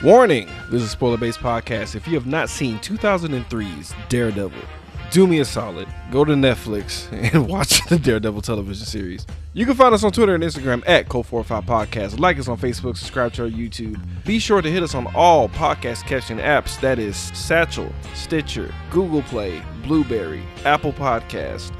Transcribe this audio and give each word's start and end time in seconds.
Warning 0.00 0.48
this 0.70 0.80
is 0.80 0.92
spoiler 0.92 1.16
based 1.16 1.40
podcast. 1.40 1.96
If 1.96 2.06
you 2.06 2.14
have 2.14 2.26
not 2.26 2.48
seen 2.48 2.78
2003's 2.78 3.92
Daredevil, 4.08 4.62
do 5.10 5.26
me 5.26 5.40
a 5.40 5.44
solid. 5.44 5.88
Go 6.12 6.24
to 6.24 6.34
Netflix 6.34 7.10
and 7.34 7.48
watch 7.48 7.84
the 7.88 7.98
Daredevil 7.98 8.42
television 8.42 8.86
series. 8.86 9.26
You 9.54 9.66
can 9.66 9.74
find 9.74 9.92
us 9.92 10.04
on 10.04 10.12
Twitter 10.12 10.36
and 10.36 10.44
Instagram 10.44 10.84
at 10.86 11.08
Cult45 11.08 11.64
Podcast. 11.64 12.20
Like 12.20 12.38
us 12.38 12.46
on 12.46 12.56
Facebook, 12.58 12.96
subscribe 12.96 13.32
to 13.32 13.42
our 13.42 13.50
YouTube. 13.50 14.00
Be 14.24 14.38
sure 14.38 14.62
to 14.62 14.70
hit 14.70 14.84
us 14.84 14.94
on 14.94 15.08
all 15.16 15.48
podcast 15.48 16.06
catching 16.06 16.36
apps 16.36 16.80
that 16.80 17.00
is 17.00 17.16
Satchel, 17.16 17.92
Stitcher, 18.14 18.72
Google 18.92 19.22
Play, 19.22 19.60
Blubrry, 19.82 20.44
Apple 20.64 20.92
Podcast. 20.92 21.72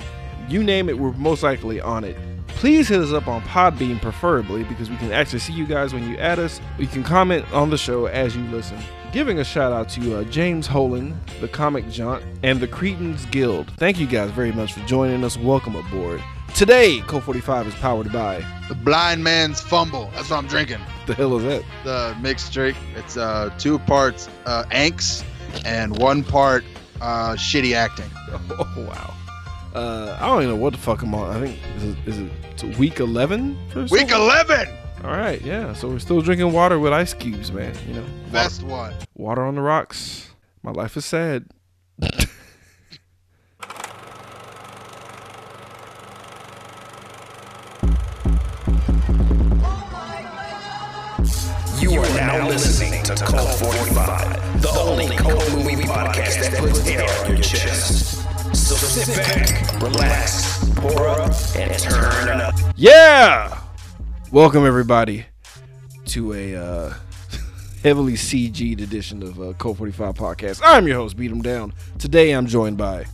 You 0.48 0.64
name 0.64 0.89
it, 0.89 0.98
we're 0.98 1.12
most 1.12 1.45
likely 1.45 1.80
on 1.80 2.03
it. 2.03 2.16
Please 2.59 2.88
hit 2.88 3.00
us 3.00 3.12
up 3.12 3.29
on 3.29 3.40
Podbean, 3.43 4.02
preferably, 4.02 4.64
because 4.64 4.90
we 4.90 4.96
can 4.96 5.12
actually 5.12 5.38
see 5.38 5.52
you 5.52 5.64
guys 5.64 5.95
when 5.95 6.11
you 6.11 6.16
add 6.16 6.40
us. 6.40 6.61
You 6.77 6.88
can 6.88 7.04
comment 7.04 7.46
on 7.52 7.70
the 7.70 7.79
show 7.79 8.07
as 8.07 8.34
you 8.34 8.43
listen. 8.48 8.77
Giving 9.12 9.38
a 9.38 9.45
shout 9.45 9.72
out 9.72 9.88
to 9.90 10.17
uh, 10.17 10.25
James 10.25 10.67
Holan, 10.67 11.14
the 11.40 11.46
Comic 11.46 11.89
Jaunt, 11.89 12.25
and 12.43 12.58
the 12.58 12.67
Cretans 12.67 13.26
Guild. 13.26 13.71
Thank 13.76 14.00
you 14.00 14.08
guys 14.08 14.32
very 14.32 14.50
much 14.50 14.72
for 14.72 14.81
joining 14.86 15.22
us. 15.22 15.36
Welcome 15.36 15.76
aboard. 15.76 16.21
Today, 16.53 17.00
Cult 17.07 17.22
45 17.22 17.68
is 17.68 17.75
powered 17.76 18.12
by. 18.12 18.44
The 18.68 18.75
blind 18.75 19.22
man's 19.22 19.61
fumble. 19.61 20.11
That's 20.17 20.29
what 20.29 20.39
I'm 20.39 20.48
drinking. 20.48 20.81
The 21.06 21.14
hell 21.14 21.36
is 21.36 21.45
that? 21.45 21.62
The 21.84 22.17
mixed 22.20 22.53
drink. 22.53 22.76
It's 22.96 23.17
uh, 23.17 23.54
two 23.59 23.79
parts 23.79 24.29
uh, 24.46 24.64
angst 24.72 25.25
and 25.64 25.96
one 25.96 26.25
part 26.25 26.64
uh, 27.00 27.34
shitty 27.34 27.75
acting. 27.75 28.11
Oh, 28.50 28.84
wow. 28.84 29.14
Uh, 29.75 30.17
I 30.21 30.27
don't 30.27 30.43
even 30.43 30.54
know 30.57 30.63
what 30.63 30.72
the 30.72 30.79
fuck 30.79 31.03
I'm 31.03 31.14
on. 31.14 31.36
I 31.36 31.40
think 31.40 31.58
is 31.76 31.85
it, 31.85 31.96
is 32.06 32.62
it 32.62 32.78
week 32.78 33.00
11? 33.00 33.56
Week 33.91 34.11
11. 34.11 34.69
All 35.05 35.11
right, 35.11 35.41
yeah. 35.42 35.72
So 35.75 35.89
we're 35.89 35.98
still 36.00 36.20
drinking 36.20 36.53
water 36.53 36.78
with 36.78 36.92
ice 36.92 37.14
cubes, 37.14 37.53
man. 37.53 37.75
You 37.86 37.95
know, 37.95 38.00
water, 38.00 38.12
Best 38.33 38.62
one. 38.64 38.95
water 39.14 39.42
on 39.45 39.55
the 39.55 39.61
rocks. 39.61 40.31
My 40.62 40.73
life 40.73 40.97
is 40.97 41.05
sad. 41.05 41.45
You 51.81 51.92
are 52.01 52.09
now 52.17 52.48
listening 52.48 53.03
to 53.05 53.14
Cult 53.14 53.55
45, 53.61 54.61
the 54.62 54.69
only 54.81 55.17
cult 55.17 55.48
movie 55.55 55.77
podcast 55.85 56.41
that 56.51 56.59
puts 56.59 56.85
air 56.89 57.09
on 57.25 57.31
your 57.31 57.41
chest. 57.42 58.25
So 58.69 58.77
sit 58.77 59.16
back, 59.16 59.80
relax, 59.80 60.62
pour 60.74 61.08
up, 61.08 61.33
and 61.56 61.78
turn 61.78 62.38
up. 62.38 62.55
Yeah. 62.77 63.62
Welcome 64.30 64.66
everybody 64.66 65.24
to 66.08 66.34
a 66.34 66.55
uh, 66.55 66.94
heavily 67.83 68.12
CG'd 68.12 68.83
edition 68.83 69.22
of 69.22 69.41
uh, 69.41 69.55
Cult 69.55 69.78
45 69.78 70.14
podcast. 70.16 70.61
I'm 70.62 70.86
your 70.86 70.96
host, 70.96 71.16
Beat 71.16 71.30
'em 71.30 71.41
Down. 71.41 71.72
Today 71.98 72.33
I'm 72.33 72.46
joined 72.46 72.77
by. 72.77 73.06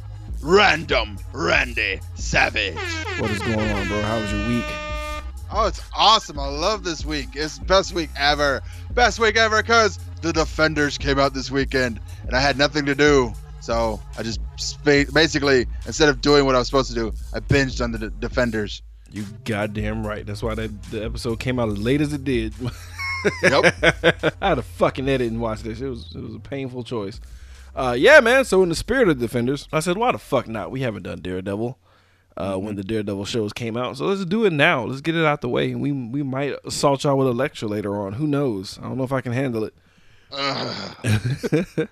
Random 0.42 1.18
Randy 1.32 2.00
Savage. 2.16 2.74
What 3.20 3.30
is 3.30 3.38
going 3.38 3.70
on, 3.70 3.86
bro? 3.86 4.02
How 4.02 4.18
was 4.18 4.32
your 4.32 4.48
week? 4.48 4.64
Oh, 5.52 5.66
it's 5.68 5.80
awesome. 5.94 6.36
I 6.40 6.48
love 6.48 6.82
this 6.82 7.04
week. 7.04 7.28
It's 7.34 7.60
best 7.60 7.94
week 7.94 8.10
ever. 8.18 8.60
Best 8.90 9.20
week 9.20 9.36
ever 9.36 9.62
because 9.62 10.00
the 10.20 10.32
Defenders 10.32 10.98
came 10.98 11.20
out 11.20 11.32
this 11.32 11.52
weekend 11.52 12.00
and 12.26 12.34
I 12.34 12.40
had 12.40 12.58
nothing 12.58 12.86
to 12.86 12.96
do. 12.96 13.32
So 13.64 13.98
I 14.18 14.22
just 14.22 14.40
basically, 14.84 15.66
instead 15.86 16.10
of 16.10 16.20
doing 16.20 16.44
what 16.44 16.54
I 16.54 16.58
was 16.58 16.66
supposed 16.68 16.90
to 16.90 16.94
do, 16.94 17.12
I 17.32 17.40
binged 17.40 17.82
on 17.82 17.92
the 17.92 17.98
D- 17.98 18.10
Defenders. 18.20 18.82
You 19.10 19.24
goddamn 19.44 20.06
right. 20.06 20.26
That's 20.26 20.42
why 20.42 20.54
that 20.54 20.82
the 20.90 21.02
episode 21.02 21.40
came 21.40 21.58
out 21.58 21.70
as 21.70 21.78
late 21.78 22.02
as 22.02 22.12
it 22.12 22.24
did. 22.24 22.54
Yep. 23.42 23.74
I 24.42 24.48
had 24.48 24.56
to 24.56 24.62
fucking 24.62 25.08
edit 25.08 25.30
and 25.30 25.40
watch 25.40 25.62
this. 25.62 25.80
It 25.80 25.88
was 25.88 26.14
it 26.14 26.20
was 26.20 26.34
a 26.34 26.38
painful 26.38 26.84
choice. 26.84 27.22
Uh, 27.74 27.96
yeah, 27.98 28.20
man. 28.20 28.44
So 28.44 28.62
in 28.62 28.68
the 28.68 28.74
spirit 28.74 29.08
of 29.08 29.18
Defenders, 29.18 29.66
I 29.72 29.80
said, 29.80 29.96
why 29.96 30.12
the 30.12 30.18
fuck 30.18 30.46
not? 30.46 30.70
We 30.70 30.82
haven't 30.82 31.04
done 31.04 31.22
Daredevil 31.22 31.78
uh, 32.36 32.56
when 32.56 32.76
the 32.76 32.84
Daredevil 32.84 33.24
shows 33.24 33.54
came 33.54 33.78
out, 33.78 33.96
so 33.96 34.04
let's 34.04 34.26
do 34.26 34.44
it 34.44 34.52
now. 34.52 34.84
Let's 34.84 35.00
get 35.00 35.16
it 35.16 35.24
out 35.24 35.40
the 35.40 35.48
way, 35.48 35.70
and 35.70 35.80
we 35.80 35.90
we 35.90 36.22
might 36.22 36.52
assault 36.66 37.04
y'all 37.04 37.16
with 37.16 37.28
a 37.28 37.32
lecture 37.32 37.66
later 37.66 37.98
on. 37.98 38.12
Who 38.12 38.26
knows? 38.26 38.78
I 38.78 38.82
don't 38.82 38.98
know 38.98 39.04
if 39.04 39.12
I 39.12 39.22
can 39.22 39.32
handle 39.32 39.64
it, 39.64 39.74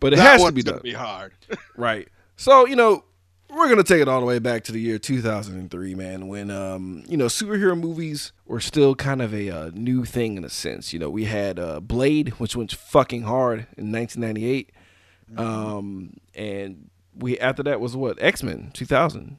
but 0.00 0.12
it 0.12 0.16
that 0.16 0.40
has 0.40 0.44
to 0.44 0.52
be 0.52 0.62
done. 0.62 0.80
be 0.82 0.92
hard. 0.92 1.32
Right. 1.76 2.08
So, 2.36 2.66
you 2.66 2.76
know, 2.76 3.04
we're 3.50 3.66
going 3.66 3.78
to 3.78 3.84
take 3.84 4.00
it 4.02 4.08
all 4.08 4.20
the 4.20 4.26
way 4.26 4.38
back 4.38 4.64
to 4.64 4.72
the 4.72 4.80
year 4.80 4.98
2003, 4.98 5.94
man, 5.94 6.28
when, 6.28 6.50
um, 6.50 7.04
you 7.08 7.16
know, 7.16 7.26
superhero 7.26 7.78
movies 7.78 8.32
were 8.44 8.60
still 8.60 8.94
kind 8.94 9.22
of 9.22 9.32
a 9.32 9.50
uh, 9.50 9.70
new 9.74 10.04
thing 10.04 10.36
in 10.36 10.44
a 10.44 10.50
sense. 10.50 10.92
You 10.92 10.98
know, 10.98 11.10
we 11.10 11.24
had 11.24 11.58
uh, 11.58 11.80
Blade, 11.80 12.30
which 12.38 12.56
went 12.56 12.72
fucking 12.72 13.22
hard 13.22 13.66
in 13.76 13.92
1998. 13.92 14.72
Um, 15.36 16.18
and 16.34 16.90
we, 17.14 17.38
after 17.38 17.62
that 17.64 17.80
was 17.80 17.96
what? 17.96 18.20
X-Men 18.20 18.70
2000. 18.72 19.38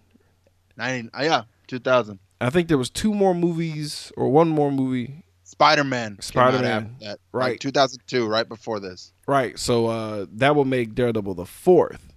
90, 0.78 1.09
uh, 1.13 1.23
yeah, 1.23 1.44
2000. 1.67 2.19
I 2.40 2.50
think 2.50 2.67
there 2.67 2.78
was 2.78 2.90
two 2.90 3.13
more 3.13 3.34
movies 3.34 4.12
or 4.16 4.29
one 4.29 4.50
more 4.50 4.72
movie. 4.72 5.23
Spider-Man. 5.47 6.18
Spider-Man, 6.22 6.97
That, 7.02 7.19
right. 7.31 7.52
Like 7.52 7.59
2002, 7.59 8.28
right 8.28 8.47
before 8.47 8.80
this. 8.80 9.13
Right. 9.28 9.58
So, 9.58 9.88
uh, 9.88 10.25
that 10.34 10.56
will 10.56 10.66
make 10.66 10.94
Daredevil 10.94 11.35
the 11.35 11.46
fourth 11.46 12.13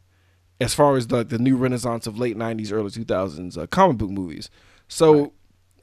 as 0.61 0.75
far 0.75 0.97
as 0.97 1.11
like 1.11 1.29
the 1.29 1.39
new 1.39 1.57
renaissance 1.57 2.07
of 2.07 2.19
late 2.19 2.37
90s, 2.37 2.73
early 2.73 2.91
2000s 2.91 3.57
uh, 3.57 3.67
comic 3.69 3.99
book 3.99 4.11
movies. 4.11 4.51
So, 4.89 5.33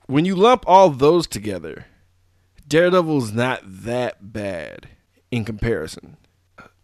when 0.08 0.26
you 0.26 0.36
lump 0.36 0.64
all 0.68 0.90
those 0.90 1.26
together, 1.28 1.86
Daredevil's 2.68 3.32
not 3.32 3.62
that 3.66 4.32
bad 4.34 4.90
in 5.32 5.46
comparison. 5.46 6.18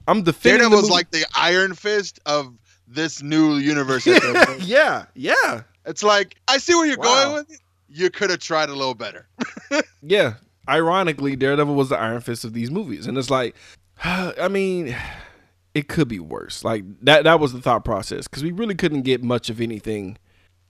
I'm 0.07 0.23
defending 0.23 0.59
the 0.59 0.69
Daredevil's 0.69 0.81
movie- 0.83 0.93
like 0.93 1.11
the 1.11 1.25
Iron 1.35 1.73
Fist 1.75 2.19
of 2.25 2.53
this 2.87 3.21
new 3.21 3.55
universe. 3.55 4.05
yeah, 4.59 5.05
yeah, 5.13 5.61
it's 5.85 6.03
like 6.03 6.35
I 6.47 6.57
see 6.57 6.73
where 6.75 6.85
you're 6.85 6.97
Wow. 6.97 7.23
going 7.25 7.33
with 7.35 7.51
it. 7.51 7.59
You 7.89 8.09
could 8.09 8.29
have 8.31 8.39
tried 8.39 8.69
a 8.69 8.73
little 8.73 8.95
better. 8.95 9.27
yeah. 10.01 10.33
Ironically, 10.67 11.35
Daredevil 11.35 11.75
was 11.75 11.89
the 11.89 11.99
Iron 11.99 12.21
Fist 12.21 12.45
of 12.45 12.53
these 12.53 12.71
movies, 12.71 13.07
and 13.07 13.17
it's 13.17 13.29
like, 13.29 13.55
I 14.03 14.47
mean, 14.49 14.95
it 15.73 15.87
could 15.87 16.07
be 16.07 16.19
worse. 16.19 16.63
Like 16.63 16.83
that. 17.01 17.23
That 17.23 17.39
was 17.39 17.53
the 17.53 17.61
thought 17.61 17.85
process 17.85 18.27
because 18.27 18.43
we 18.43 18.51
really 18.51 18.75
couldn't 18.75 19.01
get 19.01 19.23
much 19.23 19.49
of 19.49 19.59
anything 19.59 20.17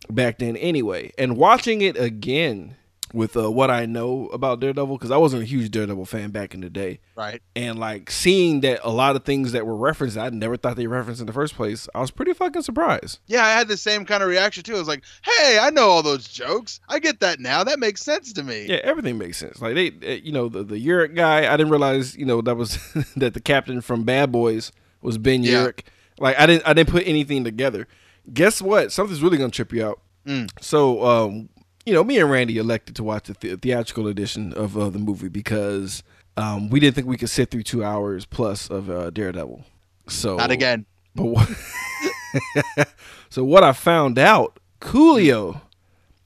back 0.09 0.39
then 0.39 0.55
anyway. 0.57 1.11
And 1.17 1.37
watching 1.37 1.81
it 1.81 1.97
again 1.97 2.75
with 3.13 3.37
uh, 3.37 3.49
what 3.51 3.69
I 3.69 3.85
know 3.85 4.25
about 4.33 4.59
Daredevil, 4.59 4.97
because 4.97 5.11
I 5.11 5.17
wasn't 5.17 5.43
a 5.43 5.45
huge 5.45 5.69
Daredevil 5.69 6.05
fan 6.05 6.31
back 6.31 6.53
in 6.55 6.61
the 6.61 6.69
day, 6.69 6.99
Right. 7.15 7.41
and 7.55 7.77
like 7.77 8.09
seeing 8.09 8.61
that 8.61 8.79
a 8.83 8.89
lot 8.89 9.15
of 9.15 9.23
things 9.23 9.51
that 9.51 9.65
were 9.67 9.75
referenced, 9.75 10.17
I 10.17 10.29
never 10.31 10.57
thought 10.57 10.75
they 10.77 10.87
referenced 10.87 11.21
in 11.21 11.27
the 11.27 11.33
first 11.33 11.53
place. 11.55 11.87
I 11.93 11.99
was 12.01 12.09
pretty 12.09 12.33
fucking 12.33 12.63
surprised. 12.63 13.19
Yeah, 13.27 13.45
I 13.45 13.51
had 13.51 13.67
the 13.67 13.77
same 13.77 14.03
kind 14.03 14.23
of 14.23 14.29
reaction 14.29 14.63
too. 14.63 14.75
I 14.75 14.79
was 14.79 14.87
like, 14.87 15.03
"Hey, 15.23 15.59
I 15.61 15.69
know 15.69 15.89
all 15.89 16.01
those 16.01 16.27
jokes. 16.27 16.79
I 16.89 16.97
get 16.97 17.19
that 17.19 17.39
now. 17.39 17.63
That 17.63 17.79
makes 17.79 18.01
sense 18.01 18.33
to 18.33 18.41
me." 18.43 18.65
Yeah, 18.67 18.79
everything 18.83 19.19
makes 19.19 19.37
sense. 19.37 19.61
Like 19.61 19.75
they, 19.75 20.21
you 20.23 20.31
know, 20.31 20.49
the 20.49 20.63
the 20.63 20.83
Urich 20.87 21.13
guy. 21.15 21.53
I 21.53 21.55
didn't 21.55 21.69
realize, 21.71 22.17
you 22.17 22.25
know, 22.25 22.41
that 22.41 22.55
was 22.55 22.77
that 23.15 23.35
the 23.35 23.41
captain 23.41 23.81
from 23.81 24.03
Bad 24.05 24.31
Boys 24.31 24.71
was 25.03 25.19
Ben 25.19 25.43
Yeah. 25.43 25.67
Urich. 25.67 25.81
Like 26.19 26.39
I 26.39 26.47
didn't, 26.47 26.67
I 26.67 26.73
didn't 26.73 26.89
put 26.89 27.05
anything 27.05 27.43
together. 27.43 27.87
Guess 28.33 28.59
what? 28.61 28.91
Something's 28.91 29.21
really 29.21 29.37
gonna 29.37 29.51
trip 29.51 29.71
you 29.71 29.85
out. 29.85 29.99
Mm. 30.25 30.49
So, 30.61 31.05
um, 31.05 31.49
you 31.85 31.93
know, 31.93 32.03
me 32.03 32.19
and 32.19 32.29
Randy 32.31 32.57
elected 32.57 32.95
to 32.97 33.03
watch 33.03 33.25
the, 33.27 33.33
the- 33.39 33.57
theatrical 33.57 34.07
edition 34.07 34.53
of 34.53 34.77
uh, 34.77 34.89
the 34.89 34.99
movie 34.99 35.29
because 35.29 36.03
um, 36.37 36.69
we 36.69 36.79
didn't 36.79 36.95
think 36.95 37.07
we 37.07 37.17
could 37.17 37.29
sit 37.29 37.51
through 37.51 37.63
two 37.63 37.83
hours 37.83 38.25
plus 38.25 38.69
of 38.69 38.89
uh, 38.89 39.09
Daredevil. 39.09 39.63
So 40.07 40.37
Not 40.37 40.51
again. 40.51 40.85
But 41.15 41.25
what, 41.25 41.49
so 43.29 43.43
what 43.43 43.63
I 43.63 43.71
found 43.73 44.17
out, 44.17 44.59
Coolio 44.81 45.61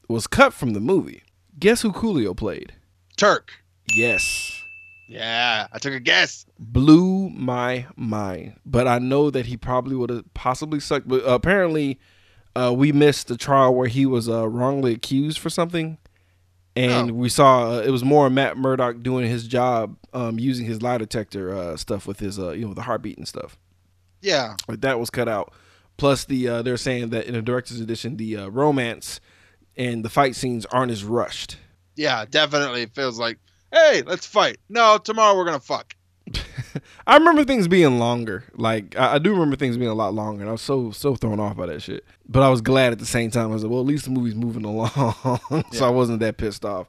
was 0.07 0.27
cut 0.27 0.53
from 0.53 0.71
the 0.73 0.79
movie. 0.79 1.23
Guess 1.59 1.81
who 1.81 1.91
Coolio 1.91 2.35
played? 2.35 2.73
Turk. 3.17 3.51
Yes. 3.93 4.53
Yeah, 5.09 5.67
I 5.71 5.77
took 5.79 5.93
a 5.93 5.99
guess. 5.99 6.45
Blew 6.59 7.29
my 7.29 7.85
mind. 7.95 8.59
But 8.65 8.87
I 8.87 8.99
know 8.99 9.29
that 9.29 9.45
he 9.45 9.57
probably 9.57 9.95
would 9.95 10.09
have 10.09 10.33
possibly 10.33 10.79
sucked. 10.79 11.07
But 11.07 11.23
apparently, 11.25 11.99
uh, 12.57 12.71
we 12.71 12.91
missed 12.91 13.27
the 13.27 13.37
trial 13.37 13.73
where 13.75 13.87
he 13.87 14.05
was 14.05 14.27
uh, 14.27 14.47
wrongly 14.47 14.93
accused 14.93 15.39
for 15.39 15.49
something. 15.49 15.97
And 16.75 17.11
Oh. 17.11 17.13
we 17.15 17.29
saw 17.29 17.71
uh, 17.77 17.79
it 17.79 17.89
was 17.89 18.03
more 18.03 18.29
Matt 18.29 18.55
Murdock 18.57 19.01
doing 19.01 19.27
his 19.27 19.47
job, 19.47 19.97
um, 20.13 20.37
using 20.37 20.65
his 20.65 20.81
lie 20.81 20.97
detector 20.99 21.55
uh, 21.55 21.75
stuff 21.77 22.05
with 22.05 22.19
his, 22.19 22.37
uh, 22.37 22.51
you 22.51 22.67
know, 22.67 22.73
the 22.73 22.83
heartbeat 22.83 23.17
and 23.17 23.27
stuff. 23.27 23.57
Yeah. 24.21 24.55
Like 24.67 24.81
that 24.81 24.99
was 24.99 25.09
cut 25.09 25.27
out. 25.27 25.53
Plus, 25.97 26.25
the 26.25 26.47
uh, 26.47 26.61
they're 26.61 26.77
saying 26.77 27.09
that 27.09 27.25
in 27.25 27.33
the 27.33 27.41
director's 27.41 27.79
edition, 27.79 28.17
the 28.17 28.37
uh, 28.37 28.47
romance 28.49 29.19
and 29.75 30.05
the 30.05 30.09
fight 30.09 30.35
scenes 30.35 30.65
aren't 30.67 30.91
as 30.91 31.03
rushed. 31.03 31.57
Yeah, 31.95 32.25
definitely 32.29 32.83
it 32.83 32.93
feels 32.93 33.17
like, 33.17 33.39
"Hey, 33.71 34.03
let's 34.05 34.27
fight." 34.27 34.57
No, 34.69 34.99
tomorrow 34.99 35.35
we're 35.35 35.45
going 35.45 35.59
to 35.59 35.65
fuck. 35.65 35.95
I 37.07 37.17
remember 37.17 37.43
things 37.43 37.67
being 37.67 37.99
longer. 37.99 38.43
Like 38.55 38.97
I, 38.97 39.15
I 39.15 39.17
do 39.19 39.31
remember 39.31 39.55
things 39.55 39.77
being 39.77 39.89
a 39.89 39.93
lot 39.95 40.13
longer, 40.13 40.41
and 40.41 40.49
I 40.49 40.51
was 40.53 40.61
so 40.61 40.91
so 40.91 41.15
thrown 41.15 41.39
off 41.39 41.55
by 41.57 41.65
that 41.67 41.81
shit. 41.81 42.03
But 42.27 42.43
I 42.43 42.49
was 42.49 42.61
glad 42.61 42.91
at 42.93 42.99
the 42.99 43.05
same 43.05 43.31
time. 43.31 43.51
I 43.51 43.53
was 43.53 43.63
like, 43.63 43.71
well, 43.71 43.81
at 43.81 43.85
least 43.87 44.05
the 44.05 44.11
movie's 44.11 44.35
moving 44.35 44.65
along, 44.71 44.89
so 45.71 45.85
I 45.85 45.89
wasn't 45.89 46.19
that 46.21 46.37
pissed 46.37 46.65
off. 46.65 46.87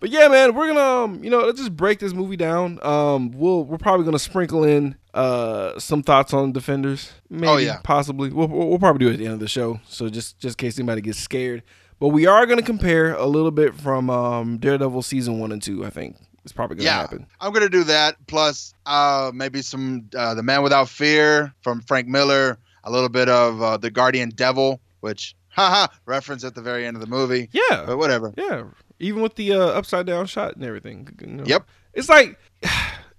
But 0.00 0.10
yeah, 0.10 0.28
man, 0.28 0.54
we're 0.54 0.66
gonna 0.68 1.04
um, 1.04 1.24
you 1.24 1.30
know 1.30 1.40
let's 1.46 1.58
just 1.58 1.74
break 1.76 1.98
this 1.98 2.12
movie 2.12 2.36
down. 2.36 2.78
Um, 2.84 3.30
we'll 3.30 3.64
we're 3.64 3.78
probably 3.78 4.04
gonna 4.04 4.18
sprinkle 4.18 4.62
in 4.64 4.96
uh 5.14 5.78
some 5.78 6.02
thoughts 6.02 6.34
on 6.34 6.52
Defenders. 6.52 7.12
Maybe, 7.30 7.46
Oh, 7.48 7.56
yeah. 7.56 7.78
possibly. 7.84 8.28
We'll, 8.30 8.48
we'll 8.48 8.78
probably 8.78 8.98
do 9.06 9.08
it 9.10 9.14
at 9.14 9.18
the 9.18 9.24
end 9.26 9.34
of 9.34 9.40
the 9.40 9.48
show. 9.48 9.80
So 9.88 10.08
just 10.10 10.38
just 10.38 10.60
in 10.60 10.66
case 10.66 10.78
anybody 10.78 11.00
gets 11.00 11.18
scared. 11.18 11.62
But 12.00 12.08
we 12.08 12.26
are 12.26 12.44
gonna 12.44 12.60
compare 12.60 13.14
a 13.14 13.24
little 13.26 13.52
bit 13.52 13.74
from 13.74 14.10
um 14.10 14.58
Daredevil 14.58 15.02
season 15.02 15.38
one 15.38 15.52
and 15.52 15.62
two. 15.62 15.86
I 15.86 15.90
think 15.90 16.16
it's 16.44 16.52
probably 16.52 16.76
gonna 16.76 16.84
Yeah, 16.86 17.00
happen. 17.00 17.26
I'm 17.40 17.52
gonna 17.52 17.68
do 17.68 17.84
that. 17.84 18.16
Plus, 18.26 18.74
uh, 18.86 19.32
maybe 19.34 19.62
some 19.62 20.08
uh, 20.16 20.34
the 20.34 20.42
Man 20.42 20.62
Without 20.62 20.88
Fear 20.88 21.52
from 21.62 21.80
Frank 21.80 22.06
Miller. 22.08 22.58
A 22.86 22.90
little 22.90 23.08
bit 23.08 23.28
of 23.30 23.62
uh, 23.62 23.76
the 23.78 23.90
Guardian 23.90 24.28
Devil, 24.28 24.78
which 25.00 25.34
haha 25.48 25.86
reference 26.04 26.44
at 26.44 26.54
the 26.54 26.60
very 26.60 26.84
end 26.86 26.96
of 26.96 27.00
the 27.00 27.06
movie. 27.06 27.48
Yeah, 27.52 27.84
But 27.86 27.96
whatever. 27.96 28.32
yeah. 28.36 28.64
Even 29.00 29.22
with 29.22 29.34
the 29.36 29.52
uh, 29.52 29.58
upside 29.58 30.06
down 30.06 30.26
shot 30.26 30.54
and 30.54 30.64
everything. 30.64 31.08
you 31.20 31.26
know. 31.28 31.44
Yep. 31.46 31.66
It's 31.94 32.08
like 32.08 32.38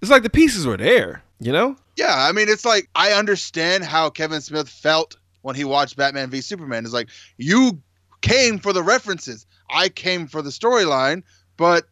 it's 0.00 0.10
like 0.10 0.22
the 0.22 0.30
pieces 0.30 0.66
were 0.66 0.76
there. 0.76 1.22
You 1.40 1.52
know. 1.52 1.76
Yeah, 1.96 2.14
I 2.16 2.32
mean, 2.32 2.48
it's 2.48 2.64
like 2.64 2.88
I 2.94 3.12
understand 3.12 3.84
how 3.84 4.08
Kevin 4.10 4.40
Smith 4.40 4.68
felt 4.68 5.16
when 5.42 5.54
he 5.56 5.64
watched 5.64 5.96
Batman 5.96 6.30
v 6.30 6.40
Superman. 6.40 6.84
It's 6.84 6.94
like 6.94 7.08
you 7.36 7.82
came 8.22 8.58
for 8.58 8.72
the 8.72 8.82
references, 8.82 9.46
I 9.70 9.88
came 9.88 10.26
for 10.26 10.42
the 10.42 10.50
storyline, 10.50 11.22
but 11.56 11.84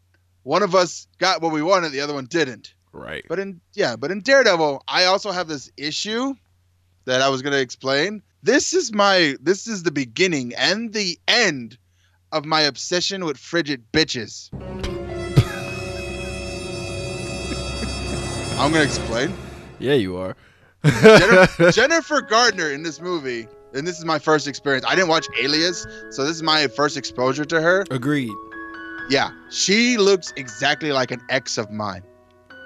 one 0.44 0.62
of 0.62 0.74
us 0.74 1.08
got 1.18 1.42
what 1.42 1.52
we 1.52 1.62
wanted, 1.62 1.90
the 1.90 2.00
other 2.00 2.14
one 2.14 2.26
didn't. 2.26 2.74
Right. 2.92 3.24
But 3.28 3.40
in 3.40 3.60
yeah, 3.72 3.96
but 3.96 4.12
in 4.12 4.20
Daredevil, 4.20 4.84
I 4.86 5.06
also 5.06 5.32
have 5.32 5.48
this 5.48 5.70
issue 5.76 6.34
that 7.06 7.20
I 7.20 7.28
was 7.28 7.42
gonna 7.42 7.56
explain. 7.56 8.22
This 8.42 8.72
is 8.72 8.92
my 8.92 9.36
this 9.40 9.66
is 9.66 9.82
the 9.82 9.90
beginning 9.90 10.54
and 10.54 10.92
the 10.92 11.18
end 11.26 11.76
of 12.30 12.44
my 12.44 12.60
obsession 12.60 13.24
with 13.24 13.36
frigid 13.36 13.82
bitches. 13.92 14.50
I'm 18.60 18.70
gonna 18.70 18.84
explain. 18.84 19.34
Yeah, 19.80 19.94
you 19.94 20.16
are. 20.16 20.36
Jennifer, 20.84 21.70
Jennifer 21.72 22.20
Garner 22.20 22.70
in 22.70 22.82
this 22.82 23.00
movie, 23.00 23.48
and 23.72 23.86
this 23.86 23.98
is 23.98 24.04
my 24.04 24.18
first 24.18 24.46
experience. 24.46 24.84
I 24.86 24.94
didn't 24.94 25.08
watch 25.08 25.26
Alias, 25.40 25.86
so 26.10 26.24
this 26.24 26.36
is 26.36 26.42
my 26.42 26.68
first 26.68 26.96
exposure 26.96 27.44
to 27.46 27.60
her. 27.60 27.84
Agreed. 27.90 28.32
Yeah, 29.10 29.30
she 29.50 29.96
looks 29.96 30.32
exactly 30.36 30.92
like 30.92 31.10
an 31.10 31.20
ex 31.28 31.58
of 31.58 31.70
mine. 31.70 32.02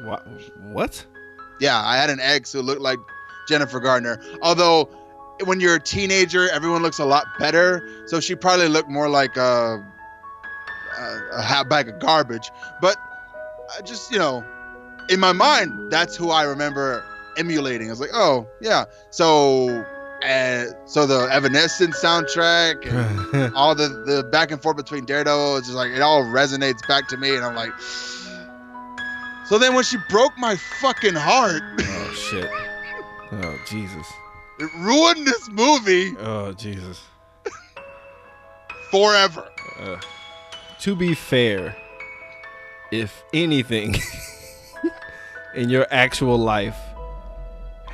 What? 0.03 0.27
What? 0.73 1.05
Yeah, 1.61 1.81
I 1.81 1.97
had 1.97 2.11
an 2.11 2.21
ex 2.21 2.53
who 2.53 2.63
looked 2.63 2.81
like 2.81 2.99
Jennifer 3.49 3.81
Garner. 3.81 4.23
Although, 4.43 4.85
when 5.45 5.61
you're 5.61 5.75
a 5.75 5.81
teenager, 5.81 6.49
everyone 6.51 6.83
looks 6.83 6.99
a 6.99 7.05
lot 7.05 7.27
better. 7.39 7.89
So 8.07 8.21
she 8.21 8.35
probably 8.35 8.69
looked 8.69 8.89
more 8.89 9.09
like 9.09 9.37
a, 9.37 9.85
a, 10.99 11.21
a 11.33 11.43
half 11.43 11.69
bag 11.69 11.89
of 11.89 11.99
garbage. 11.99 12.51
But 12.81 12.97
I 13.77 13.83
just, 13.83 14.13
you 14.13 14.19
know, 14.19 14.45
in 15.09 15.19
my 15.19 15.33
mind, 15.33 15.91
that's 15.91 16.15
who 16.15 16.31
I 16.31 16.45
remember 16.45 17.05
emulating. 17.37 17.89
I 17.89 17.91
was 17.91 18.01
like, 18.01 18.11
oh, 18.13 18.47
yeah. 18.61 18.85
So, 19.11 19.85
uh, 20.25 20.65
so 20.87 21.07
the 21.07 21.29
Evanescence 21.33 22.03
soundtrack 22.03 22.87
and 23.33 23.55
all 23.57 23.75
the, 23.75 23.89
the 24.07 24.25
back 24.33 24.51
and 24.51 24.61
forth 24.61 24.77
between 24.77 25.05
Daredevil, 25.05 25.57
it's 25.59 25.67
just 25.69 25.77
like, 25.77 25.93
it 25.93 26.01
all 26.03 26.23
resonates 26.25 26.87
back 26.89 27.09
to 27.09 27.17
me. 27.17 27.37
And 27.37 27.45
I'm 27.45 27.55
like, 27.55 27.73
so 29.47 29.59
then 29.59 29.75
when 29.75 29.85
she 29.85 29.97
broke 30.11 30.33
my 30.39 30.57
fucking 30.57 31.15
heart, 31.15 31.63
oh 31.81 32.13
shit. 32.31 32.51
Oh 33.33 33.59
Jesus. 33.67 34.07
it 34.59 34.71
ruined 34.77 35.27
this 35.27 35.49
movie 35.51 36.15
Oh 36.19 36.53
Jesus. 36.53 37.03
forever. 38.91 39.49
Uh, 39.79 40.01
to 40.81 40.97
be 40.97 41.15
fair, 41.15 41.77
if 42.91 43.23
anything 43.33 43.95
in 45.55 45.69
your 45.71 45.87
actual 45.91 46.39
life 46.39 46.77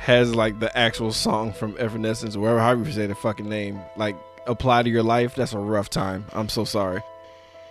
has 0.05 0.35
like 0.35 0.59
the 0.59 0.75
actual 0.77 1.11
song 1.11 1.51
from 1.51 1.75
Evanescence, 1.79 2.35
or 2.35 2.41
wherever 2.41 2.59
however 2.59 2.83
you 2.83 2.91
say 2.91 3.07
the 3.07 3.15
fucking 3.15 3.49
name, 3.49 3.79
like 3.97 4.15
apply 4.45 4.83
to 4.83 4.89
your 4.89 5.01
life, 5.01 5.33
that's 5.33 5.53
a 5.53 5.57
rough 5.57 5.89
time. 5.89 6.25
I'm 6.31 6.47
so 6.47 6.63
sorry. 6.63 7.01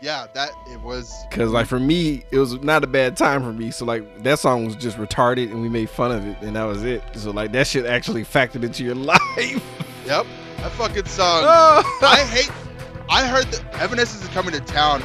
Yeah, 0.00 0.26
that 0.34 0.50
it 0.66 0.80
was. 0.80 1.14
Cause 1.30 1.50
like 1.52 1.68
for 1.68 1.78
me, 1.78 2.24
it 2.32 2.38
was 2.40 2.60
not 2.60 2.82
a 2.82 2.88
bad 2.88 3.16
time 3.16 3.40
for 3.44 3.52
me. 3.52 3.70
So 3.70 3.84
like 3.84 4.24
that 4.24 4.40
song 4.40 4.66
was 4.66 4.74
just 4.74 4.96
retarded, 4.98 5.52
and 5.52 5.62
we 5.62 5.68
made 5.68 5.88
fun 5.88 6.10
of 6.10 6.26
it, 6.26 6.36
and 6.42 6.56
that 6.56 6.64
was 6.64 6.82
it. 6.82 7.04
So 7.14 7.30
like 7.30 7.52
that 7.52 7.68
shit 7.68 7.86
actually 7.86 8.24
factored 8.24 8.64
into 8.64 8.82
your 8.82 8.94
life. 9.12 9.20
Yep, 10.04 10.26
that 10.56 10.72
fucking 10.72 11.06
song. 11.06 11.44
Oh. 11.44 11.98
I 12.02 12.24
hate. 12.24 12.50
I 13.08 13.28
heard 13.28 13.46
that 13.52 13.80
Evanescence 13.80 14.24
is 14.24 14.28
coming 14.30 14.54
to 14.54 14.60
town 14.60 15.04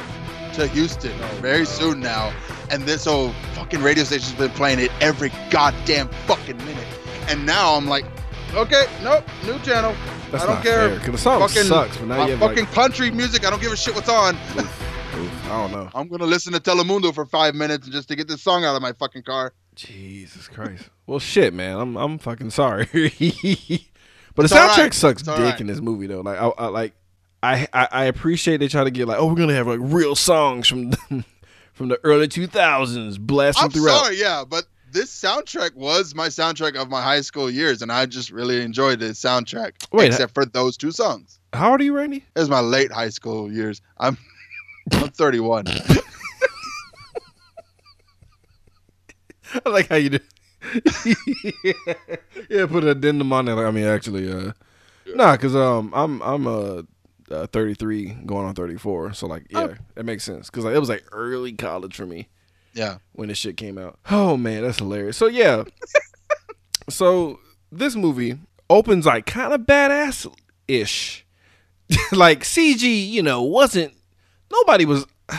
to 0.54 0.66
Houston 0.66 1.16
very 1.40 1.64
soon 1.64 2.00
now, 2.00 2.34
and 2.72 2.82
this 2.82 3.06
old 3.06 3.36
fucking 3.54 3.82
radio 3.84 4.02
station's 4.02 4.36
been 4.36 4.50
playing 4.50 4.80
it 4.80 4.90
every 5.00 5.30
goddamn 5.50 6.08
fucking 6.26 6.58
minute. 6.58 6.99
And 7.28 7.44
now 7.46 7.74
I'm 7.74 7.86
like, 7.86 8.04
okay, 8.54 8.86
nope, 9.02 9.24
new 9.44 9.58
channel. 9.60 9.94
That's 10.30 10.44
I 10.44 10.46
don't 10.46 10.62
care. 10.62 10.88
fair. 10.90 10.98
Cause 11.00 11.10
the 11.12 11.18
song 11.18 11.40
Fucking- 11.40 11.62
sucks, 11.64 11.96
but 11.96 12.06
now 12.08 12.16
My 12.18 12.24
you 12.26 12.30
have 12.32 12.40
fucking 12.40 12.64
like, 12.64 12.72
country 12.74 13.10
music, 13.10 13.44
I 13.46 13.50
don't 13.50 13.60
give 13.60 13.72
a 13.72 13.76
shit 13.76 13.94
what's 13.94 14.08
on. 14.08 14.36
oof, 14.36 15.44
I 15.46 15.48
don't 15.48 15.72
know. 15.72 15.90
I'm 15.94 16.08
gonna 16.08 16.26
listen 16.26 16.52
to 16.52 16.60
Telemundo 16.60 17.14
for 17.14 17.26
five 17.26 17.54
minutes 17.54 17.88
just 17.88 18.08
to 18.08 18.16
get 18.16 18.28
this 18.28 18.42
song 18.42 18.64
out 18.64 18.76
of 18.76 18.82
my 18.82 18.92
fucking 18.92 19.22
car. 19.22 19.52
Jesus 19.74 20.46
Christ. 20.48 20.88
well, 21.06 21.18
shit, 21.18 21.52
man. 21.54 21.78
I'm 21.78 21.96
I'm 21.96 22.18
fucking 22.18 22.50
sorry. 22.50 22.84
but 22.92 22.98
the 22.98 23.80
It's 24.44 24.52
all 24.52 24.68
soundtrack 24.68 24.76
right. 24.78 24.94
sucks 24.94 25.22
dick 25.22 25.36
right. 25.38 25.60
in 25.60 25.66
this 25.66 25.80
movie 25.80 26.06
though. 26.06 26.20
Like 26.20 26.38
I, 26.38 26.46
I 26.48 26.66
like 26.66 26.94
I, 27.42 27.66
I 27.72 27.88
I 27.90 28.04
appreciate 28.04 28.58
they 28.58 28.68
try 28.68 28.84
to 28.84 28.90
get 28.90 29.08
like 29.08 29.18
oh 29.18 29.26
we're 29.26 29.34
gonna 29.34 29.54
have 29.54 29.66
like 29.66 29.80
real 29.82 30.14
songs 30.14 30.68
from 30.68 30.92
from 31.72 31.88
the 31.88 31.98
early 32.04 32.28
2000s 32.28 33.18
blasting 33.18 33.64
I'm 33.64 33.70
throughout. 33.70 34.04
sorry, 34.04 34.18
yeah, 34.20 34.44
but 34.48 34.64
this 34.92 35.10
soundtrack 35.10 35.74
was 35.74 36.14
my 36.14 36.28
soundtrack 36.28 36.74
of 36.80 36.88
my 36.88 37.00
high 37.02 37.20
school 37.20 37.50
years, 37.50 37.82
and 37.82 37.90
I 37.92 38.06
just 38.06 38.30
really 38.30 38.62
enjoyed 38.62 39.00
the 39.00 39.06
soundtrack. 39.06 39.72
Wait, 39.92 40.08
except 40.08 40.34
for 40.34 40.44
those 40.44 40.76
two 40.76 40.92
songs. 40.92 41.38
How 41.52 41.72
old 41.72 41.80
are 41.80 41.84
you, 41.84 41.96
Randy? 41.96 42.24
It 42.34 42.38
was 42.38 42.48
my 42.50 42.60
late 42.60 42.92
high 42.92 43.08
school 43.10 43.50
years. 43.52 43.80
I'm 43.98 44.16
I'm 44.92 45.08
31. 45.10 45.66
I 49.52 49.68
like 49.68 49.88
how 49.88 49.96
you 49.96 50.10
do. 50.10 50.18
yeah, 52.48 52.66
put 52.66 52.84
an 52.84 52.88
addendum 52.88 53.32
on 53.32 53.46
there. 53.46 53.66
I 53.66 53.70
mean, 53.70 53.84
actually, 53.84 54.30
uh, 54.30 54.52
nah, 55.14 55.36
cause 55.36 55.56
um, 55.56 55.92
I'm 55.94 56.20
I'm 56.22 56.46
uh, 56.46 56.82
uh 57.30 57.46
33 57.48 58.06
going 58.26 58.46
on 58.46 58.54
34, 58.54 59.14
so 59.14 59.26
like, 59.26 59.46
yeah, 59.50 59.60
Oh. 59.60 59.74
that 59.94 60.04
makes 60.04 60.22
sense. 60.24 60.50
Cause 60.50 60.64
like 60.64 60.74
it 60.74 60.78
was 60.78 60.88
like 60.88 61.04
early 61.12 61.52
college 61.52 61.96
for 61.96 62.06
me. 62.06 62.28
Yeah. 62.72 62.98
when 63.12 63.28
this 63.28 63.38
shit 63.38 63.56
came 63.56 63.78
out. 63.78 63.98
Oh 64.10 64.36
man, 64.36 64.62
that's 64.62 64.78
hilarious. 64.78 65.16
So 65.16 65.26
yeah, 65.26 65.64
so 66.88 67.40
this 67.72 67.96
movie 67.96 68.38
opens 68.68 69.06
like 69.06 69.26
kind 69.26 69.52
of 69.52 69.62
badass 69.62 70.32
ish. 70.68 71.26
like 72.12 72.44
CG, 72.44 73.08
you 73.10 73.22
know, 73.22 73.42
wasn't 73.42 73.94
nobody 74.50 74.84
was. 74.84 75.06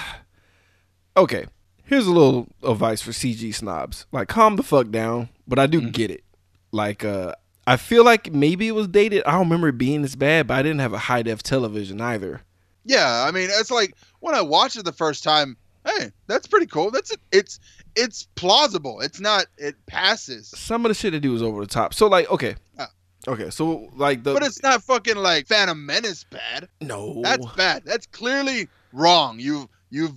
okay, 1.17 1.45
here's 1.85 2.07
a 2.07 2.11
little 2.11 2.47
advice 2.63 3.01
for 3.01 3.11
CG 3.11 3.53
snobs. 3.53 4.05
Like, 4.11 4.27
calm 4.27 4.55
the 4.55 4.63
fuck 4.63 4.89
down. 4.89 5.29
But 5.47 5.59
I 5.59 5.67
do 5.67 5.89
get 5.89 6.09
it. 6.09 6.23
Like, 6.71 7.03
uh, 7.03 7.35
I 7.67 7.75
feel 7.75 8.05
like 8.05 8.31
maybe 8.31 8.67
it 8.67 8.71
was 8.71 8.87
dated. 8.87 9.23
I 9.25 9.31
don't 9.31 9.41
remember 9.41 9.67
it 9.67 9.77
being 9.77 10.01
this 10.01 10.15
bad, 10.15 10.47
but 10.47 10.53
I 10.55 10.61
didn't 10.61 10.79
have 10.79 10.93
a 10.93 10.97
high 10.97 11.21
def 11.21 11.43
television 11.43 11.99
either. 11.99 12.41
Yeah, 12.85 13.25
I 13.27 13.31
mean, 13.31 13.49
it's 13.51 13.69
like 13.69 13.95
when 14.21 14.33
I 14.33 14.41
watched 14.41 14.77
it 14.77 14.85
the 14.85 14.93
first 14.93 15.23
time, 15.23 15.57
hey, 15.85 16.11
that's 16.27 16.47
pretty 16.47 16.65
cool. 16.67 16.91
That's 16.91 17.11
it. 17.11 17.19
it's 17.31 17.59
it's 17.95 18.27
plausible. 18.35 19.01
It's 19.01 19.19
not 19.19 19.45
it 19.57 19.75
passes. 19.85 20.47
Some 20.49 20.85
of 20.85 20.89
the 20.89 20.93
shit 20.95 21.11
they 21.13 21.19
do 21.19 21.33
is 21.35 21.41
over 21.41 21.61
the 21.61 21.67
top. 21.67 21.93
So 21.93 22.07
like, 22.07 22.29
okay, 22.31 22.55
Yeah. 22.77 22.87
okay, 23.27 23.49
so 23.49 23.89
like 23.95 24.23
the 24.23 24.33
But 24.33 24.43
it's 24.43 24.61
not 24.63 24.83
fucking 24.83 25.17
like 25.17 25.47
Phantom 25.47 25.85
Menace 25.85 26.23
bad. 26.23 26.69
no, 26.81 27.21
That's 27.23 27.45
bad. 27.57 27.83
That's 27.85 28.07
clearly 28.07 28.67
wrong. 28.93 29.39
You've 29.39 29.67
you've 29.89 30.15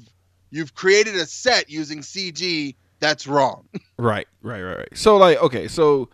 you've 0.51 0.75
created 0.75 1.15
a 1.17 1.27
set 1.27 1.69
using 1.71 1.99
CG. 2.01 2.75
That's 3.01 3.27
wrong. 3.27 3.69
Right, 3.97 4.27
right, 4.43 4.61
right, 4.63 4.77
right. 4.79 4.89
So 4.99 5.17
like, 5.19 5.41
okay, 5.41 5.69
so 5.69 6.09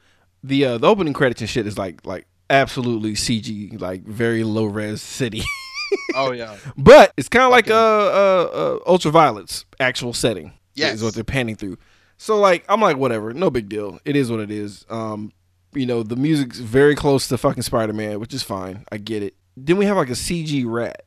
the 0.44 0.64
uh, 0.66 0.78
the 0.78 0.86
opening 0.86 1.14
credits 1.14 1.40
and 1.40 1.48
shit 1.48 1.66
is 1.66 1.78
like 1.78 2.04
like 2.04 2.26
absolutely 2.50 3.12
CG, 3.12 3.80
like 3.80 4.02
very 4.04 4.44
low 4.44 4.64
res 4.66 5.00
city, 5.00 5.42
Oh 6.14 6.32
yeah. 6.32 6.56
but 6.76 7.12
it's 7.16 7.28
kind 7.28 7.44
of 7.44 7.50
like 7.50 7.66
Fucking- 7.66 7.76
uh, 7.76 7.78
uh 7.78 8.78
uh 8.86 8.90
Ultraviolet's 8.90 9.64
actual 9.78 10.12
setting. 10.12 10.52
Yes. 10.74 10.94
is 10.94 11.04
what 11.04 11.14
they're 11.14 11.24
panning 11.24 11.56
through. 11.56 11.76
So 12.16 12.38
like, 12.38 12.64
I'm 12.68 12.80
like, 12.80 12.96
whatever, 12.96 13.32
no 13.34 13.50
big 13.50 13.68
deal. 13.68 13.98
It 14.04 14.16
is 14.16 14.30
what 14.30 14.40
it 14.40 14.50
is. 14.50 14.86
Um, 14.88 15.32
you 15.72 15.86
know, 15.86 16.02
the 16.02 16.16
music's 16.16 16.58
very 16.58 16.94
close 16.94 17.28
to 17.28 17.38
fucking 17.38 17.62
Spider 17.62 17.92
Man, 17.92 18.20
which 18.20 18.34
is 18.34 18.42
fine. 18.42 18.84
I 18.90 18.96
get 18.98 19.22
it. 19.22 19.34
Then 19.56 19.76
we 19.76 19.84
have 19.86 19.96
like 19.96 20.10
a 20.10 20.12
CG 20.12 20.64
rat. 20.66 21.04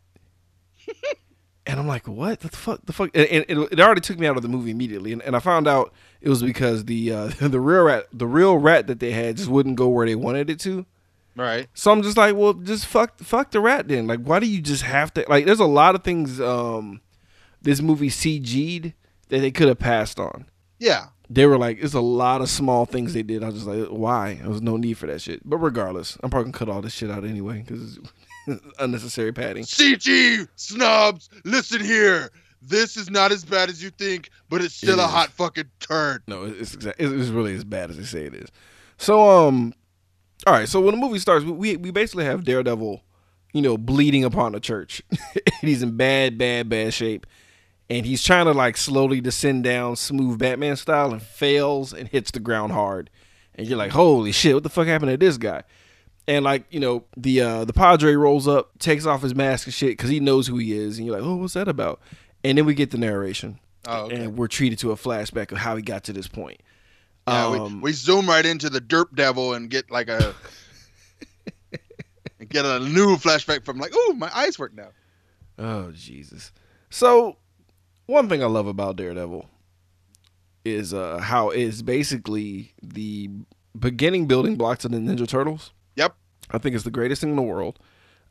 And 1.66 1.80
I'm 1.80 1.88
like, 1.88 2.08
what 2.08 2.42
the 2.42 2.50
fuck? 2.50 2.86
The 2.86 2.92
fuck? 2.92 3.10
And, 3.14 3.26
and 3.26 3.46
it, 3.48 3.74
it 3.74 3.80
already 3.80 4.02
took 4.02 4.20
me 4.20 4.28
out 4.28 4.36
of 4.36 4.42
the 4.44 4.50
movie 4.50 4.72
immediately. 4.72 5.14
And, 5.14 5.22
and 5.22 5.36
I 5.36 5.40
found 5.40 5.68
out 5.68 5.94
it 6.20 6.28
was 6.28 6.44
because 6.44 6.86
the 6.86 7.12
uh, 7.14 7.28
the 7.40 7.60
real 7.60 7.84
rat, 7.84 8.08
the 8.12 8.28
real 8.28 8.58
rat 8.58 8.88
that 8.88 9.00
they 9.00 9.12
had, 9.12 9.38
just 9.38 9.50
wouldn't 9.50 9.78
go 9.78 9.88
where 9.88 10.06
they 10.06 10.16
wanted 10.16 10.50
it 10.50 10.60
to. 10.62 10.86
Right. 11.36 11.68
So 11.74 11.92
I'm 11.92 12.04
just 12.04 12.18
like, 12.18 12.36
well, 12.36 12.54
just 12.54 12.86
fuck, 12.86 13.20
fuck 13.20 13.52
the 13.52 13.60
rat 13.60 13.88
then. 13.88 14.08
Like, 14.08 14.20
why 14.20 14.40
do 14.40 14.46
you 14.46 14.62
just 14.62 14.84
have 14.84 15.14
to? 15.16 15.26
Like, 15.28 15.46
there's 15.46 15.60
a 15.60 15.66
lot 15.66 15.96
of 15.96 16.04
things 16.04 16.40
um, 16.40 17.02
this 17.62 17.82
movie 17.82 18.10
CG'd 18.10 18.94
that 19.30 19.40
they 19.40 19.52
could 19.52 19.68
have 19.68 19.80
passed 19.80 20.20
on. 20.20 20.46
Yeah. 20.80 21.08
They 21.30 21.46
were 21.46 21.58
like, 21.58 21.80
it's 21.82 21.94
a 21.96 22.02
lot 22.02 22.42
of 22.42 22.50
small 22.50 22.86
things 22.86 23.14
they 23.14 23.24
did. 23.24 23.44
I 23.44 23.48
was 23.48 23.56
just 23.56 23.68
like, 23.68 23.88
why? 23.88 24.36
There 24.36 24.50
was 24.50 24.62
no 24.62 24.78
need 24.78 24.98
for 24.98 25.08
that 25.08 25.22
shit. 25.22 25.42
But 25.48 25.58
regardless, 25.58 26.18
I'm 26.22 26.30
probably 26.30 26.52
gonna 26.52 26.66
cut 26.66 26.70
all 26.70 26.82
this 26.82 26.94
shit 26.94 27.10
out 27.10 27.24
anyway 27.24 27.64
because 27.66 27.98
it's 28.48 28.62
unnecessary 28.80 29.32
padding. 29.32 29.64
CG 29.64 30.48
snubs, 30.56 31.30
listen 31.46 31.82
here. 31.82 32.30
This 32.62 32.96
is 32.96 33.10
not 33.10 33.32
as 33.32 33.44
bad 33.44 33.70
as 33.70 33.82
you 33.82 33.90
think, 33.90 34.30
but 34.50 34.62
it's 34.62 34.76
still 34.76 35.00
It 35.00 35.04
a 35.04 35.08
hot 35.08 35.30
fucking 35.30 35.70
turd. 35.80 36.24
No, 36.28 36.44
it's. 36.44 36.76
It's 36.76 36.86
it's 36.98 37.30
really 37.30 37.56
as 37.56 37.64
bad 37.64 37.90
as 37.90 37.98
they 37.98 38.04
say 38.04 38.26
it 38.26 38.36
is. 38.36 38.50
So 38.98 39.48
um, 39.48 39.74
all 40.46 40.54
right. 40.54 40.68
So 40.68 40.82
when 40.82 40.96
the 40.96 41.02
movie 41.02 41.20
starts, 41.20 41.46
we 41.46 41.78
we 41.78 41.92
basically 41.92 42.26
have 42.26 42.44
Daredevil, 42.44 43.02
you 43.54 43.62
know, 43.62 43.78
bleeding 43.78 44.24
upon 44.24 44.56
a 44.56 44.60
church. 44.60 45.02
And 45.62 45.70
he's 45.70 45.82
in 45.82 45.96
bad, 45.96 46.38
bad, 46.38 46.68
bad 46.68 46.94
shape, 46.94 47.26
and 47.90 48.06
he's 48.06 48.22
trying 48.22 48.46
to 48.48 48.52
like 48.52 48.76
slowly 48.76 49.22
descend 49.22 49.64
down, 49.64 49.96
smooth 49.96 50.38
Batman 50.38 50.76
style, 50.76 51.14
and 51.14 51.22
fails 51.22 51.94
and 51.94 52.10
hits 52.10 52.32
the 52.32 52.42
ground 52.42 52.74
hard. 52.74 53.10
And 53.56 53.66
you're 53.66 53.78
like, 53.78 53.92
holy 53.92 54.34
shit, 54.34 54.54
what 54.56 54.64
the 54.64 54.70
fuck 54.70 54.88
happened 54.88 55.12
to 55.12 55.18
this 55.18 55.38
guy? 55.38 55.64
And 56.28 56.44
like 56.44 56.66
you 56.70 56.80
know, 56.82 57.06
the 57.16 57.40
uh 57.42 57.66
the 57.66 57.72
Padre 57.74 58.14
rolls 58.14 58.46
up, 58.48 58.78
takes 58.80 59.06
off 59.06 59.22
his 59.22 59.34
mask 59.36 59.68
and 59.68 59.74
shit 59.74 59.92
because 59.92 60.10
he 60.10 60.20
knows 60.20 60.48
who 60.48 60.58
he 60.58 60.74
is, 60.74 60.98
and 60.98 61.08
you're 61.08 61.16
like, 61.18 61.26
oh, 61.26 61.36
what's 61.38 61.54
that 61.54 61.68
about? 61.70 62.02
And 62.44 62.58
then 62.58 62.66
we 62.66 62.74
get 62.74 62.92
the 62.92 62.98
narration, 62.98 63.60
Oh, 63.88 64.06
okay. 64.08 64.16
and 64.18 64.38
we're 64.38 64.48
treated 64.48 64.80
to 64.80 64.92
a 64.92 64.96
flashback 64.98 65.52
of 65.54 65.60
how 65.60 65.78
he 65.78 65.82
got 65.82 66.04
to 66.06 66.14
this 66.14 66.28
point. 66.28 66.60
Yeah, 67.28 67.46
Um, 67.48 67.76
we, 67.76 67.90
we 67.90 67.92
zoom 67.94 68.28
right 68.28 68.46
into 68.46 68.70
the 68.70 68.82
Derp 68.82 69.16
Devil 69.16 69.54
and 69.54 69.70
get 69.70 69.90
like 69.90 70.10
a 70.10 70.36
and 72.40 72.50
get 72.50 72.66
a 72.66 72.80
new 72.80 73.16
flashback 73.16 73.64
from 73.64 73.78
like, 73.78 73.92
oh, 73.94 74.14
my 74.18 74.30
eyes 74.36 74.60
work 74.60 74.74
now. 74.74 74.90
Oh 75.58 75.92
Jesus! 75.92 76.52
So 76.90 77.38
one 78.06 78.28
thing 78.28 78.44
I 78.44 78.48
love 78.48 78.68
about 78.68 78.96
Daredevil 78.96 79.50
is 80.66 80.94
uh, 80.94 81.20
how 81.20 81.50
it's 81.50 81.82
basically 81.82 82.74
the 82.82 83.30
beginning 83.78 84.28
building 84.28 84.56
blocks 84.56 84.86
of 84.86 84.92
the 84.92 84.98
Ninja 84.98 85.28
Turtles. 85.28 85.72
Yep. 85.96 86.16
I 86.52 86.58
think 86.58 86.76
it's 86.76 86.84
the 86.84 86.92
greatest 86.92 87.22
thing 87.22 87.32
in 87.32 87.36
the 87.36 87.42
world. 87.42 87.80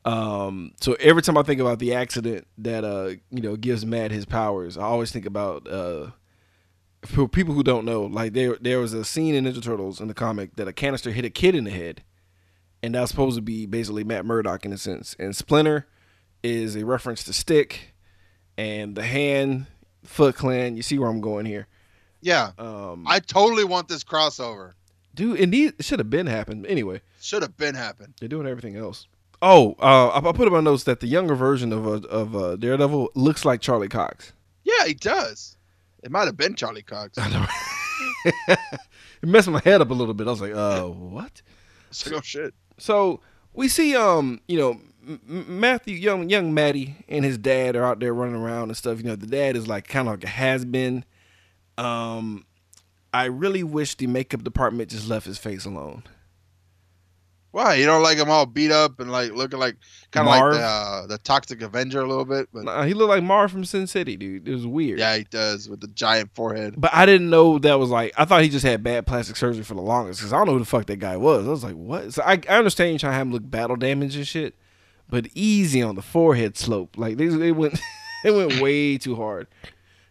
Um, 0.05 0.73
so 0.81 0.95
every 0.95 1.23
time 1.23 1.39
I 1.39 1.43
think 1.43 1.61
about 1.61 1.79
the 1.79 1.95
accident 1.95 2.47
that 2.59 2.85
uh, 2.85 3.15
you 3.31 3.41
know 3.41 3.57
gives 3.57 3.87
Matt 3.87 4.11
his 4.11 4.25
powers, 4.27 4.77
I 4.77 4.83
always 4.83 5.13
think 5.13 5.27
about 5.27 5.69
uh, 5.69 6.11
for 7.05 7.29
people 7.29 7.55
who 7.55 7.63
don't 7.63 7.85
know, 7.85 8.03
like 8.05 8.33
there 8.33 8.57
there 8.61 8.79
was 8.79 8.93
a 8.93 9.05
scene 9.05 9.35
in 9.35 9.45
Ninja 9.45 9.63
Turtles 9.63 10.01
in 10.01 10.09
the 10.09 10.15
comic 10.15 10.57
that 10.57 10.69
a 10.69 10.73
canister 10.73 11.11
hit 11.11 11.25
a 11.25 11.31
kid 11.31 11.55
in 11.55 11.65
the 11.65 11.71
head, 11.71 12.03
and 12.83 12.95
that's 12.95 13.11
supposed 13.11 13.37
to 13.37 13.43
be 13.43 13.67
basically 13.67 14.05
Matt 14.05 14.25
Murdock 14.25 14.65
in 14.65 14.73
a 14.73 14.79
sense. 14.79 15.17
And 15.19 15.35
Splinter 15.35 15.87
is 16.43 16.77
a 16.77 16.85
reference 16.85 17.25
to 17.25 17.33
Stick, 17.33 17.95
and 18.57 18.95
the 18.97 19.03
hand 19.03 19.67
Foot 20.05 20.37
Clan. 20.37 20.77
You 20.77 20.83
see 20.83 20.99
where 20.99 21.09
I'm 21.09 21.21
going 21.21 21.47
here, 21.47 21.67
Yeah. 22.21 22.53
um, 22.59 23.05
I 23.09 23.19
totally 23.21 23.65
want 23.65 23.89
this 23.89 24.05
crossover. 24.05 24.73
dude. 25.15 25.39
And 25.41 25.53
these 25.53 25.73
should 25.81 25.99
have 25.99 26.11
been 26.11 26.27
happened 26.27 26.67
anyway. 26.67 27.01
Should 27.21 27.43
have 27.43 27.57
been 27.57 27.75
happened. 27.75 28.15
They're 28.19 28.29
doing 28.29 28.47
everything 28.47 28.77
else. 28.77 29.07
Oh, 29.41 29.75
uh, 29.81 30.09
I, 30.09 30.19
I 30.29 30.33
put 30.33 30.47
in 30.47 30.53
my 30.53 30.61
notes 30.61 30.85
that 30.85 31.01
the 31.01 31.07
younger 31.09 31.35
version 31.35 31.73
of 31.73 31.87
uh, 31.87 32.07
of 32.09 32.37
uh, 32.37 32.57
Daredevil 32.57 33.11
looks 33.17 33.45
like 33.45 33.61
Charlie 33.61 33.89
Cox. 33.89 34.33
Yeah, 34.65 34.87
he 34.87 34.95
does. 34.95 35.57
It 36.03 36.11
might 36.11 36.27
have 36.27 36.37
been 36.37 36.55
Charlie 36.55 36.83
Cox. 36.83 37.19
It 39.23 39.29
messed 39.29 39.49
my 39.49 39.61
head 39.65 39.81
up 39.81 39.91
a 39.91 39.95
little 39.95 40.15
bit. 40.15 40.27
I 40.27 40.31
was 40.31 40.41
like, 40.41 40.53
uh, 40.53 40.83
what? 40.87 41.43
It's 41.91 42.05
like, 42.07 42.19
oh 42.19 42.21
shit. 42.23 42.55
So 42.77 43.21
we 43.53 43.69
see, 43.69 43.95
um, 43.95 44.41
you 44.49 44.59
know, 44.59 44.81
Matthew, 45.27 45.95
young 45.95 46.29
young 46.29 46.53
Matty, 46.53 46.97
and 47.09 47.25
his 47.25 47.39
dad 47.39 47.77
are 47.77 47.85
out 47.85 48.01
there 48.01 48.13
running 48.13 48.35
around 48.35 48.71
and 48.71 48.77
stuff. 48.77 48.99
You 48.99 49.05
know, 49.05 49.17
the 49.17 49.27
dad 49.27 49.57
is 49.57 49.69
like 49.69 49.87
kind 49.87 50.09
of 50.09 50.15
like 50.15 50.25
a 50.25 50.29
has 50.29 50.65
been. 50.65 51.05
Um, 51.79 52.45
I 53.15 53.27
really 53.27 53.63
wish 53.63 53.95
the 53.95 54.07
makeup 54.09 54.43
department 54.43 54.91
just 54.91 55.09
left 55.09 55.27
his 55.27 55.39
face 55.39 55.65
alone. 55.65 56.03
Why? 57.53 57.75
You 57.75 57.85
don't 57.85 58.03
like 58.03 58.19
him 58.19 58.31
all 58.31 58.47
beat 58.47 58.71
up 58.71 58.99
and 58.99 59.13
like 59.13 59.33
looking 59.33 59.59
like 59.59 59.77
kind 60.11 60.27
of 60.27 60.35
like 60.35 60.53
the 60.55 60.65
uh, 60.65 61.07
the 61.07 61.19
Toxic 61.19 61.61
Avenger 61.61 62.01
a 62.01 62.07
little 62.09 62.25
bit, 62.25 62.49
but 62.53 62.65
Nah, 62.65 62.83
he 62.85 62.95
looked 62.95 63.11
like 63.11 63.23
Marv 63.23 63.51
from 63.53 63.65
Sin 63.65 63.87
City, 63.87 64.17
dude. 64.17 64.49
It 64.49 64.53
was 64.55 64.67
weird. 64.67 64.99
yeah, 64.99 65.17
he 65.19 65.25
does 65.25 65.69
with 65.69 65.81
the 65.81 65.89
giant 65.89 66.35
forehead. 66.35 66.75
But 66.79 66.95
I 66.95 67.05
didn't 67.05 67.29
know 67.29 67.59
that 67.59 67.79
was 67.79 67.91
like 67.91 68.13
I 68.17 68.25
thought 68.25 68.43
he 68.43 68.49
just 68.49 68.65
had 68.65 68.83
bad 68.83 69.07
plastic 69.07 69.37
surgery 69.37 69.65
for 69.65 69.75
the 69.75 69.83
longest 69.83 70.21
because 70.21 70.33
I 70.33 70.39
don't 70.39 70.47
know 70.47 70.55
who 70.55 70.59
the 70.61 70.65
fuck 70.65 70.87
that 70.87 70.97
guy 70.99 71.17
was. 71.19 71.47
I 71.47 71.51
was 71.51 71.63
like, 71.63 71.75
what? 71.75 72.15
So 72.15 72.23
I, 72.23 72.41
I 72.49 72.57
understand 72.57 72.95
you 72.95 72.99
trying 72.99 73.13
to 73.13 73.17
have 73.19 73.27
him 73.27 73.33
look 73.35 73.49
battle 73.49 73.77
damage 73.77 74.17
and 74.17 74.27
shit, 74.27 74.55
but 75.11 75.27
easy 75.35 75.83
on 75.83 75.95
the 75.95 76.03
forehead 76.03 76.57
slope. 76.57 76.97
Like 76.97 77.19
they 77.19 77.27
they 77.27 77.53
went 77.53 77.79
they 78.25 78.31
went 78.31 78.61
way 78.63 78.97
too 78.97 79.15
hard. 79.15 79.47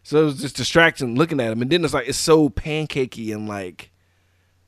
So 0.03 0.21
it 0.21 0.25
was 0.25 0.41
just 0.41 0.55
distracting 0.57 1.15
looking 1.15 1.39
at 1.39 1.51
him, 1.51 1.61
and 1.63 1.71
then 1.71 1.83
it's 1.83 1.93
like 1.95 2.07
it's 2.07 2.17
so 2.19 2.49
pancakey 2.49 3.33
and 3.33 3.47
like, 3.49 3.91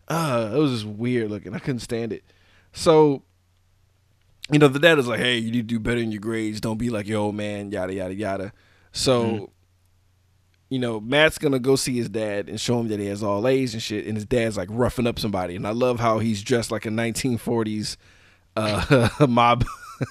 uh, 0.08 0.52
it 0.54 0.58
was 0.58 0.72
just 0.72 0.86
weird 0.86 1.30
looking. 1.30 1.54
I 1.54 1.60
couldn't 1.60 1.80
stand 1.80 2.14
it. 2.14 2.24
So, 2.74 3.24
you 4.52 4.60
know, 4.60 4.68
the 4.68 4.80
dad 4.80 5.00
is 5.00 5.08
like, 5.08 5.20
hey, 5.20 5.38
you 5.38 5.52
need 5.52 5.70
to 5.70 5.76
do 5.76 5.80
better 5.80 6.02
in 6.02 6.12
your 6.12 6.22
grades. 6.22 6.60
Don't 6.60 6.78
be 6.78 6.90
like 6.90 7.08
your 7.08 7.20
old 7.20 7.36
man, 7.36 7.72
yada 7.72 7.94
yada 7.94 8.14
yada. 8.14 8.54
So 8.92 9.50
you 10.74 10.80
know, 10.80 11.00
Matt's 11.00 11.38
gonna 11.38 11.60
go 11.60 11.76
see 11.76 11.96
his 11.96 12.10
dad 12.10 12.50
and 12.50 12.60
show 12.60 12.80
him 12.80 12.88
that 12.88 13.00
he 13.00 13.06
has 13.06 13.22
all 13.22 13.48
A's 13.48 13.76
and 13.76 13.84
shit, 13.84 14.08
and 14.08 14.18
his 14.18 14.26
dad's 14.26 14.58
like 14.58 14.70
roughing 14.72 15.06
up 15.06 15.20
somebody, 15.20 15.56
and 15.56 15.68
I 15.68 15.70
love 15.70 16.00
how 16.00 16.18
he's 16.18 16.42
dressed 16.42 16.72
like 16.72 16.88
a 16.88 16.90
1940s 16.90 17.96
uh, 18.56 19.10
mob 19.30 19.66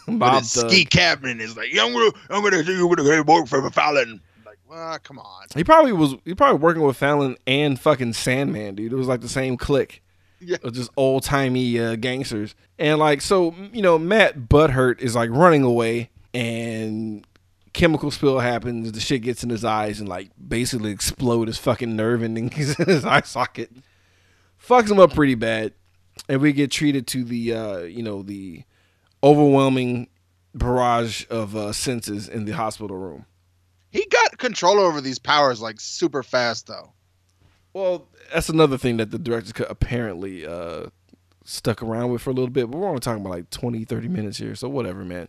mob 0.06 0.44
ski 0.44 0.84
captain 0.84 1.40
is 1.40 1.56
like, 1.56 1.72
yeah, 1.74 1.84
I'm 1.84 1.92
gonna, 1.92 2.12
I'm 2.30 2.42
gonna 2.44 2.62
do 2.62 2.76
you 2.76 2.86
with 2.86 3.00
a 3.00 3.24
work 3.26 3.48
for 3.48 3.68
Fallon. 3.70 4.20
Like, 4.46 4.58
well, 4.70 4.96
come 5.00 5.18
on. 5.18 5.46
He 5.52 5.64
probably 5.64 5.92
was 5.92 6.14
he 6.24 6.32
probably 6.32 6.60
working 6.60 6.82
with 6.82 6.96
Fallon 6.96 7.36
and 7.44 7.80
fucking 7.80 8.12
Sandman, 8.12 8.76
dude. 8.76 8.92
It 8.92 8.96
was 8.96 9.08
like 9.08 9.20
the 9.20 9.28
same 9.28 9.56
clique. 9.56 10.00
Yeah. 10.44 10.56
Just 10.72 10.90
old 10.96 11.22
timey 11.22 11.78
uh, 11.78 11.96
gangsters, 11.96 12.54
and 12.78 12.98
like 12.98 13.20
so, 13.20 13.54
you 13.72 13.82
know, 13.82 13.98
Matt 13.98 14.48
Butthurt 14.48 15.00
is 15.00 15.14
like 15.14 15.30
running 15.30 15.62
away, 15.62 16.10
and 16.34 17.26
chemical 17.72 18.10
spill 18.10 18.40
happens. 18.40 18.90
The 18.92 19.00
shit 19.00 19.22
gets 19.22 19.44
in 19.44 19.50
his 19.50 19.64
eyes 19.64 20.00
and 20.00 20.08
like 20.08 20.30
basically 20.48 20.90
explode 20.90 21.48
his 21.48 21.58
fucking 21.58 21.94
nerve 21.94 22.22
endings 22.22 22.76
in 22.78 22.86
his 22.86 23.04
eye 23.04 23.22
socket. 23.22 23.70
Fucks 24.60 24.90
him 24.90 25.00
up 25.00 25.14
pretty 25.14 25.34
bad, 25.34 25.72
and 26.28 26.40
we 26.40 26.52
get 26.52 26.70
treated 26.70 27.06
to 27.08 27.24
the 27.24 27.54
uh, 27.54 27.78
you 27.80 28.02
know 28.02 28.22
the 28.22 28.64
overwhelming 29.22 30.08
barrage 30.54 31.24
of 31.30 31.56
uh, 31.56 31.72
senses 31.72 32.28
in 32.28 32.44
the 32.44 32.52
hospital 32.52 32.96
room. 32.96 33.26
He 33.90 34.06
got 34.06 34.38
control 34.38 34.80
over 34.80 35.00
these 35.00 35.18
powers 35.18 35.60
like 35.60 35.80
super 35.80 36.22
fast 36.22 36.66
though. 36.66 36.92
Well, 37.74 38.08
that's 38.32 38.48
another 38.48 38.78
thing 38.78 38.98
that 38.98 39.10
the 39.10 39.18
director's 39.18 39.52
cut 39.52 39.70
apparently 39.70 40.46
uh, 40.46 40.86
stuck 41.44 41.82
around 41.82 42.10
with 42.10 42.22
for 42.22 42.30
a 42.30 42.34
little 42.34 42.50
bit, 42.50 42.70
but 42.70 42.78
we're 42.78 42.88
only 42.88 43.00
talking 43.00 43.20
about 43.20 43.30
like 43.30 43.50
20, 43.50 43.84
30 43.84 44.08
minutes 44.08 44.38
here, 44.38 44.54
so 44.54 44.68
whatever, 44.68 45.04
man. 45.04 45.28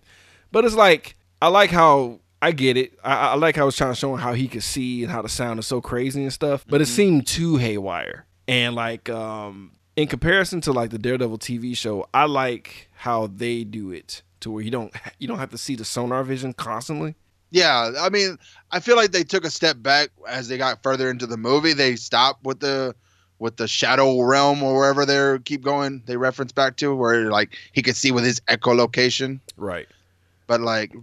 But 0.52 0.66
it's 0.66 0.76
like, 0.76 1.16
I 1.42 1.48
like 1.48 1.72
how, 1.72 2.20
I 2.42 2.52
get 2.52 2.78
it. 2.78 2.98
I, 3.04 3.30
I 3.30 3.36
like 3.36 3.56
how 3.56 3.68
it's 3.68 3.78
trying 3.78 3.94
to 3.94 4.00
show 4.00 4.14
him 4.14 4.20
how 4.20 4.34
he 4.34 4.48
could 4.48 4.64
see 4.64 5.04
and 5.04 5.12
how 5.12 5.22
the 5.22 5.30
sound 5.30 5.60
is 5.60 5.68
so 5.68 5.82
crazy 5.82 6.24
and 6.24 6.34
stuff, 6.34 6.66
but 6.68 6.82
it 6.82 6.88
seemed 6.88 7.28
too 7.28 7.58
haywire. 7.58 8.26
And 8.48 8.76
like, 8.76 9.10
um, 9.10 9.72
in 9.96 10.08
comparison 10.08 10.62
to 10.62 10.74
like 10.74 10.90
the 10.90 11.00
Daredevil 11.00 11.40
TV 11.40 11.78
show, 11.78 12.08
I 12.14 12.26
like 12.26 12.90
how 12.94 13.28
they 13.28 13.64
do 13.64 13.92
it 13.92 14.24
to 14.40 14.52
where 14.52 14.64
you 14.64 14.72
don't 14.72 14.94
you 15.20 15.28
don't 15.28 15.40
have 15.40 15.52
to 15.52 15.58
see 15.58 15.76
the 15.76 15.86
sonar 15.86 16.24
vision 16.24 16.54
constantly. 16.54 17.16
Yeah, 17.53 17.91
I 18.00 18.10
mean, 18.10 18.38
I 18.72 18.79
feel 18.79 18.95
like 18.95 19.12
they 19.12 19.24
took 19.24 19.45
a 19.45 19.50
step 19.51 19.81
back 19.81 20.10
as 20.27 20.48
they 20.48 20.57
got 20.57 20.81
further 20.81 21.10
into 21.12 21.27
the 21.27 21.38
movie. 21.38 21.74
They 21.74 21.95
stopped 21.95 22.43
with 22.43 22.60
the 22.60 22.95
with 23.38 23.57
the 23.57 23.67
shadow 23.67 24.19
realm 24.24 24.63
or 24.63 24.75
wherever 24.75 25.05
they 25.05 25.38
keep 25.45 25.62
going. 25.62 26.01
They 26.07 26.17
reference 26.17 26.51
back 26.51 26.77
to 26.77 26.95
where 26.95 27.29
like 27.29 27.55
he 27.72 27.81
could 27.83 27.95
see 27.95 28.12
with 28.12 28.24
his 28.24 28.39
echolocation, 28.50 29.39
Right. 29.55 29.88
but 30.48 30.62
like, 30.62 30.93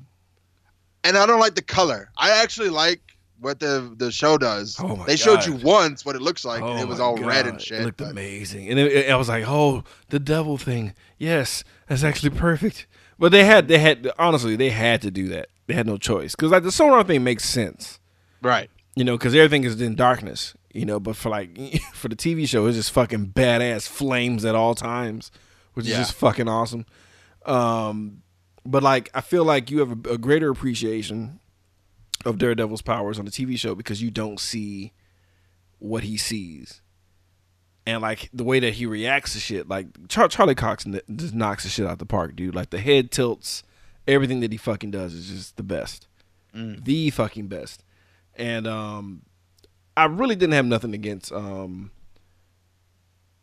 and 1.05 1.17
I 1.17 1.25
don't 1.27 1.41
like 1.41 1.55
the 1.55 1.63
color. 1.63 2.11
I 2.17 2.43
actually 2.43 2.71
like 2.71 3.01
what 3.41 3.61
the 3.61 3.93
the 3.97 4.11
show 4.11 4.37
does. 4.37 4.77
Oh 4.81 4.97
my 4.97 5.07
they 5.07 5.17
showed 5.17 5.47
you 5.47 5.55
once 5.55 6.05
what 6.05 6.17
it 6.17 6.23
looks 6.23 6.45
like, 6.45 6.63
oh 6.63 6.73
and 6.73 6.81
it 6.81 6.89
was 6.89 6.99
all 6.99 7.17
red 7.17 7.47
and 7.47 7.61
shit. 7.61 7.81
It 7.81 7.85
looked 7.85 7.99
but- 7.99 8.11
amazing, 8.11 8.69
and 8.69 8.79
it, 8.79 8.93
it- 8.93 9.11
I 9.11 9.15
was 9.17 9.29
like, 9.29 9.45
"Oh, 9.47 9.85
the 10.09 10.19
devil 10.19 10.59
thing. 10.59 10.95
Yes, 11.17 11.63
that's 11.87 12.03
actually 12.03 12.31
perfect." 12.31 12.87
But 13.21 13.33
they 13.33 13.45
had, 13.45 13.69
they 13.69 13.79
had, 13.79 14.11
honestly, 14.19 14.57
they 14.57 14.71
had 14.71 15.03
to 15.03 15.11
do 15.11 15.29
that. 15.29 15.51
They 15.71 15.77
had 15.77 15.87
no 15.87 15.99
choice 15.99 16.35
because 16.35 16.51
like 16.51 16.65
the 16.65 16.73
sonar 16.73 17.05
thing 17.05 17.23
makes 17.23 17.45
sense, 17.45 18.01
right. 18.43 18.69
you 18.97 19.05
know, 19.05 19.17
because 19.17 19.37
everything 19.37 19.63
is 19.63 19.81
in 19.81 19.95
darkness, 19.95 20.55
you 20.75 20.85
know. 20.85 20.99
But 20.99 21.15
for 21.15 21.29
like 21.29 21.57
for 21.95 22.09
the 22.09 22.17
TV 22.17 22.49
show, 22.49 22.67
it's 22.67 22.77
just 22.77 22.91
fucking 22.91 23.29
badass 23.29 23.89
flames 23.89 24.45
at 24.45 24.57
all 24.57 24.75
times, 24.75 25.31
which 25.75 25.87
is 25.87 25.95
just 25.95 26.15
fucking 26.15 26.49
awesome. 26.49 26.87
Um, 27.47 28.23
but 28.67 28.83
like 28.83 29.11
I 29.15 29.21
feel 29.21 29.45
like 29.45 29.71
you 29.71 29.79
have 29.79 29.93
a, 29.93 30.15
a 30.15 30.19
greater 30.19 30.51
appreciation 30.51 31.39
of 32.25 32.39
Daredevil's 32.39 32.83
powers 32.83 33.21
on 33.21 33.27
the 33.27 33.31
TV 33.31 33.57
show 33.57 33.77
because 33.77 34.03
you 34.03 34.11
don't 34.11 34.41
see 34.41 34.93
what 35.79 36.03
he 36.03 36.17
sees. 36.17 36.83
And 37.87 38.03
like 38.03 38.29
the 38.33 38.43
way 38.43 38.59
that 38.59 38.75
he 38.75 38.87
reacts 38.87 39.35
to 39.35 39.39
shit, 39.39 39.69
like 39.69 39.87
Char- 40.09 40.27
Charlie 40.27 40.57
Cox 40.57 40.85
n- 40.85 41.01
just 41.15 41.33
knocks 41.33 41.63
the 41.63 41.71
shit 41.71 41.87
out 41.87 42.01
the 42.01 42.07
park, 42.07 42.35
dude. 42.35 42.57
Like 42.57 42.71
the 42.71 42.81
head 42.81 43.13
tilts, 43.13 43.63
everything 44.11 44.41
that 44.41 44.53
he 44.53 44.59
fucking 44.59 44.91
does 44.91 45.15
is 45.15 45.29
just 45.29 45.57
the 45.57 45.63
best, 45.63 46.07
Mm. 46.55 46.85
the 46.85 47.11
fucking 47.11 47.47
best. 47.49 47.85
and 48.37 48.67
um, 48.67 49.23
I 49.97 50.05
really 50.07 50.35
didn't 50.37 50.55
have 50.55 50.67
nothing 50.67 50.95
against 50.95 51.31
um, 51.33 51.91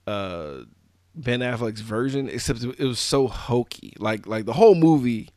uh, 0.05 0.59
Ben 1.15 1.39
Affleck's 1.41 1.81
version, 1.81 2.29
except 2.29 2.63
it 2.63 2.79
was 2.79 2.99
so 2.99 3.27
hokey. 3.27 3.93
Like 3.99 4.27
like 4.27 4.45
the 4.45 4.53
whole 4.53 4.75
movie 4.75 5.29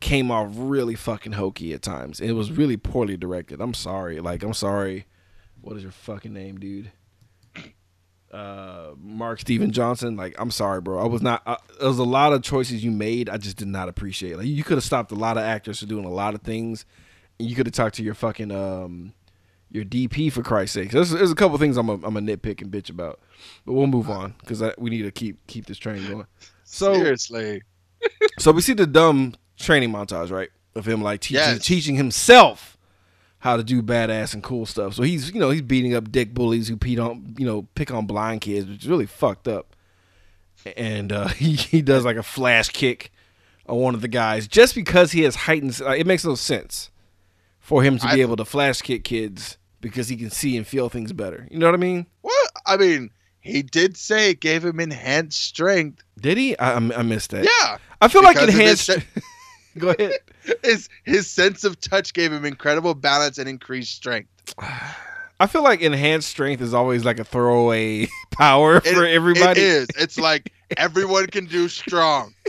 came 0.00 0.30
off 0.30 0.48
really 0.54 0.94
fucking 0.94 1.32
hokey 1.32 1.72
at 1.74 1.82
times. 1.82 2.20
It 2.20 2.32
was 2.32 2.52
really 2.52 2.76
poorly 2.76 3.16
directed. 3.16 3.60
I'm 3.60 3.74
sorry. 3.74 4.20
Like 4.20 4.42
I'm 4.42 4.54
sorry. 4.54 5.06
What 5.60 5.76
is 5.76 5.82
your 5.82 5.92
fucking 5.92 6.32
name, 6.32 6.58
dude? 6.58 6.92
Uh, 8.32 8.90
Mark 9.00 9.40
Steven 9.40 9.70
Johnson. 9.72 10.16
Like 10.16 10.34
I'm 10.38 10.50
sorry, 10.50 10.80
bro. 10.80 10.98
I 10.98 11.06
was 11.06 11.22
not. 11.22 11.42
Uh, 11.46 11.56
there 11.78 11.88
was 11.88 11.98
a 11.98 12.04
lot 12.04 12.32
of 12.32 12.42
choices 12.42 12.84
you 12.84 12.90
made. 12.90 13.28
I 13.30 13.38
just 13.38 13.56
did 13.56 13.68
not 13.68 13.88
appreciate. 13.88 14.36
Like 14.36 14.46
you 14.46 14.62
could 14.64 14.76
have 14.76 14.84
stopped 14.84 15.12
a 15.12 15.16
lot 15.16 15.36
of 15.38 15.44
actors 15.44 15.78
from 15.80 15.88
doing 15.88 16.04
a 16.04 16.10
lot 16.10 16.34
of 16.34 16.42
things. 16.42 16.84
And 17.38 17.48
you 17.48 17.56
could 17.56 17.66
have 17.66 17.74
talked 17.74 17.94
to 17.96 18.02
your 18.02 18.14
fucking 18.14 18.50
um 18.50 19.12
your 19.70 19.84
DP 19.84 20.32
for 20.32 20.42
Christ's 20.42 20.74
sake. 20.74 20.90
There's, 20.92 21.10
there's 21.10 21.30
a 21.30 21.34
couple 21.34 21.58
things 21.58 21.76
I'm 21.76 21.90
a, 21.90 21.94
I'm 21.94 22.16
a 22.16 22.20
nitpick 22.20 22.62
and 22.62 22.70
bitch 22.70 22.88
about, 22.88 23.20
but 23.66 23.74
we'll 23.74 23.86
move 23.86 24.08
on 24.08 24.34
because 24.40 24.62
we 24.78 24.88
need 24.90 25.02
to 25.02 25.10
keep 25.10 25.46
keep 25.46 25.66
this 25.66 25.76
train 25.78 26.06
going. 26.08 26.26
So 26.64 26.94
Seriously. 26.94 27.62
so 28.38 28.50
we 28.52 28.62
see 28.62 28.72
the 28.74 28.86
dumb 28.86 29.34
training 29.58 29.90
montage, 29.90 30.30
right? 30.30 30.48
Of 30.74 30.86
him 30.86 31.02
like 31.02 31.20
teaching 31.20 31.36
Yes. 31.42 31.64
teaching 31.64 31.96
himself 31.96 32.77
how 33.40 33.56
to 33.56 33.62
do 33.62 33.82
badass 33.82 34.34
and 34.34 34.42
cool 34.42 34.66
stuff. 34.66 34.94
So 34.94 35.02
he's 35.02 35.32
you 35.32 35.40
know 35.40 35.50
he's 35.50 35.62
beating 35.62 35.94
up 35.94 36.10
dick 36.10 36.34
bullies 36.34 36.68
who 36.68 36.76
beat 36.76 36.98
on 36.98 37.34
you 37.38 37.46
know 37.46 37.62
pick 37.74 37.90
on 37.90 38.06
blind 38.06 38.40
kids, 38.40 38.68
which 38.68 38.82
is 38.82 38.88
really 38.88 39.06
fucked 39.06 39.48
up. 39.48 39.74
And 40.76 41.12
uh, 41.12 41.28
he 41.28 41.54
he 41.54 41.82
does 41.82 42.04
like 42.04 42.16
a 42.16 42.22
flash 42.22 42.68
kick 42.68 43.12
on 43.66 43.76
one 43.78 43.94
of 43.94 44.00
the 44.00 44.08
guys 44.08 44.46
just 44.48 44.74
because 44.74 45.12
he 45.12 45.22
has 45.22 45.34
heightened. 45.34 45.80
Uh, 45.80 45.90
it 45.90 46.06
makes 46.06 46.24
no 46.24 46.34
sense 46.34 46.90
for 47.60 47.82
him 47.82 47.98
to 47.98 48.06
be 48.06 48.12
I- 48.14 48.24
able 48.24 48.36
to 48.36 48.44
flash 48.44 48.80
kick 48.82 49.04
kids 49.04 49.58
because 49.80 50.08
he 50.08 50.16
can 50.16 50.30
see 50.30 50.56
and 50.56 50.66
feel 50.66 50.88
things 50.88 51.12
better. 51.12 51.46
You 51.50 51.58
know 51.58 51.66
what 51.66 51.74
I 51.74 51.78
mean? 51.78 52.06
What? 52.22 52.50
I 52.66 52.76
mean, 52.76 53.10
he 53.40 53.62
did 53.62 53.96
say 53.96 54.30
it 54.30 54.40
gave 54.40 54.64
him 54.64 54.80
enhanced 54.80 55.40
strength. 55.40 56.02
Did 56.20 56.36
he? 56.38 56.58
I, 56.58 56.74
I 56.74 57.02
missed 57.02 57.30
that. 57.30 57.44
Yeah. 57.44 57.78
I 58.00 58.08
feel 58.08 58.22
like 58.22 58.36
because 58.36 58.48
of 58.48 58.54
his 58.60 58.88
enhanced. 58.88 59.06
Go 59.80 59.90
ahead. 59.90 60.12
His 60.64 60.88
his 61.04 61.28
sense 61.30 61.64
of 61.64 61.78
touch 61.80 62.12
gave 62.12 62.32
him 62.32 62.44
incredible 62.44 62.94
balance 62.94 63.38
and 63.38 63.48
increased 63.48 63.94
strength. 63.94 64.28
I 65.40 65.46
feel 65.46 65.62
like 65.62 65.80
enhanced 65.82 66.28
strength 66.28 66.60
is 66.60 66.74
always 66.74 67.04
like 67.04 67.18
a 67.20 67.24
throwaway 67.24 68.08
power 68.32 68.80
for 68.80 69.04
everybody. 69.06 69.60
It 69.60 69.66
is. 69.66 69.88
It's 69.96 70.18
like 70.18 70.52
everyone 70.76 71.28
can 71.28 71.46
do 71.46 71.68
strong. 71.68 72.34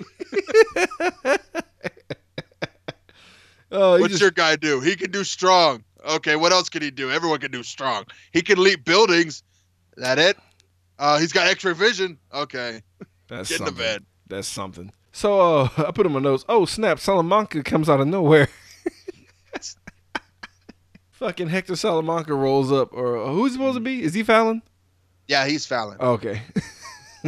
Oh, 3.72 4.00
What's 4.00 4.14
just- 4.14 4.22
your 4.22 4.32
guy 4.32 4.56
do? 4.56 4.80
He 4.80 4.96
can 4.96 5.12
do 5.12 5.24
strong. 5.24 5.84
Okay, 6.04 6.36
what 6.36 6.52
else 6.52 6.70
can 6.70 6.82
he 6.82 6.92
do? 6.92 7.12
Everyone 7.12 7.40
can 7.40 7.52
do 7.52 7.62
strong. 7.62 8.06
He 8.32 8.42
can 8.42 8.58
leap 8.62 8.84
buildings. 8.86 9.44
That 9.98 10.18
it? 10.18 10.38
Uh, 10.98 11.20
he's 11.20 11.34
got 11.34 11.48
X-ray 11.48 11.74
vision. 11.74 12.18
Okay, 12.34 12.82
that's 13.28 13.50
get 13.50 13.60
in 13.60 13.66
the 13.66 13.72
bed. 13.72 14.04
That's 14.28 14.48
something. 14.48 14.92
So 15.20 15.42
uh, 15.42 15.70
I 15.86 15.92
put 15.92 16.06
in 16.06 16.14
my 16.14 16.22
notes. 16.22 16.46
Oh 16.48 16.64
snap! 16.64 16.98
Salamanca 16.98 17.62
comes 17.62 17.90
out 17.90 18.00
of 18.00 18.08
nowhere. 18.08 18.48
Fucking 21.12 21.50
Hector 21.50 21.76
Salamanca 21.76 22.34
rolls 22.34 22.72
up, 22.72 22.94
or 22.94 23.18
uh, 23.18 23.28
who's 23.34 23.52
supposed 23.52 23.76
to 23.76 23.82
be? 23.82 24.02
Is 24.02 24.14
he 24.14 24.24
Fallon? 24.24 24.62
Yeah, 25.28 25.46
he's 25.46 25.66
Fallon. 25.66 25.98
Okay. 26.00 26.42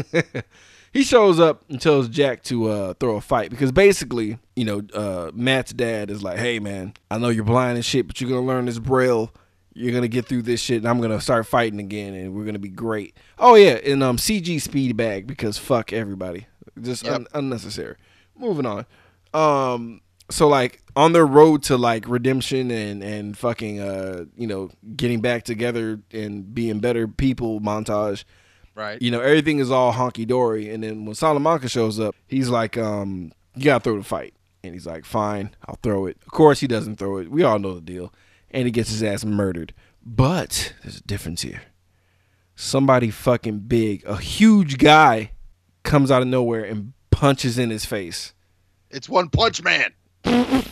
he 0.93 1.03
shows 1.03 1.38
up 1.38 1.65
and 1.69 1.81
tells 1.81 2.07
Jack 2.07 2.43
to 2.43 2.69
uh, 2.69 2.93
throw 2.93 3.17
a 3.17 3.21
fight 3.21 3.50
because 3.50 3.74
basically, 3.74 4.39
you 4.55 4.63
know, 4.63 4.81
uh, 4.93 5.31
Matt's 5.33 5.74
dad 5.74 6.10
is 6.10 6.24
like, 6.24 6.38
"Hey, 6.38 6.60
man, 6.60 6.93
I 7.12 7.17
know 7.17 7.27
you're 7.27 7.43
blind 7.43 7.75
and 7.75 7.83
shit, 7.83 8.07
but 8.07 8.21
you're 8.21 8.29
gonna 8.29 8.48
learn 8.48 8.67
this 8.67 8.79
braille. 8.79 9.33
You're 9.74 9.93
gonna 9.93 10.07
get 10.07 10.27
through 10.27 10.43
this 10.43 10.62
shit, 10.62 10.77
and 10.77 10.88
I'm 10.88 11.01
gonna 11.01 11.19
start 11.19 11.45
fighting 11.45 11.81
again, 11.81 12.13
and 12.13 12.33
we're 12.33 12.45
gonna 12.45 12.57
be 12.57 12.69
great." 12.69 13.17
Oh 13.38 13.55
yeah, 13.55 13.79
and 13.83 14.01
um, 14.01 14.15
CG 14.15 14.62
speed 14.62 14.95
bag 14.95 15.27
because 15.27 15.57
fuck 15.57 15.91
everybody, 15.91 16.45
just 16.81 17.03
Yep. 17.03 17.13
un- 17.13 17.27
unnecessary. 17.33 17.95
Moving 18.37 18.65
on. 18.65 18.85
Um, 19.33 20.01
so 20.29 20.48
like 20.48 20.81
on 20.96 21.13
their 21.13 21.25
road 21.25 21.63
to 21.63 21.77
like 21.77 22.07
redemption 22.07 22.72
and 22.72 23.03
and 23.03 23.37
fucking 23.37 23.79
uh, 23.79 24.25
you 24.35 24.48
know, 24.48 24.70
getting 24.96 25.22
back 25.22 25.44
together 25.44 26.00
and 26.11 26.53
being 26.53 26.79
better 26.79 27.07
people 27.07 27.59
montage 27.61 28.24
Right. 28.75 29.01
you 29.01 29.11
know, 29.11 29.20
everything 29.20 29.59
is 29.59 29.70
all 29.70 29.91
honky 29.94 30.25
dory. 30.25 30.70
And 30.70 30.83
then 30.83 31.05
when 31.05 31.13
Salamanca 31.15 31.67
shows 31.67 32.00
up, 32.00 32.15
he's 32.27 32.48
like, 32.50 32.77
um, 32.77 33.33
you 33.55 33.65
gotta 33.65 33.83
throw 33.83 33.98
the 33.98 34.03
fight. 34.03 34.33
And 34.63 34.74
he's 34.74 34.85
like, 34.87 35.03
fine, 35.05 35.53
I'll 35.67 35.79
throw 35.83 36.05
it. 36.05 36.17
Of 36.25 36.31
course, 36.31 36.59
he 36.61 36.67
doesn't 36.67 36.98
throw 36.98 37.17
it. 37.17 37.29
We 37.29 37.44
all 37.44 37.59
know 37.59 37.74
the 37.75 37.81
deal. 37.81 38.13
And 38.51 38.65
he 38.65 38.72
gets 38.72 38.89
his 38.89 39.03
ass 39.03 39.25
murdered. 39.25 39.74
But 40.05 40.74
there's 40.83 40.98
a 40.98 41.03
difference 41.03 41.41
here. 41.41 41.61
Somebody 42.55 43.09
fucking 43.09 43.59
big, 43.59 44.03
a 44.05 44.17
huge 44.17 44.77
guy, 44.77 45.31
comes 45.83 46.11
out 46.11 46.22
of 46.22 46.27
nowhere 46.27 46.63
and 46.63 46.94
punches 47.09 47.57
in 47.57 47.70
his 47.70 47.85
face. 47.85 48.33
It's 48.89 49.07
One 49.07 49.29
Punch 49.29 49.63
Man. 49.63 49.94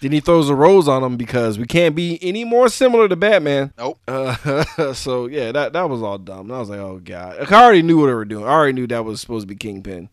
Then 0.00 0.12
he 0.12 0.20
throws 0.20 0.50
a 0.50 0.54
rose 0.54 0.88
on 0.88 1.02
him 1.02 1.16
because 1.16 1.58
we 1.58 1.66
can't 1.66 1.94
be 1.94 2.18
any 2.22 2.44
more 2.44 2.68
similar 2.68 3.08
to 3.08 3.16
Batman. 3.16 3.72
Nope. 3.78 3.98
Uh, 4.06 4.92
so 4.94 5.26
yeah, 5.26 5.52
that 5.52 5.72
that 5.72 5.88
was 5.88 6.02
all 6.02 6.18
dumb. 6.18 6.52
I 6.52 6.58
was 6.58 6.68
like, 6.68 6.78
oh 6.78 7.00
god, 7.02 7.50
I 7.50 7.62
already 7.62 7.82
knew 7.82 7.98
what 7.98 8.06
they 8.06 8.14
were 8.14 8.24
doing. 8.24 8.44
I 8.44 8.48
already 8.48 8.74
knew 8.74 8.86
that 8.88 9.04
was 9.04 9.20
supposed 9.20 9.44
to 9.44 9.46
be 9.46 9.56
Kingpin, 9.56 10.10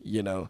you 0.00 0.22
know. 0.22 0.48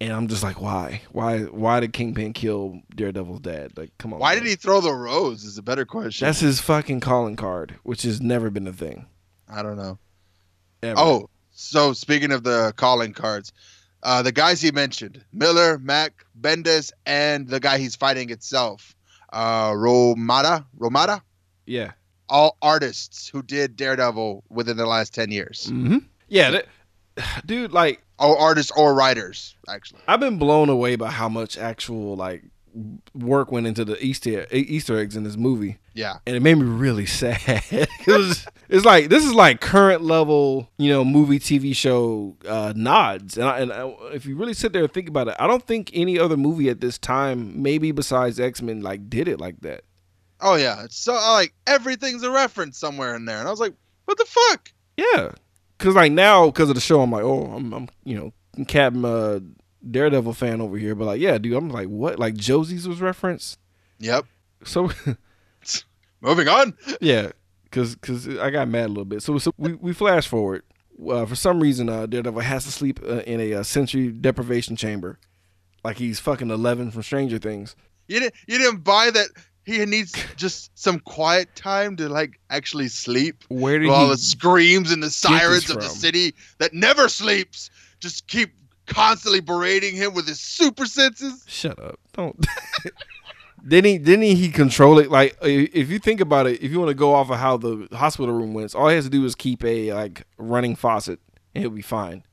And 0.00 0.12
I'm 0.12 0.26
just 0.26 0.42
like, 0.42 0.60
why, 0.60 1.02
why, 1.12 1.42
why 1.42 1.78
did 1.78 1.92
Kingpin 1.92 2.32
kill 2.32 2.80
Daredevil's 2.92 3.38
dad? 3.38 3.78
Like, 3.78 3.92
come 3.98 4.12
on. 4.12 4.18
Why 4.18 4.34
man. 4.34 4.42
did 4.42 4.48
he 4.48 4.56
throw 4.56 4.80
the 4.80 4.92
rose? 4.92 5.44
Is 5.44 5.58
a 5.58 5.62
better 5.62 5.84
question. 5.84 6.26
That's 6.26 6.40
his 6.40 6.60
fucking 6.60 6.98
calling 6.98 7.36
card, 7.36 7.76
which 7.84 8.02
has 8.02 8.20
never 8.20 8.50
been 8.50 8.66
a 8.66 8.72
thing. 8.72 9.06
I 9.48 9.62
don't 9.62 9.76
know. 9.76 9.98
Ever. 10.82 10.98
Oh, 10.98 11.30
so 11.52 11.92
speaking 11.92 12.32
of 12.32 12.44
the 12.44 12.72
calling 12.76 13.12
cards, 13.12 13.52
uh, 14.02 14.22
the 14.22 14.32
guys 14.32 14.60
he 14.60 14.70
mentioned: 14.72 15.24
Miller, 15.32 15.78
Mack, 15.78 16.24
Bendis, 16.40 16.92
and 17.06 17.48
the 17.48 17.60
guy 17.60 17.78
he's 17.78 17.94
fighting 17.96 18.30
itself, 18.30 18.94
uh, 19.32 19.70
Romita. 19.70 20.64
Romita. 20.78 21.20
yeah. 21.66 21.92
All 22.28 22.56
artists 22.62 23.28
who 23.28 23.42
did 23.42 23.76
Daredevil 23.76 24.42
within 24.48 24.76
the 24.78 24.86
last 24.86 25.12
ten 25.14 25.30
years. 25.30 25.68
Mm-hmm. 25.70 25.98
Yeah, 26.28 26.50
that, 26.50 26.66
dude. 27.46 27.72
Like, 27.72 28.02
Or 28.18 28.38
artists 28.38 28.72
or 28.74 28.94
writers, 28.94 29.54
actually. 29.68 30.00
I've 30.08 30.20
been 30.20 30.38
blown 30.38 30.70
away 30.70 30.96
by 30.96 31.10
how 31.10 31.28
much 31.28 31.58
actual 31.58 32.16
like 32.16 32.44
work 33.14 33.52
went 33.52 33.66
into 33.66 33.84
the 33.84 34.02
Easter 34.02 34.46
Easter 34.50 34.98
eggs 34.98 35.14
in 35.14 35.24
this 35.24 35.36
movie. 35.36 35.76
Yeah. 35.94 36.18
and 36.26 36.34
it 36.34 36.40
made 36.40 36.54
me 36.54 36.64
really 36.64 37.06
sad. 37.20 37.40
it 37.46 37.88
was, 38.06 38.46
it's 38.68 38.84
like 38.84 39.08
this 39.08 39.24
is 39.24 39.34
like 39.34 39.60
current 39.60 40.02
level, 40.02 40.68
you 40.78 40.90
know, 40.90 41.04
movie, 41.04 41.38
TV 41.38 41.74
show 41.76 42.36
uh, 42.48 42.72
nods. 42.74 43.36
And, 43.36 43.46
I, 43.46 43.58
and 43.60 43.72
I, 43.72 43.88
if 44.12 44.26
you 44.26 44.36
really 44.36 44.54
sit 44.54 44.72
there 44.72 44.84
and 44.84 44.92
think 44.92 45.08
about 45.08 45.28
it, 45.28 45.36
I 45.38 45.46
don't 45.46 45.64
think 45.66 45.90
any 45.92 46.18
other 46.18 46.36
movie 46.36 46.68
at 46.68 46.80
this 46.80 46.98
time, 46.98 47.62
maybe 47.62 47.92
besides 47.92 48.40
X 48.40 48.62
Men, 48.62 48.80
like 48.80 49.10
did 49.10 49.28
it 49.28 49.38
like 49.40 49.60
that. 49.60 49.84
Oh 50.40 50.56
yeah. 50.56 50.84
It's 50.84 50.96
so 50.98 51.12
like 51.14 51.52
everything's 51.66 52.22
a 52.22 52.30
reference 52.30 52.78
somewhere 52.78 53.14
in 53.14 53.24
there, 53.26 53.38
and 53.38 53.46
I 53.46 53.50
was 53.50 53.60
like, 53.60 53.74
what 54.06 54.18
the 54.18 54.24
fuck? 54.24 54.70
Yeah, 54.96 55.32
because 55.78 55.94
like 55.94 56.12
now, 56.12 56.46
because 56.46 56.68
of 56.68 56.74
the 56.74 56.80
show, 56.80 57.00
I'm 57.00 57.10
like, 57.10 57.22
oh, 57.24 57.44
I'm, 57.46 57.72
I'm 57.72 57.88
you 58.04 58.16
know, 58.16 58.64
Captain 58.66 59.04
uh, 59.04 59.40
Daredevil 59.88 60.34
fan 60.34 60.60
over 60.60 60.76
here, 60.76 60.94
but 60.94 61.06
like, 61.06 61.20
yeah, 61.20 61.38
dude, 61.38 61.54
I'm 61.54 61.68
like, 61.70 61.88
what? 61.88 62.18
Like 62.18 62.34
Josie's 62.34 62.86
was 62.88 63.00
referenced. 63.00 63.58
Yep. 63.98 64.26
So 64.64 64.90
Moving 66.22 66.48
on. 66.48 66.74
Yeah, 67.00 67.32
because 67.64 67.96
cause 67.96 68.28
I 68.38 68.50
got 68.50 68.68
mad 68.68 68.86
a 68.86 68.88
little 68.88 69.04
bit. 69.04 69.22
So, 69.22 69.36
so 69.38 69.52
we, 69.58 69.74
we 69.74 69.92
flash 69.92 70.28
forward. 70.28 70.62
Uh, 71.08 71.26
for 71.26 71.34
some 71.34 71.60
reason, 71.60 71.88
uh, 71.88 72.06
Daredevil 72.06 72.40
has 72.40 72.64
to 72.64 72.70
sleep 72.70 73.00
uh, 73.02 73.20
in 73.20 73.40
a 73.40 73.54
uh, 73.54 73.62
sensory 73.62 74.08
deprivation 74.08 74.76
chamber, 74.76 75.18
like 75.84 75.96
he's 75.98 76.20
fucking 76.20 76.50
Eleven 76.50 76.90
from 76.90 77.02
Stranger 77.02 77.38
Things. 77.38 77.74
You 78.06 78.20
didn't. 78.20 78.34
You 78.46 78.58
didn't 78.58 78.84
buy 78.84 79.10
that. 79.10 79.28
He 79.64 79.84
needs 79.84 80.12
just 80.36 80.76
some 80.78 80.98
quiet 81.00 81.54
time 81.54 81.96
to 81.96 82.08
like 82.08 82.40
actually 82.50 82.88
sleep. 82.88 83.44
Where 83.48 83.78
did 83.78 83.90
all 83.90 84.08
the 84.08 84.16
screams 84.16 84.92
and 84.92 85.02
the 85.02 85.10
sirens 85.10 85.70
of 85.70 85.76
the 85.76 85.88
city 85.88 86.34
that 86.58 86.72
never 86.72 87.08
sleeps 87.08 87.70
just 88.00 88.26
keep 88.26 88.50
constantly 88.86 89.40
berating 89.40 89.94
him 89.94 90.14
with 90.14 90.26
his 90.26 90.40
super 90.40 90.86
senses. 90.86 91.44
Shut 91.48 91.78
up! 91.78 91.98
Don't. 92.12 92.44
didn't 93.66 93.90
he? 93.90 93.98
Didn't 93.98 94.24
he 94.36 94.48
control 94.48 94.98
it? 94.98 95.10
Like, 95.10 95.36
if 95.42 95.90
you 95.90 95.98
think 95.98 96.20
about 96.20 96.46
it, 96.46 96.62
if 96.62 96.70
you 96.72 96.78
want 96.78 96.88
to 96.90 96.94
go 96.94 97.14
off 97.14 97.30
of 97.30 97.38
how 97.38 97.56
the 97.56 97.88
hospital 97.92 98.34
room 98.34 98.54
went, 98.54 98.74
all 98.74 98.88
he 98.88 98.94
has 98.94 99.04
to 99.04 99.10
do 99.10 99.24
is 99.24 99.34
keep 99.34 99.64
a 99.64 99.92
like 99.92 100.26
running 100.38 100.74
faucet, 100.76 101.20
and 101.54 101.62
he'll 101.62 101.70
be 101.70 101.82
fine. 101.82 102.24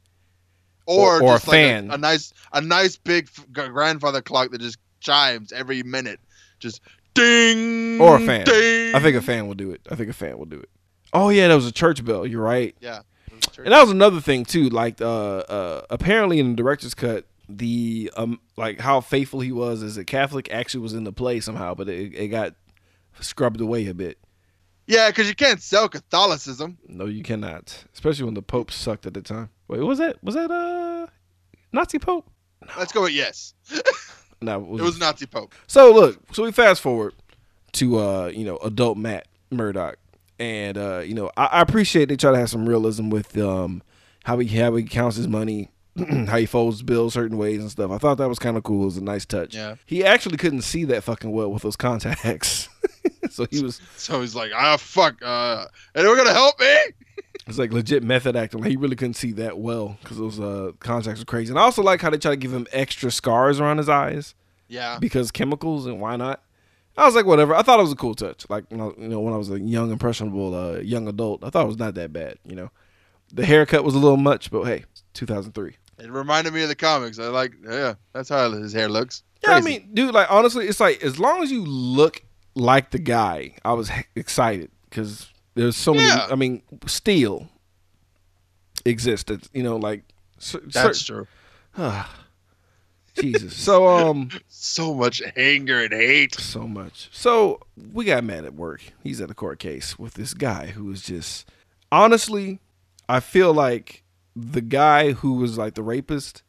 Or, 0.86 1.18
Or- 1.18 1.24
or 1.24 1.32
a 1.34 1.36
just 1.36 1.48
like 1.48 1.54
fan. 1.56 1.92
a, 1.92 1.98
nice, 1.98 2.34
a 2.52 2.62
nice 2.62 2.98
big 2.98 3.28
f- 3.38 3.46
g- 3.54 3.68
grandfather 3.70 4.22
clock 4.24 4.50
that 4.52 4.62
just 4.62 4.80
chimes 5.02 5.52
every 5.52 5.84
minute, 5.84 6.20
just 6.60 6.82
ding. 7.14 8.02
Or 8.02 8.16
a 8.16 8.20
fan. 8.20 8.46
Ding. 8.46 8.96
I 8.96 9.00
think 9.00 9.16
a 9.16 9.22
fan 9.22 9.48
will 9.48 9.54
do 9.54 9.70
it. 9.72 9.82
I 9.92 9.96
think 9.96 10.10
a 10.10 10.14
fan 10.14 10.38
will 10.40 10.46
do 10.46 10.58
it. 10.60 10.70
Oh 11.14 11.30
yeah, 11.30 11.48
that 11.48 11.54
was 11.56 11.68
a 11.68 11.72
church 11.72 12.04
bell. 12.04 12.26
You're 12.26 12.42
right. 12.42 12.76
Yeah. 12.80 13.02
And 13.58 13.68
that 13.74 13.82
was 13.82 13.92
another 13.92 14.20
thing 14.22 14.46
too. 14.46 14.70
Like, 14.70 15.00
uh, 15.02 15.38
uh, 15.40 15.86
apparently 15.90 16.40
in 16.40 16.52
the 16.52 16.56
director's 16.56 16.94
cut, 16.96 17.26
the 17.50 18.12
um, 18.16 18.40
like 18.56 18.80
how 18.80 19.02
faithful 19.02 19.40
he 19.40 19.52
was 19.52 19.82
as 19.84 19.98
a 19.98 20.06
Catholic 20.06 20.52
actually 20.52 20.82
was 20.82 20.94
in 20.94 21.04
the 21.04 21.12
play 21.12 21.40
somehow, 21.40 21.74
but 21.74 21.90
it, 21.90 22.14
it 22.14 22.28
got 22.28 22.54
scrubbed 23.20 23.60
away 23.60 23.88
a 23.88 23.94
bit. 23.94 24.18
Yeah, 24.88 25.10
because 25.10 25.28
you 25.28 25.36
can't 25.36 25.62
sell 25.62 25.90
Catholicism. 25.90 26.78
No, 26.88 27.06
you 27.06 27.24
cannot, 27.24 27.84
especially 27.94 28.26
when 28.26 28.34
the 28.36 28.42
Pope 28.42 28.72
sucked 28.72 29.06
at 29.06 29.14
the 29.14 29.22
time. 29.22 29.50
Wait, 29.68 29.82
was 29.82 29.98
that 29.98 30.24
was 30.24 30.36
that 30.36 30.50
uh 30.52 31.08
Nazi 31.74 32.00
Pope? 32.00 32.30
Let's 32.78 32.92
go 32.92 33.04
with 33.04 33.12
yes. 33.12 33.54
No, 34.42 34.62
It 34.78 34.82
was 34.82 34.98
Nazi 34.98 35.26
Pope. 35.26 35.54
So 35.68 35.92
look, 35.92 36.18
so 36.34 36.44
we 36.44 36.54
fast 36.54 36.82
forward 36.82 37.14
to 37.74 38.00
uh, 38.00 38.32
you 38.34 38.46
know, 38.46 38.56
adult 38.58 38.98
Matt 38.98 39.28
Murdock. 39.52 39.98
And 40.40 40.78
uh, 40.78 41.00
you 41.00 41.14
know, 41.14 41.30
I, 41.36 41.46
I 41.46 41.62
appreciate 41.62 42.08
they 42.08 42.16
try 42.16 42.32
to 42.32 42.38
have 42.38 42.50
some 42.50 42.68
realism 42.68 43.10
with 43.10 43.38
um 43.38 43.84
how 44.24 44.40
he 44.40 44.48
how 44.58 44.74
he 44.76 44.84
counts 44.84 45.18
his 45.18 45.28
money, 45.28 45.72
how 46.28 46.38
he 46.38 46.46
folds 46.46 46.82
bills 46.82 47.14
certain 47.14 47.38
ways 47.38 47.60
and 47.60 47.72
stuff. 47.72 47.92
I 47.92 47.98
thought 47.98 48.16
that 48.16 48.30
was 48.30 48.40
kind 48.40 48.58
of 48.58 48.64
cool. 48.64 48.84
It 48.84 48.86
was 48.86 48.98
a 48.98 49.04
nice 49.04 49.26
touch. 49.26 49.56
Yeah. 49.56 49.76
He 49.86 50.04
actually 50.04 50.38
couldn't 50.38 50.62
see 50.62 50.86
that 50.86 51.04
fucking 51.04 51.32
well 51.32 51.52
with 51.52 51.64
those 51.64 51.76
contacts. 51.76 52.70
so 53.30 53.46
he 53.50 53.62
was 53.62 53.82
So 53.98 54.22
he's 54.22 54.36
like, 54.36 54.52
ah, 54.56 54.78
fuck. 54.78 55.16
Uh, 55.24 55.66
anyone 55.96 56.18
gonna 56.18 56.34
help 56.34 56.60
me? 56.60 56.76
it's 57.48 57.58
like 57.58 57.74
legit 57.74 58.04
method 58.04 58.36
acting. 58.36 58.62
Like 58.62 58.72
he 58.72 58.78
really 58.78 58.96
couldn't 58.96 59.16
see 59.16 59.32
that 59.34 59.58
well 59.58 59.98
because 60.02 60.18
those 60.18 60.40
uh 60.40 60.72
contacts 60.80 61.20
were 61.20 61.26
crazy. 61.26 61.52
And 61.52 61.60
I 61.60 61.64
also 61.64 61.82
like 61.84 62.02
how 62.02 62.10
they 62.10 62.18
try 62.18 62.32
to 62.32 62.38
give 62.38 62.54
him 62.54 62.68
extra 62.72 63.12
scars 63.12 63.60
around 63.60 63.78
his 63.78 63.90
eyes. 63.90 64.36
Yeah. 64.68 65.00
because 65.00 65.32
chemicals 65.32 65.88
and 65.88 66.00
why 66.00 66.16
not? 66.16 66.44
I 66.96 67.06
was 67.06 67.16
like, 67.16 67.26
whatever. 67.26 67.56
I 67.56 67.62
thought 67.62 67.80
it 67.80 67.84
was 67.84 67.92
a 67.94 67.96
cool 67.96 68.14
touch. 68.14 68.46
Like, 68.50 68.66
you 68.70 68.78
know, 68.78 68.94
you 68.98 69.08
know 69.08 69.20
when 69.22 69.34
I 69.34 69.38
was 69.38 69.50
a 69.50 69.60
young, 69.60 69.90
impressionable 69.90 70.54
uh, 70.54 70.80
young 70.80 71.08
adult, 71.08 71.44
I 71.44 71.50
thought 71.50 71.64
it 71.64 71.68
was 71.68 71.80
not 71.80 71.96
that 71.96 72.12
bad. 72.12 72.38
You 72.46 72.56
know, 72.56 72.72
the 73.34 73.46
haircut 73.46 73.84
was 73.84 73.96
a 73.96 74.00
little 74.00 74.18
much, 74.18 74.52
but 74.52 74.66
hey, 74.66 74.84
2003. 75.20 75.76
It 76.00 76.10
reminded 76.10 76.54
me 76.54 76.64
of 76.64 76.70
the 76.70 76.76
comics. 76.76 77.20
I 77.20 77.28
like, 77.28 77.54
yeah, 77.70 77.96
that's 78.14 78.30
how 78.30 78.50
his 78.52 78.72
hair 78.72 78.88
looks. 78.88 79.24
Yeah, 79.44 79.52
I 79.52 79.62
mean, 79.62 79.90
dude, 79.94 80.14
like 80.14 80.32
honestly, 80.32 80.68
it's 80.68 80.80
like 80.80 81.04
as 81.04 81.20
long 81.20 81.44
as 81.44 81.52
you 81.52 81.64
look 81.64 82.24
like 82.56 82.92
the 82.92 83.00
guy, 83.00 83.56
I 83.66 83.74
was 83.74 83.92
excited 84.16 84.72
because 84.90 85.30
there's 85.56 85.76
so 85.76 85.94
many. 85.94 86.08
Yeah. 86.08 86.28
I 86.32 86.36
mean, 86.36 86.62
Steel 86.88 87.50
existed. 88.86 89.48
You 89.54 89.64
know, 89.64 89.76
like 89.76 90.04
that's 90.74 91.00
cer- 91.02 91.26
true. 91.76 91.94
Jesus. 93.20 93.54
So 93.66 93.88
um. 93.88 94.30
So 94.48 94.94
much 94.94 95.22
anger 95.36 95.84
and 95.84 95.94
hate. 95.94 96.36
so 96.36 96.66
much. 96.68 97.10
So 97.12 97.60
we 97.92 98.06
got 98.06 98.24
mad 98.24 98.46
at 98.46 98.54
work. 98.54 98.82
He's 99.04 99.20
at 99.20 99.30
a 99.30 99.34
court 99.34 99.60
case 99.60 100.00
with 100.00 100.14
this 100.14 100.34
guy 100.34 100.68
who 100.68 100.86
was 100.86 101.02
just 101.02 101.50
honestly, 101.92 102.60
I 103.10 103.20
feel 103.20 103.54
like 103.54 104.04
the 104.36 104.62
guy 104.62 105.12
who 105.14 105.34
was 105.34 105.58
like 105.58 105.74
the 105.74 105.84
rapist 105.84 106.44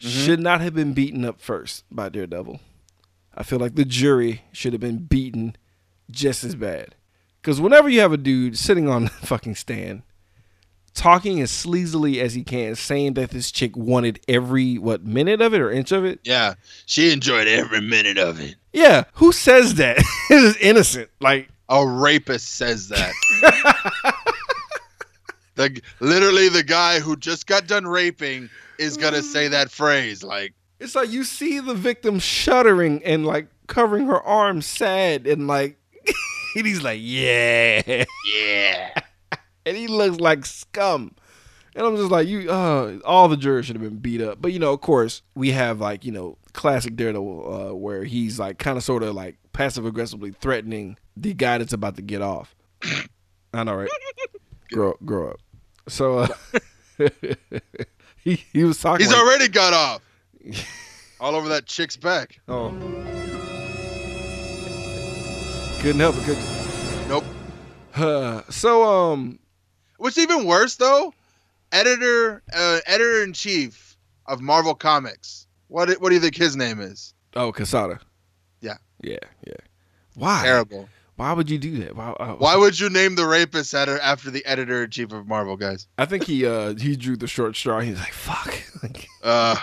mm-hmm. 0.00 0.08
should 0.08 0.40
not 0.40 0.60
have 0.60 0.74
been 0.74 0.92
beaten 0.92 1.24
up 1.24 1.40
first 1.40 1.84
by 1.90 2.08
Daredevil. 2.08 2.60
I 3.34 3.42
feel 3.42 3.58
like 3.58 3.74
the 3.74 3.84
jury 3.84 4.42
should 4.52 4.72
have 4.72 4.80
been 4.80 5.04
beaten 5.04 5.56
just 6.10 6.44
as 6.44 6.54
bad. 6.54 6.94
Because 7.40 7.60
whenever 7.60 7.88
you 7.88 8.00
have 8.00 8.12
a 8.12 8.18
dude 8.18 8.58
sitting 8.58 8.88
on 8.88 9.04
the 9.04 9.10
fucking 9.10 9.54
stand, 9.54 10.02
talking 10.92 11.40
as 11.40 11.50
sleazily 11.50 12.20
as 12.20 12.34
he 12.34 12.42
can, 12.42 12.74
saying 12.74 13.14
that 13.14 13.30
this 13.30 13.50
chick 13.50 13.76
wanted 13.76 14.20
every 14.28 14.76
what 14.76 15.04
minute 15.04 15.40
of 15.40 15.54
it 15.54 15.60
or 15.60 15.70
inch 15.70 15.92
of 15.92 16.04
it, 16.04 16.20
Yeah, 16.24 16.54
she 16.86 17.12
enjoyed 17.12 17.46
every 17.46 17.80
minute 17.80 18.18
of 18.18 18.40
it. 18.40 18.56
yeah, 18.72 19.04
who 19.14 19.32
says 19.32 19.74
that? 19.76 19.98
it 20.30 20.34
is 20.44 20.56
innocent. 20.58 21.08
Like, 21.20 21.48
A 21.68 21.86
rapist 21.86 22.48
says 22.56 22.88
that. 22.88 23.12
the 25.60 25.82
literally 26.00 26.48
the 26.48 26.62
guy 26.62 27.00
who 27.00 27.16
just 27.16 27.46
got 27.46 27.66
done 27.66 27.86
raping 27.86 28.48
is 28.78 28.96
gonna 28.96 29.22
say 29.22 29.48
that 29.48 29.70
phrase. 29.70 30.22
Like, 30.22 30.54
it's 30.78 30.94
like 30.94 31.10
you 31.10 31.24
see 31.24 31.60
the 31.60 31.74
victim 31.74 32.18
shuddering 32.18 33.04
and 33.04 33.26
like 33.26 33.48
covering 33.66 34.06
her 34.06 34.20
arms 34.22 34.66
sad 34.66 35.26
and 35.26 35.46
like, 35.46 35.78
and 36.56 36.66
he's 36.66 36.82
like, 36.82 37.00
yeah. 37.02 38.04
yeah, 38.34 39.00
And 39.66 39.76
he 39.76 39.86
looks 39.86 40.18
like 40.18 40.46
scum. 40.46 41.14
And 41.76 41.86
I'm 41.86 41.96
just 41.96 42.10
like, 42.10 42.26
you, 42.26 42.50
uh, 42.50 42.98
all 43.04 43.28
the 43.28 43.36
jurors 43.36 43.66
should 43.66 43.76
have 43.76 43.82
been 43.82 43.98
beat 43.98 44.20
up. 44.20 44.42
But, 44.42 44.52
you 44.52 44.58
know, 44.58 44.72
of 44.72 44.80
course, 44.80 45.22
we 45.36 45.52
have 45.52 45.80
like, 45.80 46.04
you 46.04 46.10
know, 46.10 46.36
classic 46.52 46.96
Daredevil 46.96 47.54
uh, 47.70 47.74
where 47.74 48.02
he's 48.02 48.40
like 48.40 48.58
kind 48.58 48.76
of 48.76 48.82
sort 48.82 49.04
of 49.04 49.14
like 49.14 49.36
passive 49.52 49.86
aggressively 49.86 50.32
threatening 50.32 50.96
the 51.16 51.32
guy 51.32 51.58
that's 51.58 51.72
about 51.72 51.96
to 51.96 52.02
get 52.02 52.22
off. 52.22 52.56
I 53.54 53.64
know, 53.64 53.74
right? 53.74 53.90
grow, 54.72 54.96
grow 55.04 55.30
up. 55.30 55.40
So, 55.88 56.18
uh, 56.20 56.28
he, 58.16 58.36
he 58.52 58.64
was 58.64 58.80
talking. 58.80 59.04
he's 59.04 59.12
like- 59.12 59.22
already 59.22 59.48
got 59.48 59.72
off. 59.72 60.02
All 61.20 61.34
over 61.34 61.48
that 61.50 61.66
chick's 61.66 61.96
back. 61.96 62.40
Oh. 62.48 62.70
Couldn't 65.80 66.00
help 66.00 66.16
it, 66.16 66.24
could 66.24 66.36
you? 66.36 67.08
Nope. 67.08 67.24
Uh, 67.94 68.42
so, 68.50 68.84
um, 68.84 69.38
What's 69.98 70.16
even 70.18 70.44
worse 70.46 70.76
though, 70.76 71.12
editor, 71.72 72.42
uh, 72.54 72.80
editor 72.86 73.22
in 73.22 73.32
chief 73.32 73.96
of 74.26 74.40
Marvel 74.40 74.74
Comics. 74.74 75.46
What 75.68 75.90
what 76.00 76.08
do 76.08 76.14
you 76.14 76.20
think 76.20 76.36
his 76.36 76.56
name 76.56 76.80
is? 76.80 77.12
oh, 77.34 77.52
Quesada. 77.52 78.00
Yeah. 78.60 78.76
Yeah, 79.02 79.18
yeah. 79.46 79.54
Why? 80.14 80.42
Terrible. 80.42 80.88
Why 81.20 81.34
would 81.34 81.50
you 81.50 81.58
do 81.58 81.80
that? 81.80 81.94
Why, 81.94 82.12
uh, 82.12 82.36
Why 82.36 82.56
would 82.56 82.80
you 82.80 82.88
name 82.88 83.14
the 83.14 83.26
rapist 83.26 83.74
after 83.74 84.30
the 84.30 84.42
editor 84.46 84.84
in 84.84 84.90
chief 84.90 85.12
of 85.12 85.28
Marvel, 85.28 85.54
guys? 85.54 85.86
I 85.98 86.06
think 86.06 86.24
he 86.24 86.46
uh 86.46 86.72
he 86.76 86.96
drew 86.96 87.14
the 87.14 87.26
short 87.26 87.56
straw. 87.56 87.80
He's 87.80 87.98
like, 87.98 88.14
"Fuck." 88.14 88.54
Like, 88.82 89.06
Uh, 89.22 89.56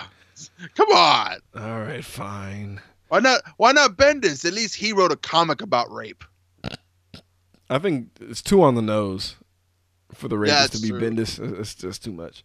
come 0.76 0.88
on. 0.90 1.38
All 1.56 1.80
right, 1.80 2.04
fine. 2.04 2.80
Why 3.08 3.18
not? 3.18 3.42
Why 3.56 3.72
not 3.72 3.96
Bendis? 3.96 4.44
At 4.44 4.52
least 4.52 4.76
he 4.76 4.92
wrote 4.92 5.10
a 5.10 5.16
comic 5.16 5.60
about 5.60 5.90
rape. 5.90 6.22
I 7.68 7.80
think 7.80 8.10
it's 8.20 8.40
too 8.40 8.62
on 8.62 8.76
the 8.76 8.82
nose 8.82 9.34
for 10.14 10.28
the 10.28 10.38
rapist 10.38 10.74
it's 10.74 10.80
to 10.80 10.82
be 10.82 10.90
true. 10.90 11.00
Bendis. 11.00 11.58
It's 11.58 11.74
just 11.74 12.04
too 12.04 12.12
much. 12.12 12.44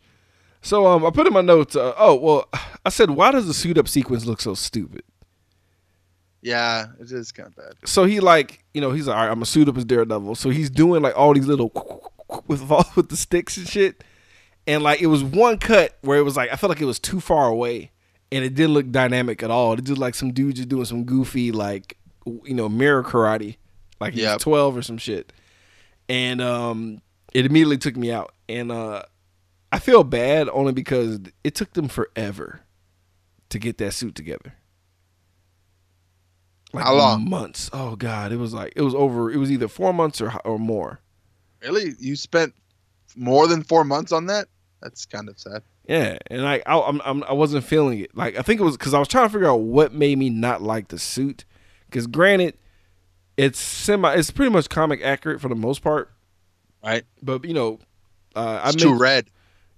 So 0.63 0.87
um, 0.87 1.05
I 1.05 1.11
put 1.11 1.27
in 1.27 1.33
my 1.33 1.41
notes. 1.41 1.75
Uh, 1.75 1.93
oh 1.99 2.15
well, 2.15 2.49
I 2.83 2.89
said, 2.89 3.11
why 3.11 3.29
does 3.29 3.45
the 3.45 3.53
suit 3.53 3.77
up 3.77 3.87
sequence 3.87 4.25
look 4.25 4.41
so 4.41 4.55
stupid? 4.55 5.03
Yeah, 6.43 6.87
it 6.99 7.09
is 7.09 7.31
kind 7.31 7.47
of 7.47 7.55
bad. 7.55 7.73
So 7.85 8.03
he 8.03 8.19
like, 8.19 8.63
you 8.73 8.81
know, 8.81 8.91
he's 8.91 9.07
like, 9.07 9.15
all 9.17 9.23
right, 9.23 9.31
I'm 9.31 9.41
a 9.41 9.45
suit 9.45 9.69
up 9.69 9.77
as 9.77 9.85
Daredevil. 9.85 10.35
So 10.35 10.49
he's 10.49 10.69
doing 10.69 11.01
like 11.01 11.17
all 11.17 11.33
these 11.33 11.47
little 11.47 11.71
with 12.47 12.69
all 12.69 12.85
with 12.95 13.07
the 13.09 13.15
sticks 13.17 13.55
and 13.57 13.67
shit. 13.67 14.03
And 14.67 14.83
like 14.83 15.01
it 15.01 15.07
was 15.07 15.23
one 15.23 15.57
cut 15.57 15.97
where 16.01 16.17
it 16.19 16.23
was 16.23 16.35
like 16.37 16.51
I 16.51 16.57
felt 16.57 16.69
like 16.69 16.81
it 16.81 16.85
was 16.85 16.99
too 16.99 17.19
far 17.21 17.47
away, 17.47 17.91
and 18.31 18.43
it 18.43 18.55
didn't 18.55 18.73
look 18.73 18.91
dynamic 18.91 19.41
at 19.41 19.51
all. 19.51 19.73
It 19.73 19.83
just 19.85 19.99
like 19.99 20.15
some 20.15 20.31
dude 20.33 20.57
just 20.57 20.69
doing 20.69 20.85
some 20.85 21.05
goofy 21.05 21.51
like 21.51 21.97
you 22.25 22.53
know 22.53 22.67
mirror 22.69 23.03
karate, 23.03 23.55
like 23.99 24.13
he's 24.13 24.23
Yep. 24.23 24.39
12 24.39 24.77
or 24.77 24.81
some 24.81 24.97
shit. 24.97 25.31
And 26.09 26.41
um, 26.41 27.01
it 27.33 27.45
immediately 27.45 27.77
took 27.77 27.95
me 27.95 28.11
out, 28.11 28.33
and 28.49 28.71
uh, 28.71 29.03
I 29.71 29.79
feel 29.79 30.03
bad 30.03 30.49
only 30.49 30.73
because 30.73 31.19
it 31.43 31.55
took 31.55 31.73
them 31.73 31.87
forever 31.87 32.61
to 33.49 33.59
get 33.59 33.77
that 33.77 33.93
suit 33.93 34.15
together. 34.15 34.53
Like 36.73 36.85
How 36.85 36.95
long? 36.95 37.29
Months. 37.29 37.69
Oh 37.71 37.95
god, 37.95 38.31
it 38.31 38.37
was 38.37 38.53
like 38.53 38.73
it 38.75 38.81
was 38.81 38.95
over. 38.95 39.31
It 39.31 39.37
was 39.37 39.51
either 39.51 39.67
four 39.67 39.93
months 39.93 40.19
or 40.19 40.33
or 40.43 40.57
more. 40.57 40.99
Really, 41.61 41.93
you 41.99 42.15
spent 42.15 42.53
more 43.15 43.47
than 43.47 43.63
four 43.63 43.83
months 43.83 44.11
on 44.11 44.25
that? 44.25 44.47
That's 44.81 45.05
kind 45.05 45.29
of 45.29 45.39
sad. 45.39 45.61
Yeah, 45.87 46.17
and 46.27 46.43
like 46.43 46.63
I, 46.65 46.79
I'm, 46.79 47.01
I'm, 47.05 47.23
I 47.25 47.33
wasn't 47.33 47.63
feeling 47.63 47.99
it. 47.99 48.15
Like 48.15 48.37
I 48.37 48.41
think 48.41 48.59
it 48.59 48.63
was 48.63 48.75
because 48.75 48.93
I 48.93 48.99
was 48.99 49.07
trying 49.07 49.27
to 49.27 49.33
figure 49.33 49.49
out 49.49 49.61
what 49.61 49.93
made 49.93 50.17
me 50.17 50.29
not 50.29 50.61
like 50.61 50.87
the 50.87 50.97
suit. 50.97 51.45
Because 51.85 52.07
granted, 52.07 52.57
it's 53.37 53.59
semi, 53.59 54.13
it's 54.13 54.31
pretty 54.31 54.51
much 54.51 54.69
comic 54.69 55.01
accurate 55.03 55.41
for 55.41 55.49
the 55.49 55.55
most 55.55 55.81
part. 55.83 56.11
Right? 56.83 57.03
But 57.21 57.45
you 57.45 57.53
know, 57.53 57.79
uh, 58.35 58.61
I 58.63 58.69
It's 58.69 58.77
too 58.81 58.97
red. 58.97 59.27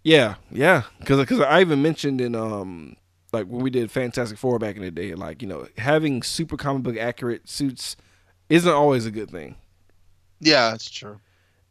Yeah, 0.04 0.36
yeah. 0.52 0.84
Because 1.00 1.20
because 1.20 1.42
I 1.42 1.62
even 1.62 1.82
mentioned 1.82 2.22
in 2.22 2.36
um 2.36 2.96
like 3.36 3.48
when 3.48 3.62
we 3.62 3.70
did 3.70 3.92
Fantastic 3.92 4.38
Four 4.38 4.60
back 4.60 4.76
in 4.76 4.82
the 4.82 4.92
day, 4.92 5.14
like 5.16 5.42
you 5.42 5.48
know 5.48 5.68
having 5.78 6.24
super 6.24 6.58
comic 6.58 6.84
book 6.84 6.98
accurate 6.98 7.48
suits 7.50 7.96
isn't 8.50 8.72
always 8.72 9.06
a 9.06 9.12
good 9.12 9.30
thing. 9.30 9.56
Yeah, 10.40 10.72
that's 10.72 10.90
true. 10.90 11.20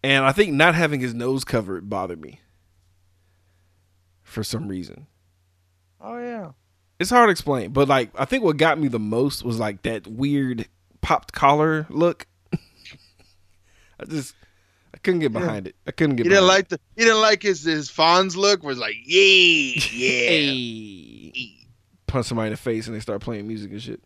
And 0.02 0.24
I 0.24 0.32
think 0.32 0.52
not 0.52 0.74
having 0.74 1.00
his 1.00 1.14
nose 1.14 1.44
covered 1.44 1.88
bothered 1.88 2.20
me 2.20 2.40
for 4.22 4.44
some 4.44 4.68
reason. 4.68 5.06
Oh 6.00 6.18
yeah. 6.18 6.52
It's 7.00 7.10
hard 7.10 7.28
to 7.28 7.32
explain, 7.32 7.72
but 7.72 7.88
like 7.88 8.10
I 8.18 8.24
think 8.24 8.44
what 8.44 8.56
got 8.56 8.78
me 8.78 8.88
the 8.88 8.98
most 8.98 9.44
was 9.44 9.58
like 9.58 9.82
that 9.82 10.06
weird 10.06 10.68
popped 11.00 11.32
collar 11.32 11.86
look. 11.88 12.26
I 14.00 14.04
just 14.08 14.34
I 14.94 14.98
couldn't 14.98 15.20
get 15.20 15.32
behind 15.32 15.66
it. 15.66 15.74
I 15.86 15.90
couldn't 15.90 16.16
get. 16.16 16.24
He 16.26 16.30
didn't 16.30 16.44
behind 16.44 16.56
like 16.58 16.68
the. 16.68 16.80
He 16.96 17.02
didn't 17.02 17.20
like 17.20 17.42
his 17.42 17.64
his 17.64 17.90
Fonz 17.90 18.36
look. 18.36 18.62
Was 18.62 18.78
like, 18.78 18.94
yeah, 19.04 19.22
it. 19.76 19.92
yeah. 19.92 20.28
Hey. 20.28 21.13
Punch 22.06 22.26
somebody 22.26 22.48
in 22.48 22.52
the 22.52 22.56
face 22.56 22.86
and 22.86 22.94
they 22.94 23.00
start 23.00 23.20
playing 23.20 23.46
music 23.46 23.70
and 23.72 23.82
shit. 23.82 24.02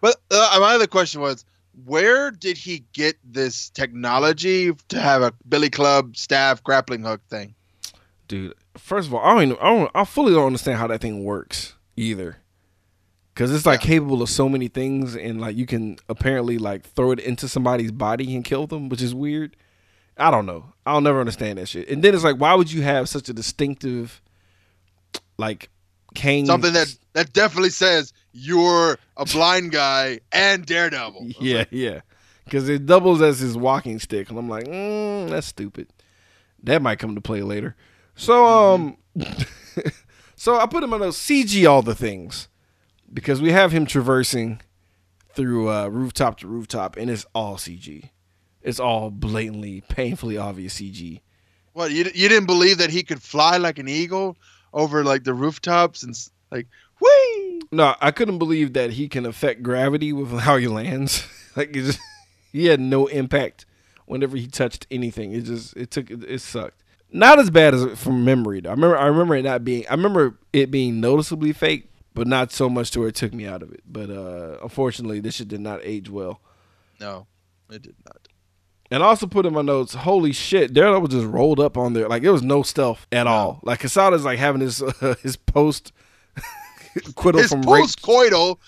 But 0.00 0.16
uh, 0.30 0.58
my 0.60 0.74
other 0.74 0.86
question 0.86 1.20
was, 1.20 1.44
where 1.84 2.30
did 2.30 2.56
he 2.56 2.84
get 2.92 3.16
this 3.24 3.70
technology 3.70 4.72
to 4.88 5.00
have 5.00 5.22
a 5.22 5.32
Billy 5.48 5.70
Club 5.70 6.16
staff 6.16 6.62
grappling 6.62 7.02
hook 7.02 7.20
thing? 7.28 7.54
Dude, 8.28 8.54
first 8.76 9.08
of 9.08 9.14
all, 9.14 9.20
I 9.24 9.34
don't 9.34 9.42
even, 9.42 9.56
I 9.60 9.64
don't 9.70 9.90
I 9.94 10.04
fully 10.04 10.32
don't 10.34 10.46
understand 10.46 10.78
how 10.78 10.86
that 10.88 11.00
thing 11.00 11.22
works 11.24 11.74
either. 11.96 12.38
because 13.34 13.54
it's 13.54 13.66
like 13.66 13.80
Yeah. 13.82 13.86
capable 13.88 14.22
of 14.22 14.28
so 14.30 14.48
many 14.48 14.68
things, 14.68 15.14
and 15.16 15.40
like 15.40 15.56
you 15.56 15.66
can 15.66 15.98
apparently 16.08 16.56
like 16.58 16.84
throw 16.86 17.10
it 17.12 17.20
into 17.20 17.46
somebody's 17.48 17.92
body 17.92 18.34
and 18.34 18.44
kill 18.44 18.66
them, 18.66 18.88
which 18.88 19.02
is 19.02 19.14
weird. 19.14 19.54
I 20.18 20.30
don't 20.30 20.46
know. 20.46 20.72
I'll 20.86 21.02
never 21.02 21.20
understand 21.20 21.58
that 21.58 21.68
shit. 21.68 21.88
And 21.90 22.02
then 22.02 22.14
it's 22.14 22.24
like, 22.24 22.36
why 22.36 22.54
would 22.54 22.72
you 22.72 22.80
have 22.82 23.06
such 23.08 23.28
a 23.28 23.34
distinctive, 23.34 24.22
like, 25.36 25.68
Something 26.46 26.72
that 26.72 26.94
that 27.12 27.32
definitely 27.32 27.70
says 27.70 28.12
you're 28.32 28.98
a 29.16 29.24
blind 29.24 29.72
guy 29.72 30.20
and 30.32 30.66
Daredevil. 30.66 31.28
Yeah, 31.40 31.58
like, 31.58 31.68
yeah. 31.70 32.00
Because 32.44 32.68
it 32.68 32.86
doubles 32.86 33.22
as 33.22 33.40
his 33.40 33.56
walking 33.56 33.98
stick, 33.98 34.30
and 34.30 34.38
I'm 34.38 34.48
like, 34.48 34.66
mm, 34.66 35.28
that's 35.28 35.48
stupid. 35.48 35.88
That 36.62 36.80
might 36.80 36.98
come 36.98 37.14
to 37.16 37.20
play 37.20 37.42
later. 37.42 37.74
So, 38.14 38.46
um, 38.46 38.96
so 40.36 40.56
I 40.56 40.66
put 40.66 40.84
him 40.84 40.94
on 40.94 41.02
a 41.02 41.06
CG 41.06 41.68
all 41.68 41.82
the 41.82 41.94
things 41.94 42.48
because 43.12 43.40
we 43.40 43.50
have 43.50 43.72
him 43.72 43.84
traversing 43.84 44.60
through 45.34 45.70
uh, 45.70 45.88
rooftop 45.88 46.38
to 46.38 46.46
rooftop, 46.46 46.96
and 46.96 47.10
it's 47.10 47.26
all 47.34 47.56
CG. 47.56 48.10
It's 48.62 48.80
all 48.80 49.10
blatantly, 49.10 49.82
painfully 49.88 50.36
obvious 50.36 50.80
CG. 50.80 51.20
What 51.72 51.90
you 51.90 52.04
you 52.14 52.28
didn't 52.28 52.46
believe 52.46 52.78
that 52.78 52.90
he 52.90 53.02
could 53.02 53.22
fly 53.22 53.58
like 53.58 53.78
an 53.78 53.88
eagle 53.88 54.36
over 54.76 55.02
like 55.02 55.24
the 55.24 55.34
rooftops 55.34 56.04
and 56.04 56.14
like 56.52 56.68
whee? 57.00 57.60
No, 57.72 57.96
I 58.00 58.12
couldn't 58.12 58.38
believe 58.38 58.74
that 58.74 58.92
he 58.92 59.08
can 59.08 59.26
affect 59.26 59.62
gravity 59.62 60.12
with 60.12 60.30
how 60.40 60.56
he 60.58 60.68
lands. 60.68 61.26
like 61.56 61.70
it 61.70 61.82
just, 61.82 61.98
he 62.52 62.66
had 62.66 62.78
no 62.78 63.06
impact 63.06 63.66
whenever 64.04 64.36
he 64.36 64.46
touched 64.46 64.86
anything. 64.90 65.32
It 65.32 65.42
just 65.42 65.76
it 65.76 65.90
took 65.90 66.10
it 66.10 66.40
sucked. 66.40 66.84
Not 67.10 67.38
as 67.38 67.50
bad 67.50 67.74
as 67.74 67.98
from 67.98 68.24
memory 68.24 68.60
though. 68.60 68.70
I 68.70 68.72
remember 68.72 68.98
I 68.98 69.06
remember 69.06 69.34
it 69.34 69.42
not 69.42 69.64
being 69.64 69.84
I 69.88 69.94
remember 69.94 70.38
it 70.52 70.70
being 70.70 71.00
noticeably 71.00 71.52
fake, 71.52 71.90
but 72.14 72.26
not 72.26 72.52
so 72.52 72.68
much 72.68 72.90
to 72.92 73.00
where 73.00 73.08
it 73.08 73.14
took 73.14 73.32
me 73.32 73.46
out 73.46 73.62
of 73.62 73.72
it. 73.72 73.82
But 73.86 74.10
uh 74.10 74.58
unfortunately 74.62 75.20
this 75.20 75.36
shit 75.36 75.48
did 75.48 75.60
not 75.60 75.80
age 75.82 76.10
well. 76.10 76.40
No, 77.00 77.26
it 77.70 77.82
did 77.82 77.96
not. 78.04 78.25
And 78.90 79.02
I 79.02 79.06
also 79.06 79.26
put 79.26 79.46
in 79.46 79.52
my 79.54 79.62
notes, 79.62 79.94
holy 79.94 80.32
shit, 80.32 80.72
Daredevil 80.72 81.08
just 81.08 81.26
rolled 81.26 81.58
up 81.60 81.76
on 81.76 81.92
there. 81.92 82.08
Like 82.08 82.22
there 82.22 82.32
was 82.32 82.42
no 82.42 82.62
stealth 82.62 83.06
at 83.12 83.26
all. 83.26 83.60
Like 83.62 83.80
Quesada's 83.80 84.24
like 84.24 84.38
having 84.38 84.60
his 84.60 84.82
uh, 84.82 85.14
his 85.22 85.36
post 85.36 85.92
acquittal 86.96 87.40
His 87.42 87.50
from 87.50 87.62
post-coital 87.62 88.58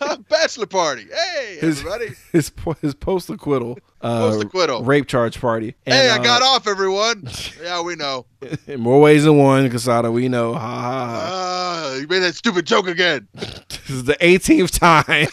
bachelor 0.28 0.66
party. 0.66 1.06
Hey, 1.12 1.58
His- 1.60 1.78
everybody! 1.78 2.10
his 2.32 2.52
his 2.80 2.94
post 2.94 3.30
acquittal 3.30 3.78
uh, 4.02 4.30
Post-acquittal. 4.30 4.82
rape 4.82 5.06
charge 5.06 5.40
party. 5.40 5.74
hey, 5.86 6.10
I 6.10 6.18
uh, 6.18 6.22
got 6.22 6.42
off, 6.42 6.66
everyone. 6.66 7.28
yeah, 7.62 7.80
we 7.82 7.94
know. 7.96 8.26
in 8.66 8.80
more 8.80 9.00
ways 9.00 9.24
than 9.24 9.38
one. 9.38 9.68
Quesada, 9.70 10.10
we 10.10 10.28
know. 10.28 10.54
Ha 10.54 10.58
ha 10.60 10.80
ha. 10.80 11.28
Ah, 11.32 11.94
you 11.96 12.06
made 12.08 12.18
that 12.20 12.34
stupid 12.34 12.66
joke 12.66 12.88
again. 12.88 13.26
This 13.34 13.90
is 13.90 14.04
the 14.04 14.14
18th 14.14 14.78
time. 14.78 15.28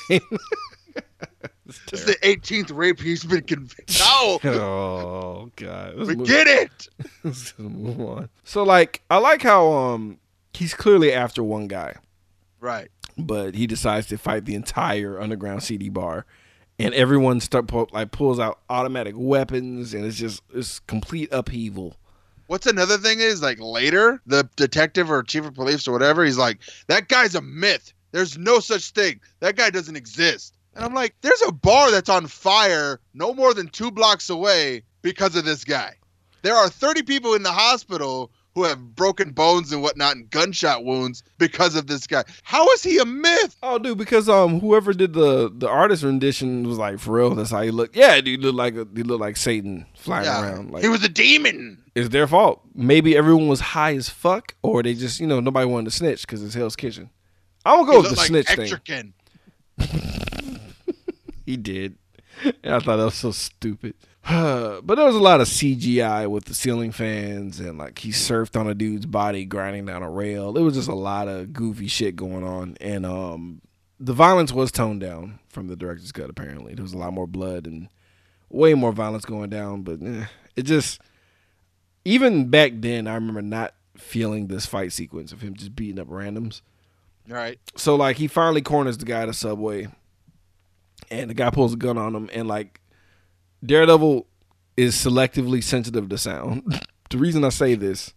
This 1.92 2.02
is 2.02 2.06
the 2.06 2.16
18th 2.24 2.76
rape 2.76 3.00
he's 3.00 3.24
been 3.24 3.44
convicted. 3.44 4.00
No, 4.00 4.40
oh 4.52 5.52
god. 5.56 5.96
Let's 5.96 6.08
we 6.10 6.16
move- 6.16 6.28
get 6.28 6.48
it. 6.48 6.88
let's 7.24 7.54
move 7.58 8.00
on. 8.02 8.30
So 8.44 8.64
like, 8.64 9.02
I 9.10 9.18
like 9.18 9.42
how 9.44 9.72
um 9.72 10.20
he's 10.54 10.74
clearly 10.74 11.14
after 11.14 11.44
one 11.44 11.68
guy, 11.68 11.96
Right. 12.60 12.90
but 13.18 13.56
he 13.56 13.68
decides 13.68 14.08
to 14.08 14.18
fight 14.18 14.46
the 14.46 14.56
entire 14.56 15.20
underground 15.20 15.64
CD 15.64 15.90
bar. 15.90 16.26
And 16.82 16.94
everyone 16.94 17.42
start 17.42 17.68
pu- 17.68 17.88
like 17.92 18.12
pulls 18.12 18.40
out 18.40 18.60
automatic 18.70 19.14
weapons, 19.18 19.94
and 19.94 20.06
it's 20.06 20.16
just 20.18 20.42
it's 20.54 20.80
complete 20.80 21.28
upheaval. 21.32 21.98
What's 22.48 22.66
another 22.68 22.98
thing 22.98 23.20
is 23.20 23.42
like 23.42 23.60
later, 23.60 24.22
the 24.26 24.50
detective 24.56 25.12
or 25.12 25.22
chief 25.24 25.46
of 25.46 25.54
police 25.56 25.88
or 25.88 25.92
whatever, 25.92 26.24
he's 26.24 26.38
like, 26.38 26.60
that 26.88 27.10
guy's 27.10 27.36
a 27.36 27.42
myth. 27.42 27.94
There's 28.12 28.38
no 28.38 28.60
such 28.60 28.92
thing. 28.92 29.20
That 29.42 29.56
guy 29.58 29.70
doesn't 29.70 29.96
exist. 29.98 30.56
And 30.76 30.86
I'm 30.86 30.94
like, 30.94 31.16
there's 31.22 31.42
a 31.48 31.52
bar 31.52 31.92
that's 31.92 32.10
on 32.10 32.28
fire 32.28 33.00
no 33.14 33.34
more 33.34 33.54
than 33.54 33.68
two 33.68 33.92
blocks 33.92 34.30
away 34.30 34.84
because 35.02 35.36
of 35.36 35.46
this 35.46 35.64
guy. 35.64 35.96
There 36.42 36.56
are 36.56 36.70
30 36.70 37.04
people 37.04 37.34
in 37.34 37.44
the 37.44 37.52
hospital 37.52 38.32
who 38.56 38.64
have 38.64 38.96
broken 38.96 39.32
bones 39.32 39.72
and 39.72 39.82
whatnot 39.82 40.16
and 40.16 40.30
gunshot 40.30 40.84
wounds 40.84 41.24
because 41.38 41.76
of 41.76 41.88
this 41.88 42.08
guy. 42.08 42.24
How 42.44 42.70
is 42.72 42.84
he 42.84 42.98
a 42.98 43.06
myth? 43.06 43.56
Oh, 43.62 43.78
dude, 43.78 43.98
because 43.98 44.28
um, 44.28 44.60
whoever 44.60 44.94
did 44.94 45.14
the 45.14 45.52
the 45.54 45.70
artist 45.70 46.04
rendition 46.04 46.68
was 46.68 46.78
like, 46.78 47.00
for 47.00 47.12
real, 47.12 47.36
that's 47.36 47.52
how 47.52 47.62
he 47.62 47.72
looked. 47.72 47.96
Yeah, 47.96 48.20
dude, 48.22 48.42
looked 48.42 48.56
like 48.56 48.76
a, 48.76 48.88
he 48.96 49.04
looked 49.04 49.22
like 49.22 49.38
Satan 49.38 49.86
flying 49.96 50.28
around. 50.28 50.72
Like, 50.72 50.84
he 50.84 50.90
was 50.90 51.04
a 51.04 51.10
demon. 51.10 51.82
it's 51.96 52.10
their 52.10 52.28
fault. 52.28 52.62
Maybe 52.74 53.16
everyone 53.16 53.48
was 53.48 53.60
high 53.60 53.96
as 53.96 54.10
fuck, 54.10 54.56
or 54.62 54.82
they 54.84 54.94
just, 54.94 55.20
you 55.20 55.28
know, 55.28 55.40
nobody 55.40 55.66
wanted 55.66 55.86
to 55.86 55.92
snitch 55.92 56.22
because 56.22 56.44
it's 56.44 56.54
Hell's 56.54 56.76
Kitchen. 56.76 57.10
I'm 57.66 57.86
gonna 57.86 57.92
go 57.92 58.02
with 58.02 58.12
the 58.12 58.18
like 58.18 58.28
snitch 58.28 58.48
thing. 58.48 59.14
He 61.50 61.58
did. 61.58 61.98
And 62.64 62.76
I 62.76 62.80
thought 62.80 62.98
that 62.98 63.06
was 63.06 63.16
so 63.16 63.32
stupid. 63.32 63.96
but 64.24 64.86
there 64.86 65.06
was 65.06 65.16
a 65.16 65.20
lot 65.20 65.42
of 65.42 65.48
CGI 65.48 66.30
with 66.30 66.46
the 66.46 66.54
ceiling 66.54 66.92
fans 66.92 67.60
and 67.60 67.80
like 67.80 67.98
he 67.98 68.12
surfed 68.12 68.56
on 68.56 68.68
a 68.68 68.76
dude's 68.76 69.08
body 69.08 69.46
grinding 69.46 69.88
down 69.88 70.04
a 70.04 70.12
rail. 70.12 70.56
It 70.56 70.62
was 70.62 70.76
just 70.76 70.90
a 70.90 70.94
lot 70.94 71.28
of 71.28 71.52
goofy 71.52 71.88
shit 71.88 72.16
going 72.16 72.44
on. 72.44 72.78
And 72.80 73.04
um 73.04 73.62
the 74.00 74.14
violence 74.14 74.54
was 74.54 74.72
toned 74.72 75.02
down 75.02 75.40
from 75.48 75.70
the 75.70 75.76
director's 75.76 76.12
cut 76.12 76.30
apparently. 76.30 76.76
There 76.76 76.84
was 76.84 76.94
a 76.94 77.00
lot 77.00 77.14
more 77.14 77.26
blood 77.26 77.66
and 77.66 77.90
way 78.48 78.76
more 78.76 78.92
violence 78.92 79.26
going 79.26 79.50
down, 79.50 79.82
but 79.82 80.04
eh, 80.04 80.26
it 80.56 80.64
just 80.64 81.02
even 82.06 82.50
back 82.50 82.74
then 82.76 83.08
I 83.08 83.16
remember 83.16 83.42
not 83.42 83.74
feeling 83.98 84.50
this 84.50 84.68
fight 84.68 84.94
sequence 84.94 85.32
of 85.32 85.42
him 85.42 85.56
just 85.56 85.76
beating 85.76 86.00
up 86.00 86.10
randoms 86.10 86.62
All 87.28 87.36
right. 87.36 87.58
so 87.76 87.96
like 87.96 88.18
he 88.18 88.28
finally 88.28 88.62
corners 88.62 89.00
the 89.00 89.06
guy 89.06 89.24
at 89.24 89.30
a 89.30 89.34
subway 89.34 89.88
and 91.12 91.30
the 91.30 91.34
guy 91.34 91.50
pulls 91.50 91.74
a 91.74 91.78
gun 91.78 91.98
on 91.98 92.16
him 92.16 92.30
and 92.34 92.48
like 92.48 92.80
daredevil 93.66 94.26
is 94.78 94.96
selectively 94.96 95.64
sensitive 95.64 96.08
to 96.10 96.18
sound 96.18 96.82
the 97.10 97.18
reason 97.18 97.44
i 97.44 97.50
say 97.50 97.76
this 97.76 98.14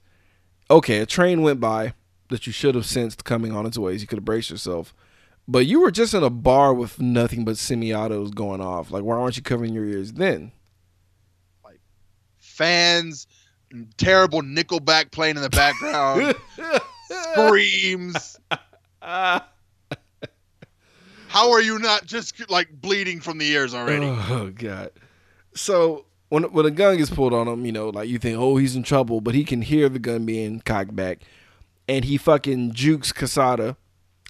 okay 0.71 0.99
a 0.99 1.07
train 1.07 1.43
went 1.43 1.61
by 1.61 1.95
that 2.29 2.47
you 2.47 2.53
should 2.53 2.75
have 2.75 2.87
sensed 2.87 3.25
coming 3.25 3.53
on 3.53 3.67
its 3.67 3.77
ways. 3.77 4.01
you 4.01 4.07
could 4.07 4.19
have 4.19 4.25
braced 4.25 4.51
yourself 4.51 4.95
but 5.49 5.67
you 5.67 5.81
were 5.81 5.91
just 5.91 6.15
in 6.15 6.23
a 6.23 6.31
bar 6.31 6.73
with 6.73 7.01
nothing 7.01 7.45
but 7.45 7.59
semi-autos 7.59 8.31
going 8.31 8.61
off 8.61 8.91
like 8.91 9.03
why 9.03 9.17
aren't 9.17 9.37
you 9.37 9.43
covering 9.43 9.75
your 9.75 9.85
ears 9.85 10.13
then 10.13 10.53
Like, 11.65 11.81
Fans, 12.39 13.27
terrible 13.97 14.43
Nickelback 14.43 15.11
playing 15.11 15.37
in 15.37 15.43
the 15.43 15.51
background, 15.51 16.35
screams. 17.33 18.39
How 21.33 21.51
are 21.51 21.63
you 21.63 21.79
not 21.79 22.05
just 22.05 22.51
like 22.51 22.69
bleeding 22.83 23.19
from 23.21 23.39
the 23.39 23.49
ears 23.51 23.73
already? 23.73 24.07
Oh 24.31 24.51
god. 24.55 24.91
So 25.55 26.05
when 26.29 26.43
when 26.45 26.67
a 26.67 26.71
gun 26.71 26.99
gets 26.99 27.09
pulled 27.09 27.33
on 27.33 27.49
him, 27.49 27.65
you 27.65 27.73
know, 27.73 27.89
like 27.89 28.11
you 28.11 28.19
think, 28.19 28.39
oh, 28.39 28.59
he's 28.59 28.77
in 28.77 28.83
trouble, 28.83 29.23
but 29.23 29.35
he 29.35 29.43
can 29.43 29.63
hear 29.63 29.89
the 29.89 29.99
gun 29.99 30.27
being 30.27 30.61
cocked 30.61 30.95
back, 30.95 31.21
and 31.89 32.05
he 32.05 32.19
fucking 32.19 32.73
jukes 32.73 33.13
Quesada. 33.13 33.79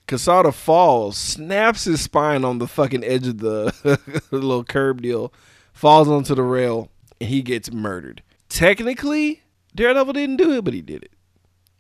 Quesada 0.07 0.53
falls, 0.53 1.17
snaps 1.17 1.85
his 1.85 2.01
spine 2.03 2.45
on 2.45 2.59
the 2.59 2.69
fucking 2.69 3.03
edge 3.03 3.27
of 3.27 3.39
the, 3.39 3.99
little 4.31 4.63
curb 4.63 5.03
deal, 5.03 5.33
falls 5.73 6.09
onto 6.09 6.35
the 6.37 6.43
rail, 6.43 6.89
and 7.21 7.31
he 7.31 7.43
gets 7.43 7.73
murdered. 7.73 8.23
Technically, 8.49 9.43
Daredevil 9.75 10.13
didn't 10.13 10.37
do 10.37 10.53
it, 10.53 10.65
but 10.65 10.75
he 10.75 10.83
did 10.83 11.03
it. 11.03 11.13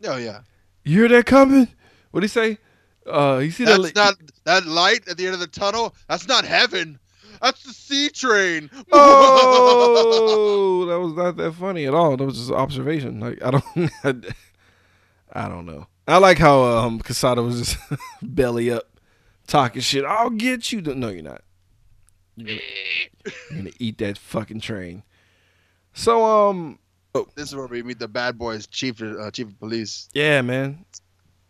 Oh 0.05 0.17
yeah. 0.17 0.41
You 0.85 1.01
hear 1.01 1.09
that 1.11 1.27
coming? 1.27 1.69
What'd 2.11 2.29
he 2.29 2.33
say? 2.33 2.59
Uh, 3.07 3.41
you 3.43 3.51
see 3.51 3.65
that? 3.65 3.81
That's 3.81 3.95
not 3.95 4.15
that 4.45 4.67
light 4.67 5.09
at 5.09 5.17
the 5.17 5.27
end 5.27 5.35
of 5.35 5.41
the 5.41 5.47
tunnel. 5.47 5.95
That's 6.09 6.29
not 6.29 6.45
heaven. 6.45 6.99
That's 7.41 7.63
the 7.65 7.73
C 7.73 8.09
train. 8.09 8.71
oh, 8.93 10.87
that 10.89 11.01
was 11.01 11.15
not 11.15 11.37
that 11.37 11.53
funny 11.53 11.87
at 11.87 11.95
all. 11.95 12.17
That 12.17 12.25
was 12.25 12.37
just 12.37 12.51
an 12.51 12.57
observation. 12.57 13.21
Like 13.21 13.43
I 13.43 13.51
don't, 13.51 13.65
I, 15.33 15.49
don't 15.49 15.67
know. 15.67 15.87
I 16.07 16.19
like 16.19 16.39
how 16.39 16.63
um 16.63 17.01
Quesada 17.01 17.43
was 17.43 17.59
just 17.59 17.79
belly 18.23 18.71
up, 18.71 18.85
talking 19.47 19.83
shit. 19.83 20.05
I'll 20.05 20.31
get 20.31 20.71
you. 20.73 20.83
No, 20.83 21.09
you're 21.09 21.23
not. 21.23 21.43
You're 22.37 22.47
gonna, 22.47 22.61
you're 23.25 23.59
gonna 23.59 23.71
eat 23.79 23.99
that 23.99 24.19
fucking 24.19 24.61
train. 24.61 25.03
So 25.95 26.25
um, 26.25 26.79
oh. 27.15 27.27
this 27.35 27.49
is 27.49 27.57
where 27.57 27.67
we 27.67 27.83
meet 27.83 27.99
the 27.99 28.09
bad 28.09 28.39
boys, 28.39 28.67
chief 28.67 29.03
uh, 29.03 29.31
chief 29.31 29.49
of 29.49 29.59
police, 29.59 30.09
yeah, 30.15 30.41
man, 30.43 30.85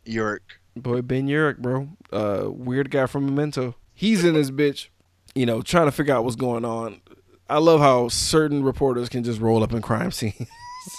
Urich. 0.07 0.41
Boy 0.77 1.03
Ben 1.03 1.29
Urich, 1.29 1.59
bro, 1.59 1.89
uh, 2.13 2.45
weird 2.51 2.91
guy 2.91 3.07
from 3.07 3.27
Memento. 3.27 3.77
He's 3.95 4.25
in 4.25 4.35
this 4.35 4.51
bitch, 4.51 4.89
you 5.35 5.47
know, 5.47 5.63
trying 5.63 5.87
to 5.87 5.93
figure 5.93 6.15
out 6.15 6.25
what's 6.25 6.37
going 6.37 6.65
on. 6.65 7.01
I 7.49 7.59
love 7.59 7.81
how 7.81 8.09
certain 8.09 8.63
reporters 8.63 9.09
can 9.09 9.25
just 9.25 9.41
roll 9.41 9.63
up 9.63 9.73
in 9.73 9.83
crime 9.83 10.11
scenes. 10.13 10.49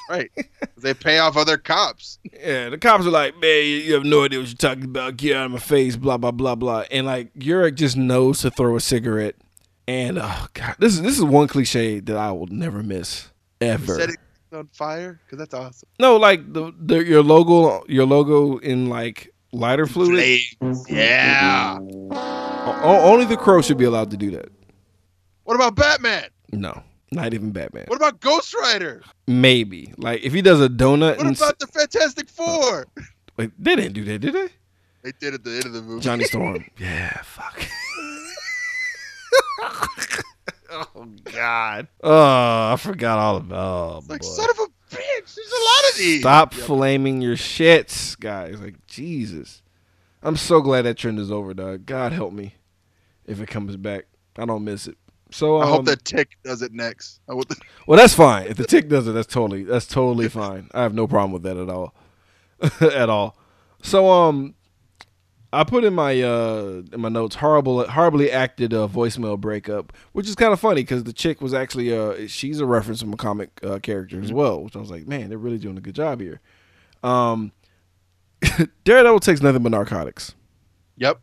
Right. 0.10 0.32
they 0.78 0.94
pay 0.94 1.20
off 1.20 1.36
other 1.36 1.58
cops. 1.58 2.20
Yeah, 2.40 2.70
the 2.70 2.78
cops 2.78 3.06
are 3.06 3.10
like, 3.10 3.38
man, 3.40 3.66
you 3.66 3.94
have 3.94 4.06
no 4.06 4.24
idea 4.24 4.40
what 4.40 4.48
you're 4.48 4.56
talking 4.56 4.86
about. 4.86 5.18
Get 5.18 5.36
out 5.36 5.48
of 5.48 5.52
my 5.52 5.60
face, 5.60 5.96
blah 5.96 6.18
blah 6.18 6.32
blah 6.32 6.56
blah. 6.56 6.86
And 6.92 7.06
like 7.06 7.34
Urich 7.34 7.76
just 7.76 7.98
knows 7.98 8.42
to 8.42 8.52
throw 8.52 8.76
a 8.76 8.80
cigarette. 8.80 9.36
And 9.88 10.20
oh 10.22 10.48
god, 10.54 10.76
this 10.80 10.94
is 10.94 11.02
this 11.02 11.18
is 11.18 11.24
one 11.24 11.48
cliche 11.48 12.00
that 12.00 12.16
I 12.16 12.32
will 12.32 12.48
never 12.48 12.82
miss 12.82 13.30
ever. 13.60 13.96
Set 13.96 14.10
it 14.10 14.16
on 14.54 14.68
fire 14.72 15.20
because 15.26 15.40
that's 15.40 15.54
awesome. 15.54 15.90
No, 16.00 16.16
like 16.18 16.54
the, 16.54 16.74
the 16.80 17.04
your 17.04 17.24
logo, 17.24 17.84
your 17.88 18.06
logo 18.06 18.58
in 18.60 18.88
like 18.88 19.33
Lighter 19.54 19.86
fluid. 19.86 20.42
Yeah. 20.90 21.78
O- 21.80 23.12
only 23.12 23.26
the 23.26 23.38
crow 23.38 23.62
should 23.62 23.78
be 23.78 23.86
allowed 23.86 24.10
to 24.12 24.18
do 24.18 24.32
that. 24.32 24.50
What 25.44 25.56
about 25.56 25.76
Batman? 25.76 26.26
No, 26.52 26.82
not 27.12 27.34
even 27.34 27.52
Batman. 27.52 27.86
What 27.88 27.98
about 27.98 28.20
Ghost 28.20 28.54
Rider? 28.56 29.04
Maybe 29.28 29.94
like 29.98 30.24
if 30.24 30.34
he 30.34 30.42
does 30.42 30.60
a 30.60 30.70
donut. 30.70 31.18
What 31.18 31.38
about 31.38 31.60
the 31.60 31.68
Fantastic 31.68 32.30
Four? 32.30 32.88
Wait, 33.38 33.52
they 33.58 33.76
didn't 33.76 33.94
do 33.94 34.04
that, 34.06 34.20
did 34.20 34.34
they? 34.34 34.48
They 35.04 35.12
did 35.20 35.34
at 35.36 35.44
the 35.44 35.52
end 35.52 35.66
of 35.66 35.74
the 35.74 35.82
movie. 35.82 36.02
Johnny 36.02 36.24
Storm. 36.34 36.66
yeah, 36.80 37.22
fuck. 37.24 37.68
oh 40.72 41.06
God. 41.26 41.88
Oh, 42.04 42.72
I 42.74 42.76
forgot 42.80 43.20
all 43.20 43.38
about. 43.38 43.58
Oh, 43.58 44.04
like 44.08 44.22
boy. 44.22 44.28
son 44.28 44.50
of 44.50 44.60
a 44.60 44.68
bitch. 44.94 45.36
There's 45.36 45.52
a 45.52 45.64
lot 45.64 45.92
of 45.92 45.98
these. 45.98 46.20
Stop 46.22 46.54
flaming 46.54 47.22
your 47.22 47.36
shits, 47.36 48.20
guys. 48.20 48.60
Like 48.62 48.86
Jesus. 48.88 49.62
I'm 50.22 50.38
so 50.38 50.62
glad 50.62 50.84
that 50.84 50.98
trend 50.98 51.20
is 51.20 51.32
over, 51.32 51.54
dog. 51.54 51.86
God 51.86 52.14
help 52.14 52.32
me 52.34 52.56
if 53.26 53.42
it 53.42 53.50
comes 53.50 53.76
back. 53.76 54.06
I 54.38 54.46
don't 54.46 54.64
miss 54.64 54.88
it. 54.88 54.98
So 55.32 55.58
um, 55.58 55.64
I 55.64 55.66
hope 55.72 55.86
that 55.86 56.06
Tick 56.06 56.30
does 56.44 56.62
it 56.62 56.74
next. 56.74 57.20
I 57.30 57.34
hope 57.34 57.48
the- 57.50 57.58
Well, 57.88 57.98
that's 58.00 58.14
fine. 58.14 58.48
If 58.48 58.58
the 58.58 58.66
tick 58.66 58.88
does 58.88 59.08
it, 59.08 59.12
that's 59.14 59.28
totally 59.32 59.64
that's 59.64 59.88
totally 59.88 60.30
fine. 60.42 60.70
I 60.74 60.84
have 60.84 60.94
no 60.94 61.08
problem 61.08 61.32
with 61.32 61.44
that 61.44 61.58
at 61.58 61.70
all, 61.70 61.94
at 62.82 63.10
all. 63.10 63.36
So 63.82 64.10
um, 64.10 64.54
I 65.54 65.64
put 65.64 65.84
in 65.84 65.94
my 65.94 66.22
uh 66.22 66.82
in 66.92 67.02
my 67.02 67.10
notes 67.10 67.36
horrible 67.36 67.88
horribly 67.88 68.32
acted 68.32 68.74
uh, 68.74 68.88
voicemail 68.88 69.40
breakup, 69.40 69.94
which 70.14 70.28
is 70.28 70.36
kind 70.36 70.52
of 70.52 70.60
funny 70.60 70.82
because 70.82 71.04
the 71.04 71.14
chick 71.14 71.42
was 71.42 71.54
actually 71.54 71.96
uh 71.96 72.28
she's 72.28 72.60
a 72.60 72.66
reference 72.66 73.02
from 73.02 73.14
a 73.14 73.18
comic 73.18 73.52
uh, 73.64 73.80
character 73.80 74.20
as 74.20 74.34
well, 74.34 74.64
which 74.64 74.76
I 74.76 74.80
was 74.80 74.90
like, 74.90 75.08
man, 75.08 75.30
they're 75.30 75.38
really 75.38 75.60
doing 75.60 75.78
a 75.78 75.82
good 75.82 75.96
job 75.96 76.20
here. 76.20 76.42
Um, 77.04 77.52
Daredevil 78.84 79.20
takes 79.20 79.42
nothing 79.42 79.62
but 79.64 79.72
narcotics. 79.72 80.34
Yep. 80.98 81.20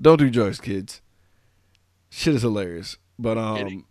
Don't 0.00 0.18
do 0.18 0.30
drugs, 0.30 0.60
kids. 0.60 1.00
Shit 2.10 2.34
is 2.34 2.42
hilarious. 2.42 2.96
But 3.18 3.38
um, 3.38 3.86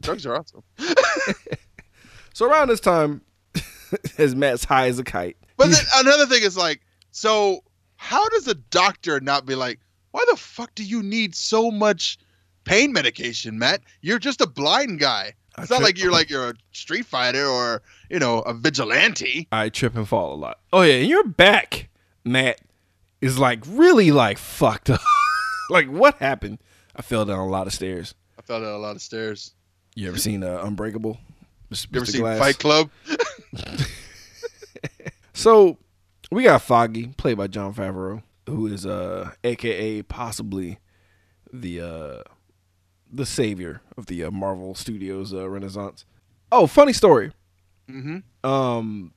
Drugs 0.00 0.26
are 0.26 0.36
awesome. 0.36 0.62
so 2.34 2.46
around 2.46 2.68
this 2.68 2.80
time, 2.80 3.22
as 4.18 4.34
Matt's 4.34 4.64
high 4.64 4.88
as 4.88 4.98
a 4.98 5.04
kite. 5.04 5.36
But 5.56 5.70
then 5.70 5.84
another 5.96 6.26
thing 6.26 6.42
is 6.42 6.56
like, 6.56 6.80
so 7.10 7.62
how 8.02 8.26
does 8.30 8.48
a 8.48 8.54
doctor 8.54 9.20
not 9.20 9.44
be 9.44 9.54
like, 9.54 9.78
why 10.12 10.24
the 10.30 10.36
fuck 10.36 10.74
do 10.74 10.82
you 10.82 11.02
need 11.02 11.34
so 11.34 11.70
much 11.70 12.16
pain 12.64 12.94
medication, 12.94 13.58
Matt? 13.58 13.82
You're 14.00 14.18
just 14.18 14.40
a 14.40 14.46
blind 14.46 14.98
guy. 15.00 15.34
I 15.56 15.62
It's 15.62 15.70
not 15.70 15.76
trip- 15.80 15.86
like 15.88 15.98
you're 15.98 16.10
like 16.18 16.30
you're 16.30 16.48
a 16.48 16.54
street 16.72 17.04
fighter 17.04 17.44
or 17.46 17.82
you 18.08 18.18
know 18.18 18.38
a 18.40 18.54
vigilante. 18.54 19.46
I 19.52 19.68
trip 19.68 19.94
and 19.96 20.08
fall 20.08 20.32
a 20.32 20.36
lot. 20.36 20.60
Oh 20.72 20.80
yeah, 20.80 20.94
and 20.94 21.08
your 21.10 21.24
back, 21.24 21.90
Matt, 22.24 22.62
is 23.20 23.38
like 23.38 23.60
really 23.68 24.10
like 24.12 24.38
fucked 24.38 24.88
up. 24.88 25.00
like 25.70 25.88
what 25.88 26.14
happened? 26.16 26.58
I 26.96 27.02
fell 27.02 27.26
down 27.26 27.38
a 27.40 27.46
lot 27.48 27.66
of 27.66 27.74
stairs. 27.74 28.14
I 28.38 28.42
fell 28.42 28.60
down 28.62 28.72
a 28.72 28.78
lot 28.78 28.96
of 28.96 29.02
stairs. 29.02 29.52
You 29.94 30.08
ever 30.08 30.18
seen 30.18 30.42
uh, 30.42 30.62
Unbreakable? 30.64 31.18
Mr. 31.70 31.86
You 31.92 31.96
ever 32.00 32.06
Mr. 32.06 32.12
seen 32.12 32.20
Glass? 32.22 32.38
Fight 32.38 32.58
Club? 32.58 32.90
So 35.32 35.78
we 36.30 36.44
got 36.44 36.62
Foggy, 36.62 37.08
played 37.16 37.36
by 37.36 37.46
Jon 37.46 37.74
Favreau, 37.74 38.22
who 38.48 38.66
is 38.66 38.86
uh 38.86 39.30
AKA 39.44 40.02
possibly 40.02 40.78
the 41.52 41.80
uh 41.80 42.22
the 43.12 43.26
savior 43.26 43.82
of 43.96 44.06
the 44.06 44.24
uh, 44.24 44.30
Marvel 44.30 44.74
Studios 44.74 45.34
uh, 45.34 45.48
Renaissance. 45.48 46.04
Oh, 46.52 46.66
funny 46.66 46.92
story. 46.92 47.32
Mm-hmm. 47.88 48.48
um 48.48 49.12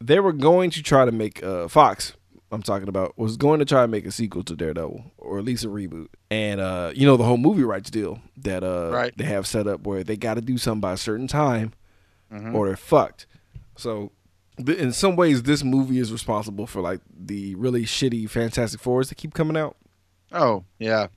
they 0.00 0.20
were 0.20 0.32
going 0.32 0.70
to 0.70 0.82
try 0.82 1.04
to 1.04 1.10
make 1.12 1.42
uh 1.42 1.66
Fox 1.68 2.12
I'm 2.52 2.62
talking 2.62 2.88
about 2.88 3.18
was 3.18 3.36
going 3.36 3.58
to 3.60 3.64
try 3.64 3.82
to 3.82 3.88
make 3.88 4.04
a 4.06 4.12
sequel 4.12 4.44
to 4.44 4.54
Daredevil 4.54 5.12
or 5.18 5.38
at 5.38 5.44
least 5.44 5.64
a 5.64 5.68
reboot. 5.68 6.08
And 6.30 6.60
uh 6.60 6.92
you 6.94 7.04
know 7.06 7.16
the 7.16 7.24
whole 7.24 7.36
movie 7.38 7.64
rights 7.64 7.90
deal 7.90 8.20
that 8.36 8.62
uh 8.62 8.90
Right. 8.92 9.12
they 9.16 9.24
have 9.24 9.46
set 9.46 9.66
up 9.66 9.86
where 9.86 10.04
they 10.04 10.16
got 10.16 10.34
to 10.34 10.40
do 10.40 10.56
something 10.58 10.80
by 10.80 10.92
a 10.92 10.96
certain 10.96 11.26
time 11.26 11.72
Mhm. 12.32 12.54
or 12.54 12.66
they're 12.68 12.76
fucked. 12.76 13.26
So 13.76 14.12
in 14.58 14.92
some 14.92 15.16
ways 15.16 15.42
this 15.42 15.64
movie 15.64 15.98
is 15.98 16.12
responsible 16.12 16.66
for 16.66 16.80
like 16.80 17.00
the 17.14 17.54
really 17.54 17.84
shitty 17.84 18.28
Fantastic 18.28 18.80
Fours 18.80 19.08
that 19.08 19.16
keep 19.16 19.34
coming 19.34 19.56
out 19.56 19.76
Oh 20.30 20.64
yeah. 20.78 21.08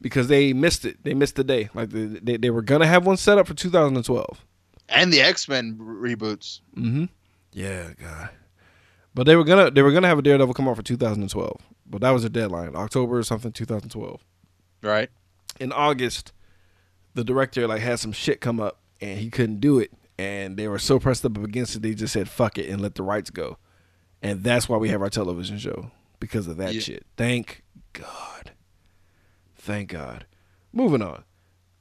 because 0.00 0.28
they 0.28 0.52
missed 0.52 0.84
it. 0.84 1.02
They 1.04 1.14
missed 1.14 1.36
the 1.36 1.44
day. 1.44 1.68
Like 1.74 1.90
they 1.90 2.04
they, 2.06 2.36
they 2.36 2.50
were 2.50 2.62
going 2.62 2.80
to 2.80 2.86
have 2.86 3.06
one 3.06 3.16
set 3.16 3.38
up 3.38 3.46
for 3.46 3.54
2012. 3.54 4.44
And 4.88 5.12
the 5.12 5.20
X 5.20 5.48
Men 5.48 5.76
reboots. 5.80 6.60
Mm-hmm. 6.76 7.04
Yeah, 7.52 7.90
God. 8.00 8.30
But 9.14 9.24
they 9.26 9.36
were 9.36 9.44
gonna 9.44 9.70
they 9.70 9.82
were 9.82 9.92
gonna 9.92 10.06
have 10.08 10.18
a 10.18 10.22
Daredevil 10.22 10.54
come 10.54 10.68
out 10.68 10.76
for 10.76 10.82
2012, 10.82 11.60
but 11.86 12.00
that 12.02 12.10
was 12.10 12.24
a 12.24 12.30
deadline, 12.30 12.76
October 12.76 13.18
or 13.18 13.22
something, 13.24 13.50
2012. 13.52 14.20
Right. 14.82 15.10
In 15.58 15.72
August, 15.72 16.32
the 17.14 17.24
director 17.24 17.66
like 17.66 17.80
had 17.80 17.98
some 17.98 18.12
shit 18.12 18.40
come 18.40 18.60
up 18.60 18.78
and 19.00 19.18
he 19.18 19.28
couldn't 19.30 19.58
do 19.60 19.78
it, 19.80 19.92
and 20.18 20.56
they 20.56 20.68
were 20.68 20.78
so 20.78 20.98
pressed 20.98 21.24
up 21.24 21.36
against 21.38 21.76
it, 21.76 21.82
they 21.82 21.94
just 21.94 22.12
said 22.12 22.28
fuck 22.28 22.58
it 22.58 22.68
and 22.68 22.80
let 22.80 22.94
the 22.94 23.02
rights 23.02 23.30
go, 23.30 23.56
and 24.22 24.42
that's 24.44 24.68
why 24.68 24.76
we 24.76 24.88
have 24.88 25.02
our 25.02 25.10
television 25.10 25.58
show 25.58 25.90
because 26.20 26.46
of 26.48 26.56
that 26.58 26.74
Yeah. 26.74 26.80
shit. 26.80 27.06
Thank 27.16 27.62
God. 27.92 28.52
Thank 29.56 29.90
God. 29.90 30.26
Moving 30.72 31.02
on. 31.02 31.24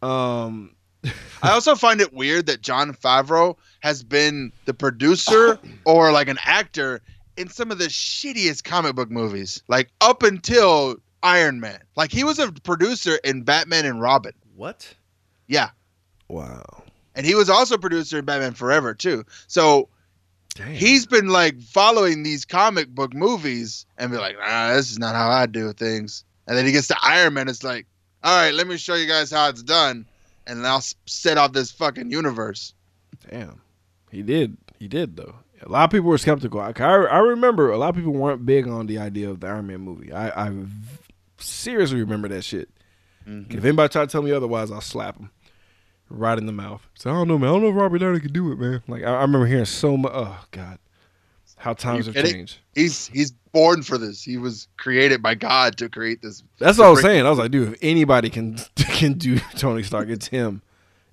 Um. 0.01 0.73
I 1.43 1.51
also 1.51 1.75
find 1.75 2.01
it 2.01 2.11
weird 2.11 2.47
that 2.47 2.61
Jon 2.61 2.91
Favreau 2.93 3.55
has 3.81 4.03
been 4.03 4.51
the 4.65 4.73
producer 4.73 5.59
or 5.85 6.11
like 6.11 6.27
an 6.27 6.39
actor 6.43 7.01
in 7.37 7.49
some 7.49 7.71
of 7.71 7.77
the 7.77 7.85
shittiest 7.85 8.63
comic 8.63 8.95
book 8.95 9.11
movies, 9.11 9.61
like 9.67 9.89
up 10.01 10.23
until 10.23 10.95
Iron 11.21 11.59
Man. 11.59 11.79
Like 11.95 12.11
he 12.11 12.23
was 12.23 12.39
a 12.39 12.51
producer 12.51 13.17
in 13.23 13.43
Batman 13.43 13.85
and 13.85 14.01
Robin. 14.01 14.33
What? 14.55 14.95
Yeah. 15.47 15.69
Wow. 16.27 16.83
And 17.17 17.25
he 17.25 17.33
was 17.33 17.49
also 17.49 17.77
producer 17.79 18.19
in 18.19 18.25
Batman 18.25 18.53
Forever 18.53 18.93
too. 18.93 19.25
So 19.47 19.89
Damn. 20.53 20.67
he's 20.67 21.07
been 21.07 21.29
like 21.29 21.59
following 21.59 22.21
these 22.21 22.45
comic 22.45 22.89
book 22.89 23.13
movies 23.15 23.87
and 23.97 24.11
be 24.11 24.17
like, 24.17 24.37
nah, 24.37 24.73
this 24.73 24.91
is 24.91 24.99
not 24.99 25.15
how 25.15 25.27
I 25.27 25.47
do 25.47 25.73
things. 25.73 26.23
And 26.45 26.55
then 26.55 26.65
he 26.65 26.71
gets 26.71 26.87
to 26.89 26.97
Iron 27.01 27.33
Man. 27.33 27.49
It's 27.49 27.63
like, 27.63 27.87
all 28.23 28.37
right, 28.37 28.53
let 28.53 28.67
me 28.67 28.77
show 28.77 28.93
you 28.93 29.07
guys 29.07 29.31
how 29.31 29.49
it's 29.49 29.63
done. 29.63 30.05
And 30.45 30.65
I'll 30.65 30.83
set 31.07 31.39
off 31.39 31.53
this 31.53 31.71
fucking 31.71 32.11
universe. 32.11 32.73
Damn, 33.29 33.61
he 34.11 34.21
did. 34.21 34.55
He 34.77 34.87
did 34.87 35.17
though. 35.17 35.35
A 35.63 35.69
lot 35.69 35.85
of 35.85 35.89
people 35.89 36.09
were 36.09 36.19
skeptical. 36.19 36.59
I, 36.59 36.71
I 36.77 36.93
I 37.05 37.17
remember 37.17 37.71
a 37.71 37.77
lot 37.77 37.89
of 37.89 37.95
people 37.95 38.13
weren't 38.13 38.45
big 38.45 38.67
on 38.67 38.85
the 38.85 38.99
idea 38.99 39.31
of 39.31 39.39
the 39.39 39.47
Iron 39.47 39.67
Man 39.67 39.81
movie. 39.81 40.13
I 40.13 40.51
seriously 41.39 41.99
remember 41.99 42.27
that 42.27 42.43
shit. 42.43 42.69
Mm-hmm. 43.27 43.57
If 43.57 43.65
anybody 43.65 43.91
try 43.91 44.05
to 44.05 44.11
tell 44.11 44.21
me 44.21 44.31
otherwise, 44.31 44.71
I'll 44.71 44.81
slap 44.81 45.17
them 45.17 45.31
right 46.09 46.37
in 46.37 46.45
the 46.45 46.51
mouth. 46.51 46.87
So 46.95 47.09
I 47.09 47.13
don't 47.13 47.27
know, 47.27 47.37
man. 47.37 47.49
I 47.49 47.53
don't 47.53 47.63
know 47.63 47.69
if 47.69 47.75
Robert 47.75 47.99
Downey 47.99 48.19
could 48.19 48.33
do 48.33 48.51
it, 48.51 48.59
man. 48.59 48.81
Like 48.87 49.03
I, 49.03 49.15
I 49.15 49.21
remember 49.21 49.45
hearing 49.45 49.65
so 49.65 49.97
much. 49.97 50.11
Oh 50.13 50.37
God, 50.51 50.79
how 51.57 51.73
times 51.73 52.05
have 52.05 52.15
changed. 52.15 52.59
He's 52.73 53.07
he's 53.07 53.31
born 53.51 53.83
for 53.83 53.97
this. 53.97 54.23
He 54.23 54.37
was 54.37 54.67
created 54.77 55.21
by 55.21 55.35
God 55.35 55.77
to 55.77 55.89
create 55.89 56.21
this. 56.21 56.43
That's 56.59 56.77
what 56.77 56.87
I 56.87 56.89
was 56.89 57.01
saying. 57.01 57.25
I 57.25 57.29
was 57.29 57.39
like, 57.39 57.51
dude, 57.51 57.73
if 57.73 57.79
anybody 57.81 58.29
can 58.29 58.57
can 58.75 59.13
do 59.13 59.39
Tony 59.55 59.83
Stark, 59.83 60.09
it's 60.09 60.27
him. 60.27 60.61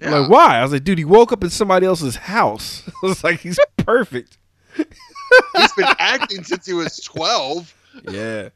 Yeah. 0.00 0.18
Like, 0.18 0.30
why? 0.30 0.59
I 0.59 0.62
was 0.62 0.72
like, 0.72 0.85
dude, 0.85 0.98
he 0.98 1.04
woke 1.04 1.33
up 1.33 1.42
in 1.42 1.50
somebody 1.50 1.87
else's 1.87 2.16
house. 2.16 2.83
I 3.02 3.07
was 3.07 3.24
like, 3.24 3.40
he's 3.40 3.59
perfect. 3.78 4.38
He's 4.76 5.72
been 5.72 5.87
acting 5.98 6.44
since 6.44 6.66
he 6.66 6.72
was 6.72 6.98
twelve. 6.98 7.74
yeah, 8.11 8.50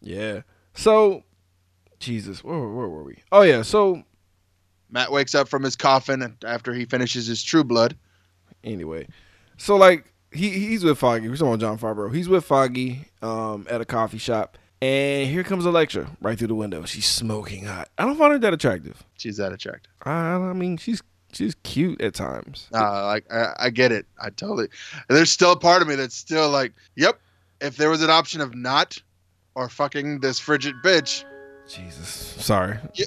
yeah. 0.00 0.42
So, 0.74 1.22
Jesus, 1.98 2.42
where, 2.42 2.58
where 2.58 2.88
were 2.88 3.04
we? 3.04 3.22
Oh 3.30 3.42
yeah. 3.42 3.62
So 3.62 4.02
Matt 4.90 5.12
wakes 5.12 5.34
up 5.34 5.48
from 5.48 5.62
his 5.62 5.76
coffin 5.76 6.36
after 6.44 6.72
he 6.74 6.84
finishes 6.84 7.26
his 7.26 7.42
True 7.42 7.64
Blood. 7.64 7.96
anyway, 8.64 9.06
so 9.56 9.76
like 9.76 10.04
he 10.32 10.50
he's 10.50 10.84
with 10.84 10.98
Foggy. 10.98 11.28
We're 11.28 11.36
talking 11.36 11.54
about 11.54 11.60
Jon 11.60 11.78
Favreau. 11.78 12.14
He's 12.14 12.28
with 12.28 12.44
Foggy 12.44 13.06
um, 13.22 13.66
at 13.70 13.80
a 13.80 13.84
coffee 13.84 14.18
shop, 14.18 14.58
and 14.80 15.28
here 15.28 15.42
comes 15.42 15.66
Elektra 15.66 16.08
right 16.20 16.38
through 16.38 16.48
the 16.48 16.54
window. 16.54 16.84
She's 16.84 17.06
smoking 17.06 17.64
hot. 17.64 17.88
I 17.98 18.04
don't 18.04 18.16
find 18.16 18.32
her 18.32 18.38
that 18.38 18.54
attractive. 18.54 19.02
She's 19.18 19.36
that 19.38 19.52
attractive. 19.52 19.92
I, 20.02 20.10
I 20.12 20.52
mean, 20.52 20.76
she's 20.76 21.02
she's 21.32 21.54
cute 21.62 22.00
at 22.00 22.14
times. 22.14 22.68
Uh, 22.72 23.06
like 23.06 23.32
I, 23.32 23.54
I 23.58 23.70
get 23.70 23.92
it. 23.92 24.06
I 24.20 24.30
totally. 24.30 24.68
And 25.08 25.16
there's 25.16 25.30
still 25.30 25.52
a 25.52 25.58
part 25.58 25.82
of 25.82 25.88
me 25.88 25.94
that's 25.94 26.14
still 26.16 26.48
like, 26.50 26.72
yep. 26.96 27.20
If 27.60 27.76
there 27.76 27.90
was 27.90 28.02
an 28.02 28.08
option 28.08 28.40
of 28.40 28.54
not 28.54 28.96
or 29.54 29.68
fucking 29.68 30.20
this 30.20 30.38
frigid 30.38 30.74
bitch, 30.82 31.24
Jesus, 31.68 32.08
sorry. 32.08 32.78
Yeah. 32.94 33.04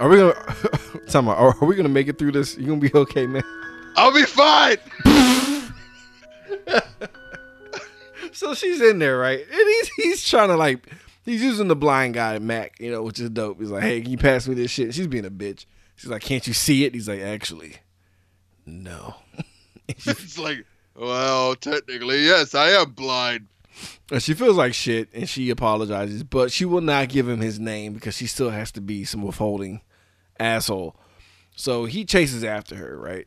Are 0.00 0.08
we 0.08 0.16
gonna? 0.16 0.56
Tell 1.08 1.22
me, 1.22 1.30
are, 1.30 1.54
are 1.60 1.64
we 1.66 1.76
gonna 1.76 1.88
make 1.88 2.08
it 2.08 2.18
through 2.18 2.32
this? 2.32 2.56
You 2.56 2.66
gonna 2.66 2.80
be 2.80 2.90
okay, 2.92 3.26
man? 3.26 3.44
I'll 3.96 4.12
be 4.12 4.24
fine. 4.24 4.78
So 8.32 8.54
she's 8.54 8.80
in 8.80 8.98
there, 8.98 9.18
right? 9.18 9.40
And 9.40 9.48
he's 9.50 9.88
he's 9.96 10.24
trying 10.24 10.48
to 10.48 10.56
like 10.56 10.86
he's 11.26 11.42
using 11.42 11.68
the 11.68 11.76
blind 11.76 12.14
guy 12.14 12.38
Mac, 12.38 12.80
you 12.80 12.90
know, 12.90 13.02
which 13.02 13.20
is 13.20 13.28
dope. 13.28 13.60
He's 13.60 13.70
like, 13.70 13.82
"Hey, 13.82 14.00
can 14.00 14.10
you 14.10 14.16
pass 14.16 14.48
me 14.48 14.54
this 14.54 14.70
shit?" 14.70 14.94
She's 14.94 15.06
being 15.06 15.26
a 15.26 15.30
bitch. 15.30 15.66
She's 15.96 16.08
like, 16.08 16.22
"Can't 16.22 16.46
you 16.46 16.54
see 16.54 16.84
it?" 16.84 16.94
He's 16.94 17.06
like, 17.06 17.20
"Actually, 17.20 17.76
no." 18.64 19.16
it's 19.88 20.38
like, 20.38 20.64
well, 20.94 21.54
technically, 21.54 22.24
yes, 22.24 22.54
I 22.54 22.70
am 22.70 22.92
blind. 22.92 23.46
And 24.10 24.22
she 24.22 24.32
feels 24.32 24.56
like 24.56 24.72
shit 24.72 25.08
and 25.12 25.28
she 25.28 25.50
apologizes, 25.50 26.22
but 26.22 26.50
she 26.50 26.64
will 26.64 26.80
not 26.80 27.08
give 27.10 27.28
him 27.28 27.40
his 27.40 27.58
name 27.60 27.92
because 27.92 28.16
she 28.16 28.26
still 28.26 28.50
has 28.50 28.72
to 28.72 28.80
be 28.80 29.04
some 29.04 29.22
withholding 29.22 29.82
asshole. 30.40 30.96
So 31.54 31.84
he 31.84 32.04
chases 32.04 32.42
after 32.42 32.74
her, 32.76 32.98
right? 32.98 33.26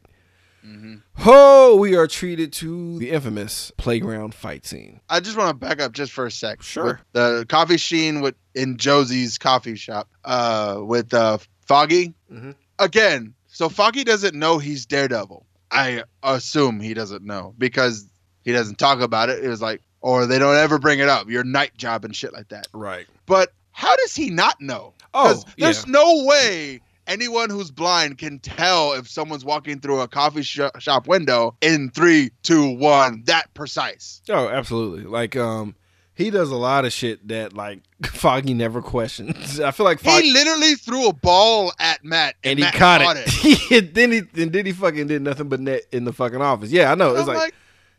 Oh, 1.25 1.75
we 1.77 1.95
are 1.95 2.07
treated 2.07 2.53
to 2.53 2.97
the 2.99 3.11
infamous 3.11 3.71
playground 3.77 4.33
fight 4.33 4.65
scene. 4.65 5.01
I 5.09 5.19
just 5.19 5.37
want 5.37 5.49
to 5.49 5.53
back 5.53 5.81
up 5.81 5.91
just 5.91 6.11
for 6.11 6.25
a 6.25 6.31
sec. 6.31 6.61
Sure. 6.61 6.85
With 6.85 6.97
the 7.11 7.45
coffee 7.49 7.77
sheen 7.77 8.21
with 8.21 8.35
in 8.55 8.77
Josie's 8.77 9.37
coffee 9.37 9.75
shop 9.75 10.07
uh, 10.23 10.79
with 10.81 11.13
uh, 11.13 11.37
Foggy. 11.67 12.13
Mhm. 12.31 12.55
Again, 12.79 13.33
so 13.47 13.69
Foggy 13.69 14.03
doesn't 14.03 14.35
know 14.35 14.57
he's 14.57 14.85
Daredevil. 14.85 15.45
I 15.71 16.03
assume 16.23 16.79
he 16.79 16.93
doesn't 16.93 17.23
know 17.23 17.53
because 17.57 18.07
he 18.43 18.51
doesn't 18.51 18.77
talk 18.77 19.01
about 19.01 19.29
it. 19.29 19.43
It 19.43 19.49
was 19.49 19.61
like, 19.61 19.81
or 20.01 20.25
they 20.25 20.39
don't 20.39 20.55
ever 20.55 20.79
bring 20.79 20.99
it 20.99 21.09
up. 21.09 21.29
Your 21.29 21.43
night 21.43 21.75
job 21.77 22.05
and 22.05 22.15
shit 22.15 22.31
like 22.33 22.49
that. 22.49 22.67
Right. 22.73 23.05
But 23.25 23.51
how 23.71 23.95
does 23.97 24.15
he 24.15 24.29
not 24.29 24.59
know? 24.61 24.93
Oh, 25.13 25.23
'Cause 25.23 25.45
yeah. 25.57 25.65
there's 25.67 25.87
no 25.87 26.25
way 26.25 26.79
anyone 27.07 27.49
who's 27.49 27.71
blind 27.71 28.17
can 28.17 28.39
tell 28.39 28.93
if 28.93 29.07
someone's 29.07 29.45
walking 29.45 29.79
through 29.79 30.01
a 30.01 30.07
coffee 30.07 30.43
sh- 30.43 30.59
shop 30.79 31.07
window 31.07 31.55
in 31.61 31.89
three, 31.91 32.31
two, 32.43 32.75
one, 32.77 33.23
that 33.25 33.53
precise. 33.53 34.21
Oh, 34.29 34.49
absolutely. 34.49 35.03
Like, 35.03 35.35
um, 35.35 35.75
he 36.15 36.29
does 36.29 36.49
a 36.51 36.55
lot 36.55 36.85
of 36.85 36.93
shit 36.93 37.27
that 37.29 37.53
like 37.53 37.81
Foggy 38.05 38.53
never 38.53 38.81
questions. 38.81 39.59
I 39.59 39.71
feel 39.71 39.85
like 39.85 39.99
Foggy, 39.99 40.27
He 40.27 40.33
literally 40.33 40.75
threw 40.75 41.07
a 41.07 41.13
ball 41.13 41.73
at 41.79 42.03
Matt 42.03 42.35
and 42.43 42.59
he 42.59 42.65
Matt 42.65 42.75
caught, 42.75 43.17
it. 43.17 43.27
He- 43.29 43.79
then 43.79 44.11
he 44.11 44.21
and 44.41 44.51
then 44.53 44.65
he 44.65 44.71
fucking 44.71 45.07
did 45.07 45.21
nothing 45.21 45.49
but 45.49 45.59
net 45.59 45.81
in 45.91 46.05
the 46.05 46.13
fucking 46.13 46.41
office. 46.41 46.71
Yeah, 46.71 46.91
I 46.91 46.95
know. 46.95 47.15
It's 47.15 47.27
like, 47.27 47.37
like, 47.37 47.55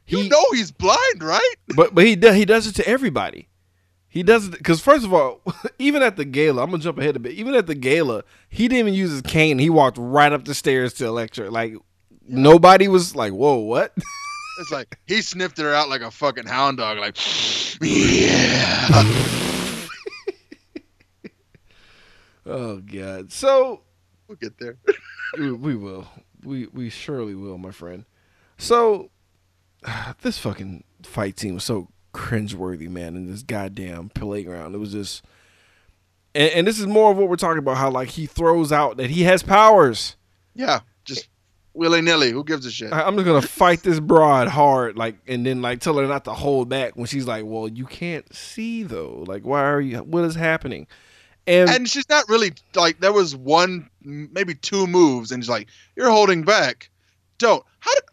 you 0.07 0.19
he, 0.23 0.29
know 0.29 0.45
he's 0.53 0.71
blind, 0.71 1.23
right? 1.23 1.55
but 1.75 1.95
but 1.95 2.05
he 2.05 2.15
does 2.17 2.37
he 2.37 2.45
does 2.45 2.67
it 2.67 2.75
to 2.77 2.87
everybody. 2.89 3.49
He 4.15 4.23
doesn't 4.23 4.53
because 4.53 4.81
first 4.81 5.05
of 5.05 5.13
all, 5.13 5.41
even 5.81 6.01
at 6.01 6.15
the 6.17 6.25
gala, 6.25 6.63
I'm 6.63 6.71
gonna 6.71 6.81
jump 6.81 6.99
ahead 6.99 7.17
a 7.17 7.19
bit. 7.19 7.33
Even 7.33 7.57
at 7.57 7.67
the 7.67 7.75
gala, 7.75 8.23
he 8.49 8.69
didn't 8.69 8.79
even 8.79 8.95
use 8.95 9.11
his 9.11 9.23
cane. 9.23 9.59
He 9.59 9.69
walked 9.69 9.99
right 9.99 10.33
up 10.33 10.45
the 10.45 10.55
stairs 10.55 10.95
to 10.95 11.07
Elektra. 11.07 11.51
Like 11.51 11.75
nobody 12.25 12.87
was 12.87 13.17
like, 13.17 13.33
"Whoa, 13.33 13.57
what?" 13.57 13.93
It's 14.61 14.71
like 14.71 14.97
he 15.05 15.21
sniffed 15.21 15.59
her 15.59 15.75
out 15.75 15.89
like 15.89 16.01
a 16.01 16.13
fucking 16.13 16.47
hound 16.47 16.77
dog, 16.77 16.99
like, 16.99 17.17
yeah. 17.81 18.87
oh 22.47 22.77
god. 22.77 23.33
So 23.33 23.81
We'll 24.29 24.37
get 24.37 24.57
there. 24.59 24.77
we, 25.37 25.51
we 25.51 25.75
will. 25.75 26.07
We 26.45 26.69
we 26.69 26.89
surely 26.89 27.35
will, 27.35 27.59
my 27.59 27.73
friend. 27.73 28.05
So 28.59 29.11
this 30.23 30.39
fucking 30.39 30.85
fight 31.03 31.41
scene 31.41 31.55
was 31.55 31.65
so 31.65 31.89
cringeworthy, 32.15 32.89
man, 32.89 33.17
in 33.17 33.31
this 33.31 33.43
goddamn 33.43 34.09
playground. 34.11 34.75
It 34.75 34.79
was 34.79 34.93
just 34.93 35.23
and, 36.35 36.51
and 36.53 36.67
this 36.67 36.79
is 36.81 36.87
more 36.87 37.11
of 37.11 37.17
what 37.19 37.29
we're 37.29 37.37
talking 37.37 37.59
about, 37.59 37.77
how 37.77 37.91
like 37.91 38.09
he 38.11 38.27
throws 38.27 38.73
out 38.73 38.97
that 38.97 39.11
he 39.11 39.25
has 39.25 39.43
powers. 39.43 40.17
Yeah, 40.55 40.81
just 41.05 41.29
willy 41.75 42.01
nilly. 42.01 42.31
Who 42.31 42.45
gives 42.45 42.65
a 42.67 42.71
shit? 42.71 42.93
I- 42.93 43.03
I'm 43.03 43.15
just 43.17 43.27
gonna 43.27 43.43
fight 43.43 43.83
this 43.83 44.01
broad 44.01 44.49
hard, 44.49 44.97
like, 44.97 45.17
and 45.27 45.45
then 45.45 45.61
like 45.63 45.81
tell 45.81 45.97
her 45.99 46.07
not 46.07 46.25
to 46.25 46.33
hold 46.33 46.69
back 46.69 46.97
when 46.97 47.07
she's 47.07 47.27
like, 47.27 47.45
"Well, 47.45 47.69
you 47.69 47.85
can't 47.87 48.33
see 48.35 48.83
though. 48.83 49.25
Like, 49.27 49.43
why 49.45 49.63
are 49.65 49.81
you? 49.81 49.99
What 49.99 50.25
is 50.25 50.35
happening?" 50.35 50.87
And, 51.47 51.69
And 51.69 51.89
she's 51.89 52.09
not 52.09 52.27
really 52.29 52.53
like 52.75 53.01
there 53.01 53.13
was 53.13 53.37
one, 53.37 53.91
maybe 54.03 54.55
two 54.55 54.87
moves, 54.87 55.31
and 55.31 55.43
she's 55.43 55.51
like, 55.51 55.69
"You're 55.97 56.11
holding 56.11 56.43
back." 56.43 56.89
Don't. 57.39 57.63
How 57.81 57.93
did? 57.95 58.05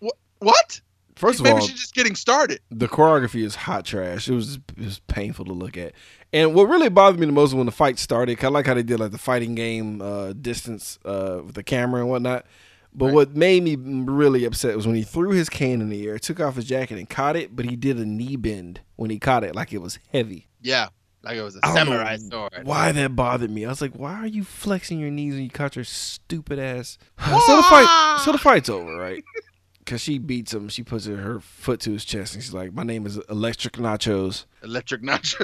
What? 0.00 0.14
What? 0.38 0.80
First 1.18 1.40
of 1.40 1.46
all, 1.46 1.54
Maybe 1.56 1.66
she's 1.66 1.80
just 1.80 1.94
getting 1.94 2.14
started. 2.14 2.60
the 2.70 2.88
choreography 2.88 3.42
is 3.44 3.54
hot 3.54 3.84
trash. 3.84 4.28
It 4.28 4.34
was 4.34 4.56
it 4.76 4.84
was 4.84 5.00
painful 5.06 5.44
to 5.46 5.52
look 5.52 5.76
at. 5.76 5.92
And 6.32 6.54
what 6.54 6.64
really 6.68 6.88
bothered 6.88 7.18
me 7.20 7.26
the 7.26 7.32
most 7.32 7.48
was 7.50 7.54
when 7.56 7.66
the 7.66 7.72
fight 7.72 7.98
started. 7.98 8.36
'cause 8.38 8.46
I 8.46 8.48
like 8.48 8.66
how 8.66 8.74
they 8.74 8.82
did 8.82 9.00
like 9.00 9.10
the 9.12 9.18
fighting 9.18 9.54
game 9.54 10.00
uh, 10.02 10.32
distance 10.32 10.98
uh, 11.04 11.40
with 11.44 11.54
the 11.54 11.62
camera 11.62 12.00
and 12.00 12.10
whatnot. 12.10 12.46
But 12.94 13.06
Right. 13.06 13.14
what 13.14 13.36
made 13.36 13.62
me 13.62 13.76
really 13.76 14.44
upset 14.44 14.74
was 14.74 14.86
when 14.86 14.96
he 14.96 15.02
threw 15.02 15.30
his 15.30 15.48
cane 15.48 15.80
in 15.82 15.88
the 15.90 16.06
air, 16.08 16.18
took 16.18 16.40
off 16.40 16.56
his 16.56 16.64
jacket 16.64 16.98
and 16.98 17.08
caught 17.08 17.36
it, 17.36 17.54
but 17.54 17.66
he 17.66 17.76
did 17.76 17.98
a 17.98 18.04
knee 18.06 18.36
bend 18.36 18.80
when 18.96 19.10
he 19.10 19.18
caught 19.18 19.44
it, 19.44 19.54
like 19.54 19.72
it 19.72 19.78
was 19.82 19.98
heavy. 20.10 20.48
Yeah, 20.62 20.88
like 21.22 21.36
it 21.36 21.42
was 21.42 21.54
a 21.56 21.60
samurai 21.74 22.16
sword. 22.16 22.60
Why 22.64 22.90
that 22.92 23.14
bothered 23.14 23.50
me? 23.50 23.66
I 23.66 23.68
was 23.68 23.80
like, 23.82 23.92
why 23.94 24.14
are 24.14 24.26
you 24.26 24.42
flexing 24.42 24.98
your 24.98 25.10
knees 25.10 25.34
when 25.34 25.42
you 25.44 25.50
caught 25.50 25.76
your 25.76 25.84
stupid 25.84 26.58
ass? 26.58 26.98
so 27.18 27.56
the 27.56 27.62
fight, 27.62 28.20
so 28.24 28.32
the 28.32 28.38
fight's 28.38 28.68
over, 28.70 28.96
right? 28.96 29.22
Because 29.88 30.02
she 30.02 30.18
beats 30.18 30.52
him. 30.52 30.68
She 30.68 30.82
puts 30.82 31.06
her, 31.06 31.40
foot 31.40 31.80
to 31.80 31.92
his 31.92 32.04
chest 32.04 32.34
and 32.34 32.44
she's 32.44 32.52
like, 32.52 32.74
"My 32.74 32.82
name 32.82 33.06
is 33.06 33.16
Electric 33.30 33.78
Nachos." 33.78 34.44
Electric 34.62 35.00
nacho. 35.00 35.40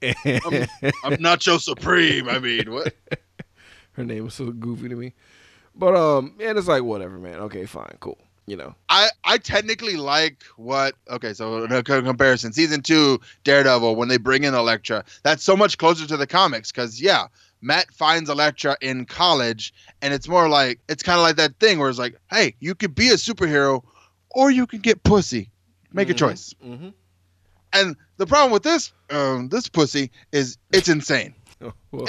And 0.00 0.16
I'm 1.04 1.18
nacho 1.18 1.60
supreme. 1.60 2.26
I 2.26 2.38
mean, 2.38 2.72
what? 2.72 2.94
her 3.92 4.02
name 4.02 4.24
was 4.24 4.32
so 4.32 4.50
goofy 4.50 4.88
to 4.88 4.96
me, 4.96 5.12
but 5.74 5.94
um, 5.94 6.36
and 6.40 6.56
it's 6.56 6.68
like 6.68 6.84
whatever, 6.84 7.18
man. 7.18 7.34
Okay, 7.40 7.66
fine, 7.66 7.98
cool. 8.00 8.16
You 8.46 8.56
know, 8.56 8.74
I 8.88 9.08
I 9.24 9.36
technically 9.36 9.96
like 9.96 10.42
what. 10.56 10.94
Okay, 11.10 11.34
so 11.34 11.64
in 11.64 11.70
a 11.72 11.82
comparison, 11.82 12.54
season 12.54 12.80
two 12.80 13.20
Daredevil 13.44 13.94
when 13.94 14.08
they 14.08 14.16
bring 14.16 14.44
in 14.44 14.54
Elektra, 14.54 15.04
that's 15.22 15.44
so 15.44 15.54
much 15.54 15.76
closer 15.76 16.06
to 16.06 16.16
the 16.16 16.26
comics 16.26 16.72
because 16.72 16.98
yeah, 16.98 17.26
Matt 17.64 17.92
finds 17.94 18.28
Elektra 18.30 18.76
in 18.82 19.06
college, 19.06 19.72
and 20.02 20.12
it's 20.12 20.28
more 20.28 20.48
like 20.48 20.78
it's 20.88 21.02
kind 21.02 21.18
of 21.18 21.22
like 21.22 21.36
that 21.36 21.58
thing 21.58 21.78
where 21.78 21.88
it's 21.88 21.98
like, 21.98 22.14
hey, 22.30 22.54
you 22.60 22.74
could 22.74 22.94
be 22.94 23.08
a 23.08 23.14
superhero, 23.14 23.82
or 24.30 24.50
you 24.50 24.66
can 24.66 24.80
get 24.80 25.02
pussy. 25.02 25.50
Make 25.92 26.10
a 26.10 26.14
Mhm, 26.14 26.18
choice. 26.18 26.54
mhm. 26.64 26.92
And 27.72 27.96
the 28.18 28.26
problem 28.26 28.52
with 28.52 28.62
this 28.62 28.92
um 29.10 29.48
this 29.48 29.68
pussy 29.68 30.10
is 30.32 30.58
it's 30.72 30.88
insane. 30.88 31.34
Oh, 31.62 31.72
well, 31.92 32.06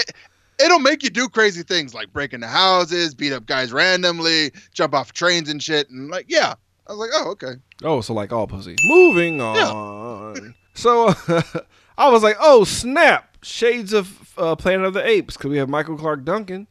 It'll 0.60 0.80
make 0.80 1.04
you 1.04 1.10
do 1.10 1.28
crazy 1.30 1.64
things 1.64 1.94
like 1.94 2.12
break 2.14 2.34
into 2.34 2.48
houses, 2.48 3.14
beat 3.14 3.32
up 3.34 3.46
guys 3.46 3.72
randomly, 3.74 4.52
jump 4.74 4.94
off 4.94 5.14
trains 5.14 5.50
and 5.50 5.62
shit. 5.62 5.90
And 5.90 6.10
like, 6.10 6.26
yeah, 6.30 6.56
I 6.88 6.92
was 6.92 7.00
like, 7.00 7.10
oh, 7.14 7.32
okay. 7.32 7.54
oh, 7.84 8.02
so 8.02 8.14
like 8.14 8.32
all 8.34 8.48
pussy. 8.48 8.76
Moving 8.84 9.40
on. 9.42 10.54
So 10.74 11.14
I 11.98 12.10
was 12.10 12.24
like, 12.24 12.38
oh 12.40 12.64
snap! 12.64 13.35
Shades 13.46 13.94
of 13.94 14.34
uh, 14.38 14.56
Planet 14.56 14.88
of 14.88 14.94
the 14.94 15.06
Apes 15.08 15.38
because 15.38 15.50
we 15.50 15.58
have 15.58 15.70
Michael 15.70 15.98
Clarke 15.98 16.26
Duncan 16.26 16.68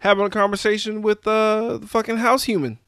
having 0.00 0.24
a 0.26 0.30
conversation 0.30 1.00
with 1.02 1.26
uh, 1.26 1.78
the 1.78 1.86
fucking 1.86 2.16
house 2.18 2.44
human. 2.44 2.78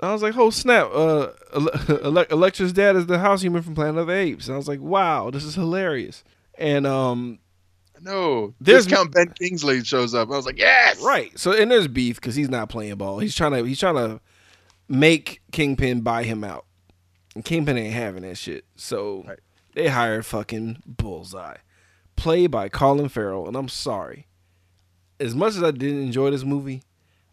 I 0.00 0.12
was 0.12 0.22
like, 0.22 0.36
oh 0.36 0.50
snap! 0.50 0.88
Uh, 0.92 1.28
Ele- 1.54 1.70
Ele- 2.04 2.26
Elektra's 2.30 2.72
dad 2.72 2.96
is 2.96 3.06
the 3.06 3.18
house 3.18 3.42
human 3.42 3.62
from 3.62 3.74
Planet 3.74 3.98
of 3.98 4.06
the 4.06 4.12
Apes. 4.14 4.46
And 4.48 4.54
I 4.54 4.56
was 4.58 4.68
like, 4.68 4.80
wow, 4.80 5.30
this 5.30 5.44
is 5.44 5.54
hilarious. 5.54 6.24
And 6.58 6.86
um, 6.86 7.38
No, 8.00 8.54
There's- 8.60 8.84
Discount 8.86 9.12
Ben 9.12 9.28
Kingsley 9.38 9.84
shows 9.84 10.14
up. 10.14 10.28
I 10.28 10.32
was 10.36 10.46
like, 10.46 10.58
yes, 10.58 11.00
Right. 11.02 11.36
So 11.38 11.52
and 11.52 11.70
there's 11.70 11.88
beef 11.88 12.16
because 12.20 12.34
he's 12.36 12.48
not 12.50 12.68
playing 12.68 12.96
ball. 12.96 13.18
He's 13.18 13.34
trying 13.34 13.52
to 13.52 13.64
he's 13.64 13.78
trying 13.80 13.96
to 13.96 14.20
make 14.88 15.40
Kingpin 15.52 16.00
buy 16.00 16.22
him 16.22 16.42
out. 16.44 16.64
And 17.34 17.44
Kingpin 17.44 17.76
ain't 17.76 17.92
having 17.94 18.22
that 18.22 18.38
shit. 18.38 18.64
So 18.76 19.24
Right. 19.26 19.38
they 19.74 19.88
hired 19.88 20.24
fucking 20.26 20.82
Bullseye. 20.86 21.56
Played 22.18 22.50
by 22.50 22.68
Colin 22.68 23.08
Farrell. 23.08 23.46
And 23.46 23.56
I'm 23.56 23.68
sorry. 23.68 24.26
As 25.20 25.34
much 25.34 25.54
as 25.56 25.62
I 25.62 25.70
didn't 25.70 26.02
enjoy 26.02 26.30
this 26.30 26.44
movie, 26.44 26.82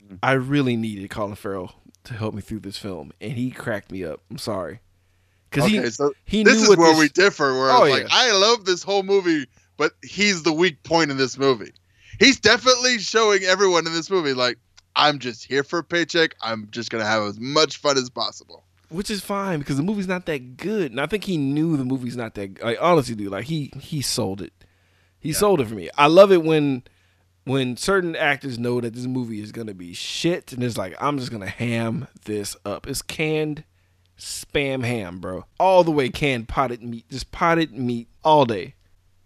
Mm-hmm. 0.06 0.16
I 0.22 0.34
really 0.34 0.76
needed 0.76 1.10
Colin 1.10 1.34
Farrell 1.36 1.74
to 2.04 2.14
help 2.14 2.36
me 2.36 2.42
through 2.42 2.60
this 2.60 2.78
film. 2.78 3.12
And 3.20 3.32
he 3.34 3.50
cracked 3.50 3.92
me 3.92 4.04
up. 4.04 4.22
I'm 4.30 4.38
sorry. 4.38 4.82
Because 5.50 5.64
Okay, 5.66 5.82
he 5.82 5.90
so 5.90 6.14
he 6.26 6.44
this 6.44 6.58
knew 6.62 6.74
is 6.74 6.78
where 6.78 6.92
this- 6.92 7.00
we 7.00 7.10
differ. 7.10 7.54
Where 7.58 7.72
Oh, 7.72 7.80
like, 7.82 8.04
yeah. 8.04 8.08
I 8.12 8.32
love 8.34 8.66
this 8.66 8.84
whole 8.84 9.02
movie, 9.02 9.48
but 9.78 9.94
he's 10.04 10.44
the 10.44 10.54
weak 10.54 10.84
point 10.84 11.10
in 11.10 11.18
this 11.18 11.40
movie. 11.40 11.72
He's 12.20 12.40
definitely 12.40 13.00
showing 13.00 13.42
everyone 13.46 13.88
in 13.88 13.94
this 13.94 14.12
movie 14.12 14.34
like, 14.34 14.60
I'm 14.96 15.18
just 15.18 15.44
here 15.44 15.64
for 15.64 15.80
a 15.80 15.84
paycheck. 15.84 16.36
I'm 16.40 16.68
just 16.70 16.92
gonna 16.92 17.04
have 17.04 17.24
as 17.24 17.40
much 17.40 17.78
fun 17.78 17.98
as 17.98 18.10
possible. 18.12 18.64
which 18.90 19.10
is 19.10 19.22
fine 19.22 19.58
because 19.58 19.78
the 19.78 19.84
movie's 19.84 20.08
not 20.08 20.28
that 20.28 20.56
good, 20.58 20.92
and 20.92 21.02
I 21.02 21.08
think 21.08 21.24
he 21.24 21.36
knew 21.38 21.76
the 21.78 21.84
movie's 21.86 22.16
not 22.16 22.36
that. 22.36 22.62
Like 22.64 22.78
honestly, 22.80 23.16
dude, 23.16 23.32
like 23.32 23.46
he 23.46 23.72
he 23.80 24.04
sold 24.04 24.40
it. 24.44 24.54
He 25.26 25.34
sold 25.34 25.60
it 25.60 25.68
for 25.68 25.74
me. 25.74 25.90
I 25.98 26.06
love 26.06 26.32
it 26.32 26.44
when 26.44 26.84
when 27.46 27.78
certain 27.78 28.16
actors 28.16 28.60
know 28.60 28.80
that 28.80 28.94
this 28.94 29.08
movie 29.08 29.42
is 29.42 29.52
gonna 29.52 29.74
be 29.74 29.94
shit, 29.94 30.54
and 30.54 30.64
it's 30.64 30.78
like 30.78 30.96
I'm 31.02 31.18
just 31.18 31.32
gonna 31.32 31.48
ham 31.48 32.08
this 32.26 32.56
up. 32.64 32.86
It's 32.86 33.02
canned 33.02 33.64
spam 34.20 34.86
ham, 34.86 35.20
bro, 35.20 35.46
all 35.60 35.84
the 35.84 35.90
way 35.90 36.10
canned 36.10 36.48
potted 36.48 36.84
meat, 36.84 37.10
just 37.10 37.32
potted 37.32 37.74
meat 37.74 38.08
all 38.24 38.46
day. 38.46 38.76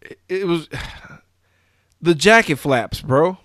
It, 0.02 0.20
it 0.30 0.47
was 0.47 0.70
the 2.02 2.16
jacket 2.16 2.56
flaps, 2.56 3.02
bro. 3.02 3.38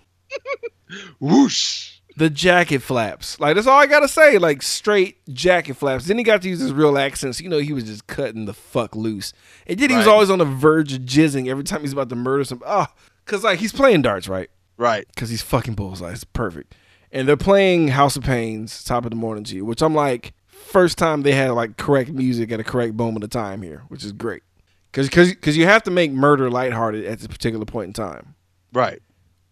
Whoosh. 1.19 1.94
The 2.17 2.31
jacket 2.31 2.79
flaps. 2.81 3.41
Like 3.41 3.57
that's 3.57 3.67
all 3.67 3.79
I 3.79 3.87
gotta 3.87 4.07
say. 4.09 4.39
Like 4.39 4.63
straight 4.63 5.17
jacket 5.33 5.75
flaps. 5.75 6.07
Then 6.07 6.17
he 6.19 6.25
got 6.25 6.43
to 6.43 6.49
use 6.49 6.61
his 6.61 6.73
real 6.73 6.97
accents. 6.97 7.39
so 7.39 7.45
you 7.45 7.51
know 7.51 7.59
he 7.59 7.73
was 7.73 7.85
just 7.85 8.07
cutting 8.07 8.45
the 8.45 8.55
fuck 8.55 8.95
loose. 8.95 9.33
And 9.67 9.79
then 9.79 9.91
he 9.91 9.97
was 9.97 10.07
always 10.07 10.31
on 10.31 10.39
the 10.39 10.45
verge 10.45 10.93
of 10.93 11.03
jizzing 11.03 11.49
every 11.49 11.65
time 11.65 11.81
he's 11.81 11.93
about 11.93 12.09
to 12.11 12.17
murder 12.17 12.45
some. 12.45 12.63
Oh, 12.65 12.87
cause 13.25 13.43
like 13.43 13.59
he's 13.59 13.73
playing 13.73 14.03
darts, 14.03 14.29
right? 14.29 14.49
Right. 14.77 15.07
Cause 15.17 15.29
he's 15.31 15.43
fucking 15.43 15.75
bullseye. 15.75 16.13
It's 16.13 16.25
perfect. 16.25 16.75
And 17.11 17.27
they're 17.29 17.37
playing 17.37 17.89
House 17.89 18.17
of 18.17 18.25
Pains, 18.25 18.83
Top 18.85 19.05
of 19.05 19.11
the 19.11 19.17
Morning 19.17 19.45
to 19.45 19.55
you, 19.57 19.65
which 19.65 19.83
I'm 19.83 19.95
like, 19.95 20.33
first 20.47 20.99
time 20.99 21.23
they 21.23 21.33
had 21.33 21.51
like 21.53 21.77
correct 21.77 22.11
music 22.11 22.51
at 22.53 22.59
a 22.61 22.65
correct 22.65 22.95
moment 22.95 23.23
of 23.25 23.31
time 23.31 23.63
here, 23.63 23.83
which 23.89 24.05
is 24.05 24.13
great. 24.13 24.43
because 24.91 25.09
because 25.11 25.57
you 25.57 25.67
have 25.67 25.83
to 25.85 25.91
make 25.91 26.11
murder 26.13 26.51
lighthearted 26.51 27.05
at 27.05 27.19
this 27.19 27.27
particular 27.29 27.65
point 27.65 27.89
in 27.89 27.93
time, 27.93 28.35
Right. 28.73 29.01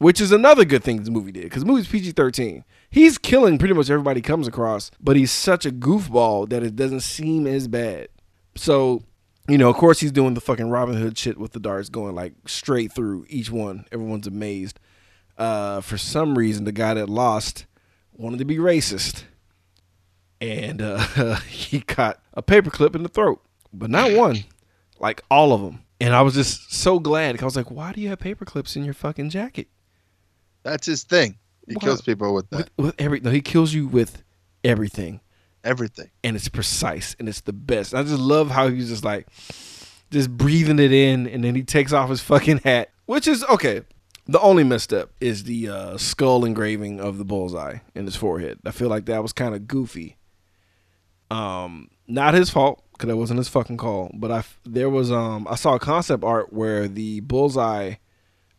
Which 0.02 0.20
is 0.20 0.32
another 0.32 0.64
good 0.64 0.82
thing 0.84 0.98
this 0.98 1.08
movie 1.08 1.32
did. 1.32 1.44
Because 1.44 1.62
the 1.62 1.68
movie's 1.70 1.88
PG 1.88 2.12
thirteen. 2.12 2.64
He's 2.90 3.16
killing 3.18 3.56
pretty 3.58 3.74
much 3.74 3.88
everybody 3.88 4.20
comes 4.20 4.46
across, 4.46 4.90
but 5.00 5.16
he's 5.16 5.30
such 5.32 5.64
a 5.64 5.70
goofball 5.70 6.48
that 6.50 6.62
it 6.62 6.76
doesn't 6.76 7.00
seem 7.00 7.46
as 7.46 7.68
bad. 7.68 8.08
So, 8.54 9.02
you 9.48 9.56
know, 9.56 9.70
of 9.70 9.76
course, 9.76 10.00
he's 10.00 10.12
doing 10.12 10.34
the 10.34 10.40
fucking 10.42 10.68
Robin 10.68 10.96
Hood 10.96 11.16
shit 11.16 11.38
with 11.38 11.52
the 11.52 11.60
darts 11.60 11.88
going 11.88 12.14
like 12.14 12.34
straight 12.46 12.92
through 12.92 13.24
each 13.28 13.50
one. 13.50 13.86
Everyone's 13.90 14.26
amazed. 14.26 14.78
Uh, 15.38 15.80
for 15.80 15.96
some 15.96 16.36
reason, 16.36 16.64
the 16.64 16.72
guy 16.72 16.92
that 16.94 17.08
lost 17.08 17.64
wanted 18.12 18.38
to 18.40 18.44
be 18.44 18.58
racist, 18.58 19.24
and 20.40 20.82
uh, 20.82 21.36
he 21.48 21.78
got 21.80 22.20
a 22.34 22.42
paperclip 22.42 22.94
in 22.94 23.02
the 23.02 23.08
throat, 23.08 23.40
but 23.72 23.88
not 23.90 24.12
one, 24.12 24.44
like 25.00 25.22
all 25.30 25.52
of 25.52 25.62
them. 25.62 25.80
And 26.00 26.14
I 26.14 26.22
was 26.22 26.34
just 26.34 26.72
so 26.74 26.98
glad. 26.98 27.36
'cause 27.36 27.42
I 27.42 27.46
was 27.46 27.56
like, 27.56 27.70
"Why 27.70 27.92
do 27.92 28.00
you 28.00 28.08
have 28.10 28.18
paper 28.18 28.44
clips 28.44 28.76
in 28.76 28.84
your 28.84 28.94
fucking 28.94 29.30
jacket?" 29.30 29.68
That's 30.62 30.86
his 30.86 31.04
thing. 31.04 31.38
He 31.68 31.74
kills 31.76 32.02
people 32.02 32.34
with 32.34 32.50
that. 32.50 32.70
With, 32.76 32.86
with 32.86 32.94
every, 32.98 33.20
no, 33.20 33.30
he 33.30 33.40
kills 33.40 33.72
you 33.72 33.86
with 33.86 34.22
everything. 34.64 35.20
Everything. 35.64 36.10
and 36.24 36.34
it's 36.34 36.48
precise 36.48 37.14
and 37.20 37.28
it's 37.28 37.42
the 37.42 37.52
best. 37.52 37.94
I 37.94 38.02
just 38.02 38.18
love 38.18 38.50
how 38.50 38.68
he's 38.68 38.88
just 38.88 39.04
like 39.04 39.28
just 40.10 40.28
breathing 40.36 40.80
it 40.80 40.92
in 40.92 41.28
and 41.28 41.44
then 41.44 41.54
he 41.54 41.62
takes 41.62 41.92
off 41.92 42.10
his 42.10 42.20
fucking 42.20 42.58
hat, 42.64 42.90
which 43.06 43.28
is 43.28 43.44
okay. 43.44 43.82
The 44.26 44.40
only 44.40 44.64
misstep 44.64 45.10
is 45.20 45.44
the 45.44 45.68
uh, 45.68 45.96
skull 45.98 46.44
engraving 46.44 47.00
of 47.00 47.18
the 47.18 47.24
bullseye 47.24 47.78
in 47.94 48.06
his 48.06 48.16
forehead. 48.16 48.58
I 48.64 48.70
feel 48.72 48.88
like 48.88 49.06
that 49.06 49.22
was 49.22 49.32
kind 49.32 49.54
of 49.54 49.68
goofy. 49.68 50.16
Um, 51.30 51.88
not 52.06 52.34
his 52.34 52.50
fault 52.50 52.84
because 52.92 53.08
that 53.08 53.16
wasn't 53.16 53.38
his 53.38 53.48
fucking 53.48 53.76
call. 53.78 54.10
But 54.14 54.30
I 54.30 54.44
there 54.64 54.90
was 54.90 55.10
um 55.12 55.46
I 55.48 55.54
saw 55.54 55.74
a 55.74 55.80
concept 55.80 56.24
art 56.24 56.52
where 56.52 56.88
the 56.88 57.20
bullseye 57.20 57.94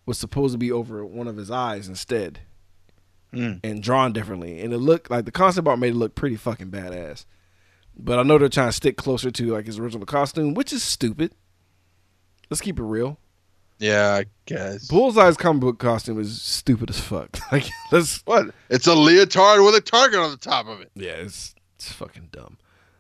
was 0.06 0.18
supposed 0.18 0.54
to 0.54 0.58
be 0.58 0.72
over 0.72 1.06
one 1.06 1.28
of 1.28 1.38
his 1.38 1.50
eyes 1.52 1.88
instead 1.88 2.40
Mm. 3.34 3.62
and 3.64 3.82
drawn 3.82 4.14
differently. 4.14 4.62
And 4.62 4.72
it 4.74 4.78
looked 4.78 5.10
like 5.10 5.26
the 5.26 5.32
concept 5.32 5.68
art 5.68 5.80
made 5.80 5.94
it 5.94 5.98
look 5.98 6.14
pretty 6.14 6.36
fucking 6.36 6.70
badass. 6.70 7.26
But 7.98 8.20
I 8.20 8.24
know 8.24 8.38
they're 8.38 8.48
trying 8.50 8.70
to 8.70 8.74
stick 8.74 8.96
closer 8.96 9.32
to 9.32 9.46
like 9.48 9.66
his 9.66 9.80
original 9.80 10.06
costume, 10.06 10.54
which 10.54 10.72
is 10.72 10.84
stupid. 10.84 11.34
Let's 12.52 12.62
keep 12.62 12.78
it 12.78 12.84
real. 12.84 13.18
Yeah, 13.80 14.14
I 14.22 14.26
guess. 14.46 14.88
Bullseye's 14.88 15.36
comic 15.36 15.62
book 15.62 15.80
costume 15.80 16.20
is 16.20 16.42
stupid 16.42 16.92
as 16.92 17.00
fuck. 17.00 17.36
Like 17.52 17.66
let's 17.92 18.22
What? 18.26 18.54
It's 18.70 18.86
a 18.88 18.94
leotard 18.94 19.62
with 19.66 19.74
a 19.76 19.82
target 19.82 20.20
on 20.20 20.30
the 20.30 20.38
top 20.38 20.68
of 20.68 20.82
it. 20.82 20.92
yeah, 20.96 21.14
it's 21.14 21.56
it's 21.76 21.92
fucking 21.92 22.30
dumb. 22.32 22.58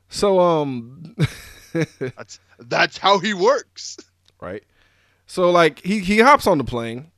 So 0.10 0.40
um 0.40 1.16
That's 2.00 2.40
that's 2.60 2.98
how 2.98 3.20
he 3.20 3.34
works. 3.36 3.98
right. 4.42 4.64
So 5.26 5.50
like 5.52 5.80
he 5.84 6.00
he 6.00 6.20
hops 6.20 6.48
on 6.48 6.58
the 6.58 6.64
plane 6.64 7.12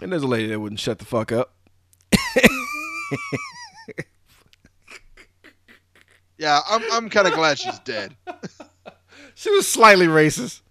and 0.00 0.12
there's 0.12 0.22
a 0.22 0.28
lady 0.28 0.48
that 0.48 0.60
wouldn't 0.60 0.80
shut 0.80 0.98
the 0.98 1.04
fuck 1.04 1.32
up. 1.32 1.54
Yeah, 6.38 6.60
I'm 6.68 6.82
I'm 6.92 7.10
kind 7.10 7.26
of 7.26 7.34
glad 7.34 7.58
she's 7.58 7.78
dead. 7.80 8.16
she 9.34 9.50
was 9.50 9.68
slightly 9.68 10.06
racist. 10.06 10.62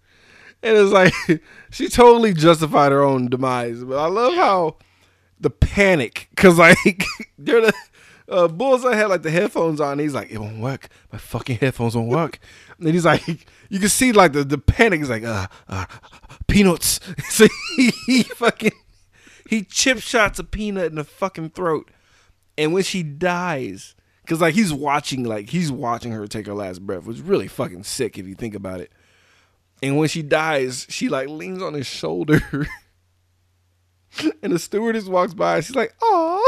And 0.62 0.76
it's 0.76 0.90
like 0.90 1.12
she 1.70 1.88
totally 1.88 2.32
justified 2.32 2.90
her 2.90 3.02
own 3.02 3.28
demise. 3.28 3.84
But 3.84 3.98
I 3.98 4.06
love 4.06 4.34
how 4.34 4.76
the 5.38 5.50
panic, 5.50 6.28
cause 6.36 6.58
like 6.58 7.04
they're 7.38 7.60
the 7.60 7.72
uh, 8.28 8.48
Bullseye 8.48 8.96
had 8.96 9.06
like 9.06 9.22
the 9.22 9.30
headphones 9.30 9.80
on. 9.80 9.98
He's 9.98 10.14
like, 10.14 10.30
it 10.30 10.38
won't 10.38 10.60
work. 10.60 10.88
My 11.12 11.18
fucking 11.18 11.58
headphones 11.58 11.94
won't 11.94 12.08
work. 12.08 12.38
And 12.78 12.88
he's 12.88 13.04
like, 13.04 13.46
you 13.68 13.78
can 13.78 13.88
see 13.88 14.12
like 14.12 14.32
the, 14.32 14.44
the 14.44 14.58
panic. 14.58 15.00
He's 15.00 15.10
like, 15.10 15.24
uh, 15.24 15.46
uh, 15.68 15.86
peanuts. 16.46 17.00
so 17.28 17.46
he, 17.76 17.92
he 18.06 18.22
fucking 18.22 18.72
he 19.48 19.64
chip 19.64 19.98
shots 19.98 20.38
a 20.38 20.44
peanut 20.44 20.86
in 20.86 20.96
the 20.96 21.04
fucking 21.04 21.50
throat. 21.50 21.90
And 22.56 22.72
when 22.72 22.82
she 22.82 23.02
dies, 23.02 23.94
because 24.22 24.40
like 24.40 24.54
he's 24.54 24.72
watching, 24.72 25.24
like 25.24 25.50
he's 25.50 25.72
watching 25.72 26.12
her 26.12 26.26
take 26.26 26.46
her 26.46 26.54
last 26.54 26.84
breath, 26.84 27.04
which 27.04 27.16
is 27.16 27.22
really 27.22 27.48
fucking 27.48 27.84
sick 27.84 28.18
if 28.18 28.26
you 28.26 28.34
think 28.34 28.54
about 28.54 28.80
it. 28.80 28.92
And 29.82 29.96
when 29.96 30.08
she 30.08 30.22
dies, 30.22 30.86
she 30.88 31.08
like 31.08 31.28
leans 31.28 31.62
on 31.62 31.72
his 31.72 31.86
shoulder, 31.86 32.42
and 34.42 34.52
the 34.52 34.58
stewardess 34.58 35.06
walks 35.06 35.34
by. 35.34 35.60
She's 35.60 35.76
like, 35.76 35.94
"Oh." 36.02 36.44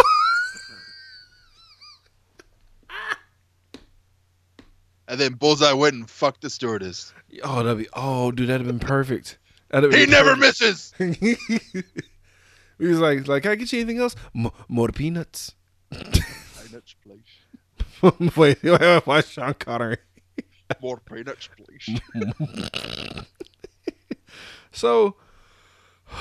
And 5.11 5.19
then 5.19 5.33
Bullseye 5.35 5.73
went 5.73 5.95
and 5.97 6.09
fucked 6.09 6.43
the 6.43 6.51
stewardess. 6.51 7.13
Oh, 7.43 7.65
that'd 7.65 7.79
be 7.79 7.89
oh, 7.93 8.31
dude, 8.31 8.49
that'd 8.49 8.65
have 8.65 8.79
been 8.79 8.87
perfect. 8.87 9.39
That'd 9.69 9.93
He 9.93 10.03
been 10.03 10.11
never 10.11 10.37
perfect. 10.37 10.61
misses. 10.61 10.95
he 12.79 12.87
was 12.87 13.01
like, 13.01 13.27
like, 13.27 13.43
can 13.43 13.51
I 13.51 13.55
get 13.57 13.73
you 13.73 13.81
anything 13.81 13.99
else? 13.99 14.15
M- 14.37 14.53
more 14.69 14.89
peanuts. 14.89 15.57
Peanuts, 15.91 16.95
please. 17.03 17.25
wait, 18.37 18.63
wait, 18.63 19.07
why 19.07 19.21
Sean 19.21 19.55
Connery? 19.55 19.99
More 20.81 20.99
peanuts, 21.01 21.49
please. 21.57 22.01
So, 24.71 25.17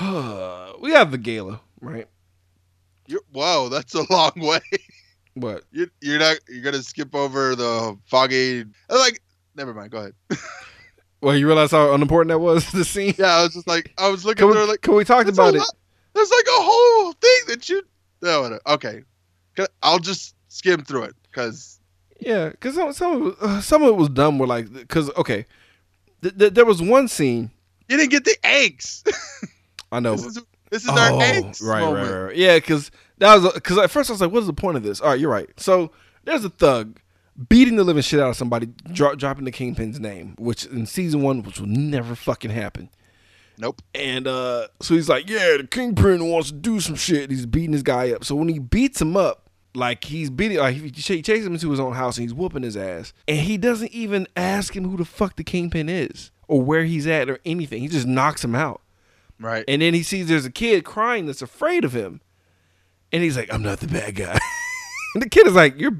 we 0.80 0.90
have 0.90 1.12
the 1.12 1.18
gala, 1.18 1.60
right? 1.80 2.08
You're, 3.06 3.22
whoa, 3.32 3.68
that's 3.68 3.94
a 3.94 4.12
long 4.12 4.32
way. 4.36 4.60
What? 5.34 5.64
You, 5.72 5.88
you're 6.00 6.18
not. 6.18 6.38
You're 6.48 6.62
gonna 6.62 6.82
skip 6.82 7.14
over 7.14 7.54
the 7.54 7.96
foggy. 8.06 8.64
Like, 8.88 9.22
never 9.54 9.72
mind. 9.74 9.90
Go 9.90 9.98
ahead. 9.98 10.14
Well, 11.22 11.36
you 11.36 11.46
realize 11.46 11.70
how 11.72 11.92
unimportant 11.92 12.28
that 12.30 12.38
was 12.38 12.70
the 12.72 12.82
scene. 12.82 13.12
Yeah, 13.18 13.26
I 13.36 13.42
was 13.42 13.52
just 13.52 13.66
like, 13.66 13.92
I 13.98 14.08
was 14.08 14.24
looking 14.24 14.46
Can 14.46 14.52
through 14.54 14.62
we, 14.62 14.68
like, 14.70 14.80
can 14.80 14.94
we 14.94 15.04
talk 15.04 15.26
about 15.26 15.54
it? 15.54 15.58
lot- 15.58 15.74
There's 16.14 16.30
like 16.30 16.46
a 16.46 16.62
whole 16.62 17.12
thing 17.12 17.40
that 17.48 17.68
you. 17.68 17.82
No, 18.22 18.58
okay. 18.68 19.02
I'll 19.82 19.98
just 19.98 20.34
skim 20.48 20.82
through 20.82 21.02
it 21.02 21.14
because 21.30 21.78
Yeah, 22.20 22.48
because 22.48 22.74
some 22.74 22.92
some 22.94 23.12
of, 23.22 23.28
it, 23.32 23.36
uh, 23.42 23.60
some 23.60 23.82
of 23.82 23.88
it 23.90 23.96
was 23.96 24.08
dumb. 24.08 24.38
Where 24.38 24.48
like, 24.48 24.72
because 24.72 25.10
okay, 25.10 25.44
th- 26.22 26.38
th- 26.38 26.54
there 26.54 26.64
was 26.64 26.80
one 26.80 27.06
scene 27.06 27.50
you 27.90 27.98
didn't 27.98 28.12
get 28.12 28.24
the 28.24 28.36
eggs. 28.42 29.04
I 29.92 30.00
know. 30.00 30.16
this 30.16 30.24
is 30.24 30.42
this 30.70 30.84
is 30.84 30.88
our 30.88 31.12
Oh, 31.12 31.20
eggs 31.20 31.60
right, 31.60 31.80
moment. 31.84 32.10
right, 32.10 32.20
right. 32.28 32.36
Yeah, 32.36 32.56
because 32.56 32.90
that 33.20 33.40
was 33.40 33.52
because 33.52 33.78
at 33.78 33.90
first 33.90 34.10
I 34.10 34.14
was 34.14 34.20
like, 34.20 34.32
"What 34.32 34.40
is 34.40 34.46
the 34.46 34.52
point 34.52 34.76
of 34.76 34.82
this?" 34.82 35.00
All 35.00 35.10
right, 35.10 35.20
you're 35.20 35.30
right. 35.30 35.48
So 35.58 35.92
there's 36.24 36.44
a 36.44 36.50
thug 36.50 37.00
beating 37.48 37.76
the 37.76 37.84
living 37.84 38.02
shit 38.02 38.20
out 38.20 38.30
of 38.30 38.36
somebody, 38.36 38.66
dro- 38.92 39.14
dropping 39.14 39.44
the 39.44 39.52
kingpin's 39.52 40.00
name, 40.00 40.34
which 40.38 40.66
in 40.66 40.86
season 40.86 41.22
one, 41.22 41.42
which 41.42 41.60
will 41.60 41.68
never 41.68 42.14
fucking 42.14 42.50
happen. 42.50 42.90
Nope. 43.56 43.82
And 43.94 44.26
uh, 44.26 44.68
so 44.80 44.94
he's 44.94 45.08
like, 45.08 45.28
"Yeah, 45.28 45.58
the 45.58 45.68
kingpin 45.70 46.28
wants 46.28 46.50
to 46.50 46.56
do 46.56 46.80
some 46.80 46.96
shit." 46.96 47.30
He's 47.30 47.46
beating 47.46 47.72
this 47.72 47.82
guy 47.82 48.10
up. 48.12 48.24
So 48.24 48.34
when 48.34 48.48
he 48.48 48.58
beats 48.58 49.00
him 49.00 49.16
up, 49.16 49.50
like 49.74 50.04
he's 50.04 50.30
beating, 50.30 50.58
like 50.58 50.76
he, 50.76 50.88
he 50.88 51.22
chases 51.22 51.46
him 51.46 51.52
into 51.52 51.70
his 51.70 51.80
own 51.80 51.92
house 51.92 52.16
and 52.16 52.24
he's 52.24 52.34
whooping 52.34 52.62
his 52.62 52.76
ass, 52.76 53.12
and 53.28 53.38
he 53.38 53.58
doesn't 53.58 53.92
even 53.92 54.26
ask 54.36 54.74
him 54.74 54.88
who 54.88 54.96
the 54.96 55.04
fuck 55.04 55.36
the 55.36 55.44
kingpin 55.44 55.88
is 55.88 56.30
or 56.48 56.62
where 56.62 56.84
he's 56.84 57.06
at 57.06 57.28
or 57.28 57.38
anything. 57.44 57.82
He 57.82 57.88
just 57.88 58.06
knocks 58.06 58.42
him 58.42 58.54
out. 58.54 58.80
Right. 59.38 59.64
And 59.68 59.80
then 59.80 59.94
he 59.94 60.02
sees 60.02 60.28
there's 60.28 60.44
a 60.44 60.50
kid 60.50 60.84
crying 60.84 61.26
that's 61.26 61.42
afraid 61.42 61.84
of 61.84 61.92
him. 61.92 62.20
And 63.12 63.22
he's 63.22 63.36
like, 63.36 63.52
I'm 63.52 63.62
not 63.62 63.80
the 63.80 63.88
bad 63.88 64.14
guy. 64.14 64.38
and 65.14 65.22
the 65.22 65.28
kid 65.28 65.46
is 65.46 65.54
like, 65.54 65.78
You're 65.78 65.96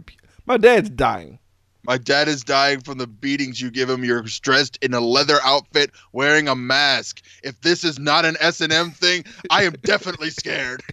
my 0.47 0.57
dad's 0.57 0.91
dying. 0.91 1.39
My 1.83 1.97
dad 1.97 2.29
is 2.29 2.45
dying 2.45 2.81
from 2.81 2.99
the 2.99 3.07
beatings 3.07 3.61
you 3.61 3.71
give 3.71 3.89
him. 3.89 4.05
You're 4.05 4.23
dressed 4.23 4.79
in 4.83 4.93
a 4.93 5.01
leather 5.01 5.39
outfit, 5.43 5.91
wearing 6.13 6.47
a 6.47 6.55
mask. 6.55 7.23
If 7.43 7.61
this 7.63 7.85
is 7.85 7.99
not 7.99 8.27
an 8.27 8.37
S 8.39 8.61
and 8.61 8.73
M 8.73 8.91
thing, 8.91 9.25
I 9.49 9.65
am 9.65 9.73
definitely 9.83 10.31
scared. 10.31 10.83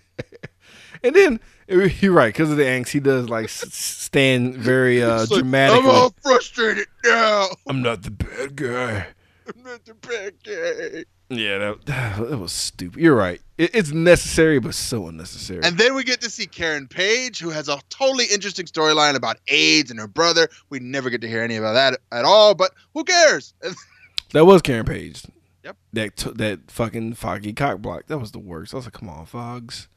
And 1.04 1.16
then 1.16 1.40
you're 1.68 2.14
right, 2.14 2.34
because 2.34 2.50
of 2.50 2.58
the 2.58 2.64
angst, 2.64 2.90
he 2.90 3.00
does 3.00 3.30
like 3.30 3.50
stand 3.50 4.56
very 4.56 5.04
uh 5.04 5.20
like, 5.22 5.30
dramatically. 5.30 5.80
I'm 5.82 5.96
all 5.96 6.14
frustrated 6.24 6.88
now. 7.04 7.48
I'm 7.68 7.82
not 7.82 8.04
the 8.04 8.12
bad 8.12 8.56
guy. 8.56 9.08
I'm 9.48 9.64
not 9.64 9.86
the 9.86 9.94
bad 9.94 10.34
guy. 10.44 11.06
Yeah, 11.30 11.58
that, 11.58 11.86
that 12.30 12.38
was 12.38 12.52
stupid. 12.52 13.02
You're 13.02 13.16
right. 13.16 13.42
It, 13.58 13.72
it's 13.74 13.92
necessary, 13.92 14.60
but 14.60 14.76
so 14.76 15.08
unnecessary. 15.08 15.62
And 15.64 15.78
then 15.78 15.94
we 15.96 16.04
get 16.04 16.22
to 16.22 16.30
see 16.30 16.46
Karen 16.46 16.88
Page, 16.88 17.40
who 17.40 17.50
has 17.50 17.68
a 17.68 17.80
totally 17.90 18.26
interesting 18.26 18.66
storyline 18.66 19.16
about 19.16 19.38
AIDS 19.48 19.92
and 19.92 20.00
her 20.00 20.08
brother. 20.08 20.48
We 20.70 20.80
never 20.80 21.10
get 21.10 21.22
to 21.22 21.28
hear 21.28 21.42
any 21.44 21.58
about 21.58 21.74
that 21.74 22.00
at 22.12 22.26
all, 22.26 22.56
but 22.56 22.72
who 22.94 23.04
cares? 23.04 23.54
that 24.32 24.46
was 24.46 24.62
Karen 24.62 24.86
Page. 24.86 25.24
Yep. 25.64 25.78
That 25.94 26.16
t- 26.16 26.32
that 26.36 26.72
fucking 26.72 27.16
foggy 27.16 27.52
cock 27.52 27.80
block. 27.80 28.08
That 28.08 28.20
was 28.20 28.32
the 28.32 28.40
worst. 28.40 28.74
I 28.74 28.78
was 28.78 28.86
like, 28.86 28.94
come 28.94 29.10
on, 29.10 29.26
Fogs. 29.26 29.90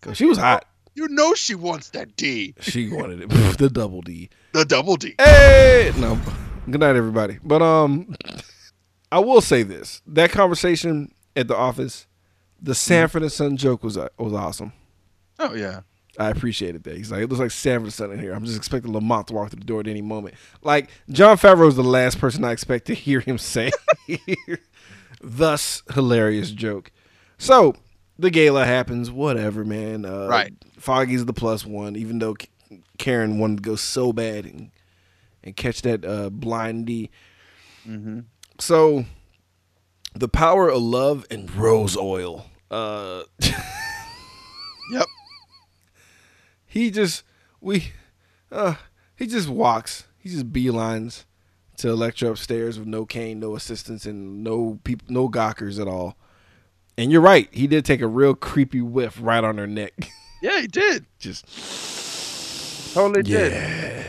Cause 0.00 0.16
she 0.16 0.24
was 0.24 0.38
hot. 0.38 0.64
You 0.94 1.08
know 1.08 1.34
she 1.34 1.54
wants 1.54 1.90
that 1.90 2.16
D, 2.16 2.54
She 2.60 2.88
wanted 2.92 3.20
it. 3.22 3.28
the 3.58 3.68
double 3.68 4.00
D. 4.00 4.30
the 4.52 4.64
double 4.64 4.96
D. 4.96 5.14
Hey, 5.18 5.92
no. 5.98 6.18
Good 6.70 6.80
night, 6.80 6.96
everybody. 6.96 7.38
But 7.42 7.62
um, 7.62 8.14
I 9.10 9.18
will 9.20 9.40
say 9.40 9.62
this: 9.62 10.02
that 10.06 10.30
conversation 10.30 11.12
at 11.36 11.48
the 11.48 11.56
office, 11.56 12.06
the 12.60 12.74
Sanford 12.74 13.22
and 13.22 13.32
Son 13.32 13.56
joke 13.56 13.82
was 13.82 13.96
uh, 13.96 14.08
was 14.18 14.32
awesome. 14.32 14.72
Oh 15.38 15.54
yeah. 15.54 15.80
I 16.20 16.30
appreciated 16.30 16.82
that. 16.82 16.96
He's 16.96 17.12
like, 17.12 17.20
it 17.22 17.28
looks 17.28 17.38
like 17.38 17.52
Sanford 17.52 17.84
and 17.84 17.92
Son 17.92 18.10
in 18.10 18.18
here. 18.18 18.32
I'm 18.34 18.44
just 18.44 18.56
expecting 18.56 18.92
Lamont 18.92 19.28
to 19.28 19.34
walk 19.34 19.50
through 19.50 19.60
the 19.60 19.66
door 19.66 19.78
at 19.78 19.86
any 19.86 20.02
moment. 20.02 20.34
Like 20.62 20.90
Jon 21.10 21.36
Favreau 21.36 21.68
is 21.68 21.76
the 21.76 21.84
last 21.84 22.18
person 22.18 22.42
I 22.44 22.50
expect 22.50 22.86
to 22.86 22.94
hear 22.94 23.20
him 23.20 23.38
say. 23.38 23.70
Thus, 25.20 25.82
hilarious 25.94 26.50
joke. 26.50 26.90
So, 27.38 27.74
the 28.18 28.30
gala 28.30 28.64
happens, 28.64 29.10
whatever, 29.10 29.64
man. 29.64 30.04
Uh, 30.04 30.26
Right. 30.28 30.52
Foggy's 30.78 31.24
the 31.24 31.32
plus 31.32 31.64
one, 31.66 31.96
even 31.96 32.18
though 32.18 32.34
K- 32.34 32.48
Karen 32.98 33.38
wanted 33.38 33.56
to 33.58 33.62
go 33.62 33.76
so 33.76 34.12
bad 34.12 34.44
and, 34.44 34.70
and 35.44 35.56
catch 35.56 35.82
that 35.82 36.04
uh, 36.04 36.30
blind 36.30 36.86
D. 36.86 37.10
So, 38.58 39.04
the 40.14 40.28
power 40.28 40.68
of 40.68 40.82
love 40.82 41.24
and 41.30 41.50
rose 41.54 41.96
oil. 41.96 42.46
Uh, 42.70 43.22
Yep. 44.90 45.06
he 46.64 46.90
just 46.90 47.22
we 47.60 47.92
uh 48.50 48.76
he 49.16 49.26
just 49.26 49.46
walks 49.46 50.06
he 50.16 50.30
just 50.30 50.50
beelines 50.50 51.24
to 51.76 51.90
Elektra 51.90 52.30
upstairs 52.30 52.78
with 52.78 52.88
no 52.88 53.04
cane 53.04 53.38
no 53.38 53.54
assistance 53.54 54.06
and 54.06 54.42
no 54.42 54.78
people 54.84 55.06
no 55.10 55.28
gawkers 55.28 55.78
at 55.78 55.86
all 55.86 56.16
and 56.96 57.12
you're 57.12 57.20
right 57.20 57.50
he 57.52 57.66
did 57.66 57.84
take 57.84 58.00
a 58.00 58.06
real 58.06 58.34
creepy 58.34 58.80
whiff 58.80 59.18
right 59.20 59.44
on 59.44 59.58
her 59.58 59.66
neck 59.66 59.92
Yeah, 60.42 60.60
he 60.62 60.68
did. 60.68 61.04
just 61.18 61.44
Totally 62.94 63.24
did. 63.24 64.06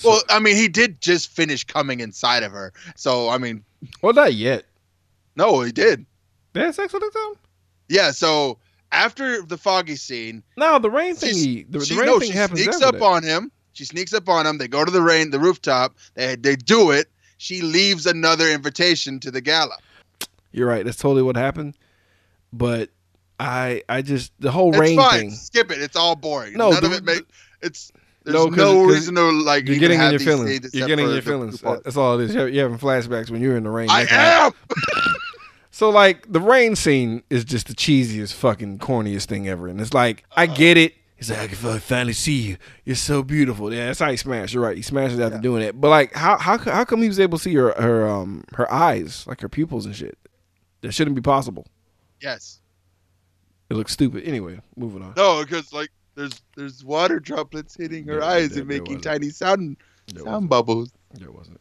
Yeah 0.00 0.10
Well, 0.10 0.22
I 0.28 0.38
mean, 0.38 0.56
he 0.56 0.68
did 0.68 1.00
just 1.00 1.30
finish 1.30 1.64
coming 1.64 2.00
inside 2.00 2.42
of 2.42 2.52
her. 2.52 2.72
So, 2.96 3.28
I 3.28 3.38
mean, 3.38 3.64
well 4.02 4.12
not 4.12 4.34
yet 4.34 4.64
no, 5.36 5.60
he 5.60 5.70
did. 5.72 6.06
they 6.54 6.60
had 6.60 6.74
sex 6.74 6.92
with 6.92 7.02
though 7.12 7.36
Yeah. 7.88 8.10
So 8.10 8.58
after 8.92 9.42
the 9.42 9.58
foggy 9.58 9.96
scene, 9.96 10.42
no 10.56 10.78
the 10.78 10.90
rain 10.90 11.14
thing 11.14 11.34
the, 11.34 11.66
the 11.78 11.84
she, 11.84 11.96
rain 11.96 12.06
no, 12.06 12.18
thing 12.20 12.30
she 12.30 12.36
happens 12.36 12.62
sneaks 12.62 12.80
up 12.82 12.94
that. 12.94 13.02
on 13.02 13.22
him. 13.22 13.50
She 13.74 13.84
sneaks 13.84 14.14
up 14.14 14.28
on 14.28 14.46
him. 14.46 14.56
They 14.58 14.68
go 14.68 14.84
to 14.84 14.90
the 14.90 15.02
rain, 15.02 15.30
the 15.30 15.38
rooftop. 15.40 15.94
They 16.14 16.36
they 16.36 16.56
do 16.56 16.90
it. 16.92 17.08
She 17.38 17.60
leaves 17.60 18.06
another 18.06 18.48
invitation 18.48 19.20
to 19.20 19.30
the 19.30 19.42
gala. 19.42 19.76
you're 20.52 20.66
right 20.66 20.84
that's 20.86 20.96
totally 20.96 21.22
what 21.22 21.36
happened 21.36 21.74
but 22.52 22.88
I 23.38 23.82
I 23.90 24.00
just 24.00 24.32
the 24.40 24.50
whole 24.50 24.70
It's 24.70 24.78
rain 24.78 24.96
fine. 24.96 25.18
thing 25.20 25.30
Skip 25.32 25.70
it. 25.70 25.82
It's 25.82 25.96
all 25.96 26.16
boring. 26.16 26.54
No, 26.54 26.70
none 26.70 26.80
the- 26.80 26.86
of 26.86 26.92
it 26.94 27.04
make. 27.04 27.24
It's 27.60 27.92
there's 28.26 28.34
No, 28.34 28.46
no, 28.46 28.84
'cause- 28.84 28.94
reason 28.94 29.14
to 29.14 29.22
like. 29.30 29.66
You're 29.66 29.78
getting 29.78 30.00
in 30.00 30.10
your 30.10 30.20
feelings. 30.20 30.74
You're 30.74 30.86
getting 30.86 31.06
in 31.06 31.12
your 31.12 31.22
feelings. 31.22 31.60
That's 31.60 31.96
all 31.96 32.20
it 32.20 32.24
is. 32.24 32.34
You're 32.34 32.50
having 32.68 32.78
flashbacks 32.78 33.30
when 33.30 33.40
you're 33.40 33.56
in 33.56 33.62
the 33.64 33.70
rain. 33.70 33.88
I 33.90 34.06
am. 34.10 34.52
So 35.70 35.90
like 35.90 36.32
the 36.32 36.40
rain 36.40 36.74
scene 36.74 37.22
is 37.28 37.44
just 37.44 37.66
the 37.68 37.74
cheesiest, 37.74 38.32
fucking 38.32 38.78
corniest 38.78 39.26
thing 39.26 39.46
ever. 39.46 39.68
And 39.68 39.78
it's 39.78 39.92
like 39.92 40.24
I 40.34 40.46
get 40.46 40.78
it. 40.78 40.94
He's 41.16 41.28
like, 41.30 41.38
I 41.40 41.46
can 41.48 41.80
finally 41.80 42.14
see 42.14 42.32
you. 42.32 42.56
You're 42.86 42.96
so 42.96 43.22
beautiful. 43.22 43.70
Yeah, 43.72 43.86
that's 43.88 43.98
how 43.98 44.10
he 44.10 44.16
smashed. 44.16 44.54
You're 44.54 44.62
right. 44.62 44.74
He 44.76 44.82
smashes 44.82 45.20
after 45.20 45.36
doing 45.38 45.62
it. 45.62 45.78
But 45.78 45.88
like, 45.90 46.14
how 46.14 46.38
how 46.38 46.56
how 46.56 46.86
come 46.86 47.02
he 47.02 47.08
was 47.08 47.20
able 47.20 47.36
to 47.36 47.44
see 47.44 47.54
her 47.56 47.72
her 47.78 48.08
um 48.08 48.44
her 48.54 48.72
eyes, 48.72 49.26
like 49.26 49.42
her 49.42 49.50
pupils 49.50 49.84
and 49.84 49.94
shit? 49.94 50.16
That 50.80 50.92
shouldn't 50.92 51.14
be 51.16 51.20
possible. 51.22 51.66
yes. 52.22 52.60
It 53.68 53.74
looks 53.74 53.92
stupid. 53.92 54.24
Anyway, 54.24 54.60
moving 54.76 55.02
on. 55.02 55.12
No, 55.16 55.42
because 55.44 55.74
like 55.74 55.90
there's 56.16 56.42
there's 56.56 56.84
water 56.84 57.20
droplets 57.20 57.76
hitting 57.76 58.04
her 58.06 58.14
There- 58.14 58.24
eyes 58.24 58.50
there- 58.50 58.60
and 58.60 58.68
making 58.68 59.00
tiny 59.00 59.30
sound 59.30 59.76
There 60.12 60.24
sound 60.24 60.26
wasn't. 60.32 60.50
bubbles. 60.50 60.92
There 61.14 61.30
wasn't. 61.30 61.60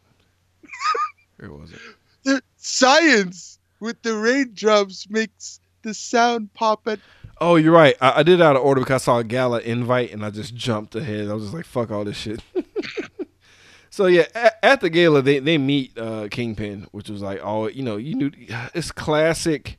There 1.37 1.51
wasn't. 1.51 1.81
The 2.23 2.41
science 2.55 3.59
with 3.81 4.01
the 4.01 4.15
raindrops 4.15 5.09
makes 5.09 5.59
the 5.81 5.93
sound 5.93 6.53
pop 6.53 6.87
at 6.87 6.99
Oh, 7.41 7.57
you're 7.57 7.73
right. 7.73 7.95
I, 7.99 8.19
I 8.19 8.23
did 8.23 8.35
it 8.39 8.41
out 8.41 8.55
of 8.55 8.61
order 8.61 8.79
because 8.79 9.01
I 9.01 9.05
saw 9.05 9.17
a 9.19 9.23
gala 9.25 9.59
invite 9.59 10.13
and 10.13 10.23
I 10.25 10.29
just 10.29 10.55
jumped 10.55 10.95
ahead. 10.95 11.27
I 11.29 11.33
was 11.33 11.43
just 11.43 11.53
like, 11.53 11.65
fuck 11.65 11.91
all 11.91 12.05
this 12.05 12.15
shit. 12.15 12.39
so 13.89 14.05
yeah, 14.05 14.23
at, 14.33 14.57
at 14.63 14.79
the 14.81 14.89
gala 14.89 15.21
they 15.21 15.39
they 15.39 15.57
meet 15.57 15.97
uh, 15.97 16.29
Kingpin, 16.31 16.87
which 16.93 17.09
was 17.09 17.21
like, 17.21 17.41
oh, 17.43 17.67
you 17.67 17.83
know, 17.83 17.97
you 17.97 18.15
knew 18.15 18.31
it's 18.73 18.93
classic. 18.93 19.77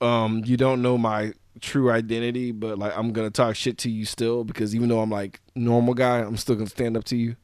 Um, 0.00 0.42
you 0.46 0.56
don't 0.56 0.80
know 0.80 0.96
my 0.96 1.34
true 1.60 1.90
identity, 1.90 2.52
but 2.52 2.78
like 2.78 2.96
I'm 2.96 3.12
gonna 3.12 3.30
talk 3.30 3.56
shit 3.56 3.78
to 3.78 3.90
you 3.90 4.04
still 4.04 4.44
because 4.44 4.74
even 4.74 4.88
though 4.88 5.00
I'm 5.00 5.10
like 5.10 5.40
normal 5.54 5.94
guy, 5.94 6.18
I'm 6.18 6.36
still 6.36 6.56
gonna 6.56 6.68
stand 6.70 6.96
up 6.96 7.04
to 7.04 7.16
you 7.16 7.36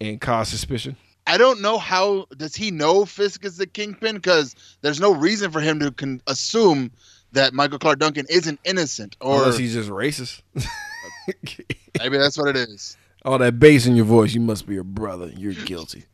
and 0.00 0.20
cause 0.20 0.48
suspicion. 0.48 0.96
I 1.26 1.38
don't 1.38 1.60
know 1.60 1.78
how 1.78 2.26
does 2.36 2.54
he 2.54 2.70
know 2.70 3.04
Fisk 3.04 3.44
is 3.44 3.56
the 3.56 3.66
kingpin 3.66 4.14
because 4.16 4.54
there's 4.82 5.00
no 5.00 5.12
reason 5.12 5.50
for 5.50 5.60
him 5.60 5.80
to 5.80 5.90
con- 5.90 6.22
assume 6.28 6.92
that 7.32 7.52
Michael 7.52 7.78
Clarke 7.80 7.98
Duncan 7.98 8.26
isn't 8.30 8.60
innocent 8.64 9.16
or 9.20 9.38
Unless 9.38 9.58
he's 9.58 9.74
just 9.74 9.90
racist. 9.90 10.42
maybe 11.98 12.16
that's 12.16 12.38
what 12.38 12.48
it 12.48 12.56
is. 12.56 12.96
all 13.24 13.38
that 13.38 13.58
bass 13.58 13.86
in 13.86 13.96
your 13.96 14.04
voice, 14.04 14.34
you 14.34 14.40
must 14.40 14.66
be 14.66 14.74
your 14.74 14.84
brother. 14.84 15.32
You're 15.36 15.54
guilty. 15.54 16.04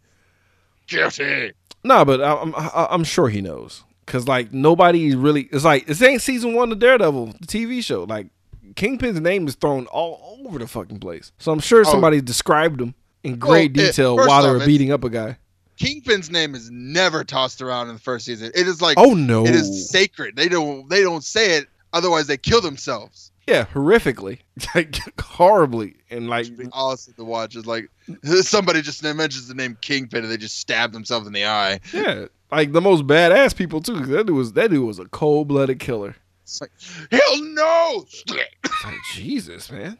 Guilty. 0.87 1.53
Nah, 1.85 2.05
but 2.05 2.23
I'm 2.23 2.55
I'm 2.57 3.05
sure 3.05 3.29
he 3.29 3.41
knows 3.41 3.85
because 4.07 4.27
like 4.29 4.53
nobody 4.53 5.15
really. 5.15 5.43
It's 5.53 5.65
like 5.65 5.87
this 5.87 6.03
ain't 6.03 6.23
season 6.23 6.55
one 6.55 6.71
of 6.73 6.79
Daredevil, 6.79 7.27
the 7.41 7.47
TV 7.47 7.83
show. 7.83 8.05
Like 8.05 8.29
Kingpin's 8.77 9.21
name 9.21 9.47
is 9.49 9.55
thrown 9.55 9.87
all 9.87 10.43
over 10.47 10.59
the 10.59 10.67
fucking 10.67 10.99
place. 11.01 11.33
So 11.39 11.53
I'm 11.53 11.61
sure 11.61 11.81
Oh. 11.81 11.91
somebody 11.91 12.21
described 12.21 12.81
him 12.81 12.95
in 13.23 13.39
great 13.39 13.77
Well, 13.77 13.87
detail 13.87 14.17
first 14.17 14.29
while 14.29 14.43
they 14.43 14.51
were 14.51 14.65
beating 14.67 14.93
up 14.93 15.05
a 15.05 15.11
guy. 15.11 15.39
Kingpin's 15.79 16.31
name 16.31 16.55
is 16.55 16.71
never 16.71 17.25
tossed 17.25 17.61
around 17.63 17.89
in 17.89 17.95
the 17.95 18.01
first 18.01 18.25
season. 18.27 18.53
It 18.55 18.69
is 18.69 18.81
like 18.81 18.99
Oh 18.99 19.15
no! 19.15 19.45
it 19.45 19.55
is 19.55 19.91
sacred. 19.91 20.37
They 20.37 20.49
don't 20.49 20.89
they 20.89 21.03
don't 21.03 21.25
say 21.25 21.57
it 21.59 21.69
otherwise 21.93 22.27
they 22.27 22.37
kill 22.37 22.61
themselves. 22.61 23.31
yeah, 23.49 23.65
horrifically, 23.75 24.39
like 24.75 24.97
horribly, 25.21 25.97
and 26.11 26.29
like 26.29 26.47
awesome 26.73 27.15
to 27.15 27.25
watch. 27.25 27.57
It's 27.57 27.67
like 27.67 27.91
somebody 28.43 28.83
just 28.83 29.03
mentions 29.03 29.49
the 29.49 29.55
name 29.55 29.77
Kingpin 29.81 30.23
and 30.23 30.33
they 30.33 30.37
just 30.37 30.59
stab 30.59 30.93
themselves 30.93 31.27
in 31.27 31.33
the 31.33 31.47
eye. 31.47 31.81
yeah, 31.93 32.27
like 32.53 32.73
the 32.73 32.81
most 32.81 33.07
badass 33.07 33.57
people 33.57 33.81
too. 33.81 33.99
That 34.07 34.27
dude 34.27 34.37
was 34.37 34.53
that 34.53 34.71
dude 34.71 34.87
was 34.87 34.99
a 35.01 35.07
cold 35.07 35.49
blooded 35.49 35.81
killer. 35.81 36.15
It's 36.45 36.61
like 36.61 36.71
hell 37.11 37.43
no. 37.43 38.05
It's 38.65 38.85
like 38.85 38.95
Jesus, 39.15 39.71
man. 39.73 39.99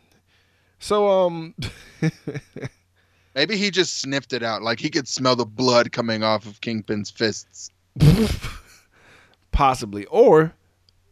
So 0.79 1.09
um. 1.09 1.55
Maybe 3.35 3.57
he 3.57 3.71
just 3.71 4.01
sniffed 4.03 4.35
it 4.35 4.43
out. 4.43 4.63
Like 4.63 4.79
he 4.79 4.91
could 4.91 5.09
smell 5.09 5.35
the 5.37 5.47
blood 5.47 5.91
coming 5.91 6.23
off 6.23 6.45
of 6.47 6.61
Kingpin's 6.61 7.11
fists. 7.11 7.71
possibly 9.53 10.05
or 10.07 10.55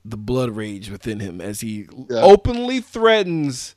the 0.04 0.16
blood 0.16 0.50
rage 0.50 0.90
within 0.90 1.20
him 1.20 1.40
as 1.40 1.60
he 1.60 1.86
Yeah. 2.08 2.20
openly 2.22 2.80
threatens 2.80 3.74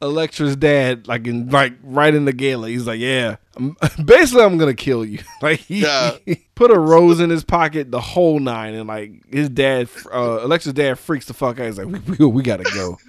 Elektra's 0.00 0.54
dad 0.56 1.08
like 1.08 1.26
in 1.26 1.48
like 1.50 1.72
right 1.82 2.14
in 2.14 2.24
the 2.24 2.32
gala 2.32 2.68
he's 2.68 2.86
like 2.86 3.00
yeah 3.00 3.36
I'm, 3.56 3.76
basically 4.04 4.44
I'm 4.44 4.56
gonna 4.56 4.74
kill 4.74 5.04
you 5.04 5.18
like 5.42 5.58
he, 5.60 5.80
Yeah. 5.82 6.12
he 6.24 6.36
put 6.54 6.70
a 6.70 6.78
rose 6.78 7.18
in 7.20 7.30
his 7.30 7.42
pocket 7.42 7.90
the 7.90 8.00
whole 8.00 8.38
nine 8.38 8.74
and 8.74 8.86
like 8.86 9.12
his 9.32 9.48
dad 9.48 9.88
uh 10.12 10.40
Elektra's 10.44 10.74
dad 10.74 10.98
freaks 11.00 11.26
the 11.26 11.34
fuck 11.34 11.58
out 11.58 11.66
he's 11.66 11.78
like 11.78 11.88
we, 11.88 11.98
we, 12.16 12.26
we 12.26 12.42
gotta 12.42 12.62
go 12.74 12.96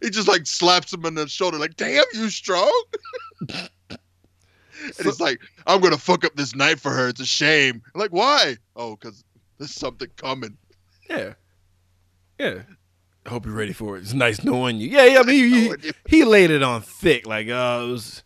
He 0.00 0.10
just 0.10 0.28
like 0.28 0.46
slaps 0.46 0.92
him 0.92 1.04
on 1.04 1.14
the 1.16 1.26
shoulder, 1.28 1.58
like, 1.58 1.74
damn, 1.76 2.04
you 2.14 2.30
strong? 2.30 2.70
and 3.50 3.68
he's 5.02 5.18
like, 5.20 5.40
I'm 5.66 5.80
gonna 5.80 5.98
fuck 5.98 6.24
up 6.24 6.36
this 6.36 6.54
night 6.54 6.78
for 6.78 6.92
her. 6.92 7.08
It's 7.08 7.20
a 7.20 7.26
shame. 7.26 7.82
I'm 7.92 8.00
like, 8.00 8.12
why? 8.12 8.58
Oh, 8.76 8.94
because 8.94 9.24
there's 9.58 9.74
something 9.74 10.08
coming. 10.16 10.56
yeah 11.10 11.34
yeah 12.38 12.62
I 13.24 13.30
hope 13.30 13.46
you're 13.46 13.54
ready 13.54 13.72
for 13.72 13.96
it 13.96 14.00
it's 14.00 14.12
nice 14.14 14.42
knowing 14.42 14.78
you 14.78 14.88
yeah 14.88 15.04
yeah 15.04 15.20
I 15.20 15.22
mean 15.22 15.48
he, 15.52 15.64
you. 15.66 15.76
he 16.06 16.24
laid 16.24 16.50
it 16.50 16.62
on 16.62 16.82
thick, 16.82 17.26
like, 17.26 17.46
oh, 17.48 17.88
it 17.88 17.90
was, 17.92 18.22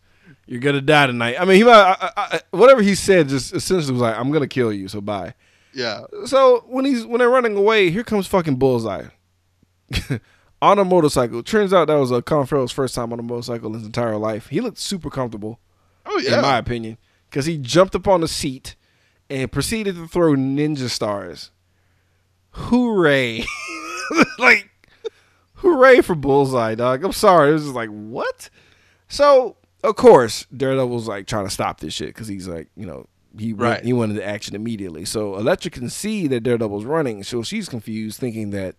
you're 0.47 0.59
gonna 0.61 0.81
die 0.81 1.07
tonight. 1.07 1.35
I 1.39 1.45
mean, 1.45 1.57
he 1.57 1.63
might, 1.63 1.97
I, 1.99 2.11
I, 2.15 2.41
whatever 2.51 2.81
he 2.81 2.95
said, 2.95 3.27
just 3.29 3.53
essentially 3.53 3.93
was 3.93 4.01
like, 4.01 4.17
I'm 4.17 4.31
gonna 4.31 4.47
kill 4.47 4.71
you, 4.73 4.87
so 4.87 5.01
bye. 5.01 5.33
Yeah. 5.73 6.05
So 6.25 6.63
when 6.67 6.85
he's 6.85 7.05
when 7.05 7.19
they're 7.19 7.29
running 7.29 7.55
away, 7.55 7.91
here 7.91 8.03
comes 8.03 8.25
fucking 8.27 8.55
Bullseye 8.55 9.05
on 10.61 10.79
a 10.79 10.85
motorcycle. 10.85 11.43
Turns 11.43 11.73
out 11.73 11.87
that 11.87 11.95
was 11.95 12.11
a 12.11 12.21
Colin 12.21 12.47
Farrell's 12.47 12.71
first 12.71 12.95
time 12.95 13.13
on 13.13 13.19
a 13.19 13.23
motorcycle 13.23 13.67
in 13.67 13.73
his 13.73 13.85
entire 13.85 14.17
life. 14.17 14.47
He 14.47 14.61
looked 14.61 14.79
super 14.79 15.09
comfortable, 15.09 15.59
Oh 16.05 16.17
yeah. 16.17 16.37
in 16.37 16.41
my 16.41 16.57
opinion, 16.57 16.97
because 17.29 17.45
he 17.45 17.57
jumped 17.57 17.93
up 17.93 18.07
on 18.07 18.21
the 18.21 18.27
seat 18.27 18.75
and 19.29 19.51
proceeded 19.51 19.95
to 19.95 20.07
throw 20.07 20.33
ninja 20.33 20.89
stars. 20.89 21.51
Hooray! 22.51 23.43
like, 24.39 24.69
hooray 25.57 26.01
for 26.01 26.15
Bullseye, 26.15 26.75
dog. 26.75 27.03
I'm 27.03 27.11
sorry. 27.13 27.49
It 27.49 27.53
was 27.53 27.63
just 27.63 27.75
like, 27.75 27.89
what? 27.89 28.49
So, 29.07 29.57
of 29.83 29.95
course, 29.95 30.45
Daredevil's 30.55 31.07
like 31.07 31.27
trying 31.27 31.45
to 31.45 31.51
stop 31.51 31.79
this 31.79 31.93
shit 31.93 32.07
because 32.09 32.27
he's 32.27 32.47
like, 32.47 32.69
you 32.75 32.85
know, 32.85 33.07
he 33.37 33.53
Right. 33.53 33.83
he 33.83 33.93
wanted 33.93 34.15
the 34.15 34.25
action 34.25 34.55
immediately. 34.55 35.05
So 35.05 35.35
Elektra 35.37 35.69
can 35.71 35.89
see 35.89 36.27
that 36.27 36.41
Daredevil's 36.41 36.85
running, 36.85 37.23
so 37.23 37.43
she's 37.43 37.69
confused, 37.69 38.19
thinking 38.19 38.49
that 38.51 38.75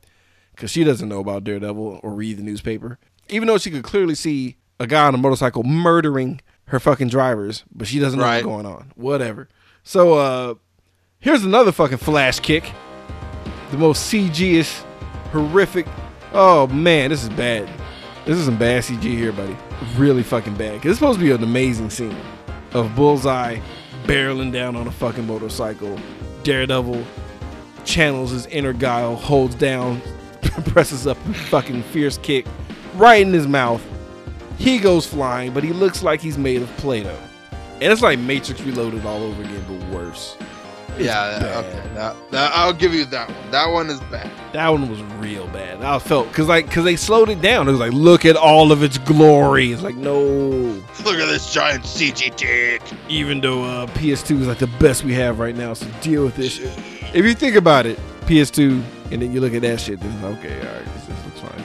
because 0.54 0.70
she 0.70 0.82
doesn't 0.84 1.08
know 1.08 1.20
about 1.20 1.44
Daredevil 1.44 2.00
or 2.02 2.12
read 2.12 2.38
the 2.38 2.42
newspaper, 2.42 2.98
even 3.28 3.46
though 3.46 3.58
she 3.58 3.70
could 3.70 3.84
clearly 3.84 4.14
see 4.16 4.56
a 4.80 4.86
guy 4.86 5.06
on 5.06 5.14
a 5.14 5.18
motorcycle 5.18 5.62
murdering 5.62 6.40
her 6.66 6.80
fucking 6.80 7.08
drivers, 7.08 7.64
but 7.74 7.86
she 7.86 7.98
doesn't 8.00 8.18
know 8.18 8.24
Right. 8.24 8.44
what's 8.44 8.62
going 8.62 8.66
on. 8.66 8.92
Whatever. 8.96 9.48
So 9.84 10.14
uh 10.14 10.54
here's 11.20 11.44
another 11.44 11.72
fucking 11.72 11.98
flash 11.98 12.40
kick. 12.40 12.64
The 13.70 13.78
most 13.78 14.12
CG-ish, 14.12 14.80
horrific. 15.32 15.86
Oh 16.32 16.66
man, 16.66 17.10
this 17.10 17.22
is 17.22 17.30
bad. 17.30 17.68
This 18.26 18.36
is 18.36 18.44
some 18.44 18.58
bad 18.58 18.82
CG 18.82 19.02
here, 19.02 19.32
buddy. 19.32 19.56
Really 19.96 20.22
fucking 20.22 20.56
bad. 20.56 20.82
Cause 20.82 20.90
it's 20.90 20.98
supposed 20.98 21.18
to 21.18 21.24
be 21.24 21.30
an 21.30 21.42
amazing 21.42 21.88
scene 21.90 22.16
of 22.72 22.94
Bullseye 22.94 23.58
barreling 24.04 24.52
down 24.52 24.76
on 24.76 24.86
a 24.86 24.90
fucking 24.92 25.26
motorcycle. 25.26 25.98
Daredevil 26.42 27.02
channels 27.84 28.30
his 28.32 28.46
inner 28.46 28.74
guile, 28.74 29.16
holds 29.16 29.54
down, 29.54 30.02
presses 30.66 31.06
up 31.06 31.16
a 31.26 31.34
fucking 31.34 31.82
fierce 31.84 32.18
kick 32.18 32.46
right 32.94 33.22
in 33.22 33.32
his 33.32 33.46
mouth. 33.46 33.82
He 34.58 34.78
goes 34.78 35.06
flying, 35.06 35.54
but 35.54 35.64
he 35.64 35.72
looks 35.72 36.02
like 36.02 36.20
he's 36.20 36.36
made 36.36 36.60
of 36.60 36.68
Play-Doh. 36.76 37.16
And 37.80 37.92
it's 37.92 38.02
like 38.02 38.18
Matrix 38.18 38.60
Reloaded 38.60 39.06
all 39.06 39.22
over 39.22 39.40
again, 39.40 39.64
but 39.68 39.88
worse. 39.96 40.36
Yeah, 41.04 41.38
bad. 41.38 41.64
okay. 41.64 42.38
I'll 42.38 42.72
give 42.72 42.94
you 42.94 43.04
that 43.06 43.28
one. 43.28 43.50
That 43.50 43.66
one 43.70 43.90
is 43.90 44.00
bad. 44.02 44.30
That 44.52 44.68
one 44.68 44.88
was 44.90 45.02
real 45.20 45.46
bad. 45.48 45.82
I 45.82 45.98
felt 45.98 46.28
because 46.28 46.48
like 46.48 46.66
because 46.66 46.84
they 46.84 46.96
slowed 46.96 47.28
it 47.28 47.40
down. 47.40 47.68
It 47.68 47.72
was 47.72 47.80
like, 47.80 47.92
look 47.92 48.24
at 48.24 48.36
all 48.36 48.72
of 48.72 48.82
its 48.82 48.98
glory. 48.98 49.72
It's 49.72 49.82
like 49.82 49.94
no. 49.96 50.18
Look 51.04 51.18
at 51.18 51.26
this 51.26 51.52
giant 51.52 51.84
CG 51.84 52.34
dick. 52.36 52.82
Even 53.08 53.40
though 53.40 53.62
uh, 53.64 53.86
PS2 53.88 54.40
is 54.40 54.46
like 54.46 54.58
the 54.58 54.66
best 54.78 55.04
we 55.04 55.14
have 55.14 55.38
right 55.38 55.54
now, 55.56 55.74
so 55.74 55.86
deal 56.00 56.24
with 56.24 56.36
this. 56.36 56.54
shit. 56.54 56.72
If 57.14 57.24
you 57.24 57.34
think 57.34 57.56
about 57.56 57.86
it, 57.86 57.98
PS2, 58.26 58.82
and 59.10 59.22
then 59.22 59.32
you 59.32 59.40
look 59.40 59.54
at 59.54 59.62
that 59.62 59.80
shit, 59.80 59.98
then 60.00 60.12
it's 60.12 60.24
okay, 60.38 60.58
all 60.60 60.74
right, 60.74 60.84
this, 60.94 61.06
this 61.06 61.24
looks 61.24 61.40
fine. 61.40 61.64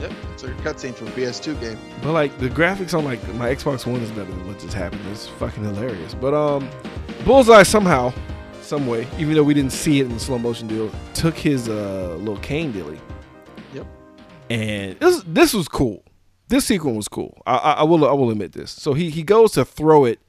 Yep, 0.00 0.12
it's 0.32 0.42
a 0.44 0.48
cutscene 0.48 0.94
from 0.94 1.08
a 1.08 1.10
PS2 1.10 1.60
game. 1.60 1.78
But 2.02 2.12
like 2.12 2.36
the 2.38 2.48
graphics 2.48 2.96
on 2.96 3.04
like 3.04 3.22
my 3.34 3.54
Xbox 3.54 3.84
One 3.86 4.00
is 4.00 4.10
better 4.10 4.30
than 4.30 4.46
what 4.46 4.58
just 4.58 4.72
happened. 4.74 5.02
It's 5.10 5.28
fucking 5.28 5.62
hilarious. 5.62 6.14
But 6.14 6.32
um, 6.32 6.68
Bullseye 7.24 7.62
somehow, 7.64 8.12
some 8.64 8.86
way, 8.86 9.06
even 9.18 9.34
though 9.34 9.42
we 9.44 9.54
didn't 9.54 9.72
see 9.72 10.00
it 10.00 10.06
in 10.06 10.14
the 10.14 10.20
slow 10.20 10.38
motion 10.38 10.66
deal, 10.66 10.90
took 11.12 11.36
his 11.36 11.68
uh 11.68 12.16
little 12.18 12.38
cane 12.38 12.72
dilly. 12.72 13.00
Yep. 13.74 13.86
And 14.50 14.98
this 15.00 15.22
this 15.26 15.54
was 15.54 15.68
cool. 15.68 16.04
This 16.48 16.66
sequence 16.66 16.96
was 16.96 17.08
cool. 17.08 17.40
I, 17.46 17.56
I, 17.56 17.72
I 17.72 17.82
will 17.84 18.06
I 18.06 18.12
will 18.12 18.30
admit 18.30 18.52
this. 18.52 18.70
So 18.70 18.94
he 18.94 19.10
he 19.10 19.22
goes 19.22 19.52
to 19.52 19.64
throw 19.64 20.04
it 20.04 20.20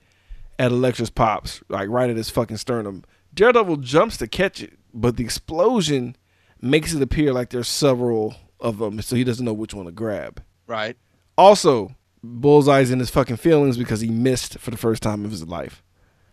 at 0.57 0.71
Elektra's 0.71 1.09
pops, 1.09 1.61
like 1.69 1.89
right 1.89 2.09
at 2.09 2.17
his 2.17 2.29
fucking 2.29 2.57
sternum. 2.57 3.03
Daredevil 3.33 3.77
jumps 3.77 4.17
to 4.17 4.27
catch 4.27 4.63
it, 4.63 4.77
but 4.93 5.17
the 5.17 5.23
explosion 5.23 6.15
makes 6.61 6.93
it 6.93 7.01
appear 7.01 7.33
like 7.33 7.49
there's 7.49 7.67
several 7.67 8.35
of 8.59 8.77
them, 8.77 9.01
so 9.01 9.15
he 9.15 9.23
doesn't 9.23 9.43
know 9.45 9.53
which 9.53 9.73
one 9.73 9.85
to 9.85 9.91
grab. 9.91 10.41
Right. 10.67 10.95
Also, 11.37 11.95
Bullseye's 12.23 12.91
in 12.91 12.99
his 12.99 13.09
fucking 13.09 13.35
feelings 13.37 13.77
because 13.77 13.99
he 13.99 14.09
missed 14.09 14.57
for 14.57 14.71
the 14.71 14.77
first 14.77 15.03
time 15.03 15.25
of 15.25 15.31
his 15.31 15.45
life. 15.45 15.83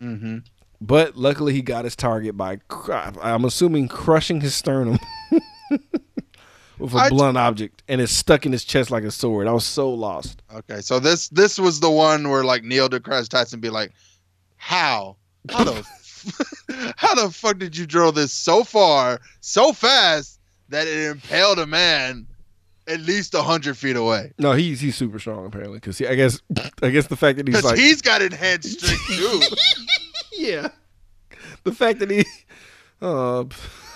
Mm-hmm. 0.01 0.39
But 0.85 1.15
luckily, 1.15 1.53
he 1.53 1.61
got 1.61 1.85
his 1.85 1.95
target 1.95 2.35
by, 2.35 2.59
I'm 3.21 3.45
assuming, 3.45 3.87
crushing 3.87 4.41
his 4.41 4.53
sternum 4.53 4.99
with 6.77 6.93
a 6.93 6.97
I- 6.97 7.09
blunt 7.09 7.37
object, 7.37 7.83
and 7.87 8.01
it's 8.01 8.11
stuck 8.11 8.45
in 8.45 8.51
his 8.51 8.65
chest 8.65 8.91
like 8.91 9.05
a 9.05 9.11
sword. 9.11 9.47
I 9.47 9.53
was 9.53 9.63
so 9.63 9.89
lost. 9.89 10.41
Okay, 10.53 10.81
so 10.81 10.99
this 10.99 11.29
this 11.29 11.57
was 11.57 11.79
the 11.79 11.89
one 11.89 12.29
where 12.29 12.43
like 12.43 12.65
Neil 12.65 12.89
deGrasse 12.89 13.29
Tyson 13.29 13.61
be 13.61 13.69
like, 13.69 13.93
"How? 14.57 15.15
How 15.49 15.63
the 15.63 15.73
f- 15.75 15.89
how 16.97 17.15
the 17.15 17.31
fuck 17.31 17.59
did 17.59 17.77
you 17.77 17.85
draw 17.85 18.11
this 18.11 18.33
so 18.33 18.65
far, 18.65 19.21
so 19.39 19.71
fast 19.71 20.41
that 20.67 20.85
it 20.85 21.11
impaled 21.11 21.59
a 21.59 21.65
man 21.65 22.27
at 22.87 22.99
least 22.99 23.33
a 23.35 23.41
hundred 23.41 23.77
feet 23.77 23.95
away? 23.95 24.33
No, 24.37 24.51
he's 24.51 24.81
he's 24.81 24.97
super 24.97 25.17
strong 25.17 25.45
apparently 25.45 25.77
because 25.77 26.01
I 26.01 26.15
guess 26.15 26.41
I 26.81 26.89
guess 26.89 27.07
the 27.07 27.15
fact 27.15 27.37
that 27.37 27.47
he's 27.47 27.63
like 27.63 27.77
he's 27.77 28.01
got 28.01 28.21
enhanced 28.21 28.81
strength 28.81 29.07
too. 29.07 29.55
Yeah, 30.37 30.69
the 31.63 31.71
fact 31.71 31.99
that 31.99 32.09
he 32.09 32.25
uh 33.01 33.43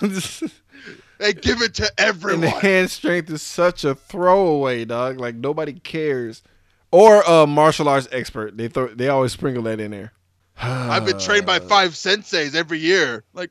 they 1.18 1.32
give 1.32 1.62
it 1.62 1.74
to 1.74 1.90
everyone. 1.98 2.44
and 2.44 2.52
the 2.52 2.60
hand 2.60 2.90
strength 2.90 3.30
is 3.30 3.42
such 3.42 3.84
a 3.84 3.94
throwaway, 3.94 4.84
dog. 4.84 5.18
Like 5.18 5.34
nobody 5.34 5.72
cares. 5.74 6.42
Or 6.90 7.20
a 7.26 7.46
martial 7.46 7.86
arts 7.88 8.08
expert. 8.12 8.56
They 8.56 8.68
throw 8.68 8.88
they 8.88 9.08
always 9.08 9.32
sprinkle 9.32 9.62
that 9.64 9.78
in 9.80 9.90
there. 9.90 10.12
I've 10.62 11.04
been 11.04 11.18
trained 11.18 11.44
by 11.46 11.58
five 11.58 11.90
senseis 11.92 12.54
every 12.54 12.78
year. 12.78 13.24
Like, 13.34 13.50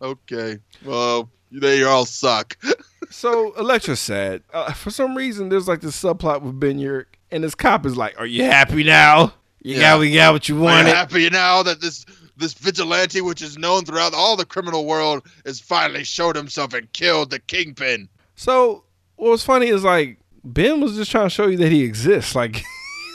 okay, 0.00 0.58
well, 0.84 1.30
they 1.52 1.82
all 1.84 2.06
suck. 2.06 2.56
So 3.12 3.52
Elektra's 3.58 3.98
sad. 3.98 4.44
Uh, 4.54 4.72
for 4.72 4.90
some 4.92 5.16
reason, 5.16 5.48
there's 5.48 5.66
like 5.66 5.80
this 5.80 6.00
subplot 6.00 6.42
with 6.42 6.60
Ben 6.60 6.78
Urich, 6.78 7.06
and 7.32 7.42
this 7.42 7.56
cop 7.56 7.84
is 7.84 7.96
like, 7.96 8.14
"Are 8.20 8.26
you 8.26 8.44
happy 8.44 8.84
now? 8.84 9.34
You 9.62 9.74
Yeah. 9.74 9.80
got 9.80 9.98
we 9.98 10.14
got 10.14 10.32
what 10.32 10.48
you 10.48 10.54
Are 10.54 10.58
you 10.58 10.64
wanted." 10.64 10.94
happy 10.94 11.28
now 11.28 11.64
that 11.64 11.80
this 11.80 12.06
this 12.40 12.54
vigilante, 12.54 13.20
which 13.20 13.42
is 13.42 13.56
known 13.56 13.84
throughout 13.84 14.12
all 14.14 14.36
the 14.36 14.44
criminal 14.44 14.86
world, 14.86 15.24
has 15.46 15.60
finally 15.60 16.02
showed 16.04 16.34
himself 16.34 16.74
and 16.74 16.92
killed 16.92 17.30
the 17.30 17.38
kingpin? 17.38 18.08
So 18.34 18.84
what 19.16 19.30
was 19.30 19.44
funny 19.44 19.68
is 19.68 19.84
like 19.84 20.18
Ben 20.42 20.80
was 20.80 20.96
just 20.96 21.10
trying 21.10 21.26
to 21.26 21.30
show 21.30 21.46
you 21.46 21.58
that 21.58 21.70
he 21.72 21.82
exists. 21.84 22.34
Like, 22.40 22.62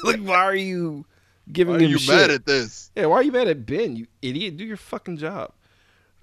like 0.04 0.20
why 0.20 0.38
are 0.38 0.56
you 0.56 1.06
giving 1.52 1.74
Why 1.74 1.80
are 1.80 1.84
him 1.84 1.90
you 1.92 1.98
shit? 1.98 2.16
mad 2.16 2.30
at 2.32 2.46
this? 2.46 2.92
yeah, 2.96 3.08
why 3.08 3.16
are 3.18 3.24
you 3.24 3.32
mad 3.32 3.48
at 3.48 3.66
Ben? 3.66 3.96
You 3.96 4.06
idiot! 4.22 4.58
Do 4.58 4.64
your 4.64 4.78
fucking 4.78 5.18
job. 5.18 5.52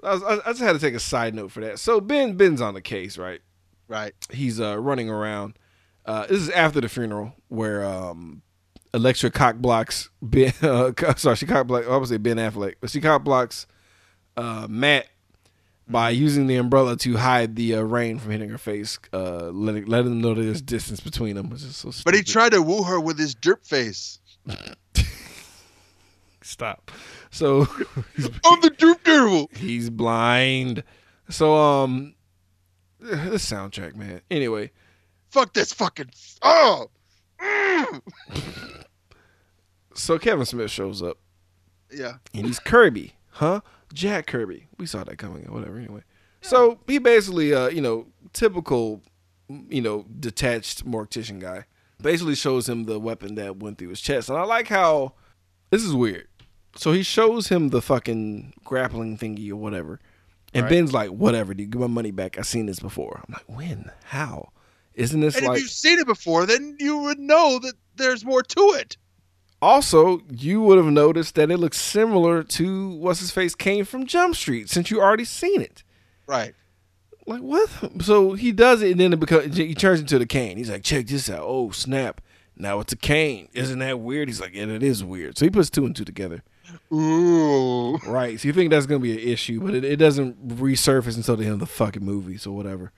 I, 0.04 0.14
was, 0.14 0.22
I, 0.22 0.34
I 0.34 0.52
just 0.52 0.60
had 0.60 0.72
to 0.74 0.78
take 0.78 0.94
a 0.94 1.00
side 1.00 1.34
note 1.34 1.50
for 1.52 1.60
that. 1.60 1.78
So 1.80 2.00
Ben 2.00 2.36
Ben's 2.36 2.60
on 2.60 2.74
the 2.74 2.80
case, 2.80 3.18
right? 3.18 3.40
Right. 3.88 4.14
he's 4.30 4.60
uh, 4.60 4.78
running 4.78 5.10
around. 5.10 5.58
Uh, 6.06 6.26
this 6.26 6.38
is 6.40 6.50
after 6.50 6.80
the 6.80 6.88
funeral 6.88 7.34
where 7.48 7.84
um, 7.84 8.42
Elektra 8.94 9.30
cock 9.30 9.56
blocks 9.56 10.10
Ben. 10.20 10.52
Uh, 10.62 10.92
sorry, 11.16 11.36
she 11.36 11.46
cock 11.46 11.66
block. 11.66 11.86
I 11.88 11.96
would 11.96 12.08
say 12.08 12.18
Ben 12.18 12.36
Affleck, 12.36 12.74
but 12.80 12.90
she 12.90 13.00
cock 13.00 13.24
blocks 13.24 13.66
uh, 14.36 14.66
Matt 14.68 15.06
by 15.88 16.10
using 16.10 16.46
the 16.46 16.56
umbrella 16.56 16.96
to 16.96 17.16
hide 17.16 17.56
the 17.56 17.76
uh, 17.76 17.80
rain 17.82 18.18
from 18.18 18.30
hitting 18.32 18.50
her 18.50 18.58
face, 18.58 18.98
uh, 19.12 19.50
letting 19.50 19.86
letting 19.86 20.10
them 20.10 20.20
know 20.20 20.34
that 20.34 20.42
there's 20.42 20.62
distance 20.62 21.00
between 21.00 21.36
them, 21.36 21.50
which 21.50 21.62
is 21.62 21.76
so. 21.76 21.90
Stupid. 21.90 22.04
But 22.04 22.14
he 22.14 22.22
tried 22.22 22.52
to 22.52 22.62
woo 22.62 22.82
her 22.82 23.00
with 23.00 23.18
his 23.18 23.34
derp 23.34 23.66
face. 23.66 24.18
stop. 26.42 26.90
So 27.30 27.62
I'm 28.44 28.60
the 28.60 28.74
derp 28.76 29.02
devil. 29.04 29.50
he's 29.54 29.90
blind. 29.90 30.84
So 31.30 31.54
um, 31.54 32.14
this 33.00 33.50
soundtrack, 33.50 33.96
man. 33.96 34.20
Anyway, 34.30 34.70
Fuck 35.32 35.54
this 35.54 35.72
fucking. 35.72 36.10
Oh. 36.42 36.90
Mm. 37.42 38.02
so 39.94 40.18
Kevin 40.18 40.46
Smith 40.46 40.70
shows 40.70 41.02
up. 41.02 41.18
Yeah. 41.94 42.14
and 42.32 42.46
he's 42.46 42.58
Kirby, 42.58 43.14
huh? 43.32 43.60
Jack 43.92 44.26
Kirby. 44.26 44.66
We 44.78 44.86
saw 44.86 45.04
that 45.04 45.18
coming. 45.18 45.44
Whatever. 45.52 45.76
Anyway, 45.78 46.02
so 46.40 46.78
he 46.86 46.98
basically, 46.98 47.52
uh, 47.52 47.68
you 47.68 47.82
know, 47.82 48.06
typical, 48.32 49.02
you 49.68 49.82
know, 49.82 50.06
detached 50.18 50.86
mortician 50.86 51.38
guy. 51.38 51.64
Basically 52.00 52.34
shows 52.34 52.68
him 52.68 52.84
the 52.84 52.98
weapon 52.98 53.34
that 53.36 53.58
went 53.58 53.78
through 53.78 53.90
his 53.90 54.00
chest, 54.00 54.28
and 54.30 54.38
I 54.38 54.42
like 54.44 54.68
how 54.68 55.12
this 55.70 55.82
is 55.84 55.94
weird. 55.94 56.26
So 56.76 56.92
he 56.92 57.02
shows 57.02 57.48
him 57.48 57.68
the 57.68 57.82
fucking 57.82 58.54
grappling 58.64 59.18
thingy 59.18 59.50
or 59.50 59.56
whatever, 59.56 60.00
and 60.54 60.64
Right. 60.64 60.70
Ben's 60.70 60.92
like, 60.94 61.10
"Whatever, 61.10 61.52
dude, 61.52 61.70
give 61.70 61.80
my 61.82 61.86
money 61.86 62.10
back. 62.10 62.38
I've 62.38 62.46
seen 62.46 62.64
this 62.66 62.80
before." 62.80 63.22
I'm 63.28 63.34
like, 63.34 63.44
"When? 63.58 63.90
How? 64.04 64.48
Isn't 64.94 65.20
this 65.20 65.36
And 65.36 65.46
like?" 65.46 65.56
if 65.56 65.62
you've 65.62 65.70
seen 65.70 65.98
it 65.98 66.06
before, 66.06 66.46
then 66.46 66.76
you 66.78 66.98
would 66.98 67.18
know 67.18 67.58
that 67.58 67.74
there's 67.96 68.24
more 68.24 68.42
to 68.42 68.60
it. 68.78 68.96
Also, 69.60 70.20
you 70.28 70.60
would 70.60 70.76
have 70.76 70.86
noticed 70.92 71.36
that 71.36 71.50
it 71.50 71.58
looks 71.58 71.80
similar 71.80 72.42
to 72.42 72.90
what's 72.96 73.20
his 73.20 73.30
face 73.30 73.54
came 73.54 73.84
from 73.84 74.06
Jump 74.06 74.34
Street 74.34 74.68
since 74.68 74.90
you 74.90 75.00
already 75.00 75.24
seen 75.24 75.60
it. 75.60 75.84
Right. 76.26 76.54
Like 77.26 77.42
what? 77.42 77.68
So 78.00 78.32
he 78.32 78.50
does 78.50 78.82
it, 78.82 78.90
and 78.90 79.00
then 79.00 79.12
it 79.12 79.20
becomes 79.20 79.56
he 79.56 79.74
turns 79.74 80.00
into 80.00 80.18
the 80.18 80.26
cane. 80.26 80.56
He's 80.56 80.70
like, 80.70 80.82
check 80.82 81.06
this 81.06 81.30
out. 81.30 81.44
Oh 81.44 81.70
snap! 81.70 82.20
Now 82.56 82.80
it's 82.80 82.92
a 82.92 82.96
cane. 82.96 83.48
Isn't 83.52 83.78
that 83.78 84.00
weird? 84.00 84.28
He's 84.28 84.40
like, 84.40 84.54
yeah, 84.54 84.64
it 84.64 84.82
is 84.82 85.04
weird. 85.04 85.38
So 85.38 85.44
he 85.44 85.50
puts 85.50 85.70
two 85.70 85.86
and 85.86 85.94
two 85.94 86.04
together. 86.04 86.42
Ooh. 86.92 87.98
Right. 87.98 88.40
So 88.40 88.48
you 88.48 88.52
think 88.52 88.70
that's 88.70 88.86
gonna 88.86 88.98
be 88.98 89.12
an 89.12 89.18
issue, 89.18 89.60
but 89.60 89.74
it, 89.74 89.84
it 89.84 89.96
doesn't 89.96 90.48
resurface 90.48 91.16
until 91.16 91.36
the 91.36 91.44
end 91.44 91.54
of 91.54 91.60
the 91.60 91.66
fucking 91.66 92.04
movie. 92.04 92.36
So 92.36 92.50
whatever. 92.50 92.92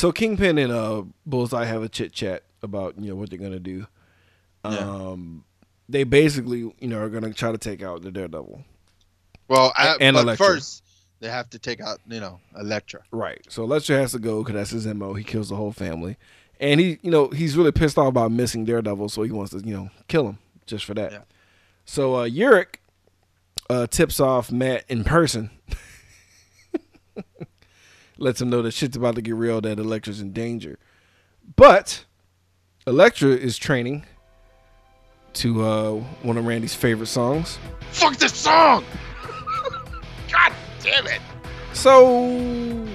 So 0.00 0.12
Kingpin 0.12 0.56
and 0.56 0.72
uh 0.72 1.02
Bullseye 1.26 1.66
have 1.66 1.82
a 1.82 1.88
chit 1.90 2.14
chat 2.14 2.44
about 2.62 2.98
you 2.98 3.10
know 3.10 3.16
what 3.16 3.28
they're 3.28 3.38
gonna 3.38 3.60
do. 3.60 3.86
Yeah. 4.64 4.78
Um, 4.78 5.44
they 5.90 6.04
basically 6.04 6.60
you 6.60 6.88
know 6.88 7.00
are 7.00 7.10
gonna 7.10 7.34
try 7.34 7.52
to 7.52 7.58
take 7.58 7.82
out 7.82 8.00
the 8.00 8.10
Daredevil. 8.10 8.64
Well, 9.48 9.74
I, 9.76 9.96
And 10.00 10.14
but 10.14 10.22
Elektra. 10.22 10.46
first 10.46 10.84
they 11.20 11.28
have 11.28 11.50
to 11.50 11.58
take 11.58 11.82
out, 11.82 11.98
you 12.08 12.18
know, 12.18 12.40
Elektra. 12.58 13.02
Right. 13.10 13.44
So 13.50 13.66
Lester 13.66 13.94
has 13.98 14.12
to 14.12 14.18
go 14.18 14.42
because 14.42 14.54
that's 14.54 14.70
his 14.70 14.86
mo. 14.86 15.12
He 15.12 15.22
kills 15.22 15.50
the 15.50 15.56
whole 15.56 15.70
family, 15.70 16.16
and 16.58 16.80
he, 16.80 16.98
you 17.02 17.10
know, 17.10 17.28
he's 17.28 17.58
really 17.58 17.70
pissed 17.70 17.98
off 17.98 18.08
about 18.08 18.32
missing 18.32 18.64
Daredevil, 18.64 19.10
so 19.10 19.22
he 19.22 19.32
wants 19.32 19.50
to, 19.52 19.58
you 19.58 19.74
know, 19.74 19.90
kill 20.08 20.26
him 20.30 20.38
just 20.64 20.86
for 20.86 20.94
that. 20.94 21.12
Yeah. 21.12 21.22
So 21.84 22.14
uh, 22.14 22.26
Urich 22.26 22.76
uh, 23.68 23.86
tips 23.86 24.18
off 24.18 24.50
Matt 24.50 24.84
in 24.88 25.04
person, 25.04 25.50
lets 28.20 28.40
him 28.40 28.50
know 28.50 28.62
that 28.62 28.72
shit's 28.72 28.96
about 28.96 29.16
to 29.16 29.22
get 29.22 29.34
real, 29.34 29.60
that 29.60 29.78
Elektra's 29.78 30.20
in 30.20 30.32
danger, 30.32 30.78
but 31.56 32.04
Elektra 32.86 33.30
is 33.30 33.58
training 33.58 34.06
to 35.32 35.64
uh, 35.64 35.92
one 36.22 36.36
of 36.36 36.44
Randy's 36.44 36.74
favorite 36.74 37.06
songs. 37.06 37.58
Fuck 37.90 38.16
this 38.16 38.34
song! 38.34 38.84
God 40.32 40.52
damn 40.82 41.06
it! 41.06 41.20
So 41.72 42.86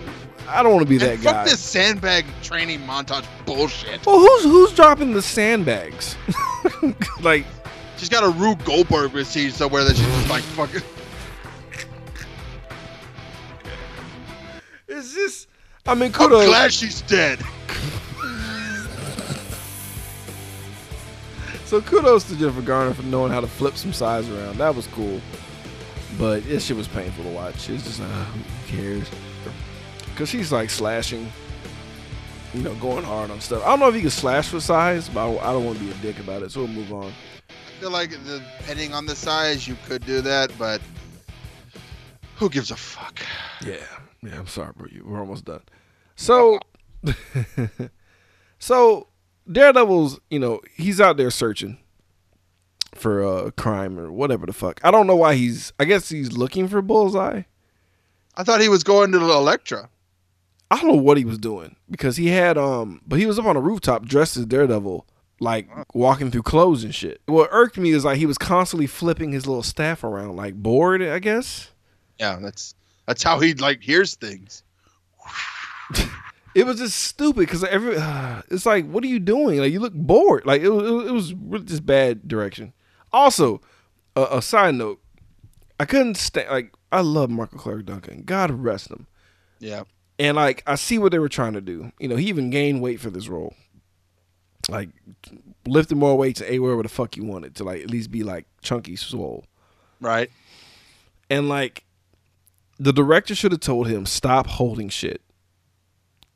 I 0.47 0.61
don't 0.61 0.73
want 0.73 0.85
to 0.85 0.89
be 0.89 0.97
that 0.99 1.13
and 1.15 1.23
fuck 1.23 1.33
guy. 1.33 1.43
this 1.45 1.59
sandbag 1.59 2.25
training 2.43 2.81
montage 2.81 3.25
bullshit. 3.45 4.05
Well, 4.05 4.19
who's 4.19 4.43
who's 4.43 4.73
dropping 4.73 5.13
the 5.13 5.21
sandbags? 5.21 6.15
like, 7.21 7.45
she's 7.97 8.09
got 8.09 8.23
a 8.23 8.29
Rube 8.29 8.63
Goldberg 8.63 9.13
receipt 9.13 9.53
somewhere 9.53 9.83
that 9.83 9.95
she's 9.95 10.05
just 10.05 10.29
like 10.29 10.43
fucking. 10.43 10.81
It's 14.97 15.13
just, 15.13 15.47
I 15.85 15.93
mean, 15.93 16.03
I'm 16.05 16.11
kudos. 16.13 16.45
glad 16.47 16.73
she's 16.73 17.01
dead. 17.01 17.39
So 21.65 21.81
kudos 21.81 22.25
to 22.25 22.35
Jennifer 22.37 22.61
Garner 22.61 22.93
for 22.93 23.01
knowing 23.01 23.31
how 23.31 23.41
to 23.41 23.47
flip 23.47 23.75
some 23.75 23.91
sides 23.91 24.29
around. 24.29 24.59
That 24.59 24.75
was 24.75 24.85
cool. 24.87 25.19
But 26.17 26.43
this 26.45 26.63
shit 26.65 26.77
was 26.77 26.87
painful 26.87 27.23
to 27.23 27.29
watch. 27.31 27.69
It's 27.71 27.83
just, 27.83 27.99
uh, 28.01 28.03
who 28.05 28.77
cares? 28.77 29.09
Because 30.11 30.29
she's 30.29 30.51
like 30.51 30.69
slashing, 30.69 31.29
you 32.53 32.61
know, 32.61 32.75
going 32.75 33.03
hard 33.03 33.31
on 33.31 33.41
stuff. 33.41 33.63
I 33.63 33.69
don't 33.69 33.79
know 33.79 33.89
if 33.89 33.95
you 33.95 34.01
can 34.01 34.09
slash 34.11 34.49
for 34.49 34.59
size, 34.59 35.09
but 35.09 35.39
I, 35.39 35.51
don't 35.51 35.65
want 35.65 35.79
to 35.79 35.83
be 35.83 35.89
a 35.89 35.95
dick 35.95 36.19
about 36.19 36.43
it. 36.43 36.51
So 36.51 36.59
we'll 36.61 36.69
move 36.69 36.93
on. 36.93 37.11
I 37.49 37.81
feel 37.81 37.89
like 37.91 38.11
the- 38.11 38.43
depending 38.59 38.93
on 38.93 39.07
the 39.07 39.15
size, 39.15 39.67
you 39.67 39.75
could 39.87 40.05
do 40.05 40.21
that, 40.21 40.51
but 40.59 40.79
who 42.35 42.47
gives 42.47 42.69
a 42.69 42.75
fuck? 42.77 43.19
Yeah, 43.65 43.77
yeah. 44.27 44.39
I'm 44.39 44.47
sorry, 44.47 44.71
bro. 44.75 44.87
You- 44.91 45.03
We're 45.05 45.19
almost 45.19 45.45
done. 45.45 45.61
So, 46.15 46.59
so 48.59 49.07
Daredevil's, 49.51 50.19
you 50.29 50.39
know, 50.39 50.61
he's 50.75 50.99
out 51.01 51.17
there 51.17 51.31
searching 51.31 51.77
for 52.93 53.23
uh, 53.23 53.51
crime 53.51 53.99
or 53.99 54.11
whatever 54.11 54.45
the 54.45 54.53
fuck. 54.53 54.79
I 54.83 54.91
don't 54.91 55.07
know 55.07 55.15
why 55.15 55.35
he's. 55.35 55.73
I 55.79 55.85
guess 55.85 56.09
he's 56.09 56.31
looking 56.37 56.67
for 56.67 56.81
Bullseye. 56.81 57.43
I 58.35 58.43
thought 58.43 58.61
he 58.61 58.69
was 58.69 58.83
going 58.83 59.11
to 59.11 59.19
the 59.19 59.25
Elektra. 59.25 59.89
I 60.71 60.77
don't 60.79 60.87
know 60.95 61.01
what 61.01 61.17
he 61.17 61.25
was 61.25 61.37
doing 61.37 61.75
because 61.91 62.17
he 62.17 62.27
had 62.27 62.57
um, 62.57 63.01
but 63.07 63.19
he 63.19 63.25
was 63.27 63.37
up 63.37 63.45
on 63.45 63.55
a 63.55 63.61
rooftop 63.61 64.05
dressed 64.05 64.35
as 64.35 64.45
Daredevil, 64.47 65.05
like 65.39 65.69
walking 65.93 66.31
through 66.31 66.41
clothes 66.43 66.83
and 66.83 66.93
shit. 66.93 67.21
What 67.27 67.49
irked 67.51 67.77
me 67.77 67.91
is 67.91 68.03
like 68.03 68.17
he 68.17 68.25
was 68.25 68.37
constantly 68.39 68.87
flipping 68.87 69.31
his 69.31 69.45
little 69.45 69.63
staff 69.63 70.03
around, 70.03 70.35
like 70.35 70.55
bored. 70.55 71.01
I 71.03 71.19
guess 71.19 71.69
Yeah, 72.19 72.37
that's 72.41 72.73
that's 73.05 73.23
how 73.23 73.39
he 73.39 73.53
like 73.53 73.81
hears 73.81 74.15
things. 74.15 74.63
it 76.55 76.65
was 76.65 76.79
just 76.79 76.97
stupid 76.97 77.41
because 77.41 77.63
every 77.63 77.97
uh, 77.97 78.41
it's 78.49 78.65
like, 78.65 78.89
what 78.89 79.03
are 79.03 79.07
you 79.07 79.19
doing? 79.19 79.59
Like 79.59 79.71
you 79.71 79.79
look 79.79 79.93
bored. 79.93 80.45
Like 80.45 80.61
it 80.61 80.69
was, 80.69 81.07
it 81.07 81.11
was 81.11 81.33
really 81.33 81.65
just 81.65 81.85
bad 81.85 82.27
direction. 82.27 82.73
Also, 83.13 83.61
a, 84.15 84.27
a 84.31 84.41
side 84.41 84.75
note, 84.75 85.01
I 85.79 85.85
couldn't 85.85 86.15
stand. 86.15 86.49
Like 86.49 86.73
I 86.91 87.01
love 87.01 87.29
Michael 87.29 87.59
Clarke 87.59 87.85
Duncan. 87.85 88.23
God 88.25 88.51
rest 88.51 88.89
him. 88.89 89.07
Yeah. 89.59 89.83
And 90.17 90.35
like 90.35 90.63
I 90.65 90.75
see 90.75 90.97
what 90.97 91.11
they 91.11 91.19
were 91.19 91.29
trying 91.29 91.53
to 91.53 91.61
do. 91.61 91.91
You 91.99 92.07
know, 92.07 92.15
he 92.15 92.27
even 92.27 92.49
gained 92.49 92.81
weight 92.81 92.99
for 92.99 93.09
this 93.09 93.27
role. 93.27 93.53
Like 94.69 94.89
lifting 95.67 95.99
more 95.99 96.17
weight 96.17 96.37
to 96.37 96.51
a 96.51 96.59
wherever 96.59 96.81
the 96.81 96.89
fuck 96.89 97.17
you 97.17 97.23
wanted 97.23 97.55
to 97.55 97.63
like 97.63 97.83
at 97.83 97.89
least 97.89 98.11
be 98.11 98.23
like 98.23 98.45
chunky 98.61 98.95
swole. 98.95 99.45
Right. 99.99 100.31
And 101.29 101.49
like 101.49 101.83
the 102.77 102.93
director 102.93 103.35
should 103.35 103.51
have 103.51 103.61
told 103.61 103.87
him 103.87 104.05
stop 104.05 104.47
holding 104.47 104.89
shit. 104.89 105.21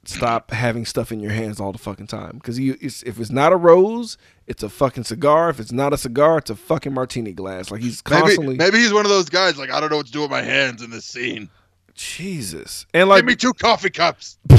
Stop 0.05 0.51
having 0.51 0.85
stuff 0.85 1.11
in 1.11 1.19
your 1.19 1.31
hands 1.31 1.59
all 1.59 1.71
the 1.71 1.77
fucking 1.77 2.07
time. 2.07 2.37
Because 2.37 2.57
if 2.57 3.19
it's 3.19 3.29
not 3.29 3.51
a 3.51 3.57
rose, 3.57 4.17
it's 4.47 4.63
a 4.63 4.69
fucking 4.69 5.03
cigar. 5.03 5.49
If 5.49 5.59
it's 5.59 5.71
not 5.71 5.93
a 5.93 5.97
cigar, 5.97 6.39
it's 6.39 6.49
a 6.49 6.55
fucking 6.55 6.93
martini 6.93 7.33
glass. 7.33 7.69
Like 7.69 7.81
he's 7.81 8.01
Maybe 8.09 8.21
constantly 8.21 8.55
maybe 8.55 8.77
he's 8.77 8.93
one 8.93 9.05
of 9.05 9.11
those 9.11 9.29
guys 9.29 9.57
like 9.57 9.69
I 9.69 9.79
don't 9.79 9.91
know 9.91 9.97
what 9.97 10.07
to 10.07 10.11
do 10.11 10.21
with 10.21 10.31
my 10.31 10.41
hands 10.41 10.81
in 10.81 10.89
this 10.89 11.05
scene. 11.05 11.49
Jesus. 11.93 12.87
And 12.93 13.09
like 13.09 13.19
Give 13.19 13.25
me 13.25 13.35
two 13.35 13.53
coffee 13.53 13.91
cups. 13.91 14.37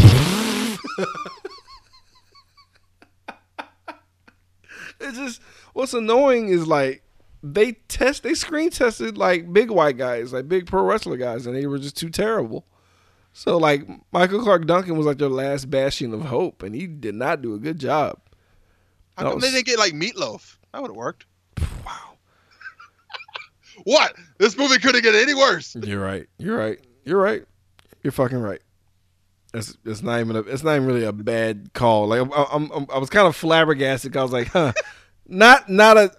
it's 5.01 5.17
just 5.17 5.41
what's 5.73 5.95
annoying 5.95 6.49
is 6.51 6.67
like 6.67 7.03
they 7.43 7.73
test 7.89 8.23
they 8.23 8.35
screen 8.35 8.71
tested 8.71 9.17
like 9.17 9.51
big 9.53 9.71
white 9.71 9.97
guys 9.97 10.33
like 10.33 10.49
big 10.49 10.67
pro 10.67 10.83
wrestler 10.83 11.17
guys 11.17 11.47
and 11.47 11.57
they 11.57 11.67
were 11.67 11.79
just 11.79 11.97
too 11.97 12.11
terrible. 12.11 12.67
So 13.33 13.57
like 13.57 13.87
michael 14.13 14.43
clarke 14.43 14.67
duncan 14.67 14.97
was 14.97 15.07
like 15.07 15.19
their 15.19 15.29
last 15.29 15.71
bastion 15.71 16.13
of 16.13 16.23
hope 16.23 16.63
and 16.63 16.75
he 16.75 16.87
did 16.87 17.15
not 17.15 17.43
do 17.43 17.55
a 17.55 17.59
good 17.59 17.79
job. 17.79 18.19
How 19.17 19.31
come 19.31 19.41
they 19.41 19.51
didn't 19.51 19.67
get 19.67 19.79
like 19.79 19.93
meatloaf? 19.93 20.57
That 20.73 20.83
would 20.83 20.91
have 20.91 20.97
worked. 20.97 21.27
wow. 21.85 22.17
What? 23.85 24.15
This 24.39 24.57
movie 24.57 24.79
couldn't 24.79 25.03
get 25.03 25.15
any 25.15 25.35
worse. 25.35 25.75
you're 25.77 26.03
right. 26.03 26.27
You're 26.39 26.57
right. 26.57 26.79
You're 27.05 27.21
right. 27.21 27.45
You're 28.03 28.13
fucking 28.13 28.39
right. 28.39 28.61
It's, 29.53 29.77
it's 29.85 30.03
not 30.03 30.21
even 30.21 30.37
a, 30.37 30.41
it's 30.41 30.63
not 30.63 30.77
even 30.77 30.87
really 30.87 31.05
a 31.05 31.13
bad 31.13 31.73
call. 31.73 32.07
Like 32.09 32.21
I'm, 32.21 32.33
I'm, 32.33 32.73
I'm- 32.73 32.87
i 32.93 32.99
was 32.99 33.11
kind 33.11 33.27
of 33.27 33.35
flabbergasted 33.35 34.17
i 34.17 34.23
was 34.23 34.33
like 34.33 34.49
huh. 34.49 34.73
Not 35.27 35.69
not 35.69 35.97
a 35.97 36.11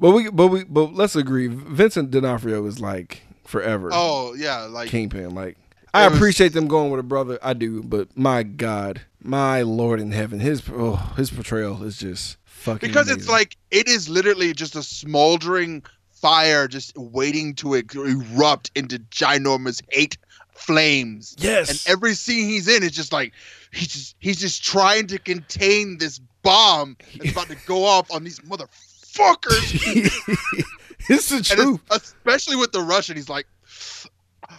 but 0.00 0.10
we 0.12 0.30
but 0.30 0.48
we 0.48 0.64
but 0.64 0.94
let's 0.94 1.16
agree 1.16 1.46
vincent 1.48 2.10
d'onofrio 2.10 2.64
is 2.66 2.80
like 2.80 3.22
forever 3.44 3.90
Oh 3.92 4.34
yeah, 4.34 4.62
like 4.62 4.88
Kingpin. 4.88 5.34
Like 5.34 5.56
I 5.94 6.06
was- 6.08 6.16
appreciate 6.16 6.52
them 6.52 6.66
going 6.68 6.90
with 6.90 7.00
a 7.00 7.04
brother. 7.04 7.38
I 7.42 7.54
do, 7.54 7.82
but 7.82 8.16
my 8.16 8.42
God, 8.42 9.00
my 9.22 9.62
Lord 9.62 10.00
in 10.00 10.12
heaven, 10.12 10.40
his 10.40 10.62
oh, 10.72 10.96
his 11.16 11.30
portrayal 11.30 11.82
is 11.84 11.96
just 11.98 12.36
fucking. 12.44 12.86
because 12.88 13.08
it's 13.10 13.28
like 13.28 13.56
it 13.70 13.88
is 13.88 14.08
literally 14.08 14.52
just 14.52 14.74
a 14.76 14.82
smoldering 14.82 15.82
fire 16.10 16.66
just 16.66 16.96
waiting 16.96 17.54
to 17.54 17.74
erupt 17.74 18.70
into 18.74 18.98
ginormous 19.10 19.80
hate 19.90 20.16
flames. 20.52 21.34
yes, 21.38 21.68
And 21.86 21.92
every 21.92 22.14
scene 22.14 22.48
he's 22.48 22.66
in 22.68 22.82
is 22.82 22.90
just 22.92 23.12
like 23.12 23.32
he's 23.72 23.88
just 23.88 24.16
he's 24.18 24.38
just 24.40 24.64
trying 24.64 25.06
to 25.08 25.18
contain 25.18 25.98
this 25.98 26.18
bomb 26.42 26.96
that's 27.18 27.30
about 27.32 27.48
to 27.48 27.56
go 27.66 27.84
off 27.84 28.10
on 28.10 28.24
these 28.24 28.40
motherfuckers. 28.40 28.85
it's 31.08 31.28
the 31.28 31.36
And 31.36 31.44
truth. 31.46 31.80
it's- 31.86 32.14
especially 32.14 32.56
with 32.56 32.72
the 32.72 32.80
Russian, 32.82 33.16
he's 33.16 33.28
like, 33.28 33.46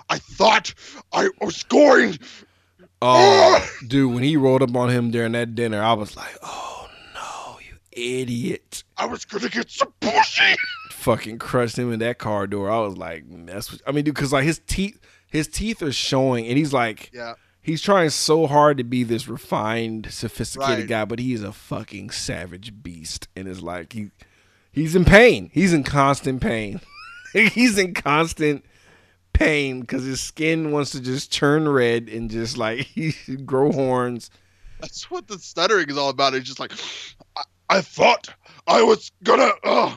I 0.09 0.17
thought 0.19 0.73
I 1.13 1.29
was 1.41 1.63
going. 1.63 2.17
Oh, 3.01 3.59
ah! 3.61 3.69
dude, 3.87 4.11
when 4.13 4.23
he 4.23 4.37
rolled 4.37 4.63
up 4.63 4.75
on 4.75 4.89
him 4.89 5.11
during 5.11 5.33
that 5.33 5.53
dinner, 5.55 5.81
I 5.81 5.93
was 5.93 6.15
like, 6.17 6.35
oh 6.41 6.89
no, 7.13 7.59
you 7.59 7.75
idiot! 7.91 8.83
I 8.97 9.05
was 9.05 9.23
gonna 9.25 9.49
get 9.49 9.69
some 9.69 9.93
pussy. 9.99 10.55
Fucking 10.91 11.37
crushed 11.39 11.77
him 11.77 11.93
in 11.93 11.99
that 11.99 12.17
car 12.17 12.47
door. 12.47 12.71
I 12.71 12.79
was 12.79 12.97
like, 12.97 13.23
that's. 13.45 13.71
What, 13.71 13.81
I 13.87 13.91
mean, 13.91 14.03
dude, 14.03 14.15
because 14.15 14.33
like 14.33 14.45
his 14.45 14.59
teeth, 14.67 14.99
his 15.29 15.47
teeth 15.47 15.81
are 15.83 15.91
showing, 15.91 16.47
and 16.47 16.57
he's 16.57 16.73
like, 16.73 17.11
Yeah. 17.13 17.35
he's 17.61 17.81
trying 17.81 18.09
so 18.09 18.47
hard 18.47 18.77
to 18.79 18.83
be 18.83 19.03
this 19.03 19.27
refined, 19.27 20.07
sophisticated 20.11 20.79
Right. 20.79 20.87
guy, 20.89 21.05
but 21.05 21.19
he's 21.19 21.43
a 21.43 21.53
fucking 21.53 22.09
savage 22.09 22.73
beast, 22.81 23.27
and 23.35 23.47
it's 23.47 23.61
like 23.61 23.93
he 23.93 24.09
he's 24.77 24.95
in 24.95 25.05
pain. 25.05 25.49
He's 25.53 25.73
in 25.73 25.83
constant 25.83 26.41
pain. 26.41 26.79
he's 27.33 27.77
in 27.77 27.93
constant 27.93 28.63
pain 29.33 29.81
because 29.81 30.03
his 30.03 30.21
skin 30.21 30.71
wants 30.71 30.91
to 30.91 31.01
just 31.01 31.33
turn 31.33 31.67
red 31.67 32.07
and 32.09 32.29
just 32.29 32.57
like 32.57 32.79
he 32.85 33.13
grow 33.45 33.71
horns. 33.71 34.29
That's 34.79 35.09
what 35.09 35.27
the 35.27 35.39
stuttering 35.39 35.89
is 35.89 35.97
all 35.97 36.09
about. 36.09 36.35
It's 36.35 36.47
just 36.47 36.59
like, 36.59 36.71
I, 37.35 37.43
I 37.69 37.81
thought 37.81 38.29
I 38.67 38.83
was 38.83 39.11
gonna, 39.23 39.51
uh, 39.63 39.95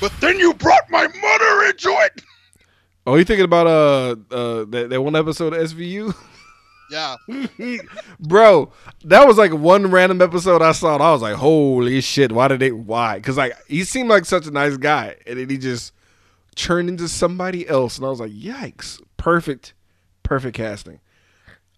but 0.00 0.12
then 0.20 0.38
you 0.38 0.54
brought 0.54 0.88
my 0.90 1.06
mother 1.06 1.68
into 1.68 1.90
it. 2.06 2.22
Oh, 3.06 3.16
you 3.16 3.24
thinking 3.24 3.44
about 3.44 3.66
uh 3.66 4.16
uh 4.34 4.64
that, 4.70 4.88
that 4.90 5.02
one 5.02 5.16
episode 5.16 5.52
of 5.52 5.70
SVU? 5.70 6.14
Yeah. 6.92 7.16
Bro, 8.20 8.70
that 9.04 9.26
was 9.26 9.38
like 9.38 9.52
one 9.52 9.90
random 9.90 10.20
episode 10.20 10.60
I 10.60 10.72
saw. 10.72 10.94
And 10.94 11.02
I 11.02 11.10
was 11.12 11.22
like, 11.22 11.36
"Holy 11.36 12.02
shit! 12.02 12.32
Why 12.32 12.48
did 12.48 12.60
they? 12.60 12.70
Why?" 12.70 13.16
Because 13.16 13.38
like 13.38 13.54
he 13.66 13.82
seemed 13.84 14.10
like 14.10 14.26
such 14.26 14.46
a 14.46 14.50
nice 14.50 14.76
guy, 14.76 15.16
and 15.26 15.38
then 15.38 15.48
he 15.48 15.56
just 15.56 15.94
turned 16.54 16.90
into 16.90 17.08
somebody 17.08 17.66
else, 17.66 17.96
and 17.96 18.06
I 18.06 18.10
was 18.10 18.20
like, 18.20 18.30
"Yikes!" 18.32 19.00
Perfect, 19.16 19.72
perfect 20.22 20.54
casting. 20.54 21.00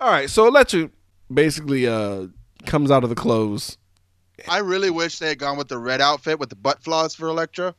All 0.01 0.11
right, 0.11 0.29
so 0.29 0.49
Elektra 0.49 0.91
basically 1.33 1.87
uh 1.87 2.27
comes 2.67 2.91
out 2.91 3.05
of 3.05 3.11
the 3.11 3.17
clothes. 3.17 3.79
I 4.49 4.59
really 4.59 4.91
wish 4.91 5.21
they 5.21 5.29
had 5.29 5.39
gone 5.39 5.57
with 5.57 5.69
the 5.69 5.79
red 5.79 6.01
outfit 6.01 6.41
with 6.41 6.49
the 6.49 6.57
butt 6.57 6.83
flaws 6.83 7.15
for 7.15 7.29
Elektra 7.29 7.73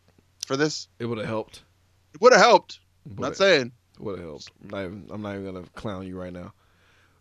for 0.48 0.56
this. 0.56 0.88
It 1.00 1.06
would 1.06 1.18
have 1.18 1.28
helped. 1.28 1.64
It 2.14 2.22
would 2.22 2.32
have 2.32 2.42
helped. 2.42 2.80
Not 3.18 3.36
saying. 3.36 3.74
would 4.00 4.20
have 4.20 4.26
helped. 4.26 4.52
I'm 4.64 4.70
not, 4.70 4.86
even, 4.86 5.10
I'm 5.12 5.22
not 5.22 5.34
even 5.34 5.46
gonna 5.54 5.66
clown 5.76 6.08
you 6.08 6.18
right 6.18 6.32
now. 6.32 6.54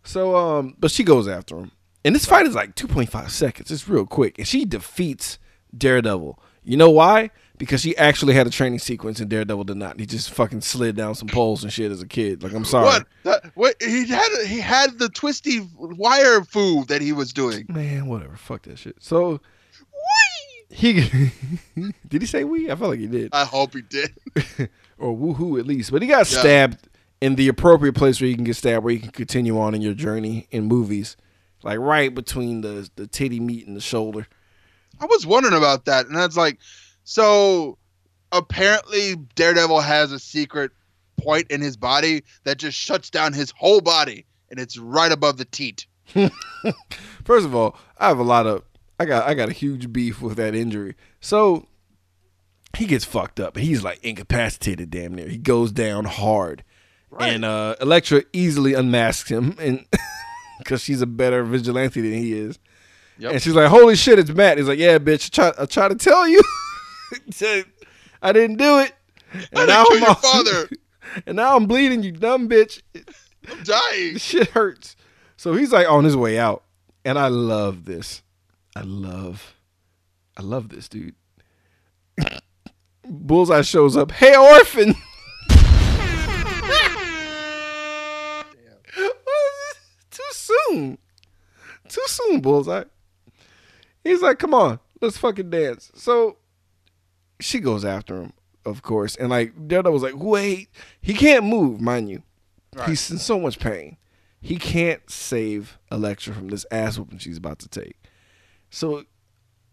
So 0.05 0.35
um, 0.35 0.75
but 0.79 0.91
she 0.91 1.03
goes 1.03 1.27
after 1.27 1.57
him, 1.57 1.71
and 2.03 2.15
this 2.15 2.25
fight 2.25 2.45
is 2.45 2.55
like 2.55 2.75
2.5 2.75 3.29
seconds. 3.29 3.71
It's 3.71 3.87
real 3.89 4.05
quick, 4.05 4.37
and 4.37 4.47
she 4.47 4.63
defeats 4.65 5.39
Daredevil. 5.77 6.39
You 6.63 6.77
know 6.77 6.89
why? 6.89 7.31
Because 7.57 7.81
she 7.81 7.95
actually 7.97 8.33
had 8.33 8.47
a 8.47 8.49
training 8.49 8.79
sequence, 8.79 9.19
and 9.19 9.29
Daredevil 9.29 9.63
did 9.65 9.77
not. 9.77 9.99
He 9.99 10.05
just 10.05 10.29
fucking 10.31 10.61
slid 10.61 10.95
down 10.95 11.15
some 11.15 11.27
poles 11.27 11.63
and 11.63 11.71
shit 11.71 11.91
as 11.91 12.01
a 12.01 12.07
kid. 12.07 12.43
Like 12.43 12.53
I'm 12.53 12.65
sorry, 12.65 12.85
What? 12.85 13.07
That, 13.23 13.51
what? 13.55 13.75
He 13.81 14.07
had 14.07 14.29
he 14.47 14.59
had 14.59 14.99
the 14.99 15.09
twisty 15.09 15.61
wire 15.77 16.43
food 16.43 16.87
that 16.89 17.01
he 17.01 17.11
was 17.13 17.33
doing. 17.33 17.65
man. 17.69 18.07
Whatever. 18.07 18.35
Fuck 18.35 18.63
that 18.63 18.77
shit. 18.79 18.97
So 18.99 19.39
he 20.69 21.31
did 22.07 22.21
he 22.21 22.27
say 22.27 22.43
we? 22.43 22.69
I 22.71 22.75
felt 22.75 22.91
like 22.91 22.99
he 22.99 23.07
did. 23.07 23.29
I 23.33 23.45
hope 23.45 23.73
he 23.73 23.81
did. 23.81 24.13
or 24.97 25.15
woohoo 25.15 25.59
at 25.59 25.65
least. 25.65 25.91
But 25.91 26.01
he 26.01 26.07
got 26.07 26.29
Yeah. 26.31 26.39
stabbed 26.39 26.89
in 27.21 27.35
the 27.35 27.47
appropriate 27.47 27.93
place 27.93 28.19
where 28.19 28.29
you 28.29 28.35
can 28.35 28.43
get 28.43 28.55
stabbed, 28.55 28.83
where 28.83 28.93
you 28.93 28.99
can 28.99 29.11
continue 29.11 29.59
on 29.59 29.73
in 29.73 29.81
your 29.81 29.93
journey 29.93 30.47
in 30.51 30.65
movies, 30.65 31.17
like 31.63 31.79
right 31.79 32.13
between 32.13 32.61
the 32.61 32.89
the 32.95 33.07
titty 33.07 33.39
meat 33.39 33.67
and 33.67 33.75
the 33.75 33.81
shoulder. 33.81 34.27
I 34.99 35.05
was 35.05 35.25
wondering 35.25 35.55
about 35.55 35.85
that, 35.85 36.05
and 36.07 36.15
that's 36.15 36.37
like, 36.37 36.59
so 37.03 37.77
apparently 38.31 39.15
Daredevil 39.35 39.81
has 39.81 40.11
a 40.11 40.19
secret 40.19 40.71
point 41.17 41.47
in 41.49 41.61
his 41.61 41.77
body 41.77 42.23
that 42.43 42.57
just 42.57 42.77
shuts 42.77 43.09
down 43.09 43.33
his 43.33 43.51
whole 43.57 43.81
body, 43.81 44.25
and 44.49 44.59
it's 44.59 44.77
right 44.77 45.11
above 45.11 45.37
the 45.37 45.45
teat. 45.45 45.87
First 47.25 47.45
of 47.45 47.55
all, 47.55 47.77
I 47.97 48.07
have 48.07 48.19
a 48.19 48.23
lot 48.23 48.45
of 48.47 48.63
I 48.99 49.05
got 49.05 49.27
I 49.27 49.33
got 49.33 49.49
a 49.49 49.53
huge 49.53 49.91
beef 49.91 50.21
with 50.21 50.37
that 50.37 50.55
injury. 50.55 50.95
So 51.19 51.67
he 52.77 52.85
gets 52.85 53.05
fucked 53.05 53.39
up. 53.39 53.57
He's 53.57 53.83
like 53.83 54.03
incapacitated 54.03 54.89
damn 54.89 55.13
near. 55.13 55.27
He 55.27 55.37
goes 55.37 55.71
down 55.71 56.05
hard. 56.05 56.63
And 57.19 57.45
uh 57.45 57.75
Elektra 57.81 58.23
easily 58.33 58.73
unmasks 58.73 59.29
him 59.29 59.55
and 59.59 59.85
cuz 60.65 60.81
she's 60.81 61.01
a 61.01 61.05
better 61.07 61.43
vigilante 61.43 62.01
than 62.01 62.13
he 62.13 62.33
is. 62.33 62.59
Yep. 63.17 63.31
And 63.33 63.41
she's 63.41 63.53
like, 63.53 63.69
"Holy 63.69 63.95
shit, 63.95 64.19
it's 64.19 64.29
Matt." 64.31 64.57
He's 64.57 64.67
like, 64.67 64.77
"Yeah, 64.79 64.97
bitch, 64.97 65.27
I 65.39 65.51
try, 65.51 65.63
I 65.63 65.65
try 65.65 65.87
to 65.87 65.95
tell 65.95 66.27
you. 66.27 66.41
I 68.21 68.31
didn't 68.33 68.57
do 68.57 68.79
it." 68.79 68.93
And 69.53 69.71
I 69.71 69.83
kill 69.85 69.99
your 69.99 70.07
all- 70.09 70.15
father. 70.15 70.69
and 71.25 71.37
now 71.37 71.55
I'm 71.55 71.65
bleeding, 71.65 72.03
you 72.03 72.11
dumb 72.11 72.49
bitch. 72.49 72.81
I'm 73.49 73.63
dying. 73.63 74.17
Shit 74.17 74.49
hurts. 74.49 74.95
So 75.37 75.53
he's 75.53 75.71
like 75.71 75.89
on 75.89 76.03
his 76.03 76.17
way 76.17 76.37
out. 76.37 76.63
And 77.05 77.17
I 77.19 77.27
love 77.27 77.85
this. 77.85 78.21
I 78.75 78.81
love, 78.81 79.53
I 80.35 80.41
love 80.41 80.69
this 80.69 80.89
dude. 80.89 81.15
Bullseye 83.07 83.61
shows 83.61 83.95
up. 83.95 84.11
Hey, 84.11 84.35
orphan. 84.35 84.95
Soon. 90.35 90.97
Too 91.87 92.03
soon, 92.07 92.41
Bullseye. 92.41 92.83
He's 94.03 94.21
like, 94.21 94.39
come 94.39 94.53
on, 94.53 94.79
let's 95.01 95.17
fucking 95.17 95.49
dance. 95.49 95.91
So 95.95 96.37
she 97.39 97.59
goes 97.59 97.83
after 97.85 98.21
him, 98.21 98.33
of 98.65 98.81
course. 98.81 99.15
And 99.15 99.29
like, 99.29 99.67
Daredevil 99.67 99.91
was 99.93 100.03
like, 100.03 100.13
wait. 100.17 100.69
He 101.01 101.13
can't 101.13 101.45
move, 101.45 101.81
mind 101.81 102.09
you. 102.09 102.23
Right. 102.75 102.89
He's 102.89 103.09
in 103.09 103.17
so 103.17 103.39
much 103.39 103.59
pain. 103.59 103.97
He 104.41 104.57
can't 104.57 105.09
save 105.09 105.79
Elektra 105.91 106.33
from 106.33 106.49
this 106.49 106.65
ass 106.69 106.97
whooping 106.99 107.17
she's 107.19 107.37
about 107.37 107.57
to 107.59 107.67
take. 107.69 107.97
So 108.69 109.03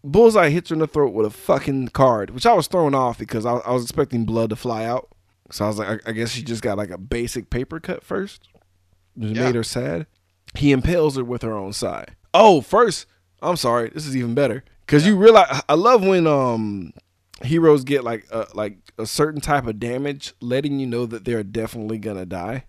Bullseye 0.03 0.49
hits 0.49 0.69
her 0.69 0.73
in 0.75 0.79
the 0.79 0.87
throat 0.87 1.13
with 1.13 1.25
a 1.27 1.29
fucking 1.29 1.89
card, 1.89 2.31
which 2.31 2.45
I 2.45 2.53
was 2.53 2.67
thrown 2.67 2.95
off 2.95 3.17
because 3.19 3.45
I, 3.45 3.53
I 3.57 3.71
was 3.71 3.83
expecting 3.83 4.25
blood 4.25 4.49
to 4.49 4.55
fly 4.55 4.85
out. 4.85 5.09
So 5.51 5.65
I 5.65 5.67
was 5.67 5.77
like, 5.77 6.01
I, 6.07 6.09
I 6.09 6.13
guess 6.13 6.31
she 6.31 6.41
just 6.41 6.63
got 6.63 6.77
like 6.77 6.89
a 6.89 6.97
basic 6.97 7.49
paper 7.51 7.79
cut 7.79 8.03
first. 8.03 8.47
It 9.19 9.35
Yeah. 9.35 9.43
made 9.45 9.55
her 9.55 9.63
sad. 9.63 10.07
He 10.55 10.71
impales 10.71 11.15
her 11.17 11.23
with 11.23 11.41
her 11.41 11.53
own 11.53 11.73
side. 11.73 12.15
Oh, 12.33 12.61
first, 12.61 13.05
I'm 13.41 13.57
sorry, 13.57 13.89
this 13.89 14.05
is 14.05 14.15
even 14.15 14.33
better 14.33 14.63
because 14.85 15.05
you 15.05 15.15
realize 15.15 15.61
I 15.67 15.73
love 15.73 16.05
when 16.05 16.27
um 16.27 16.93
heroes 17.43 17.83
get 17.83 18.03
like 18.03 18.25
a, 18.31 18.47
like 18.53 18.77
a 18.97 19.05
certain 19.05 19.41
type 19.41 19.67
of 19.67 19.79
damage, 19.79 20.33
letting 20.39 20.79
you 20.79 20.87
know 20.87 21.05
that 21.05 21.25
they're 21.25 21.43
definitely 21.43 21.97
gonna 21.97 22.25
die. 22.25 22.65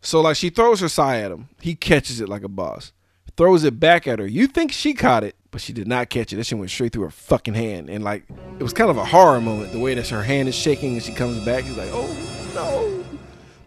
So 0.00 0.20
like 0.20 0.36
she 0.36 0.50
throws 0.50 0.80
her 0.80 0.88
sai 0.88 1.20
at 1.20 1.32
him. 1.32 1.48
He 1.60 1.74
catches 1.74 2.20
it 2.20 2.28
like 2.28 2.42
a 2.42 2.48
boss. 2.48 2.92
Throws 3.36 3.64
it 3.64 3.80
back 3.80 4.06
at 4.06 4.18
her. 4.18 4.26
You 4.26 4.46
think 4.46 4.72
she 4.72 4.92
caught 4.92 5.24
it, 5.24 5.36
but 5.50 5.60
she 5.60 5.72
did 5.72 5.88
not 5.88 6.10
catch 6.10 6.32
it. 6.32 6.36
That 6.36 6.44
shit 6.44 6.58
went 6.58 6.70
straight 6.70 6.92
through 6.92 7.04
her 7.04 7.10
fucking 7.10 7.54
hand. 7.54 7.88
And 7.88 8.04
like 8.04 8.24
it 8.58 8.62
was 8.62 8.72
kind 8.72 8.90
of 8.90 8.98
a 8.98 9.04
horror 9.04 9.40
moment, 9.40 9.72
the 9.72 9.78
way 9.78 9.94
that 9.94 10.08
her 10.08 10.22
hand 10.22 10.48
is 10.48 10.54
shaking 10.54 10.94
and 10.94 11.02
she 11.02 11.14
comes 11.14 11.42
back. 11.44 11.64
He's 11.64 11.76
like, 11.76 11.90
oh 11.92 12.52
no. 12.54 13.04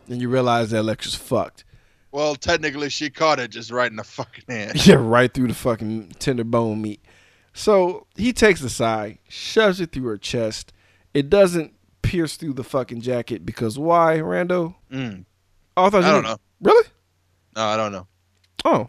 And 0.07 0.21
you 0.21 0.29
realize 0.29 0.69
that 0.69 0.79
Elektra's 0.79 1.15
fucked. 1.15 1.63
Well, 2.15 2.35
technically, 2.35 2.89
she 2.89 3.09
caught 3.09 3.41
it 3.41 3.49
just 3.51 3.71
right 3.71 3.89
in 3.91 3.97
the 3.97 4.03
fucking 4.05 4.45
hand. 4.47 4.71
Yeah, 4.87 4.95
right 4.97 5.33
through 5.33 5.49
the 5.49 5.53
fucking 5.53 6.13
tender 6.17 6.45
bone 6.45 6.81
meat. 6.81 7.01
So 7.53 8.07
he 8.15 8.31
takes 8.31 8.61
the 8.61 8.69
sai, 8.69 9.19
shoves 9.27 9.81
it 9.81 9.91
through 9.91 10.05
her 10.05 10.17
chest. 10.17 10.71
It 11.13 11.29
doesn't 11.29 11.73
pierce 12.03 12.37
through 12.37 12.53
the 12.53 12.63
fucking 12.63 13.01
jacket 13.01 13.45
because 13.45 13.77
why, 13.77 14.19
Rando? 14.19 14.75
Mm. 14.89 15.25
Oh, 15.75 15.85
I 15.85 15.89
thought 15.89 16.03
you 16.03 16.09
I 16.09 16.11
don't 16.11 16.23
know. 16.23 16.37
Really? 16.61 16.87
No, 17.57 17.63
I 17.65 17.75
don't 17.75 17.91
know. 17.91 18.07
Oh, 18.63 18.87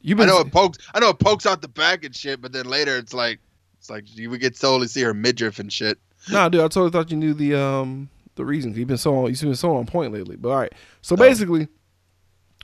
you've 0.00 0.18
I 0.20 0.22
been. 0.22 0.28
know 0.28 0.40
it 0.40 0.52
pokes. 0.52 0.78
I 0.94 1.00
know 1.00 1.08
it 1.08 1.18
pokes 1.18 1.46
out 1.46 1.60
the 1.62 1.68
back 1.68 2.04
and 2.04 2.14
shit, 2.14 2.40
but 2.40 2.52
then 2.52 2.66
later 2.66 2.96
it's 2.96 3.12
like, 3.12 3.40
it's 3.78 3.90
like 3.90 4.04
you 4.16 4.30
would 4.30 4.40
get 4.40 4.54
to 4.54 4.60
totally 4.60 4.86
see 4.86 5.02
her 5.02 5.14
midriff 5.14 5.58
and 5.58 5.72
shit. 5.72 5.98
Nah, 6.30 6.48
dude, 6.48 6.60
I 6.60 6.64
totally 6.68 6.90
thought 6.90 7.10
you 7.10 7.16
knew 7.16 7.34
the 7.34 7.54
um 7.60 8.08
the 8.36 8.44
reason. 8.44 8.72
You've 8.74 8.86
been 8.86 8.96
so 8.98 9.16
on, 9.16 9.30
you've 9.30 9.40
been 9.40 9.54
so 9.56 9.74
on 9.76 9.84
point 9.86 10.12
lately. 10.12 10.36
But 10.36 10.48
all 10.50 10.56
right, 10.58 10.72
so 11.02 11.16
No. 11.16 11.22
basically, 11.24 11.66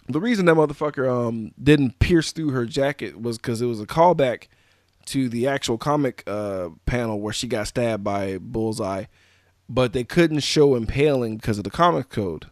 the 0.08 0.20
reason 0.20 0.46
that 0.46 0.56
motherfucker 0.56 1.08
um 1.10 1.52
didn't 1.62 1.98
pierce 1.98 2.32
through 2.32 2.50
her 2.50 2.66
jacket 2.66 3.20
was 3.20 3.38
because 3.38 3.60
it 3.62 3.66
was 3.66 3.80
a 3.80 3.86
callback 3.86 4.48
to 5.06 5.28
the 5.28 5.46
actual 5.46 5.78
comic 5.78 6.22
uh 6.26 6.68
panel 6.86 7.20
where 7.20 7.32
she 7.32 7.46
got 7.46 7.66
stabbed 7.66 8.02
by 8.04 8.38
Bullseye, 8.38 9.04
but 9.68 9.92
they 9.92 10.04
couldn't 10.04 10.40
show 10.40 10.74
impaling 10.74 11.36
because 11.36 11.58
of 11.58 11.64
the 11.64 11.70
comic 11.70 12.08
code. 12.08 12.46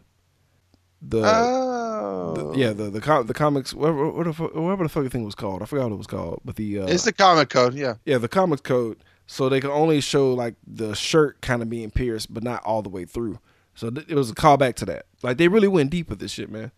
The, 1.05 1.21
Oh, 1.25 2.51
the- 2.53 2.57
yeah 2.59 2.71
the 2.71 2.89
the 2.89 3.01
com- 3.01 3.27
the 3.27 3.33
comics 3.33 3.73
whatever 3.73 4.09
what 4.09 4.25
the, 4.25 4.33
fu- 4.33 4.47
whatever 4.61 4.83
the 4.83 4.89
fucking 4.89 5.09
thing 5.09 5.25
was 5.25 5.35
called 5.35 5.61
I 5.61 5.65
forgot 5.65 5.85
what 5.85 5.93
it 5.95 5.97
was 5.97 6.07
called 6.07 6.41
but 6.45 6.55
the 6.55 6.79
uh, 6.79 6.85
it's 6.87 7.03
the 7.03 7.11
comic 7.13 7.49
code. 7.49 7.73
Yeah, 7.73 7.95
yeah, 8.05 8.17
the 8.17 8.29
comics 8.29 8.61
code. 8.61 8.97
So 9.27 9.47
they 9.49 9.59
could 9.61 9.71
only 9.71 9.99
show 10.01 10.33
like 10.33 10.55
the 10.67 10.93
shirt 10.95 11.41
kind 11.41 11.61
of 11.61 11.69
being 11.69 11.91
pierced, 11.91 12.33
but 12.33 12.43
not 12.43 12.63
all 12.63 12.81
the 12.81 12.89
way 12.89 13.05
through. 13.05 13.39
So 13.75 13.89
th- 13.89 14.05
it 14.09 14.15
was 14.15 14.29
a 14.29 14.35
callback 14.35 14.75
to 14.75 14.85
that. 14.85 15.05
Like 15.21 15.37
they 15.37 15.47
really 15.47 15.67
went 15.67 15.89
deep 15.89 16.09
with 16.09 16.19
this 16.19 16.31
shit, 16.31 16.49
man. 16.51 16.71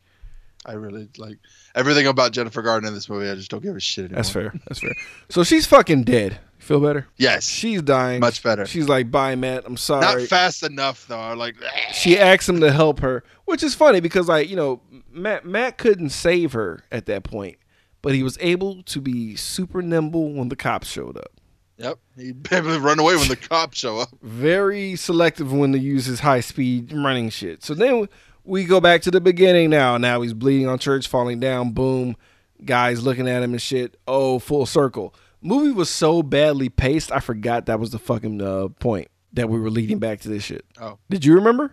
I 0.66 0.74
really 0.74 1.08
like 1.18 1.38
everything 1.76 2.08
about 2.08 2.32
Jennifer 2.32 2.62
Garner 2.62 2.88
in 2.88 2.94
this 2.94 3.10
movie. 3.10 3.30
I 3.30 3.36
just 3.36 3.52
don't 3.52 3.62
give 3.62 3.76
a 3.76 3.80
shit 3.80 4.06
anymore. 4.06 4.18
That's 4.18 4.30
fair. 4.30 4.54
That's 4.68 4.80
fair. 4.80 4.96
So 5.30 5.44
she's 5.44 5.66
fucking 5.66 6.04
dead. 6.04 6.40
Feel 6.66 6.80
better? 6.80 7.06
Yes, 7.18 7.48
She's 7.48 7.84
dying. 7.84 8.22
Much 8.22 8.42
better. 8.42 8.66
She's 8.66 8.90
like, 8.90 9.12
"Bye, 9.12 9.36
Matt. 9.36 9.66
I'm 9.68 9.78
sorry. 9.78 10.02
not 10.02 10.22
fast 10.28 10.64
enough 10.64 11.08
though. 11.08 11.36
Like, 11.36 11.58
ah. 11.64 11.92
she 11.92 12.18
asks 12.18 12.50
him 12.50 12.60
to 12.62 12.72
help 12.72 13.02
her, 13.02 13.24
which 13.46 13.62
is 13.62 13.76
funny 13.76 14.00
because 14.00 14.28
like 14.28 14.50
you 14.50 14.56
know 14.56 14.82
Matt 15.12 15.46
Matt 15.46 15.78
couldn't 15.78 16.10
save 16.10 16.54
her 16.54 16.84
at 16.92 17.06
that 17.06 17.24
point, 17.24 17.58
but 18.02 18.16
he 18.16 18.24
was 18.24 18.36
able 18.42 18.82
to 18.84 19.00
be 19.00 19.36
super 19.36 19.84
nimble 19.84 20.34
when 20.34 20.50
the 20.50 20.56
cops 20.56 20.88
showed 20.88 21.18
up. 21.18 21.40
yep, 21.78 22.00
he'd 22.18 22.42
be 22.42 22.56
able 22.56 22.74
to 22.74 22.80
run 22.80 22.98
away 22.98 23.16
when 23.16 23.28
the 23.28 23.36
cops 23.36 23.78
show 23.78 24.00
up. 24.00 24.10
very 24.24 24.96
selective 24.96 25.54
when 25.54 25.72
to 25.72 25.78
use 25.78 26.06
his 26.06 26.22
high 26.22 26.40
speed 26.40 26.92
running 26.92 27.30
shit. 27.30 27.64
So 27.64 27.76
then 27.76 28.10
we 28.46 28.66
go 28.66 28.80
back 28.80 29.02
to 29.04 29.12
the 29.12 29.22
beginning 29.22 29.70
now. 29.70 29.98
Now 29.98 30.22
he's 30.22 30.34
bleeding 30.34 30.68
on 30.68 30.80
church, 30.80 31.08
falling 31.08 31.40
down, 31.40 31.72
boom. 31.72 32.16
Guys 32.64 33.04
looking 33.04 33.28
at 33.28 33.44
him 33.44 33.52
and 33.52 33.62
shit. 33.62 33.98
Oh, 34.08 34.40
full 34.40 34.66
circle. 34.66 35.14
Movie 35.42 35.72
was 35.72 35.90
so 35.90 36.24
badly 36.24 36.70
paced, 36.70 37.12
I 37.12 37.20
forgot 37.20 37.66
that 37.68 37.80
was 37.80 37.92
the 37.92 38.00
fucking 38.00 38.42
uh, 38.42 38.70
point 38.80 39.10
that 39.34 39.50
we 39.50 39.60
were 39.60 39.70
leading 39.70 40.00
back 40.00 40.22
to 40.22 40.30
this 40.30 40.44
shit. 40.44 40.66
Oh. 40.80 40.98
Did 41.10 41.26
you 41.26 41.36
remember? 41.36 41.72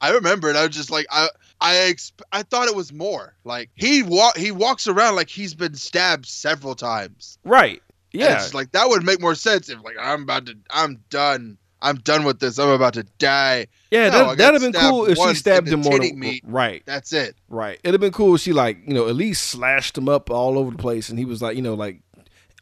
I 0.00 0.12
remember 0.12 0.48
it. 0.48 0.56
I 0.56 0.66
was 0.66 0.74
just 0.74 0.90
like, 0.90 1.06
I, 1.10 1.28
I, 1.60 1.74
exp- 1.74 2.22
I 2.32 2.42
thought 2.42 2.68
it 2.68 2.74
was 2.76 2.92
more. 2.92 3.34
Like 3.44 3.70
he 3.74 4.02
walk, 4.02 4.36
he 4.38 4.50
walks 4.50 4.86
around 4.86 5.16
like 5.16 5.28
he's 5.28 5.54
been 5.54 5.74
stabbed 5.74 6.26
several 6.26 6.74
times. 6.74 7.38
Right. 7.44 7.82
Yeah. 8.12 8.44
like 8.54 8.72
that 8.72 8.88
would 8.88 9.04
make 9.04 9.20
more 9.20 9.34
sense 9.34 9.68
if 9.68 9.82
like 9.84 9.96
I'm 10.00 10.22
about 10.22 10.46
to, 10.46 10.56
I'm 10.70 11.02
done. 11.10 11.58
I'm 11.82 11.96
done 11.96 12.24
with 12.24 12.40
this. 12.40 12.58
I'm 12.58 12.68
about 12.68 12.94
to 12.94 13.04
die. 13.18 13.66
yeah, 13.90 14.10
No, 14.10 14.28
that, 14.28 14.38
that'd 14.38 14.60
have 14.62 14.72
been 14.72 14.80
cool 14.80 15.06
if 15.06 15.16
she 15.18 15.34
stabbed 15.34 15.68
him 15.68 15.80
more. 15.80 15.98
Than, 15.98 16.40
right. 16.44 16.82
That's 16.84 17.12
it. 17.12 17.36
Right. 17.48 17.78
It'd 17.82 17.94
have 17.94 18.00
been 18.00 18.12
cool 18.12 18.34
if 18.34 18.42
she 18.42 18.52
like, 18.52 18.78
you 18.86 18.94
know, 18.94 19.08
at 19.08 19.14
least 19.16 19.46
slashed 19.46 19.96
him 19.96 20.08
up 20.08 20.30
all 20.30 20.58
over 20.58 20.70
the 20.70 20.78
place 20.78 21.08
and 21.08 21.18
he 21.18 21.24
was 21.24 21.40
like, 21.40 21.56
you 21.56 21.62
know, 21.62 21.74
like 21.74 22.00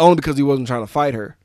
only 0.00 0.16
because 0.16 0.36
he 0.36 0.42
wasn't 0.42 0.68
trying 0.68 0.82
to 0.82 0.92
fight 0.92 1.14
her. 1.14 1.36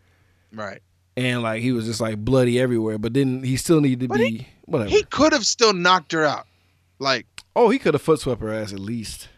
Right. 0.54 0.82
and 1.18 1.42
like 1.42 1.62
he 1.64 1.72
was 1.72 1.86
just 1.86 2.00
like 2.00 2.18
bloody 2.18 2.60
everywhere. 2.60 2.98
But 3.00 3.14
then 3.16 3.44
he 3.44 3.58
still 3.58 3.82
needed 3.82 4.02
to 4.02 4.08
But 4.08 4.18
be 4.20 4.48
whatever. 4.66 4.90
He 4.90 5.04
could 5.04 5.34
have 5.34 5.46
still 5.48 5.74
knocked 5.74 6.12
her 6.12 6.24
out. 6.24 6.46
Like, 7.00 7.26
oh, 7.56 7.70
he 7.70 7.80
could 7.80 7.96
have 7.96 8.02
foot 8.04 8.20
swept 8.20 8.42
her 8.42 8.54
ass 8.54 8.72
at 8.72 8.80
least, 8.80 9.30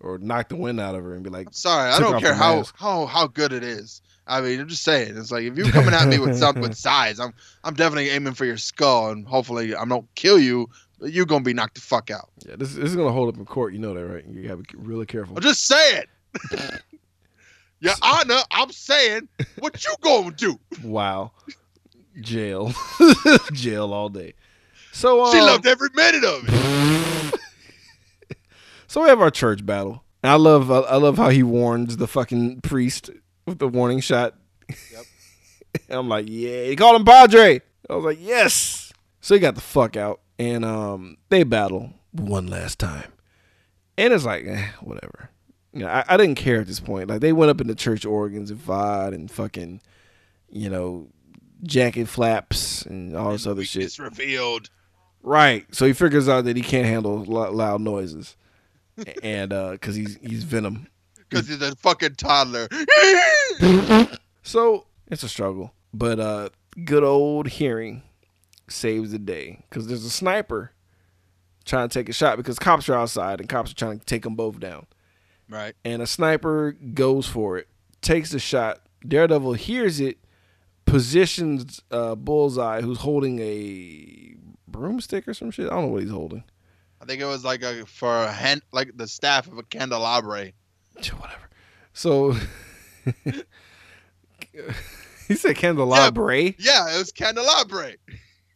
or 0.00 0.18
knocked 0.18 0.48
the 0.50 0.56
wind 0.56 0.80
out 0.80 0.94
of 0.96 1.04
her 1.04 1.14
and 1.14 1.22
be 1.22 1.30
like, 1.30 1.48
sorry, 1.52 1.90
I 1.90 2.00
don't 2.00 2.20
care 2.20 2.34
how 2.34 2.64
how 2.74 3.06
how 3.06 3.28
good 3.28 3.52
it 3.52 3.62
is. 3.62 4.02
I 4.26 4.40
mean, 4.40 4.60
I'm 4.60 4.68
just 4.68 4.82
saying. 4.84 5.16
It's 5.16 5.30
like 5.30 5.44
if 5.44 5.56
you're 5.56 5.70
coming 5.70 5.92
at 5.94 6.08
me 6.08 6.18
with 6.18 6.36
something 6.38 6.62
with 6.62 6.76
size, 6.76 7.20
I'm 7.20 7.34
I'm 7.62 7.74
definitely 7.74 8.10
aiming 8.10 8.34
for 8.34 8.44
your 8.44 8.56
skull, 8.56 9.10
and 9.10 9.26
hopefully 9.26 9.74
I 9.74 9.84
don't 9.84 10.06
kill 10.14 10.38
you, 10.38 10.68
but 10.98 11.12
you're 11.12 11.26
gonna 11.26 11.44
be 11.44 11.52
knocked 11.54 11.74
the 11.74 11.80
fuck 11.82 12.10
out. 12.10 12.30
yeah, 12.46 12.56
this, 12.56 12.74
this 12.74 12.90
is 12.90 12.96
gonna 12.96 13.12
hold 13.12 13.28
up 13.28 13.38
in 13.38 13.44
court. 13.44 13.72
You 13.74 13.80
know 13.80 13.92
that, 13.94 14.06
right? 14.06 14.24
You 14.26 14.48
have 14.48 14.62
to 14.62 14.76
be 14.76 14.82
really 14.82 15.06
careful. 15.06 15.36
I'm 15.36 15.42
just 15.42 15.66
saying. 15.66 16.04
Your 17.80 17.92
Honor, 18.00 18.38
I'm 18.50 18.70
saying, 18.72 19.28
what 19.58 19.84
you 19.84 19.94
gonna 20.00 20.30
do? 20.30 20.58
Wow, 20.82 21.32
jail, 22.22 22.72
jail 23.52 23.92
all 23.92 24.08
day. 24.08 24.32
So 24.92 25.22
um, 25.22 25.32
She 25.32 25.40
loved 25.40 25.66
every 25.66 25.90
minute 25.94 26.24
of 26.24 26.44
it. 26.48 27.40
So 28.86 29.02
we 29.02 29.08
have 29.08 29.20
our 29.20 29.30
church 29.30 29.66
battle. 29.66 30.04
And 30.22 30.30
I 30.30 30.36
love 30.36 30.70
I 30.70 30.96
love 30.96 31.18
how 31.18 31.28
he 31.28 31.42
warns 31.42 31.98
the 31.98 32.06
fucking 32.06 32.62
priest 32.62 33.10
with 33.46 33.58
the 33.58 33.68
warning 33.68 34.00
shot. 34.00 34.34
Yep. 34.68 35.04
I'm 35.90 36.08
like, 36.08 36.26
yeah, 36.28 36.64
he 36.64 36.76
called 36.76 36.96
him 36.96 37.04
Padre. 37.04 37.60
I 37.88 37.94
was 37.94 38.04
like, 38.04 38.18
yes. 38.20 38.92
So 39.20 39.34
he 39.34 39.40
got 39.40 39.54
the 39.54 39.60
fuck 39.60 39.96
out, 39.96 40.20
and 40.38 40.64
um, 40.64 41.16
they 41.28 41.44
battle 41.44 41.92
one 42.12 42.46
last 42.46 42.78
time, 42.78 43.10
and 43.98 44.12
it's 44.12 44.24
like, 44.24 44.44
eh, 44.46 44.68
whatever. 44.80 45.30
You 45.72 45.80
know, 45.80 45.88
I, 45.88 46.04
I 46.06 46.16
didn't 46.16 46.36
care 46.36 46.60
at 46.60 46.66
this 46.66 46.80
point. 46.80 47.08
Like 47.08 47.20
they 47.20 47.32
went 47.32 47.50
up 47.50 47.60
in 47.60 47.66
the 47.66 47.74
church 47.74 48.04
organs 48.04 48.50
and 48.50 48.60
fought 48.60 49.12
and 49.12 49.30
fucking, 49.30 49.80
you 50.50 50.70
know, 50.70 51.08
jacket 51.64 52.06
flaps 52.06 52.82
and 52.82 53.16
all 53.16 53.32
this 53.32 53.46
other 53.46 53.64
shit. 53.64 53.80
Weakness 53.80 53.98
revealed. 53.98 54.70
Right. 55.22 55.66
So 55.74 55.86
he 55.86 55.94
figures 55.94 56.28
out 56.28 56.44
that 56.44 56.56
he 56.56 56.62
can't 56.62 56.86
handle 56.86 57.24
lo- 57.24 57.50
loud 57.50 57.80
noises, 57.80 58.36
and 59.22 59.52
uh, 59.52 59.72
because 59.72 59.96
he's 59.96 60.18
he's 60.22 60.44
Venom. 60.44 60.86
Because 61.28 61.48
he's 61.48 61.62
a 61.62 61.74
fucking 61.76 62.14
toddler. 62.16 62.68
So 64.46 64.86
it's 65.10 65.22
a 65.22 65.28
struggle, 65.28 65.72
but 65.94 66.20
uh, 66.20 66.50
good 66.84 67.02
old 67.02 67.48
hearing 67.48 68.02
saves 68.68 69.10
the 69.10 69.18
day 69.18 69.64
because 69.68 69.86
there's 69.86 70.04
a 70.04 70.10
sniper 70.10 70.72
trying 71.64 71.88
to 71.88 71.92
take 71.92 72.10
a 72.10 72.12
shot 72.12 72.36
because 72.36 72.58
cops 72.58 72.88
are 72.90 72.94
outside 72.94 73.40
and 73.40 73.48
cops 73.48 73.72
are 73.72 73.74
trying 73.74 73.98
to 73.98 74.04
take 74.04 74.22
them 74.22 74.36
both 74.36 74.60
down. 74.60 74.86
right. 75.48 75.74
and 75.82 76.02
a 76.02 76.06
sniper 76.06 76.72
goes 76.72 77.26
for 77.26 77.56
it, 77.56 77.68
takes 78.02 78.30
the 78.30 78.38
shot. 78.38 78.80
Daredevil 79.06 79.54
hears 79.54 79.98
it, 79.98 80.18
positions 80.84 81.80
uh, 81.90 82.14
Bullseye, 82.14 82.82
who's 82.82 82.98
holding 82.98 83.38
a 83.40 84.34
broomstick 84.68 85.26
or 85.26 85.32
some 85.32 85.50
shit. 85.50 85.66
I 85.66 85.70
don't 85.70 85.86
know 85.86 85.88
what 85.88 86.02
he's 86.02 86.10
holding. 86.10 86.44
I 87.00 87.06
think 87.06 87.22
it 87.22 87.26
was 87.26 87.44
like 87.44 87.62
a 87.62 87.86
for 87.86 88.24
a 88.24 88.30
hand, 88.30 88.60
like 88.72 88.94
the 88.94 89.08
staff 89.08 89.46
of 89.46 89.56
a 89.56 89.62
candelabra. 89.62 90.52
Whatever. 91.18 91.48
So 91.92 92.34
he 95.28 95.34
said 95.34 95.56
candelabra. 95.56 96.36
Yeah, 96.58 96.94
it 96.94 96.98
was 96.98 97.12
candelabra. 97.12 97.92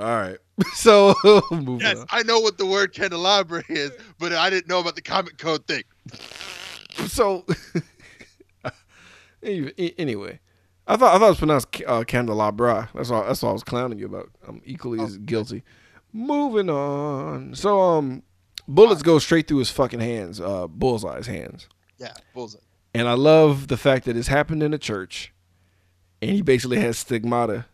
All 0.01 0.07
right. 0.07 0.39
So 0.75 1.15
moving 1.53 1.81
Yes, 1.81 1.99
on. 1.99 2.07
I 2.11 2.25
know 2.25 2.41
what 2.41 2.59
the 2.59 2.67
word 2.67 2.93
candelabra 2.93 3.63
is, 3.69 3.93
but 4.19 4.33
I 4.33 4.51
didn't 4.51 4.69
know 4.69 4.81
about 4.81 4.97
the 4.97 5.03
comic 5.03 5.39
code 5.39 5.65
thing. 5.69 5.85
So 7.07 7.45
anyway, 9.43 10.41
I 10.89 10.97
thought 10.97 11.15
I 11.15 11.19
thought 11.19 11.27
it 11.27 11.29
was 11.29 11.39
pronounced 11.39 11.83
uh, 11.87 12.03
candelabra. 12.05 12.91
That's 12.95 13.11
all. 13.11 13.25
That's 13.25 13.43
all 13.45 13.51
I 13.51 13.53
was 13.53 13.63
clowning 13.63 13.99
you 14.01 14.07
about. 14.07 14.31
I'm 14.47 14.61
equally 14.65 15.01
as 15.01 15.17
guilty. 15.19 15.63
Moving 16.13 16.71
on. 16.71 17.55
So 17.55 17.81
um, 17.81 18.23
bullets 18.67 19.03
go 19.03 19.19
straight 19.21 19.47
through 19.47 19.59
his 19.59 19.71
fucking 19.71 20.01
hands. 20.01 20.41
Uh, 20.41 20.67
Bullseye's 20.67 21.27
hands. 21.29 21.69
Yeah, 21.99 22.13
bullseye. 22.35 22.59
And 22.95 23.07
I 23.09 23.13
love 23.15 23.69
the 23.69 23.77
fact 23.77 24.05
that 24.07 24.17
it's 24.17 24.29
happened 24.29 24.63
in 24.63 24.73
a 24.75 24.79
church, 24.79 25.33
and 26.23 26.31
he 26.31 26.43
basically 26.43 26.79
has 26.81 26.99
stigmata, 26.99 27.67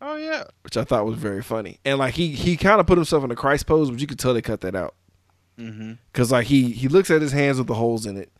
Oh 0.00 0.16
yeah. 0.16 0.44
which 0.62 0.76
I 0.76 0.84
thought 0.84 1.04
was 1.06 1.16
very 1.18 1.42
funny. 1.42 1.78
And 1.84 1.98
like 1.98 2.14
he 2.14 2.28
he 2.30 2.56
kind 2.56 2.80
of 2.80 2.86
put 2.86 2.98
himself 2.98 3.22
in 3.24 3.30
a 3.30 3.36
Christ 3.36 3.66
pose, 3.66 3.90
but 3.90 4.00
you 4.00 4.06
could 4.06 4.18
tell 4.18 4.34
they 4.34 4.42
cut 4.42 4.60
that 4.62 4.74
out. 4.74 4.94
Mm-hmm. 5.58 5.92
Cause 6.12 6.30
like 6.32 6.46
he 6.46 6.70
he 6.72 6.88
looks 6.88 7.10
at 7.10 7.22
his 7.22 7.32
hands 7.32 7.58
with 7.58 7.66
the 7.66 7.74
holes 7.74 8.06
in 8.06 8.16
it, 8.16 8.30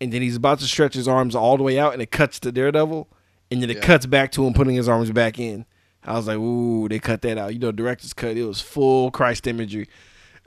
and 0.00 0.12
then 0.12 0.22
he's 0.22 0.36
about 0.36 0.58
to 0.60 0.64
stretch 0.66 0.94
his 0.94 1.08
arms 1.08 1.34
all 1.34 1.56
the 1.56 1.62
way 1.62 1.78
out, 1.78 1.92
and 1.92 2.02
it 2.02 2.10
cuts 2.10 2.38
to 2.40 2.52
Daredevil, 2.52 3.08
and 3.50 3.62
then 3.62 3.70
it 3.70 3.76
Yeah. 3.78 3.82
cuts 3.82 4.06
back 4.06 4.32
to 4.32 4.46
him 4.46 4.54
putting 4.54 4.74
his 4.74 4.88
arms 4.88 5.10
back 5.10 5.38
in. 5.38 5.66
I 6.04 6.14
was 6.14 6.26
like, 6.26 6.38
ooh, 6.38 6.88
they 6.88 6.98
cut 7.00 7.22
that 7.22 7.36
out. 7.38 7.52
You 7.52 7.58
know, 7.58 7.72
director's 7.72 8.12
cut. 8.12 8.36
It 8.36 8.44
was 8.44 8.60
full 8.60 9.10
Christ 9.10 9.46
imagery. 9.46 9.88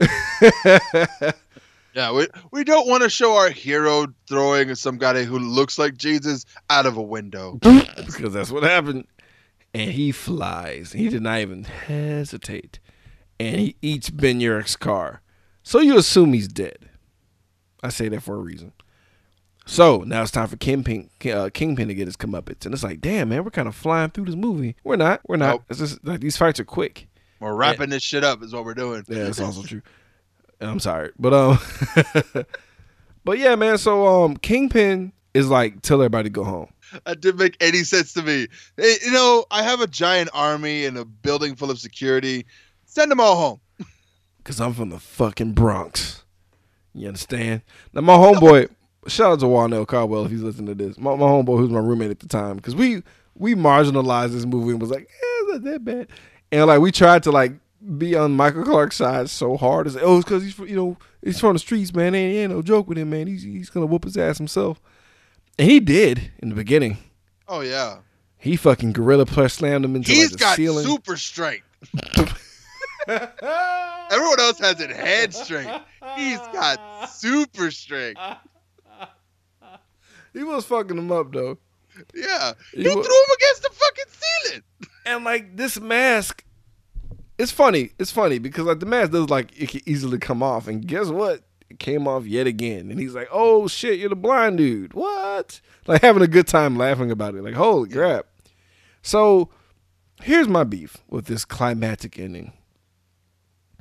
Yeah, 1.94 2.12
we 2.12 2.26
we 2.50 2.64
don't 2.64 2.88
want 2.88 3.02
to 3.02 3.10
show 3.10 3.36
our 3.36 3.50
hero 3.50 4.06
throwing 4.26 4.74
some 4.74 4.98
guy 4.98 5.24
who 5.24 5.38
looks 5.38 5.78
like 5.78 5.96
Jesus 5.96 6.46
out 6.70 6.86
of 6.86 6.96
a 6.96 7.02
window. 7.02 7.58
because 7.60 8.32
that's 8.32 8.50
what 8.50 8.62
happened. 8.62 9.06
And 9.74 9.90
he 9.90 10.12
flies. 10.12 10.92
He 10.92 11.08
did 11.08 11.22
not 11.22 11.40
even 11.40 11.64
hesitate, 11.64 12.78
and 13.38 13.56
he 13.56 13.76
eats 13.82 14.10
Ben 14.10 14.40
Urich's 14.40 14.76
car. 14.76 15.22
So 15.62 15.80
you 15.80 15.96
assume 15.98 16.32
he's 16.32 16.48
dead. 16.48 16.88
I 17.82 17.88
say 17.88 18.08
that 18.08 18.22
for 18.22 18.34
a 18.34 18.40
reason. 18.40 18.72
So 19.64 19.98
now 19.98 20.22
it's 20.22 20.30
time 20.30 20.48
for 20.48 20.56
Kingpin, 20.56 21.08
uh, 21.32 21.50
Kingpin 21.52 21.88
to 21.88 21.94
get 21.94 22.06
his 22.08 22.16
comeuppance, 22.16 22.64
and 22.64 22.74
it's 22.74 22.82
like, 22.82 23.00
damn 23.00 23.28
man, 23.28 23.44
we're 23.44 23.50
kind 23.50 23.68
of 23.68 23.74
flying 23.76 24.10
through 24.10 24.24
this 24.24 24.34
movie. 24.34 24.76
We're 24.82 24.96
not. 24.96 25.20
We're 25.28 25.36
not. 25.36 25.50
Nope. 25.50 25.64
It's 25.70 25.78
just 25.78 26.04
like 26.04 26.20
these 26.20 26.36
fights 26.36 26.58
are 26.58 26.64
quick. 26.64 27.06
We're 27.38 27.54
wrapping 27.54 27.90
this 27.90 28.02
shit 28.02 28.24
up, 28.24 28.42
is 28.42 28.52
what 28.52 28.64
we're 28.64 28.74
doing. 28.74 29.04
Yeah, 29.08 29.24
that's 29.24 29.40
also 29.40 29.62
true. 29.62 29.82
I'm 30.62 30.80
sorry, 30.80 31.10
but 31.18 31.34
um, 31.34 31.58
but 33.24 33.38
yeah, 33.38 33.54
man. 33.56 33.78
So 33.78 34.06
um, 34.06 34.36
Kingpin 34.36 35.12
is 35.34 35.48
like, 35.48 35.82
tell 35.82 36.00
everybody 36.00 36.28
to 36.28 36.32
go 36.32 36.44
home. 36.44 36.72
That 37.06 37.20
didn't 37.20 37.40
make 37.40 37.56
any 37.60 37.84
sense 37.84 38.12
to 38.14 38.22
me. 38.22 38.48
Hey, 38.76 38.96
you 39.04 39.12
know, 39.12 39.46
I 39.50 39.62
have 39.62 39.80
a 39.80 39.86
giant 39.86 40.30
army 40.34 40.84
and 40.84 40.98
a 40.98 41.04
building 41.04 41.56
full 41.56 41.70
of 41.70 41.78
security. 41.78 42.44
Send 42.84 43.10
them 43.10 43.20
all 43.20 43.36
home. 43.36 43.60
Cause 44.44 44.60
I'm 44.60 44.74
from 44.74 44.90
the 44.90 44.98
fucking 44.98 45.52
Bronx. 45.52 46.24
You 46.94 47.08
understand? 47.08 47.62
Now 47.94 48.02
my 48.02 48.14
homeboy, 48.14 48.68
shout 49.06 49.32
out 49.32 49.40
to 49.40 49.46
Warnell 49.46 49.86
Caldwell 49.86 50.26
if 50.26 50.30
he's 50.30 50.42
listening 50.42 50.66
to 50.66 50.74
this. 50.74 50.98
My, 50.98 51.16
my 51.16 51.24
homeboy, 51.24 51.58
who's 51.58 51.70
my 51.70 51.80
roommate 51.80 52.10
at 52.10 52.20
the 52.20 52.28
time, 52.28 52.56
because 52.56 52.74
we 52.74 53.02
we 53.34 53.54
marginalized 53.54 54.32
this 54.32 54.44
movie 54.44 54.72
and 54.72 54.80
was 54.80 54.90
like, 54.90 55.04
eh, 55.04 55.06
it's 55.22 55.52
not 55.52 55.64
that 55.64 55.84
bad. 55.84 56.08
And 56.50 56.66
like 56.66 56.80
we 56.80 56.92
tried 56.92 57.22
to 57.22 57.30
like 57.30 57.52
be 57.98 58.14
on 58.16 58.32
Michael 58.36 58.64
Clarke's 58.64 58.96
side 58.96 59.28
so 59.30 59.56
hard 59.56 59.86
as 59.86 59.96
oh, 59.96 60.16
it's 60.18 60.24
because 60.24 60.42
he's 60.44 60.58
you 60.58 60.76
know 60.76 60.96
he's 61.22 61.40
from 61.40 61.54
the 61.54 61.58
streets, 61.58 61.94
man. 61.94 62.14
Ain't, 62.14 62.36
ain't 62.36 62.52
no 62.52 62.62
joke 62.62 62.88
with 62.88 62.98
him, 62.98 63.10
man. 63.10 63.26
He's 63.26 63.42
he's 63.42 63.70
gonna 63.70 63.86
whoop 63.86 64.04
his 64.04 64.16
ass 64.16 64.38
himself, 64.38 64.80
and 65.58 65.68
he 65.70 65.80
did 65.80 66.30
in 66.38 66.48
the 66.48 66.54
beginning. 66.54 66.98
Oh 67.48 67.60
yeah. 67.60 67.98
He 68.38 68.56
fucking 68.56 68.92
gorilla 68.92 69.24
press 69.26 69.54
slammed 69.54 69.84
him 69.84 69.94
into 69.94 70.10
He's 70.10 70.30
like 70.30 70.32
the 70.32 70.38
got 70.38 70.56
ceiling. 70.56 70.84
super 70.84 71.16
strength. 71.16 71.64
Everyone 73.08 74.40
else 74.40 74.58
has 74.58 74.80
it 74.80 74.90
head 74.90 75.34
strength. 75.34 75.84
He's 76.16 76.38
got 76.38 77.08
super 77.10 77.70
strength. 77.70 78.20
he 80.32 80.42
was 80.42 80.64
fucking 80.64 80.98
him 80.98 81.10
up 81.12 81.32
though. 81.32 81.58
Yeah. 82.14 82.52
Wa- 82.76 82.82
threw 82.82 82.90
him 82.92 83.30
against 83.36 83.62
the 83.62 83.70
fucking 83.72 84.04
ceiling. 84.08 84.62
And 85.06 85.24
like 85.24 85.56
this 85.56 85.78
mask, 85.80 86.44
it's 87.42 87.52
funny. 87.52 87.90
It's 87.98 88.10
funny 88.10 88.38
because 88.38 88.64
like 88.66 88.80
the 88.80 88.86
mask 88.86 89.12
does 89.12 89.28
like 89.30 89.52
it 89.60 89.68
can 89.68 89.80
easily 89.86 90.18
come 90.18 90.42
off, 90.42 90.66
and 90.68 90.86
guess 90.86 91.08
what? 91.08 91.42
It 91.68 91.78
came 91.78 92.06
off 92.06 92.26
yet 92.26 92.46
again. 92.46 92.90
And 92.90 93.00
he's 93.00 93.14
like, 93.14 93.28
"Oh 93.32 93.66
shit, 93.66 93.98
you're 93.98 94.08
the 94.10 94.16
blind 94.16 94.58
dude." 94.58 94.94
What? 94.94 95.60
Like 95.86 96.02
having 96.02 96.22
a 96.22 96.28
good 96.28 96.46
time 96.46 96.76
laughing 96.76 97.10
about 97.10 97.34
it. 97.34 97.42
Like 97.42 97.54
holy 97.54 97.88
crap. 97.90 98.26
So 99.02 99.48
here's 100.22 100.46
my 100.46 100.62
beef 100.62 100.98
with 101.08 101.26
this 101.26 101.44
climactic 101.44 102.18
ending. 102.20 102.52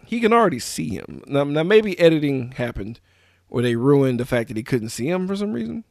He 0.08 0.20
can 0.20 0.34
already 0.34 0.58
see 0.60 0.90
him 0.90 1.22
now. 1.28 1.44
Now 1.44 1.62
maybe 1.64 1.98
editing 2.00 2.54
happened, 2.54 3.00
or 3.50 3.62
they 3.62 3.76
ruined 3.76 4.20
the 4.20 4.26
fact 4.26 4.48
that 4.48 4.58
he 4.58 4.64
couldn't 4.64 4.90
see 4.90 5.08
him 5.10 5.28
for 5.28 5.36
some 5.36 5.54
reason. 5.54 5.84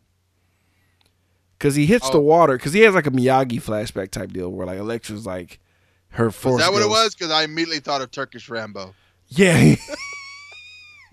Cause 1.61 1.75
he 1.75 1.87
hits 1.87 2.09
the 2.11 2.17
Oh. 2.19 2.23
water. 2.23 2.57
Cause 2.59 2.73
he 2.73 2.81
has 2.81 2.95
like 2.95 3.07
a 3.07 3.11
Miyagi 3.11 3.61
flashback 3.63 4.11
type 4.11 4.33
deal 4.33 4.51
where 4.51 4.67
like 4.67 4.79
Elektra's 4.79 5.27
like 5.27 5.61
her 6.11 6.31
force. 6.31 6.55
Was 6.55 6.63
that 6.65 6.73
what 6.73 6.83
it 6.83 6.89
was? 6.89 7.15
Because 7.15 7.31
I 7.31 7.45
immediately 7.45 7.81
thought 7.81 8.01
of 8.03 8.11
Turkish 8.11 8.49
Rambo. 8.49 8.95
Yeah. 9.29 9.77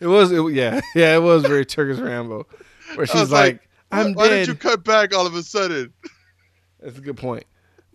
it 0.00 0.06
was. 0.06 0.30
It, 0.32 0.42
yeah. 0.52 0.80
Yeah. 0.94 1.16
It 1.16 1.22
was 1.22 1.42
very 1.44 1.64
Turkish 1.64 1.98
Rambo, 1.98 2.46
where 2.94 3.02
I 3.02 3.04
she's 3.06 3.20
was 3.20 3.32
like, 3.32 3.52
like, 3.54 3.68
"I'm 3.90 4.14
Why 4.14 4.28
dead." 4.28 4.38
did 4.40 4.48
you 4.48 4.54
cut 4.54 4.84
back 4.84 5.14
all 5.14 5.26
of 5.26 5.34
a 5.34 5.42
sudden? 5.42 5.92
That's 6.80 6.98
a 6.98 7.00
good 7.00 7.16
point. 7.16 7.44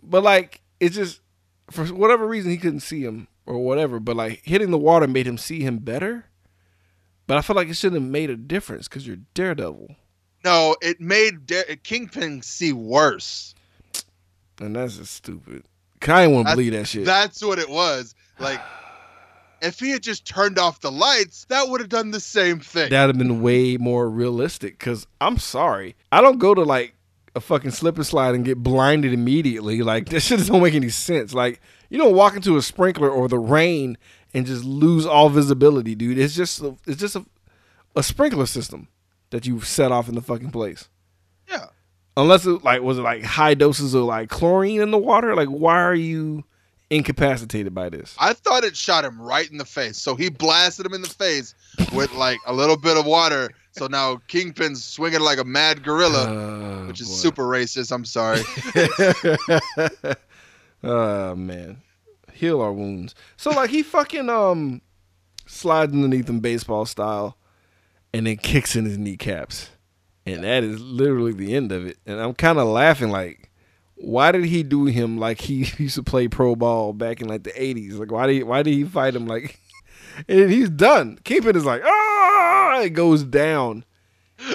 But 0.02 0.22
like, 0.22 0.60
it's 0.80 0.94
just 0.96 1.20
for 1.70 1.84
whatever 1.86 2.26
reason 2.26 2.50
he 2.50 2.56
couldn't 2.58 2.80
see 2.80 3.02
him 3.02 3.28
or 3.46 3.58
whatever. 3.58 4.00
But 4.00 4.16
like 4.16 4.42
hitting 4.44 4.70
the 4.70 4.78
water 4.78 5.06
made 5.06 5.26
him 5.26 5.38
see 5.38 5.60
him 5.60 5.78
better. 5.78 6.26
But 7.26 7.38
I 7.38 7.40
feel 7.40 7.56
like 7.56 7.68
it 7.68 7.74
shouldn't 7.74 8.02
have 8.02 8.10
made 8.10 8.28
a 8.28 8.36
difference 8.36 8.86
because 8.86 9.06
you're 9.06 9.16
Daredevil, 9.32 9.96
No, 10.44 10.76
it 10.82 11.00
made 11.00 11.46
Da- 11.46 11.76
Kingpin 11.82 12.42
see 12.42 12.70
worse. 12.74 13.54
and 14.60 14.76
that's 14.76 14.98
just 14.98 15.14
stupid. 15.14 15.64
I 16.12 16.26
That's- 16.26 16.54
believe 16.54 16.72
that 16.72 16.86
shit. 16.88 17.04
That's 17.04 17.42
what 17.42 17.58
it 17.58 17.68
was. 17.68 18.14
Like, 18.38 18.60
if 19.62 19.78
he 19.80 19.90
had 19.90 20.02
just 20.02 20.26
turned 20.26 20.58
off 20.58 20.80
the 20.80 20.92
lights, 20.92 21.46
that 21.48 21.68
would 21.68 21.80
have 21.80 21.88
done 21.88 22.10
the 22.10 22.20
same 22.20 22.60
thing. 22.60 22.90
That'd 22.90 23.16
have 23.16 23.18
been 23.18 23.40
way 23.40 23.76
more 23.76 24.08
realistic. 24.10 24.78
Cause 24.78 25.06
I'm 25.20 25.38
sorry, 25.38 25.96
I 26.12 26.20
don't 26.20 26.38
go 26.38 26.54
to 26.54 26.62
like 26.62 26.94
a 27.34 27.40
fucking 27.40 27.70
slip 27.72 27.96
and 27.96 28.06
slide 28.06 28.34
and 28.34 28.44
get 28.44 28.62
blinded 28.62 29.12
immediately. 29.12 29.82
Like 29.82 30.08
that 30.10 30.20
shit 30.20 30.46
don't 30.46 30.62
make 30.62 30.74
any 30.74 30.90
sense. 30.90 31.32
Like 31.32 31.60
you 31.88 31.98
don't 31.98 32.14
walk 32.14 32.36
into 32.36 32.56
a 32.56 32.62
sprinkler 32.62 33.08
or 33.10 33.28
the 33.28 33.38
rain 33.38 33.96
and 34.34 34.46
just 34.46 34.64
lose 34.64 35.06
all 35.06 35.28
visibility, 35.30 35.94
dude. 35.94 36.18
It's 36.18 36.34
just 36.34 36.60
a, 36.60 36.76
it's 36.86 37.00
just 37.00 37.16
a, 37.16 37.24
a 37.96 38.02
sprinkler 38.02 38.46
system 38.46 38.88
that 39.30 39.46
you 39.46 39.60
set 39.60 39.92
off 39.92 40.08
in 40.08 40.14
the 40.14 40.22
fucking 40.22 40.50
place. 40.50 40.88
yeah. 41.48 41.66
Unless 42.16 42.46
it 42.46 42.62
like 42.64 42.82
was 42.82 42.98
it 42.98 43.02
like 43.02 43.22
high 43.24 43.54
doses 43.54 43.94
of 43.94 44.04
like 44.04 44.28
chlorine 44.30 44.80
in 44.80 44.90
the 44.90 44.98
water? 44.98 45.34
Like 45.34 45.48
why 45.48 45.80
are 45.82 45.94
you 45.94 46.44
incapacitated 46.90 47.74
by 47.74 47.88
this? 47.88 48.14
I 48.20 48.34
thought 48.34 48.62
it 48.62 48.76
shot 48.76 49.04
him 49.04 49.20
right 49.20 49.50
in 49.50 49.58
the 49.58 49.64
face. 49.64 49.98
So 50.00 50.14
he 50.14 50.28
blasted 50.28 50.86
him 50.86 50.94
in 50.94 51.02
the 51.02 51.08
face 51.08 51.54
with 51.92 52.12
like 52.14 52.38
a 52.46 52.52
little 52.52 52.76
bit 52.76 52.96
of 52.96 53.04
water. 53.06 53.50
So 53.72 53.88
now 53.88 54.20
Kingpin's 54.28 54.84
swinging 54.84 55.20
like 55.20 55.38
a 55.38 55.44
mad 55.44 55.82
gorilla, 55.82 56.26
Oh, 56.28 56.86
which 56.86 57.00
is 57.00 57.08
boy. 57.08 57.14
super 57.14 57.42
racist. 57.42 57.90
I'm 57.90 58.04
sorry. 58.04 58.42
oh 60.84 61.34
man, 61.34 61.82
heal 62.32 62.60
our 62.60 62.72
wounds. 62.72 63.14
So 63.36 63.50
like 63.50 63.70
he 63.70 63.82
fucking 63.82 64.28
um 64.28 64.80
slides 65.46 65.92
underneath 65.92 66.28
him 66.28 66.40
baseball 66.40 66.86
style, 66.86 67.36
and 68.12 68.26
then 68.26 68.36
kicks 68.36 68.76
in 68.76 68.84
his 68.84 68.98
kneecaps, 68.98 69.70
and 70.26 70.44
that 70.44 70.64
is 70.64 70.80
literally 70.80 71.32
the 71.32 71.54
end 71.54 71.72
of 71.72 71.86
it. 71.86 71.98
And 72.06 72.20
I'm 72.20 72.34
kind 72.34 72.58
of 72.58 72.68
laughing 72.68 73.10
like, 73.10 73.50
why 73.96 74.32
did 74.32 74.44
he 74.44 74.62
do 74.62 74.86
him 74.86 75.18
like 75.18 75.40
he 75.40 75.66
used 75.78 75.96
to 75.96 76.02
play 76.02 76.28
pro 76.28 76.56
ball 76.56 76.92
back 76.92 77.20
in 77.20 77.28
like 77.28 77.44
the 77.44 77.62
eighties? 77.62 77.94
Like 77.94 78.10
why 78.10 78.26
did 78.26 78.32
he, 78.34 78.42
why 78.42 78.62
did 78.62 78.74
he 78.74 78.84
fight 78.84 79.14
him 79.14 79.26
like? 79.26 79.60
And 80.28 80.48
he's 80.48 80.70
done. 80.70 81.18
Kingpin 81.24 81.56
is 81.56 81.64
like 81.64 81.82
ah, 81.84 82.80
it 82.82 82.90
goes 82.90 83.24
down. 83.24 83.84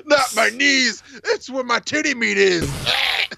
Not 0.05 0.33
my 0.35 0.49
knees. 0.49 1.03
It's 1.25 1.49
where 1.49 1.63
my 1.65 1.79
titty 1.79 2.15
meat 2.15 2.37
is. 2.37 2.69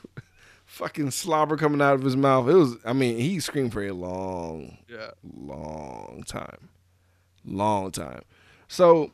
Fucking 0.66 1.12
slobber 1.12 1.58
coming 1.58 1.82
out 1.82 1.95
of 1.95 2.03
his 2.03 2.16
mouth. 2.16 2.48
It 2.48 2.53
was. 2.53 2.76
I 2.86 2.94
mean, 2.94 3.18
he 3.18 3.40
screamed 3.40 3.74
for 3.74 3.84
a 3.84 3.91
long, 3.91 4.78
yeah. 4.88 5.12
long 5.24 6.24
time, 6.28 6.70
long 7.45 7.91
time. 7.91 8.22
So, 8.68 9.12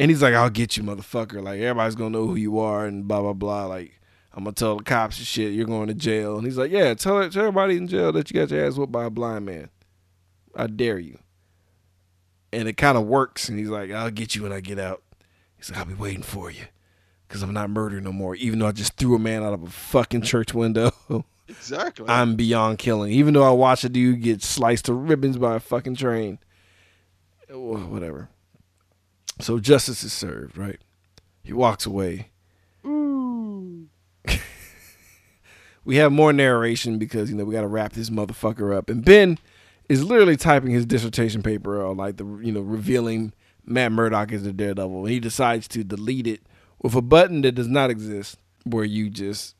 and 0.00 0.10
he's 0.10 0.22
like, 0.22 0.34
"I'll 0.34 0.50
get 0.50 0.76
you, 0.76 0.82
motherfucker." 0.82 1.42
Like 1.42 1.60
everybody's 1.60 1.94
gonna 1.94 2.10
know 2.10 2.26
who 2.26 2.34
you 2.34 2.58
are, 2.58 2.86
and 2.86 3.06
blah 3.06 3.20
blah 3.20 3.32
blah. 3.32 3.66
Like 3.66 4.00
I'm 4.32 4.44
gonna 4.44 4.54
tell 4.54 4.76
the 4.76 4.84
cops 4.84 5.18
and 5.18 5.26
shit. 5.26 5.52
You're 5.52 5.66
going 5.66 5.88
to 5.88 5.94
jail. 5.94 6.36
And 6.36 6.46
he's 6.46 6.58
like, 6.58 6.70
"Yeah, 6.70 6.94
tell 6.94 7.28
tell 7.30 7.42
everybody 7.42 7.76
in 7.76 7.88
jail 7.88 8.12
that 8.12 8.30
you 8.30 8.40
got 8.40 8.50
your 8.50 8.66
ass 8.66 8.76
whooped 8.76 8.92
by 8.92 9.04
a 9.04 9.10
blind 9.10 9.46
man. 9.46 9.70
I 10.54 10.66
dare 10.66 10.98
you." 10.98 11.18
And 12.52 12.68
it 12.68 12.76
kind 12.76 12.98
of 12.98 13.06
works. 13.06 13.48
And 13.48 13.58
he's 13.58 13.68
like, 13.68 13.90
"I'll 13.90 14.10
get 14.10 14.34
you 14.34 14.42
when 14.42 14.52
I 14.52 14.60
get 14.60 14.78
out." 14.78 15.02
He's 15.56 15.70
like, 15.70 15.78
"I'll 15.78 15.86
be 15.86 15.94
waiting 15.94 16.22
for 16.22 16.50
you." 16.50 16.64
Cause 17.28 17.42
I'm 17.42 17.54
not 17.54 17.70
murdering 17.70 18.04
no 18.04 18.12
more. 18.12 18.34
Even 18.34 18.58
though 18.58 18.66
I 18.66 18.72
just 18.72 18.98
threw 18.98 19.14
a 19.14 19.18
man 19.18 19.42
out 19.42 19.54
of 19.54 19.62
a 19.62 19.70
fucking 19.70 20.20
church 20.20 20.52
window, 20.52 20.90
Exactly. 21.48 22.06
I'm 22.08 22.36
beyond 22.36 22.78
killing. 22.78 23.12
Even 23.12 23.34
though 23.34 23.42
I 23.42 23.50
watched 23.50 23.84
a 23.84 23.88
dude 23.88 24.22
get 24.22 24.42
sliced 24.42 24.86
to 24.86 24.94
ribbons 24.94 25.38
by 25.38 25.56
a 25.56 25.60
fucking 25.60 25.96
train. 25.96 26.38
Whatever. 27.48 28.28
So 29.40 29.58
justice 29.58 30.04
is 30.04 30.12
served, 30.12 30.56
right? 30.56 30.78
He 31.42 31.52
walks 31.52 31.86
away. 31.86 32.30
we 35.84 35.96
have 35.96 36.12
more 36.12 36.32
narration 36.32 36.98
because 36.98 37.30
you 37.30 37.36
know 37.36 37.44
we 37.44 37.54
got 37.54 37.62
to 37.62 37.68
wrap 37.68 37.92
this 37.92 38.10
motherfucker 38.10 38.76
up, 38.76 38.88
and 38.88 39.04
Ben 39.04 39.38
is 39.88 40.04
literally 40.04 40.36
typing 40.36 40.70
his 40.70 40.86
dissertation 40.86 41.42
paper 41.42 41.84
on 41.84 41.96
like 41.96 42.16
the 42.16 42.24
you 42.42 42.52
know 42.52 42.60
revealing 42.60 43.32
Matt 43.64 43.92
Murdock 43.92 44.32
as 44.32 44.44
the 44.44 44.52
Daredevil, 44.52 45.00
and 45.00 45.10
he 45.10 45.20
decides 45.20 45.68
to 45.68 45.84
delete 45.84 46.26
it 46.26 46.42
with 46.80 46.94
a 46.94 47.02
button 47.02 47.42
that 47.42 47.52
does 47.52 47.68
not 47.68 47.90
exist, 47.90 48.38
where 48.64 48.84
you 48.84 49.10
just 49.10 49.54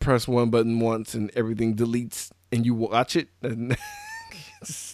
press 0.00 0.28
one 0.28 0.50
button 0.50 0.80
once 0.80 1.14
and 1.14 1.30
everything 1.34 1.74
deletes, 1.74 2.30
and 2.52 2.66
you 2.66 2.74
watch 2.74 3.16
it. 3.16 3.28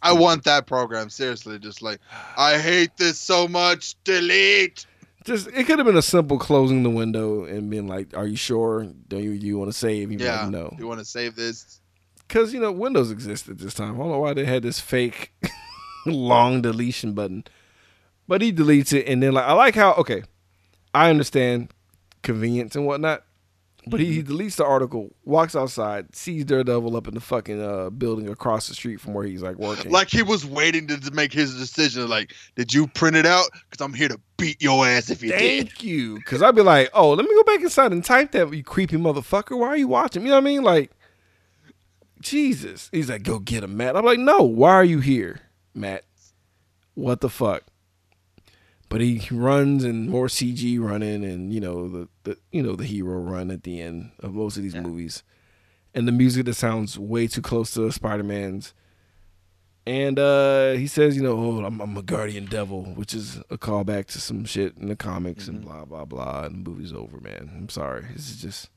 I 0.03 0.13
want 0.13 0.45
that 0.45 0.67
program. 0.67 1.11
Seriously, 1.11 1.59
just 1.59 1.83
like 1.83 2.01
I 2.37 2.59
hate 2.59 2.97
this 2.97 3.19
so 3.19 3.47
much. 3.49 3.95
Delete. 4.05 4.87
just 5.25 5.49
it 5.49 5.65
could 5.67 5.79
have 5.79 5.87
been 5.87 5.97
a 5.97 6.03
simple 6.03 6.39
closing 6.39 6.83
the 6.83 6.91
window 6.91 7.45
and 7.45 7.71
being 7.71 7.87
like, 7.89 8.17
"Are 8.17 8.27
you 8.27 8.37
sure? 8.37 8.87
Do 9.09 9.19
you 9.19 9.31
you 9.31 9.59
want 9.59 9.71
to 9.71 9.77
save?" 9.77 10.11
You'd 10.11 10.21
Yeah. 10.21 10.43
like, 10.43 10.51
no, 10.51 10.75
You 10.79 10.87
want 10.87 11.01
to 11.01 11.05
save 11.05 11.37
this? 11.37 11.81
because 12.27 12.55
you 12.55 12.61
know 12.61 12.71
Windows 12.73 13.11
existed 13.11 13.59
this 13.59 13.75
time. 13.75 13.95
I 13.95 13.99
don't 13.99 14.11
know 14.11 14.19
why 14.21 14.35
they 14.35 14.45
had 14.45 14.63
this 14.63 14.79
fake 14.81 15.33
long 16.07 16.63
deletion 16.63 17.13
button, 17.13 17.45
but 18.29 18.41
he 18.41 18.53
deletes 18.53 18.93
it, 18.93 19.07
and 19.07 19.23
then 19.23 19.33
like 19.33 19.45
I 19.45 19.53
like 19.53 19.75
how 19.75 19.93
okay, 19.95 20.23
I 20.95 21.11
understand 21.11 21.73
convenience 22.23 22.75
and 22.77 22.87
whatnot, 22.87 23.25
but 23.87 24.01
he, 24.01 24.13
he 24.13 24.23
deletes 24.23 24.57
the 24.57 24.65
article, 24.65 25.15
walks 25.25 25.57
outside, 25.57 26.15
sees 26.15 26.45
Daredevil 26.45 26.97
up 26.97 27.09
in 27.09 27.15
the 27.15 27.21
fucking 27.21 27.63
uh, 27.63 27.91
building 27.91 28.29
across 28.29 28.69
the 28.69 28.75
street 28.75 29.01
from 29.01 29.15
where 29.15 29.25
he's 29.25 29.43
like 29.43 29.57
working. 29.57 29.91
Like 29.91 30.09
he 30.09 30.23
was 30.23 30.45
waiting 30.45 30.87
to, 30.89 31.01
to 31.01 31.11
make 31.13 31.33
his 31.33 31.57
decision. 31.57 32.09
Like, 32.09 32.35
did 32.57 32.75
you 32.75 32.87
print 32.89 33.17
it 33.17 33.27
out? 33.27 33.49
Because 33.69 33.85
I'm 33.85 33.95
here 33.95 34.09
to 34.09 34.21
beat 34.37 34.61
your 34.61 34.87
ass 34.87 35.11
if 35.11 35.23
you 35.23 35.31
did. 35.31 35.39
Thank 35.39 35.83
you. 35.83 36.17
Because 36.17 36.43
I'd 36.43 36.55
be 36.55 36.63
like, 36.63 36.91
oh, 36.95 37.11
let 37.11 37.25
me 37.25 37.35
go 37.35 37.45
back 37.45 37.61
inside 37.61 37.93
and 37.93 38.05
type 38.05 38.33
that, 38.33 38.53
you 38.53 38.63
creepy 38.63 38.97
motherfucker. 38.97 39.59
Why 39.59 39.69
are 39.69 39.77
you 39.77 39.89
watching? 39.89 40.23
You 40.23 40.29
know 40.29 40.35
what 40.35 40.43
I 40.43 40.45
mean? 40.45 40.63
Like, 40.63 40.91
Jesus. 42.21 42.89
He's 42.93 43.09
like, 43.09 43.23
go 43.23 43.39
get 43.39 43.65
him, 43.65 43.77
Matt. 43.77 43.97
I'm 43.97 44.05
like, 44.05 44.19
no, 44.19 44.43
why 44.43 44.73
are 44.73 44.85
you 44.85 45.01
here, 45.01 45.41
Matt? 45.75 46.05
What 46.95 47.21
the 47.21 47.31
fuck? 47.31 47.65
But 48.91 49.01
he 49.01 49.23
runs 49.31 49.85
and 49.85 50.11
more 50.11 50.27
CG 50.27 50.79
running 50.81 51.25
and 51.25 51.55
you 51.55 51.61
know 51.61 51.89
the, 51.89 52.09
the 52.25 52.37
you 52.51 52.61
know 52.61 52.75
the 52.75 52.85
hero 52.85 53.21
run 53.21 53.53
at 53.53 53.63
the 53.63 53.81
end 53.81 54.11
of 54.19 54.35
most 54.35 54.57
of 54.57 54.65
these 54.65 54.75
movies, 54.75 55.23
and 55.95 56.09
the 56.09 56.13
music 56.13 56.45
that 56.47 56.55
sounds 56.55 56.99
way 56.99 57.29
too 57.29 57.41
close 57.41 57.73
to 57.75 57.91
Spider 57.93 58.25
Man's. 58.25 58.75
And 59.87 60.19
uh, 60.19 60.73
he 60.73 60.87
says, 60.87 61.17
you 61.17 61.23
know, 61.23 61.39
oh, 61.39 61.65
I'm, 61.65 61.81
I'm 61.81 61.97
a 61.97 62.03
guardian 62.03 62.45
devil, 62.45 62.83
which 62.83 63.15
is 63.15 63.39
a 63.49 63.57
callback 63.57 64.07
to 64.09 64.21
some 64.21 64.45
shit 64.45 64.77
in 64.77 64.89
the 64.89 64.97
comics 64.97 65.47
and 65.47 65.65
blah 65.65 65.85
blah 65.85 66.05
blah. 66.05 66.43
And 66.43 66.67
the 66.67 66.71
movie's 66.71 66.93
over, 66.93 67.21
man. 67.21 67.49
I'm 67.57 67.69
sorry. 67.69 68.07
This 68.13 68.29
is 68.29 68.43
just 68.43 68.71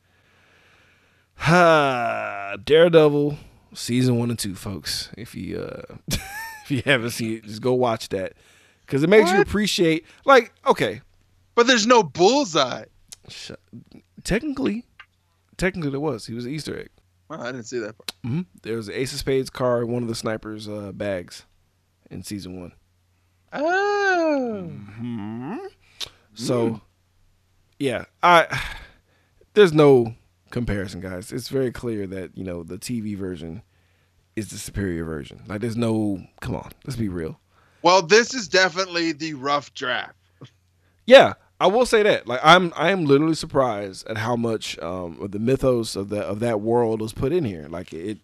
ha 1.38 2.56
Daredevil 2.64 3.38
season 3.73 4.19
one 4.19 4.30
and 4.30 4.38
two, 4.38 4.53
folks. 4.53 5.10
If 5.18 5.34
you 5.34 5.57
uh, 5.57 5.95
if 6.64 6.69
you 6.69 6.84
haven't 6.85 7.11
seen 7.11 7.38
it, 7.38 7.45
just 7.45 7.64
go 7.64 7.73
watch 7.73 8.10
that 8.10 8.34
because 8.94 9.03
it 9.03 9.10
makes 9.10 9.32
you 9.32 9.41
appreciate. 9.41 10.06
Like, 10.24 10.53
okay, 10.68 11.02
But 11.56 11.65
there's 11.65 11.88
no 11.88 12.03
bullseye. 12.03 12.86
sh- 13.28 13.49
technically, 14.24 14.86
technically 15.57 15.90
there 15.90 15.99
was. 15.99 16.28
He 16.28 16.36
was 16.36 16.45
an 16.45 16.52
Easter 16.52 16.78
egg. 16.80 16.90
Oh, 17.32 17.41
I 17.41 17.48
didn't 17.48 17.64
see 17.64 17.80
that 17.80 17.98
part. 17.98 18.11
hmm 18.24 18.41
There 18.61 18.76
was 18.78 18.90
an 18.90 18.94
Ace 18.94 19.11
of 19.14 19.18
Spades 19.18 19.49
card, 19.49 19.86
in 19.86 19.91
one 19.91 20.03
of 20.03 20.10
the 20.10 20.14
snipers' 20.14 20.70
uh, 20.70 20.91
bags 20.91 21.45
in 22.11 22.22
season 22.22 22.60
one. 22.61 22.74
Oh. 23.52 24.72
So, 26.36 26.82
yeah, 27.80 28.06
I 28.22 28.61
there's 29.56 29.74
no 29.74 30.14
comparison, 30.52 31.02
guys. 31.02 31.32
It's 31.32 31.49
very 31.49 31.72
clear 31.72 32.06
that 32.06 32.38
you 32.38 32.44
know 32.44 32.61
the 32.61 32.78
TV 32.78 33.18
version 33.18 33.64
is 34.36 34.49
the 34.49 34.60
superior 34.60 35.03
version. 35.03 35.41
Like, 35.48 35.61
there's 35.61 35.78
no. 35.78 36.28
Come 36.41 36.56
on, 36.56 36.72
let's 36.86 36.95
be 36.95 37.10
real. 37.10 37.40
Well, 37.84 38.01
this 38.01 38.34
is 38.34 38.47
definitely 38.47 39.11
the 39.11 39.34
rough 39.35 39.73
draft. 39.73 40.15
Yeah, 41.05 41.34
I 41.60 41.68
will 41.68 41.85
say 41.85 42.01
that. 42.03 42.27
Like, 42.27 42.39
I'm 42.43 42.72
I 42.76 42.91
am 42.91 43.05
literally 43.05 43.35
surprised 43.35 44.07
at 44.07 44.18
how 44.18 44.35
much 44.35 44.80
um 44.80 45.18
of 45.22 45.31
the 45.31 45.39
mythos 45.39 45.95
of 45.95 46.10
that 46.10 46.26
of 46.26 46.39
that 46.39 46.61
world 46.61 47.01
was 47.01 47.14
put 47.14 47.31
in 47.34 47.43
here. 47.43 47.68
Like 47.69 47.93
it 47.93 48.19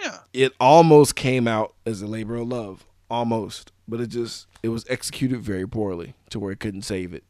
Yeah. 0.00 0.18
it 0.32 0.52
almost 0.60 1.16
came 1.16 1.48
out 1.48 1.74
as 1.86 2.02
a 2.02 2.06
labor 2.06 2.36
of 2.36 2.48
love, 2.48 2.86
almost, 3.10 3.72
but 3.88 4.00
it 4.00 4.08
just 4.08 4.46
it 4.62 4.68
was 4.68 4.84
executed 4.88 5.40
very 5.40 5.66
poorly 5.66 6.14
to 6.28 6.38
where 6.38 6.52
it 6.52 6.60
couldn't 6.60 6.82
save 6.82 7.14
it. 7.14 7.24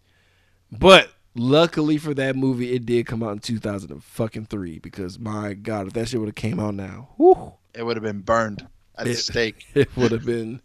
But 0.72 1.12
luckily 1.36 1.96
for 1.96 2.12
that 2.14 2.34
movie, 2.34 2.72
it 2.72 2.84
did 2.86 3.06
come 3.06 3.22
out 3.22 3.32
in 3.32 3.38
2003 3.38 4.78
because 4.80 5.18
my 5.18 5.54
God, 5.54 5.86
if 5.86 5.92
that 5.92 6.08
shit 6.08 6.18
would 6.18 6.28
have 6.28 6.34
came 6.34 6.58
out 6.58 6.74
now, 6.74 7.10
whew, 7.16 7.52
It 7.74 7.84
would 7.84 7.96
have 7.96 8.02
been 8.02 8.20
burned 8.20 8.66
at 8.96 9.06
the 9.06 9.14
stake. 9.14 9.64
it 9.74 9.96
would 9.96 10.10
have 10.12 10.24
been 10.26 10.60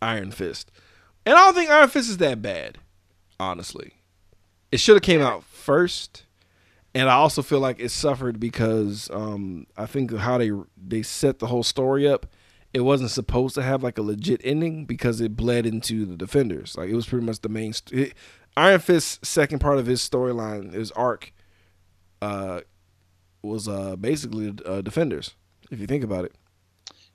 Iron 0.00 0.30
Fist. 0.30 0.70
And 1.26 1.36
I 1.36 1.44
don't 1.44 1.54
think 1.54 1.70
Iron 1.70 1.88
Fist 1.88 2.08
is 2.08 2.18
that 2.18 2.40
bad, 2.40 2.78
honestly. 3.38 3.94
It 4.70 4.80
should 4.80 4.96
have 4.96 5.02
came 5.02 5.20
out 5.20 5.44
first. 5.44 6.24
And 6.94 7.08
I 7.08 7.14
also 7.14 7.42
feel 7.42 7.60
like 7.60 7.78
it 7.80 7.90
suffered 7.90 8.40
because 8.40 9.10
um, 9.12 9.66
I 9.76 9.86
think 9.86 10.14
how 10.16 10.38
they 10.38 10.50
they 10.76 11.02
set 11.02 11.38
the 11.38 11.46
whole 11.46 11.62
story 11.62 12.08
up, 12.08 12.26
it 12.72 12.80
wasn't 12.80 13.10
supposed 13.10 13.54
to 13.56 13.62
have 13.62 13.82
like 13.82 13.98
a 13.98 14.02
legit 14.02 14.40
ending 14.42 14.84
because 14.84 15.20
it 15.20 15.36
bled 15.36 15.66
into 15.66 16.06
the 16.06 16.16
Defenders. 16.16 16.76
Like 16.76 16.88
it 16.88 16.94
was 16.94 17.06
pretty 17.06 17.26
much 17.26 17.40
the 17.40 17.48
main. 17.48 17.72
St- 17.72 18.08
it, 18.08 18.14
Iron 18.56 18.80
Fist's 18.80 19.26
second 19.28 19.60
part 19.60 19.78
of 19.78 19.86
his 19.86 20.00
storyline, 20.00 20.72
his 20.72 20.90
arc, 20.92 21.32
uh, 22.20 22.62
was 23.42 23.68
uh 23.68 23.96
basically 23.96 24.54
uh, 24.64 24.80
Defenders. 24.80 25.34
If 25.70 25.80
you 25.80 25.86
think 25.86 26.02
about 26.02 26.24
it. 26.24 26.34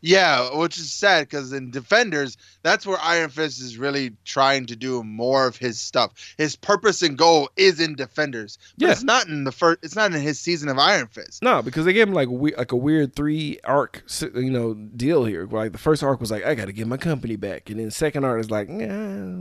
Yeah, 0.06 0.58
which 0.58 0.78
is 0.78 0.92
sad 0.92 1.30
because 1.30 1.54
in 1.54 1.72
Defenders, 1.72 2.36
that's 2.62 2.86
where 2.86 2.98
Iron 3.02 3.30
Fist 3.30 3.62
is 3.62 3.78
really 3.78 4.12
trying 4.26 4.66
to 4.66 4.76
do 4.76 5.02
more 5.02 5.48
of 5.48 5.56
his 5.56 5.80
stuff. 5.80 6.12
His 6.38 6.58
purpose 6.58 7.02
and 7.02 7.18
goal 7.18 7.50
is 7.56 7.80
in 7.80 7.96
Defenders, 7.96 8.58
but 8.78 8.86
Yeah. 8.88 8.92
it's 8.92 9.04
not 9.04 9.28
in 9.28 9.46
the 9.46 9.54
first. 9.54 9.80
It's 9.82 9.96
not 9.96 10.14
in 10.14 10.22
his 10.22 10.42
season 10.42 10.68
of 10.68 10.78
Iron 10.78 11.08
Fist. 11.08 11.42
No, 11.42 11.62
because 11.62 11.86
they 11.86 11.94
gave 11.94 12.10
him 12.10 12.14
like 12.14 12.28
we- 12.28 12.54
like 12.54 12.74
a 12.74 12.76
weird 12.76 13.16
three 13.16 13.60
arc, 13.64 14.04
you 14.36 14.52
know, 14.52 14.74
deal 14.74 15.24
here. 15.24 15.48
Like 15.50 15.72
the 15.72 15.78
first 15.78 16.04
arc 16.04 16.20
was 16.20 16.32
like, 16.32 16.44
I 16.46 16.54
got 16.54 16.66
to 16.66 16.74
get 16.74 16.86
my 16.86 16.98
company 16.98 17.38
back, 17.38 17.70
and 17.70 17.80
then 17.80 17.90
second 17.90 18.26
arc 18.26 18.42
is 18.42 18.52
like, 18.52 18.68
yeah, 18.70 19.36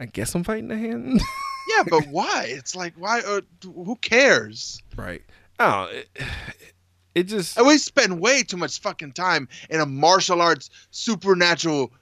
I 0.00 0.06
guess 0.06 0.34
I'm 0.34 0.42
fighting 0.42 0.68
the 0.68 0.78
hand. 0.78 1.20
Yeah, 1.76 1.84
but 1.88 2.08
why? 2.08 2.46
It's 2.48 2.74
like 2.74 2.94
why? 2.96 3.20
Uh, 3.20 3.40
who 3.62 3.94
cares? 3.96 4.82
right? 4.96 5.22
Oh, 5.60 5.84
it, 5.84 6.08
it 6.16 6.26
just 7.20 7.58
And 7.58 7.66
we 7.66 7.78
spend 7.78 8.20
way 8.20 8.42
too 8.42 8.56
much 8.56 8.80
fucking 8.80 9.12
time 9.12 9.48
in 9.70 9.80
a 9.80 9.86
martial 9.86 10.40
arts 10.40 10.70
supernatural, 10.90 11.92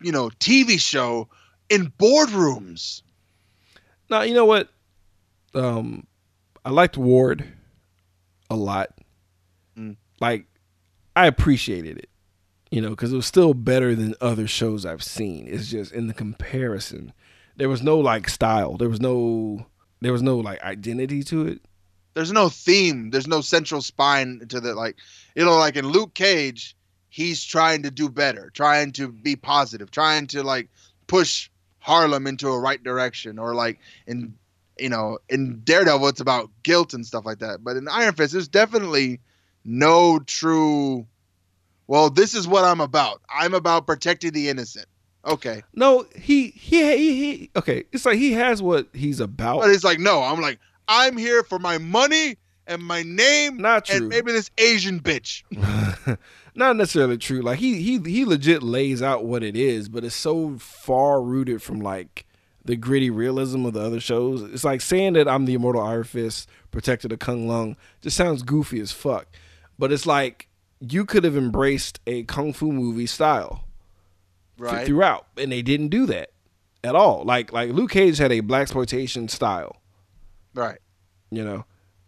you 0.00 0.12
know, 0.12 0.28
TV 0.40 0.80
show 0.80 1.28
in 1.68 1.92
boardrooms. 1.98 3.02
now 4.10 4.22
you 4.22 4.34
know 4.34 4.44
what? 4.44 4.68
Um, 5.54 6.06
I 6.64 6.70
liked 6.70 6.96
Ward 6.98 7.44
a 8.50 8.56
lot. 8.56 8.90
Mm. 9.78 9.96
Like, 10.20 10.46
I 11.14 11.26
appreciated 11.26 11.98
it, 11.98 12.10
you 12.70 12.80
know, 12.80 12.90
because 12.90 13.12
it 13.12 13.16
was 13.16 13.26
still 13.26 13.54
better 13.54 13.94
than 13.94 14.14
other 14.20 14.46
shows 14.46 14.84
I've 14.84 15.02
seen. 15.02 15.46
It's 15.48 15.68
just 15.68 15.92
in 15.92 16.08
the 16.08 16.14
comparison, 16.14 17.12
there 17.56 17.68
was 17.68 17.82
no 17.82 17.98
like 17.98 18.28
style. 18.28 18.76
There 18.76 18.88
was 18.88 19.00
no 19.00 19.66
there 20.00 20.12
was 20.12 20.22
no 20.22 20.36
like 20.36 20.62
identity 20.62 21.22
to 21.24 21.46
it. 21.46 21.60
There's 22.16 22.32
no 22.32 22.48
theme. 22.48 23.10
There's 23.10 23.26
no 23.28 23.42
central 23.42 23.82
spine 23.82 24.40
to 24.48 24.58
the 24.58 24.74
like. 24.74 24.96
You 25.34 25.44
know, 25.44 25.58
like 25.58 25.76
in 25.76 25.86
Luke 25.86 26.14
Cage, 26.14 26.74
he's 27.10 27.44
trying 27.44 27.82
to 27.82 27.90
do 27.90 28.08
better, 28.08 28.50
trying 28.54 28.92
to 28.92 29.08
be 29.08 29.36
positive, 29.36 29.90
trying 29.90 30.26
to 30.28 30.42
like 30.42 30.70
push 31.08 31.50
Harlem 31.78 32.26
into 32.26 32.48
a 32.48 32.58
right 32.58 32.82
direction, 32.82 33.38
or 33.38 33.54
like 33.54 33.78
in 34.06 34.32
you 34.78 34.88
know 34.88 35.18
in 35.28 35.60
Daredevil, 35.62 36.08
it's 36.08 36.22
about 36.22 36.50
guilt 36.62 36.94
and 36.94 37.04
stuff 37.04 37.26
like 37.26 37.40
that. 37.40 37.62
But 37.62 37.76
in 37.76 37.86
Iron 37.86 38.14
Fist, 38.14 38.32
there's 38.32 38.48
definitely 38.48 39.20
no 39.66 40.18
true. 40.20 41.06
Well, 41.86 42.08
this 42.08 42.34
is 42.34 42.48
what 42.48 42.64
I'm 42.64 42.80
about. 42.80 43.20
I'm 43.28 43.52
about 43.52 43.86
protecting 43.86 44.32
the 44.32 44.48
innocent. 44.48 44.86
Okay, 45.26 45.64
No, 45.74 46.06
he, 46.14 46.48
he 46.48 46.82
he 46.96 47.36
he. 47.36 47.50
Okay, 47.56 47.84
it's 47.92 48.06
like 48.06 48.16
he 48.16 48.32
has 48.32 48.62
what 48.62 48.88
he's 48.94 49.20
about. 49.20 49.60
but 49.60 49.68
it's 49.70 49.84
like 49.84 49.98
no. 49.98 50.22
I'm 50.22 50.40
like 50.40 50.58
I'm 50.88 51.16
here 51.16 51.42
for 51.42 51.58
my 51.58 51.78
money 51.78 52.36
and 52.66 52.82
my 52.82 53.02
name 53.02 53.56
Not 53.58 53.86
true. 53.86 53.96
and 53.96 54.08
maybe 54.08 54.32
this 54.32 54.50
Asian 54.58 55.00
bitch. 55.00 55.42
not 56.54 56.76
necessarily 56.76 57.18
true. 57.18 57.42
Like 57.42 57.58
he 57.58 57.80
he 57.82 57.98
he 57.98 58.24
legit 58.24 58.62
lays 58.62 59.02
out 59.02 59.24
what 59.24 59.42
it 59.42 59.56
is, 59.56 59.88
but 59.88 60.04
it's 60.04 60.14
so 60.14 60.56
far 60.58 61.22
rooted 61.22 61.62
from 61.62 61.80
like 61.80 62.24
the 62.64 62.76
gritty 62.76 63.10
realism 63.10 63.64
of 63.66 63.74
the 63.74 63.80
other 63.80 64.00
shows. 64.00 64.42
It's 64.42 64.64
like 64.64 64.80
saying 64.80 65.12
that 65.14 65.28
I'm 65.28 65.44
the 65.44 65.54
immortal 65.54 65.82
Iron 65.82 66.04
Fist, 66.04 66.48
protector 66.72 67.06
of 67.12 67.18
K'un-Lun, 67.20 67.76
just 68.00 68.16
sounds 68.16 68.42
goofy 68.42 68.80
as 68.80 68.90
fuck. 68.90 69.26
But 69.78 69.92
it's 69.92 70.06
like 70.06 70.48
you 70.80 71.04
could 71.04 71.22
have 71.24 71.36
embraced 71.36 72.00
a 72.06 72.24
kung 72.24 72.52
fu 72.52 72.72
movie 72.72 73.06
style 73.06 73.64
Right. 74.58 74.86
throughout, 74.86 75.26
and 75.36 75.52
they 75.52 75.60
didn't 75.62 75.88
do 75.88 76.06
that 76.06 76.30
at 76.82 76.94
all. 76.96 77.24
Like 77.24 77.52
like 77.52 77.70
Luke 77.70 77.90
Cage 77.90 78.18
had 78.18 78.32
a 78.32 78.40
black 78.40 78.62
exploitation 78.62 79.28
style, 79.28 79.76
Right. 80.56 80.78
you 81.30 81.44
know. 81.44 81.64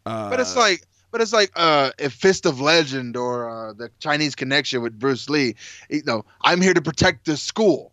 Uh, 0.07 0.31
But 0.31 0.41
it's 0.41 0.57
like, 0.57 0.83
but 1.11 1.20
it's 1.20 1.33
like, 1.33 1.53
uh, 1.55 1.91
if 1.99 2.12
Fist 2.12 2.47
of 2.47 2.61
Legend 2.61 3.16
or 3.16 3.49
uh, 3.49 3.73
the 3.75 3.91
Chinese 4.01 4.35
Connection 4.35 4.83
with 4.83 4.99
Bruce 4.99 5.29
Lee. 5.29 5.55
You 5.91 6.03
know, 6.05 6.25
I'm 6.43 6.61
here 6.61 6.75
to 6.75 6.83
protect 6.83 7.27
the 7.27 7.37
school. 7.37 7.93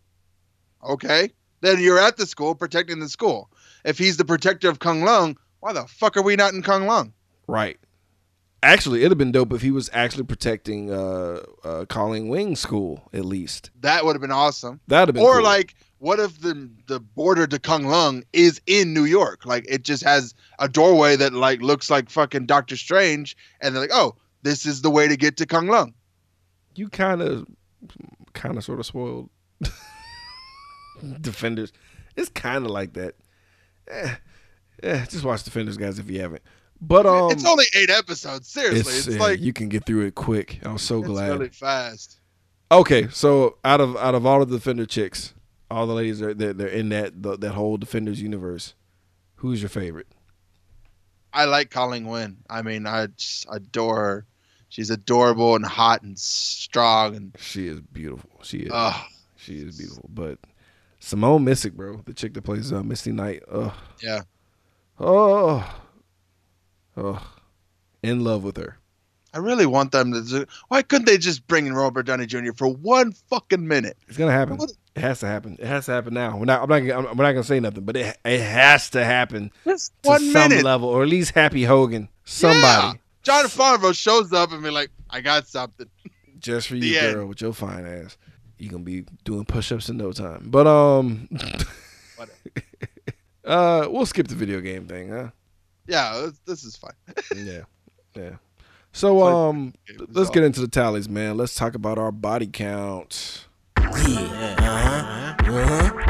Okay, 0.84 1.32
then 1.62 1.80
you're 1.82 2.00
at 2.00 2.18
the 2.18 2.26
school 2.26 2.56
protecting 2.56 3.00
the 3.00 3.10
school. 3.10 3.50
If 3.84 3.98
he's 3.98 4.18
the 4.18 4.26
protector 4.26 4.70
of 4.70 4.80
K'un-Lun, 4.80 5.36
why 5.60 5.74
the 5.74 5.86
fuck 5.88 6.16
are 6.18 6.22
we 6.22 6.36
not 6.36 6.54
in 6.54 6.62
Kung 6.62 6.86
Lung? 6.88 7.12
Right. 7.48 7.78
Actually, 8.66 9.00
it'd 9.02 9.12
have 9.12 9.18
been 9.20 9.32
dope 9.32 9.54
if 9.54 9.62
he 9.62 9.70
was 9.70 9.92
actually 9.94 10.24
protecting 10.24 10.92
uh, 10.92 11.40
uh 11.64 11.86
Colleen 11.86 12.30
Wing 12.30 12.56
School 12.56 13.08
at 13.14 13.24
least. 13.24 13.70
That 13.82 14.04
would 14.06 14.16
have 14.16 14.22
been 14.22 14.32
awesome. 14.32 14.80
That'd 14.88 15.10
have 15.10 15.14
been 15.16 15.24
Or 15.24 15.36
cool. 15.36 15.44
like, 15.44 15.76
what 16.00 16.20
if 16.20 16.42
the 16.42 16.70
the 16.88 17.00
border 17.00 17.46
to 17.46 17.60
K'un-Lun 17.60 18.24
is 18.34 18.60
in 18.66 18.92
New 18.94 19.06
York? 19.06 19.46
Like, 19.46 19.66
it 19.70 19.84
just 19.84 20.04
has 20.04 20.34
a 20.58 20.68
doorway 20.68 21.16
that 21.16 21.32
like 21.34 21.62
looks 21.62 21.92
like 21.92 22.10
fucking 22.10 22.48
Doctor 22.48 22.76
Strange, 22.76 23.38
and 23.62 23.76
they're 23.76 23.82
like, 23.84 23.92
oh, 23.94 24.16
this 24.42 24.66
is 24.66 24.82
the 24.82 24.90
way 24.90 25.08
to 25.08 25.16
get 25.16 25.38
to 25.38 25.46
K'un-Lun. 25.46 25.94
you 26.76 26.90
kind 26.90 27.22
of, 27.22 27.48
kind 28.34 28.58
of, 28.58 28.64
sort 28.64 28.80
of 28.80 28.86
spoiled 28.88 29.30
Defenders. 31.22 31.72
It's 32.16 32.30
kind 32.30 32.66
of 32.66 32.72
like 32.72 32.94
that. 32.94 33.16
Eh, 33.90 34.16
eh, 34.82 35.06
just 35.06 35.24
watch 35.24 35.44
Defenders, 35.44 35.78
guys, 35.78 36.00
if 36.00 36.10
you 36.10 36.20
haven't. 36.22 36.42
But 36.82 37.06
um, 37.06 37.32
it's 37.32 37.46
only 37.46 37.66
eight 37.74 37.90
episodes. 37.90 38.48
Seriously, 38.48 38.80
it's, 38.80 39.08
it's, 39.08 39.16
yeah, 39.16 39.22
like 39.22 39.40
you 39.40 39.54
can 39.54 39.70
get 39.70 39.86
through 39.86 40.06
it 40.06 40.16
quick. 40.16 40.60
I'm 40.64 40.78
so 40.78 41.00
it's 41.00 41.08
glad. 41.08 41.30
really 41.32 41.50
fast. 41.50 42.20
Okay, 42.72 43.08
so 43.10 43.58
out 43.64 43.80
of 43.82 43.96
out 43.98 44.16
of 44.16 44.26
all 44.26 44.42
of 44.42 44.50
the 44.50 44.58
Defender 44.58 44.86
chicks, 44.86 45.34
all 45.72 45.88
the 45.88 45.94
ladies 45.94 46.22
are 46.22 46.34
they're, 46.34 46.54
they're 46.54 46.68
in 46.68 46.90
that 46.90 47.22
the, 47.22 47.38
that 47.38 47.52
whole 47.52 47.78
Defenders 47.78 48.22
universe. 48.22 48.74
Who's 49.36 49.62
your 49.62 49.70
favorite? 49.70 50.08
I 51.34 51.46
like 51.46 51.70
Colleen 51.70 52.08
Wing. 52.08 52.38
I 52.50 52.62
mean, 52.62 52.88
I 52.88 53.08
just 53.08 53.46
adore 53.52 53.96
her. 53.98 54.26
She's 54.70 54.90
adorable 54.90 55.56
and 55.56 55.66
hot 55.66 56.02
and 56.02 56.18
strong 56.18 57.16
and 57.16 57.36
She 57.40 57.68
is 57.68 57.80
beautiful. 57.80 58.30
She 58.42 58.60
is. 58.60 58.72
uh, 58.74 58.98
She 59.36 59.60
is 59.60 59.78
beautiful. 59.78 60.10
But 60.14 60.40
Simone 61.00 61.46
Missick, 61.46 61.74
bro, 61.74 62.02
the 62.06 62.14
chick 62.14 62.34
that 62.34 62.44
plays 62.44 62.74
uh, 62.74 62.84
Misty 62.84 63.12
Knight. 63.12 63.44
Ugh. 63.50 63.74
yeah. 64.02 64.22
Oh. 65.00 65.82
Oh. 66.98 67.26
In 68.04 68.24
love 68.24 68.44
with 68.44 68.58
her. 68.58 68.78
I 69.34 69.40
really 69.40 69.66
want 69.66 69.92
them 69.92 70.14
to. 70.14 70.22
Do, 70.22 70.46
why 70.70 70.82
couldn't 70.82 71.06
they 71.08 71.18
just 71.18 71.46
bring 71.48 71.68
in 71.68 71.74
Robert 71.74 72.04
Downey 72.04 72.26
Jr. 72.26 72.54
for 72.56 72.68
one 72.70 73.12
fucking 73.12 73.68
minute? 73.68 73.98
It's 74.08 74.18
gonna 74.18 74.32
happen. 74.32 74.58
What- 74.58 74.72
It 74.96 75.02
has 75.02 75.20
to 75.20 75.28
happen. 75.28 75.58
It 75.60 75.68
has 75.68 75.88
to 75.88 75.92
happen 75.92 76.14
now. 76.14 76.38
We're 76.38 76.46
not. 76.46 76.62
I'm 76.64 76.70
not. 76.70 76.78
I'm, 76.98 77.18
we're 77.18 77.26
not 77.26 77.34
gonna 77.34 77.44
say 77.44 77.60
nothing, 77.60 77.84
but 77.84 77.98
it 77.98 78.18
it 78.24 78.40
has 78.40 78.90
to 78.92 79.04
happen 79.04 79.52
Just 79.66 79.92
to 80.04 80.10
one 80.10 80.22
some 80.32 80.50
minute. 80.52 80.64
level, 80.64 80.88
or 80.88 81.04
at 81.04 81.10
least 81.10 81.32
Happy 81.32 81.66
Hogan, 81.66 82.08
somebody, 82.24 82.88
Yeah. 82.88 82.94
Jon 83.24 83.46
Favreau 83.46 83.94
shows 83.94 84.32
up 84.32 84.54
and 84.54 84.64
be 84.64 84.70
like, 84.70 84.90
"I 85.10 85.20
got 85.20 85.48
something." 85.50 85.88
just 86.40 86.68
for 86.70 86.76
you, 86.78 86.98
end. 86.98 87.16
girl, 87.16 87.26
with 87.26 87.42
your 87.42 87.52
fine 87.52 87.86
ass. 87.86 88.16
You 88.58 88.70
gonna 88.70 88.84
be 88.84 89.04
doing 89.26 89.44
push-ups 89.44 89.90
in 89.90 89.98
no 89.98 90.14
time. 90.14 90.48
But 90.50 90.66
um, 90.68 91.28
uh, 93.46 93.88
we'll 93.90 94.06
skip 94.06 94.28
the 94.28 94.36
video 94.36 94.62
game 94.62 94.88
thing, 94.88 95.10
huh? 95.10 95.30
Yeah, 95.88 96.22
this, 96.26 96.40
this 96.46 96.64
is 96.64 96.76
fine. 96.76 96.94
Yeah, 97.36 97.62
yeah. 98.16 98.36
So 98.92 99.24
um, 99.24 99.74
let's 100.10 100.30
get 100.30 100.44
into 100.44 100.62
the 100.62 100.68
tallies, 100.70 101.10
man. 101.10 101.36
Let's 101.38 101.54
talk 101.54 101.76
about 101.76 101.98
our 101.98 102.12
body 102.12 102.48
count. 102.48 103.46
Yeah, 103.78 104.56
uh-huh, 104.60 105.36
uh-huh. 105.40 106.02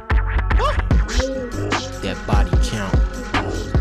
That 2.02 2.18
body 2.28 2.52
count. 2.70 2.94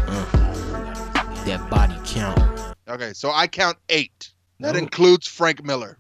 Uh, 0.09 1.45
that 1.45 1.69
body 1.71 1.97
count. 2.07 2.75
Okay, 2.89 3.13
so 3.13 3.31
I 3.31 3.47
count 3.47 3.77
eight. 3.91 4.31
That 4.61 4.73
No. 4.75 4.79
includes 4.79 5.27
Frank 5.29 5.63
Miller. 5.65 5.99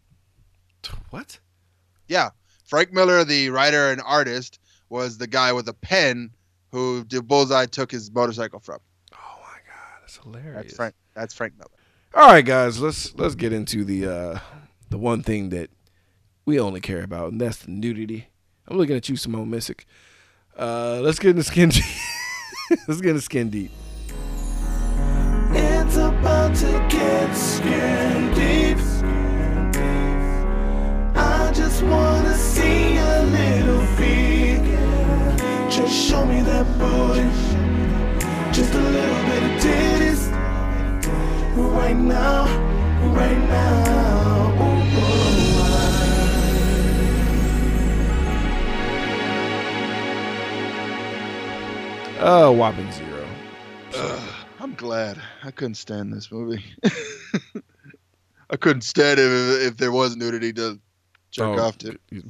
What? 1.10 1.38
Yeah, 2.08 2.30
Frank 2.64 2.92
Miller, 2.92 3.24
the 3.24 3.50
writer 3.50 3.90
and 3.90 4.00
artist, 4.04 4.58
was 4.88 5.18
the 5.18 5.26
guy 5.26 5.52
with 5.52 5.68
a 5.68 5.74
pen 5.74 6.30
who 6.72 7.04
the 7.04 7.22
Bullseye 7.22 7.66
took 7.66 7.90
his 7.90 8.10
motorcycle 8.10 8.60
from. 8.60 8.78
My 10.24 10.32
god, 10.32 10.34
that's 10.34 10.42
hilarious. 10.42 10.62
That's 10.64 10.76
Frank. 10.76 10.94
That's 11.14 11.34
Frank 11.34 11.52
Miller. 11.58 11.70
All 12.14 12.30
right, 12.30 12.44
guys, 12.44 12.80
let's 12.80 13.14
let's 13.16 13.34
get 13.34 13.52
into 13.52 13.84
the 13.84 14.06
uh 14.06 14.38
the 14.90 14.98
one 14.98 15.22
thing 15.22 15.48
that 15.48 15.70
we 16.44 16.60
only 16.60 16.80
care 16.80 17.02
about, 17.02 17.32
and 17.32 17.40
that's 17.40 17.58
the 17.58 17.70
nudity. 17.70 18.28
I'm 18.68 18.76
looking 18.76 18.96
at 18.96 19.08
you, 19.08 19.16
Simone 19.16 19.50
Missick. 19.50 19.84
Uh, 20.56 21.00
let's 21.02 21.18
get 21.18 21.30
into 21.30 21.42
skin 21.42 21.68
deep. 21.70 21.84
let's 22.86 23.00
get 23.00 23.10
into 23.10 23.20
skin 23.22 23.50
deep. 23.50 23.70
It's 25.50 25.96
about 25.96 26.54
to 26.56 26.86
get 26.88 27.34
skin 27.34 28.32
deep. 28.34 28.78
I 31.16 31.52
just 31.52 31.82
wanna 31.82 32.34
see 32.34 32.96
a 32.96 33.22
little 33.24 33.86
feet. 33.96 34.62
Just 35.70 36.08
show 36.08 36.24
me 36.24 36.42
that 36.42 36.66
booty. 36.78 37.63
Just 38.54 38.72
a 38.72 38.80
little 38.80 39.22
bit 39.30 39.42
of 39.42 39.50
titties. 39.64 40.30
Right 41.56 41.96
now, 41.96 42.44
right 43.12 43.38
now. 43.48 44.62
Ooh, 44.62 44.84
Uh, 52.20 52.50
whopping 52.50 52.90
zero. 52.92 53.26
Ugh, 53.96 54.34
I'm 54.60 54.74
glad. 54.74 55.20
I 55.42 55.50
couldn't 55.50 55.74
stand 55.74 56.12
this 56.12 56.32
movie. 56.32 56.64
I 58.50 58.56
couldn't 58.56 58.82
stand 58.82 59.18
it 59.20 59.30
if, 59.30 59.72
if 59.72 59.76
there 59.76 59.92
was 59.92 60.16
nudity 60.16 60.52
to 60.54 60.80
jerk 61.30 61.58
Oh, 61.58 61.62
off 61.62 61.76
to. 61.78 61.98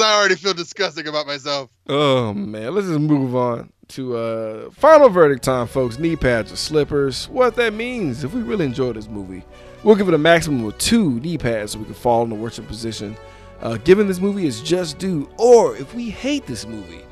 I 0.00 0.18
already 0.18 0.36
feel 0.36 0.54
disgusting 0.54 1.06
about 1.06 1.26
myself. 1.26 1.70
Oh 1.88 2.32
man, 2.32 2.74
let's 2.74 2.86
just 2.86 3.00
move 3.00 3.34
on 3.34 3.72
to 3.88 4.16
uh 4.16 4.70
final 4.70 5.08
verdict 5.08 5.44
time, 5.44 5.66
folks. 5.66 5.98
Knee 5.98 6.16
pads 6.16 6.52
or 6.52 6.56
slippers. 6.56 7.28
What 7.28 7.56
that 7.56 7.74
means, 7.74 8.24
if 8.24 8.32
we 8.32 8.42
really 8.42 8.64
enjoy 8.64 8.92
this 8.92 9.08
movie, 9.08 9.44
we'll 9.82 9.96
give 9.96 10.08
it 10.08 10.14
a 10.14 10.18
maximum 10.18 10.64
of 10.64 10.76
two 10.78 11.20
knee 11.20 11.38
pads 11.38 11.72
so 11.72 11.78
we 11.78 11.84
can 11.84 11.94
fall 11.94 12.22
in 12.22 12.30
the 12.30 12.34
worship 12.34 12.66
position. 12.66 13.16
Uh, 13.60 13.76
given 13.78 14.06
this 14.06 14.20
movie 14.20 14.46
is 14.46 14.60
just 14.60 14.98
due, 14.98 15.28
or 15.38 15.76
if 15.76 15.94
we 15.94 16.10
hate 16.10 16.46
this 16.46 16.66
movie, 16.66 17.04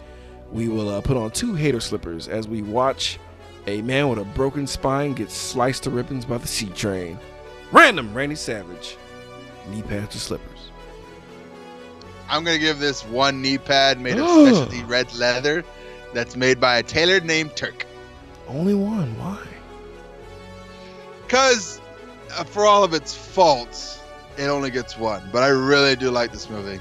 we 0.51 0.69
will 0.69 0.89
uh, 0.89 1.01
put 1.01 1.17
on 1.17 1.31
two 1.31 1.55
hater 1.55 1.81
slippers 1.81 2.29
as 2.29 2.47
we 2.47 2.63
watch 2.63 3.19
a 3.67 3.81
man 3.83 4.09
with 4.09 4.19
a 4.19 4.25
broken 4.25 4.67
spine 4.67 5.13
get 5.15 5.31
sliced 5.31 5.85
to 5.85 5.91
ribbons 5.91 6.25
by 6.25 6.37
the 6.37 6.47
sea 6.47 6.69
train. 6.71 7.19
Random, 7.71 8.13
Randy 8.13 8.35
Savage. 8.35 8.97
Knee 9.71 9.83
pads 9.83 10.17
or 10.17 10.19
slippers. 10.19 10.52
I'm 12.33 12.45
going 12.45 12.59
to 12.59 12.65
give 12.65 12.79
this 12.79 13.05
one 13.05 13.43
knee 13.43 13.59
pad 13.59 14.01
made 14.01 14.19
of 14.19 14.27
specialty 14.49 14.83
red 14.85 15.15
leather 15.15 15.63
that's 16.15 16.35
made 16.35 16.59
by 16.59 16.79
a 16.79 16.83
tailor 16.83 17.21
named 17.21 17.55
Turk. 17.57 17.85
Only 18.49 18.73
one. 18.73 19.19
Why? 19.19 19.39
Because 21.27 21.79
uh, 22.35 22.45
for 22.45 22.65
all 22.65 22.85
of 22.85 22.95
its 22.95 23.15
faults, 23.15 24.01
it 24.39 24.45
only 24.45 24.71
gets 24.71 24.97
one. 24.97 25.29
But 25.31 25.43
I 25.43 25.49
really 25.49 25.95
do 25.95 26.11
like 26.11 26.33
this 26.33 26.49
movie. 26.49 26.81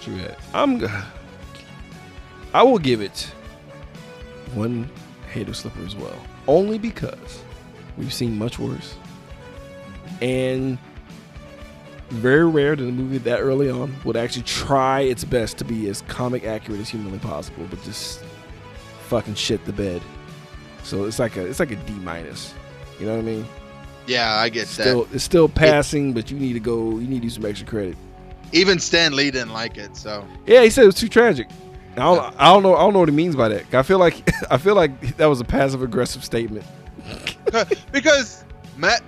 True 0.00 0.16
that. 0.18 0.38
I'm. 0.54 0.88
I 2.54 2.62
will 2.62 2.78
give 2.78 3.00
it 3.00 3.28
one 4.54 4.88
hater 5.32 5.52
slipper 5.52 5.84
as 5.84 5.96
well, 5.96 6.16
only 6.46 6.78
because 6.78 7.42
we've 7.96 8.12
seen 8.12 8.38
much 8.38 8.60
worse, 8.60 8.94
and 10.20 10.78
very 12.12 12.46
rare 12.46 12.76
that 12.76 12.82
a 12.84 12.92
movie 12.92 13.18
that 13.18 13.40
early 13.40 13.70
on 13.70 13.94
would 14.04 14.16
actually 14.16 14.42
try 14.42 15.00
its 15.00 15.24
best 15.24 15.58
to 15.58 15.64
be 15.64 15.88
as 15.88 16.02
comic 16.02 16.44
accurate 16.44 16.80
as 16.80 16.88
humanly 16.88 17.18
possible, 17.18 17.66
but 17.70 17.82
just 17.82 18.20
fucking 19.08 19.34
shit 19.34 19.64
the 19.64 19.72
bed. 19.72 20.02
So 20.82 21.04
it's 21.04 21.18
like 21.18 21.36
a 21.36 21.46
it's 21.46 21.60
like 21.60 21.70
a 21.70 21.76
D 21.76 21.92
minus. 21.94 22.54
You 23.00 23.06
know 23.06 23.12
what 23.14 23.20
I 23.20 23.26
mean? 23.26 23.46
Yeah, 24.06 24.34
I 24.34 24.48
get 24.48 24.66
Still 24.68 25.04
that. 25.04 25.14
it's 25.14 25.24
still 25.24 25.48
passing, 25.48 26.12
but 26.12 26.30
you 26.30 26.38
need 26.38 26.54
to 26.54 26.60
go. 26.60 26.98
You 26.98 27.06
need 27.06 27.22
to 27.22 27.28
do 27.28 27.30
some 27.30 27.44
extra 27.46 27.66
credit. 27.66 27.96
Even 28.52 28.78
Stan 28.78 29.14
Lee 29.16 29.30
didn't 29.30 29.52
like 29.52 29.78
it, 29.78 29.96
so 29.96 30.26
Yeah, 30.46 30.62
he 30.62 30.70
said 30.70 30.84
it 30.84 30.86
was 30.88 30.94
too 30.96 31.08
tragic. 31.08 31.48
I 31.92 31.96
don't, 31.96 32.34
I 32.38 32.52
don't 32.52 32.62
know. 32.62 32.74
I 32.74 32.80
don't 32.80 32.92
know 32.94 32.98
what 33.00 33.08
he 33.08 33.14
means 33.14 33.36
by 33.36 33.48
that. 33.48 33.72
I 33.74 33.82
feel 33.82 33.98
like 33.98 34.28
I 34.50 34.58
feel 34.58 34.74
like 34.74 35.16
that 35.16 35.26
was 35.26 35.40
a 35.40 35.44
passive 35.44 35.82
aggressive 35.82 36.24
statement. 36.24 36.64
because 37.92 38.44
Matt 38.76 39.02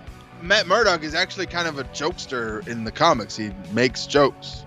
Matt 0.44 0.66
Murdock 0.66 1.02
is 1.02 1.14
actually 1.14 1.46
kind 1.46 1.66
of 1.66 1.78
a 1.78 1.84
jokester 1.84 2.66
in 2.68 2.84
the 2.84 2.92
comics. 2.92 3.34
He 3.36 3.50
makes 3.72 4.06
jokes. 4.06 4.62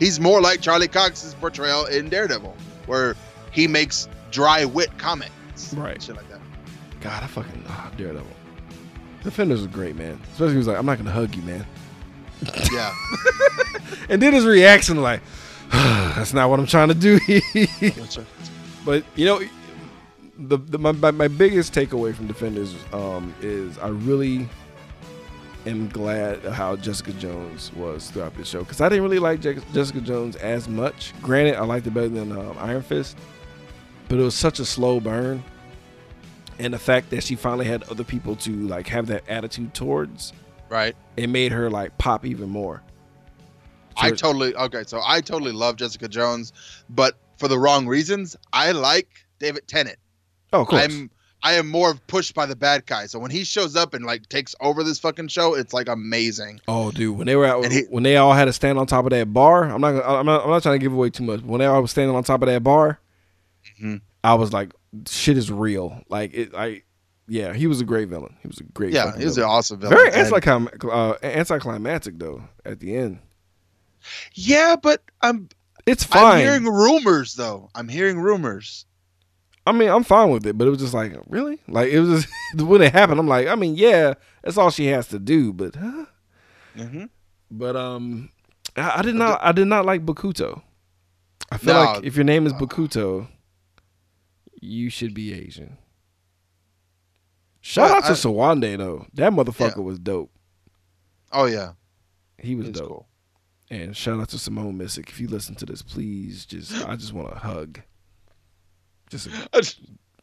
He's 0.00 0.18
more 0.18 0.40
like 0.40 0.60
Charlie 0.60 0.88
Cox's 0.88 1.34
portrayal 1.34 1.86
in 1.86 2.08
Daredevil, 2.08 2.56
where 2.86 3.14
he 3.52 3.68
makes 3.68 4.08
dry 4.30 4.64
wit 4.64 4.90
comments, 4.98 5.74
Right. 5.74 6.02
Shit 6.02 6.16
like 6.16 6.28
that. 6.30 6.40
God, 7.00 7.22
I 7.22 7.26
fucking 7.26 7.64
ah, 7.68 7.90
Daredevil. 7.96 8.26
Defenders 9.22 9.60
was 9.60 9.68
great, 9.68 9.96
man. 9.96 10.18
Especially 10.32 10.52
he 10.52 10.56
was 10.58 10.66
like, 10.66 10.78
"I'm 10.78 10.86
not 10.86 10.98
gonna 10.98 11.10
hug 11.10 11.34
you, 11.34 11.42
man." 11.42 11.66
Yeah, 12.72 12.94
And 14.08 14.22
then 14.22 14.32
his 14.32 14.46
reaction, 14.46 15.02
like, 15.02 15.20
"That's 15.70 16.32
not 16.32 16.48
what 16.48 16.58
I'm 16.58 16.66
trying 16.66 16.88
to 16.88 16.94
do." 16.94 17.20
but 18.84 19.04
you 19.14 19.26
know, 19.26 19.40
the, 20.38 20.56
the 20.56 20.78
my, 20.78 20.92
my 20.92 21.10
my 21.10 21.28
biggest 21.28 21.74
takeaway 21.74 22.14
from 22.14 22.26
Defenders 22.26 22.74
um, 22.94 23.34
is 23.42 23.76
I 23.78 23.88
really 23.88 24.48
am 25.66 25.88
glad 25.88 26.44
how 26.44 26.76
Jessica 26.76 27.12
Jones 27.12 27.72
was 27.74 28.10
throughout 28.10 28.36
the 28.36 28.44
show 28.44 28.60
because 28.60 28.80
I 28.80 28.88
didn't 28.88 29.04
really 29.04 29.18
like 29.18 29.40
Je- 29.40 29.60
Jessica 29.72 30.00
Jones 30.00 30.36
as 30.36 30.68
much. 30.68 31.12
Granted, 31.22 31.56
I 31.56 31.64
liked 31.64 31.86
it 31.86 31.94
better 31.94 32.08
than 32.08 32.32
um, 32.32 32.56
Iron 32.58 32.82
Fist, 32.82 33.16
but 34.08 34.18
it 34.18 34.22
was 34.22 34.34
such 34.34 34.58
a 34.58 34.64
slow 34.64 35.00
burn, 35.00 35.42
and 36.58 36.72
the 36.72 36.78
fact 36.78 37.10
that 37.10 37.22
she 37.22 37.36
finally 37.36 37.66
had 37.66 37.82
other 37.84 38.04
people 38.04 38.36
to 38.36 38.50
like 38.66 38.86
have 38.88 39.06
that 39.08 39.28
attitude 39.28 39.74
towards, 39.74 40.32
right. 40.68 40.96
it 41.16 41.28
made 41.28 41.52
her 41.52 41.70
like 41.70 41.96
pop 41.98 42.24
even 42.24 42.48
more. 42.48 42.82
I 43.96 44.12
totally 44.12 44.54
okay. 44.54 44.84
So 44.86 45.00
I 45.06 45.20
totally 45.20 45.52
love 45.52 45.76
Jessica 45.76 46.08
Jones, 46.08 46.52
but 46.88 47.18
for 47.40 47.48
the 47.48 47.58
wrong 47.58 47.88
reasons. 47.88 48.36
I 48.52 48.72
like 48.72 49.08
David 49.40 49.66
Tennant. 49.66 49.96
oh, 50.52 50.60
of 50.60 50.68
course. 50.68 50.84
I'm 50.84 51.10
I 51.42 51.54
am 51.54 51.68
more 51.68 51.94
pushed 52.06 52.34
by 52.34 52.44
the 52.46 52.54
bad 52.56 52.84
guy. 52.86 53.06
So 53.06 53.18
when 53.18 53.30
he 53.30 53.44
shows 53.44 53.74
up 53.76 53.94
and 53.94 54.04
like 54.04 54.28
takes 54.28 54.54
over 54.60 54.82
this 54.84 54.98
fucking 54.98 55.28
show, 55.28 55.54
it's 55.54 55.72
like 55.72 55.88
amazing. 55.88 56.60
Oh, 56.68 56.90
dude, 56.90 57.16
when 57.16 57.26
they 57.26 57.36
were 57.36 57.46
out, 57.46 57.70
he- 57.72 57.84
when 57.88 58.02
they 58.02 58.16
all 58.18 58.32
had 58.34 58.44
to 58.44 58.52
stand 58.52 58.78
on 58.78 58.86
top 58.86 59.06
of 59.06 59.10
that 59.10 59.32
bar, 59.32 59.64
I'm 59.64 59.80
not, 59.80 59.94
I'm 60.04 60.26
not, 60.26 60.44
I'm 60.44 60.50
not 60.50 60.62
trying 60.62 60.78
to 60.78 60.84
give 60.84 60.92
away 60.92 61.10
too 61.10 61.24
much. 61.24 61.40
But 61.40 61.48
when 61.48 61.58
they 61.60 61.66
all 61.66 61.80
was 61.82 61.90
standing 61.92 62.14
on 62.14 62.24
top 62.24 62.42
of 62.42 62.46
that 62.48 62.62
bar, 62.62 63.00
Mhm. 63.82 64.00
I 64.22 64.34
was 64.34 64.52
like, 64.52 64.72
shit 65.08 65.38
is 65.38 65.50
real. 65.50 66.02
Like 66.10 66.34
it, 66.34 66.54
I, 66.54 66.82
yeah, 67.26 67.54
he 67.54 67.66
was 67.66 67.80
a 67.80 67.84
great 67.84 68.08
villain. 68.08 68.36
He 68.42 68.48
was 68.48 68.58
a 68.58 68.64
great, 68.64 68.92
Yeah, 68.92 69.16
he 69.16 69.24
was 69.24 69.38
an 69.38 69.44
awesome 69.44 69.80
villain. 69.80 69.96
very 69.96 70.10
anticlim- 70.10 70.90
uh, 70.92 71.16
anticlimactic 71.22 72.18
though. 72.18 72.42
At 72.66 72.80
the 72.80 72.96
end, 72.96 73.18
yeah, 74.34 74.76
but 74.82 75.02
I'm 75.22 75.48
it's 75.86 76.04
fine. 76.04 76.34
I'm 76.34 76.40
hearing 76.40 76.64
rumors 76.64 77.34
though. 77.34 77.70
I'm 77.74 77.88
hearing 77.88 78.18
rumors. 78.20 78.84
I 79.66 79.72
mean, 79.72 79.88
I'm 79.90 80.04
fine 80.04 80.30
with 80.30 80.46
it, 80.46 80.56
but 80.56 80.66
it 80.66 80.70
was 80.70 80.78
just 80.80 80.94
like, 80.94 81.14
really, 81.28 81.60
like 81.68 81.90
it 81.90 82.00
was 82.00 82.24
just 82.24 82.28
when 82.66 82.82
it 82.82 82.92
happened. 82.92 83.20
I'm 83.20 83.28
like, 83.28 83.46
I 83.46 83.54
mean, 83.54 83.76
yeah, 83.76 84.14
that's 84.42 84.56
all 84.56 84.70
she 84.70 84.86
has 84.86 85.08
to 85.08 85.18
do, 85.18 85.52
but, 85.52 85.76
huh? 85.76 86.06
Mm-hmm. 86.76 87.04
but 87.50 87.76
um, 87.76 88.30
I, 88.76 88.98
I 88.98 89.02
did 89.02 89.14
not, 89.16 89.38
I 89.42 89.52
did 89.52 89.66
not 89.66 89.84
like 89.84 90.04
Bakuto. 90.06 90.62
I 91.52 91.58
feel 91.58 91.74
No. 91.74 91.80
like 91.84 92.04
if 92.04 92.16
your 92.16 92.24
name 92.24 92.46
is 92.46 92.52
Bakuto, 92.54 93.26
you 94.60 94.88
should 94.88 95.14
be 95.14 95.32
Asian. 95.34 95.76
Shout 97.60 97.90
Well, 97.90 97.98
out 97.98 98.04
to 98.04 98.10
I- 98.12 98.14
Sowande 98.14 98.78
though. 98.78 99.06
That 99.14 99.32
motherfucker 99.32 99.82
was 99.82 99.98
dope. 99.98 100.30
Oh 101.32 101.44
yeah, 101.46 101.72
He 102.38 102.54
was 102.54 102.70
dope. 102.70 102.88
cool. 102.88 103.06
And 103.70 103.96
shout 103.96 104.18
out 104.18 104.28
to 104.30 104.38
Simone 104.38 104.76
Missick. 104.78 105.08
If 105.10 105.20
you 105.20 105.28
listen 105.28 105.54
to 105.56 105.66
this, 105.66 105.82
please 105.82 106.44
just 106.46 106.72
I 106.88 106.96
just 106.96 107.12
want 107.12 107.32
a 107.32 107.38
hug. 107.38 107.80
Just 109.10 109.28
a, 109.52 109.62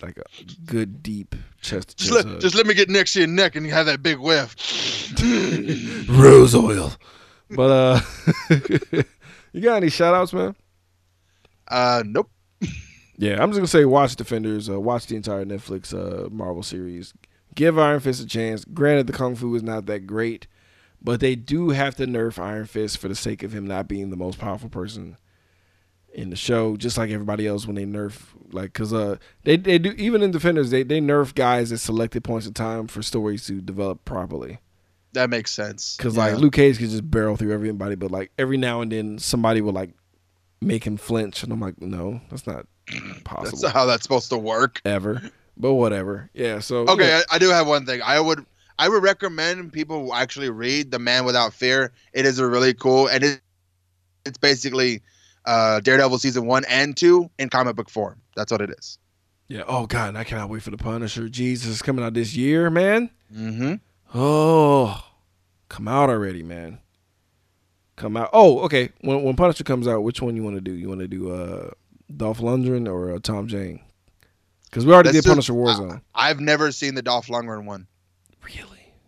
like 0.01 0.17
a 0.17 0.23
good 0.65 1.03
deep 1.03 1.35
chest 1.61 1.97
Just 1.97 2.13
chest 2.13 2.27
let, 2.27 2.39
just 2.39 2.55
let 2.55 2.65
me 2.65 2.73
get 2.73 2.89
next 2.89 3.13
to 3.13 3.19
your 3.19 3.27
neck 3.27 3.55
and 3.55 3.65
you 3.65 3.71
have 3.73 3.85
that 3.85 4.01
big 4.01 4.17
whiff. 4.17 4.55
rose 6.09 6.55
oil. 6.55 6.93
But 7.49 7.69
uh 7.71 7.99
you 9.51 9.61
got 9.61 9.77
any 9.77 9.89
shout 9.89 10.13
outs, 10.13 10.33
man? 10.33 10.55
Uh, 11.67 12.03
nope. 12.05 12.29
Yeah, 13.19 13.41
I'm 13.41 13.49
just 13.49 13.57
gonna 13.57 13.65
say 13.67 13.83
watch 13.83 14.15
Defenders, 14.15 14.69
uh, 14.69 14.79
watch 14.79 15.07
the 15.07 15.15
entire 15.15 15.43
Netflix 15.43 15.91
uh, 15.91 16.29
Marvel 16.29 16.61
series. 16.61 17.15
Give 17.55 17.79
Iron 17.79 17.99
Fist 17.99 18.21
a 18.21 18.27
chance. 18.27 18.63
Granted, 18.63 19.07
the 19.07 19.13
kung 19.13 19.35
fu 19.35 19.55
is 19.55 19.63
not 19.63 19.87
that 19.87 20.05
great, 20.05 20.45
but 21.01 21.19
they 21.19 21.35
do 21.35 21.71
have 21.71 21.95
to 21.95 22.05
nerf 22.05 22.37
Iron 22.37 22.67
Fist 22.67 22.99
for 22.99 23.07
the 23.07 23.15
sake 23.15 23.41
of 23.41 23.53
him 23.53 23.65
not 23.65 23.87
being 23.87 24.11
the 24.11 24.17
most 24.17 24.37
powerful 24.37 24.69
person 24.69 25.17
in 26.17 26.29
the 26.29 26.35
show. 26.35 26.75
Just 26.75 26.97
like 26.97 27.09
everybody 27.11 27.47
else 27.47 27.65
when 27.65 27.75
they 27.75 27.85
nerf, 27.85 28.21
like, 28.51 28.73
cause 28.73 28.91
uh, 28.91 29.17
they 29.43 29.55
they 29.55 29.77
do 29.77 29.91
even 29.97 30.21
in 30.21 30.31
Defenders 30.31 30.71
they 30.71 30.83
they 30.83 30.99
nerf 30.99 31.33
guys 31.33 31.71
at 31.71 31.79
selected 31.79 32.23
points 32.25 32.45
of 32.47 32.53
time 32.53 32.87
for 32.87 33.01
stories 33.01 33.45
to 33.47 33.61
develop 33.61 34.03
properly. 34.03 34.59
That 35.13 35.29
makes 35.29 35.51
sense. 35.51 35.95
Cause 35.97 36.17
Yeah. 36.17 36.25
like 36.25 36.37
Luke 36.37 36.53
Cage 36.53 36.77
could 36.79 36.89
just 36.89 37.09
barrel 37.09 37.37
through 37.37 37.53
everybody, 37.53 37.95
but 37.95 38.11
like 38.11 38.31
every 38.37 38.57
now 38.57 38.81
and 38.81 38.91
then 38.91 39.19
somebody 39.19 39.61
will 39.61 39.71
like 39.73 39.91
make 40.59 40.83
him 40.85 40.97
flinch, 40.97 41.43
and 41.43 41.53
I'm 41.53 41.61
like, 41.61 41.81
no, 41.81 42.19
that's 42.29 42.45
not 42.47 42.65
possible 43.23 43.43
that's 43.45 43.63
not 43.63 43.73
how 43.73 43.85
that's 43.85 44.03
supposed 44.03 44.29
to 44.31 44.37
work. 44.37 44.81
ever. 44.85 45.21
But 45.55 45.73
whatever. 45.73 46.29
Yeah. 46.33 46.59
So 46.59 46.87
Okay, 46.87 47.07
yeah. 47.07 47.21
I, 47.31 47.35
I 47.35 47.39
do 47.39 47.49
have 47.49 47.67
one 47.67 47.85
thing. 47.85 48.01
I 48.03 48.19
would 48.19 48.45
I 48.79 48.89
would 48.89 49.01
recommend 49.01 49.73
people 49.73 50.13
actually 50.13 50.51
read 50.51 50.91
The 50.91 50.99
Man 50.99 51.25
Without 51.25 51.51
Fear. 51.53 51.91
It 52.13 52.25
is 52.27 52.37
a 52.37 52.45
really 52.47 52.75
cool 52.75 53.07
and 53.07 53.23
it, 53.23 53.41
it's 54.25 54.37
basically 54.37 55.01
uh, 55.47 55.79
Daredevil 55.79 56.19
season 56.19 56.45
one 56.45 56.63
and 56.69 56.95
two 56.95 57.29
in 57.39 57.49
comic 57.49 57.75
book 57.75 57.89
form. 57.89 58.21
That's 58.35 58.51
what 58.51 58.61
it 58.61 58.69
is. 58.77 58.99
Yeah. 59.47 59.63
Oh 59.67 59.87
God, 59.87 60.15
I 60.15 60.23
cannot 60.23 60.49
wait 60.49 60.61
for 60.61 60.71
the 60.71 60.77
Punisher. 60.77 61.27
Jesus 61.29 61.69
is 61.69 61.81
coming 61.81 62.03
out 62.05 62.13
this 62.13 62.35
year, 62.35 62.69
man. 62.69 63.09
Mm-hmm. 63.33 63.75
Oh, 64.13 65.03
come 65.69 65.87
out 65.87 66.09
already, 66.09 66.43
man. 66.43 66.79
Come 67.95 68.15
out. 68.17 68.29
Oh, 68.33 68.59
okay. 68.61 68.89
When 69.01 69.23
when 69.23 69.35
Punisher 69.35 69.63
comes 69.63 69.87
out, 69.87 70.03
which 70.03 70.21
one 70.21 70.35
you 70.35 70.43
want 70.43 70.55
to 70.55 70.61
do? 70.61 70.73
You 70.73 70.87
want 70.89 70.99
to 71.01 71.07
do 71.07 71.31
uh 71.31 71.71
Dolph 72.15 72.39
Lundgren 72.39 72.87
or 72.87 73.13
uh, 73.15 73.19
Tom 73.23 73.47
Jane? 73.47 73.79
Because 74.65 74.85
we 74.85 74.93
already 74.93 75.07
Let's 75.09 75.19
did 75.19 75.23
do- 75.23 75.29
Punisher 75.31 75.53
Warzone. 75.53 76.01
I've 76.13 76.39
never 76.39 76.71
seen 76.71 76.93
the 76.95 77.01
Dolph 77.01 77.27
Lundgren 77.27 77.65
one. 77.65 77.87
really? 78.45 78.67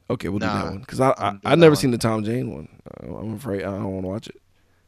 Okay, 0.10 0.28
we'll 0.30 0.40
do 0.40 0.48
that 0.48 0.66
one. 0.66 0.80
Because 0.80 1.00
I 1.00 1.10
I, 1.12 1.38
I'm 1.46 1.60
never 1.60 1.76
that 1.76 1.82
seen 1.82 1.92
the 1.92 1.98
Tom 2.00 2.24
Jane 2.24 2.52
one. 2.52 2.68
Uh, 3.04 3.16
I'm 3.18 3.36
afraid 3.36 3.62
I 3.62 3.66
don't 3.72 3.92
want 3.94 4.04
to 4.06 4.08
watch 4.10 4.28
it. 4.28 4.42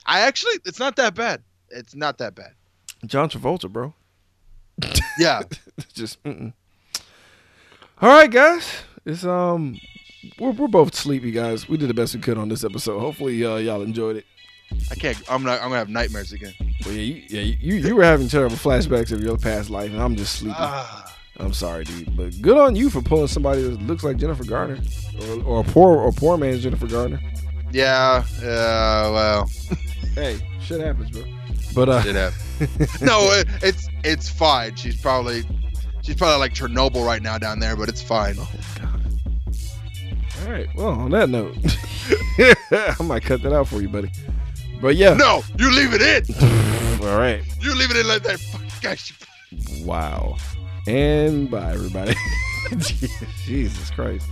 I 0.05 0.21
actually, 0.21 0.53
it's 0.65 0.79
not 0.79 0.95
that 0.97 1.15
bad. 1.15 1.41
It's 1.69 1.95
not 1.95 2.17
that 2.19 2.35
bad. 2.35 2.53
John 3.05 3.29
Travolta, 3.29 3.69
bro. 3.71 3.93
Yeah. 5.19 5.41
just 5.93 6.23
mm-mm. 6.23 6.53
all 8.01 8.09
right 8.09 8.31
guys 8.31 8.65
it's 9.05 9.25
um 9.25 9.77
we're, 10.39 10.51
we're 10.51 10.67
both 10.67 10.95
sleepy 10.95 11.31
guys 11.31 11.67
we 11.67 11.75
did 11.77 11.89
the 11.89 11.93
best 11.93 12.15
we 12.15 12.21
could 12.21 12.37
on 12.37 12.47
this 12.49 12.63
episode 12.63 12.99
hopefully 12.99 13.43
uh, 13.45 13.57
y'all 13.57 13.81
enjoyed 13.81 14.15
it 14.15 14.25
I 14.89 14.95
can't. 14.95 15.21
I'm 15.29 15.43
not. 15.43 15.57
I'm 15.61 15.65
gonna 15.67 15.75
have 15.79 15.89
nightmares 15.89 16.31
again. 16.31 16.53
well, 16.85 16.93
yeah, 16.93 17.01
you, 17.01 17.23
yeah 17.27 17.41
you, 17.41 17.75
you 17.75 17.95
were 17.95 18.05
having 18.05 18.29
terrible 18.29 18.55
flashbacks 18.55 19.11
of 19.11 19.21
your 19.21 19.37
past 19.37 19.69
life 19.69 19.91
and 19.91 20.01
i'm 20.01 20.15
just 20.15 20.37
sleepy 20.37 20.55
Ah. 20.57 21.13
i'm 21.39 21.53
sorry 21.53 21.83
dude 21.83 22.15
but 22.15 22.41
good 22.41 22.57
on 22.57 22.75
you 22.75 22.89
for 22.89 23.01
pulling 23.01 23.27
somebody 23.27 23.63
that 23.63 23.81
looks 23.83 24.03
like 24.05 24.15
jennifer 24.17 24.45
garner 24.45 24.79
or, 25.27 25.43
or 25.43 25.59
a 25.59 25.63
poor 25.63 25.97
or 25.97 26.11
poor 26.13 26.37
man's 26.37 26.63
jennifer 26.63 26.87
garner 26.87 27.19
yeah. 27.73 28.25
Yeah. 28.41 29.09
Well, 29.11 29.49
hey 30.15 30.39
shit 30.61 30.79
happens 30.81 31.09
bro 31.11 31.23
but 31.73 31.89
uh 31.89 32.01
it 32.05 32.15
happened. 32.15 33.01
no, 33.01 33.19
it, 33.31 33.47
it's 33.63 33.87
it's 34.03 34.29
fine. 34.29 34.75
She's 34.75 34.99
probably 35.01 35.43
she's 36.03 36.15
probably 36.15 36.37
like 36.39 36.53
Chernobyl 36.53 37.05
right 37.05 37.21
now 37.21 37.37
down 37.37 37.59
there, 37.59 37.75
but 37.75 37.89
it's 37.89 38.01
fine. 38.01 38.35
oh 38.37 38.49
god 38.79 38.87
all 40.43 40.51
right 40.51 40.67
well 40.75 40.89
on 40.89 41.11
that 41.11 41.29
note 41.29 41.55
i 42.99 43.03
might 43.03 43.21
cut 43.23 43.41
that 43.43 43.53
out 43.53 43.67
for 43.67 43.79
you 43.81 43.87
buddy 43.87 44.11
but 44.81 44.95
yeah 44.95 45.13
No, 45.13 45.43
you 45.57 45.69
leave 45.71 45.93
it 45.93 46.01
in. 46.01 46.35
all 47.07 47.17
right 47.17 47.43
You 47.59 47.75
leave 47.75 47.91
it 47.91 47.97
in 47.97 48.07
like 48.07 48.23
that. 48.23 48.39
Fucking 48.39 48.69
guy. 48.81 48.97
Wow. 49.85 50.37
And 50.87 51.49
bye, 51.51 51.73
everybody. 51.73 52.15
Jesus 53.45 53.91
Christ. 53.91 54.25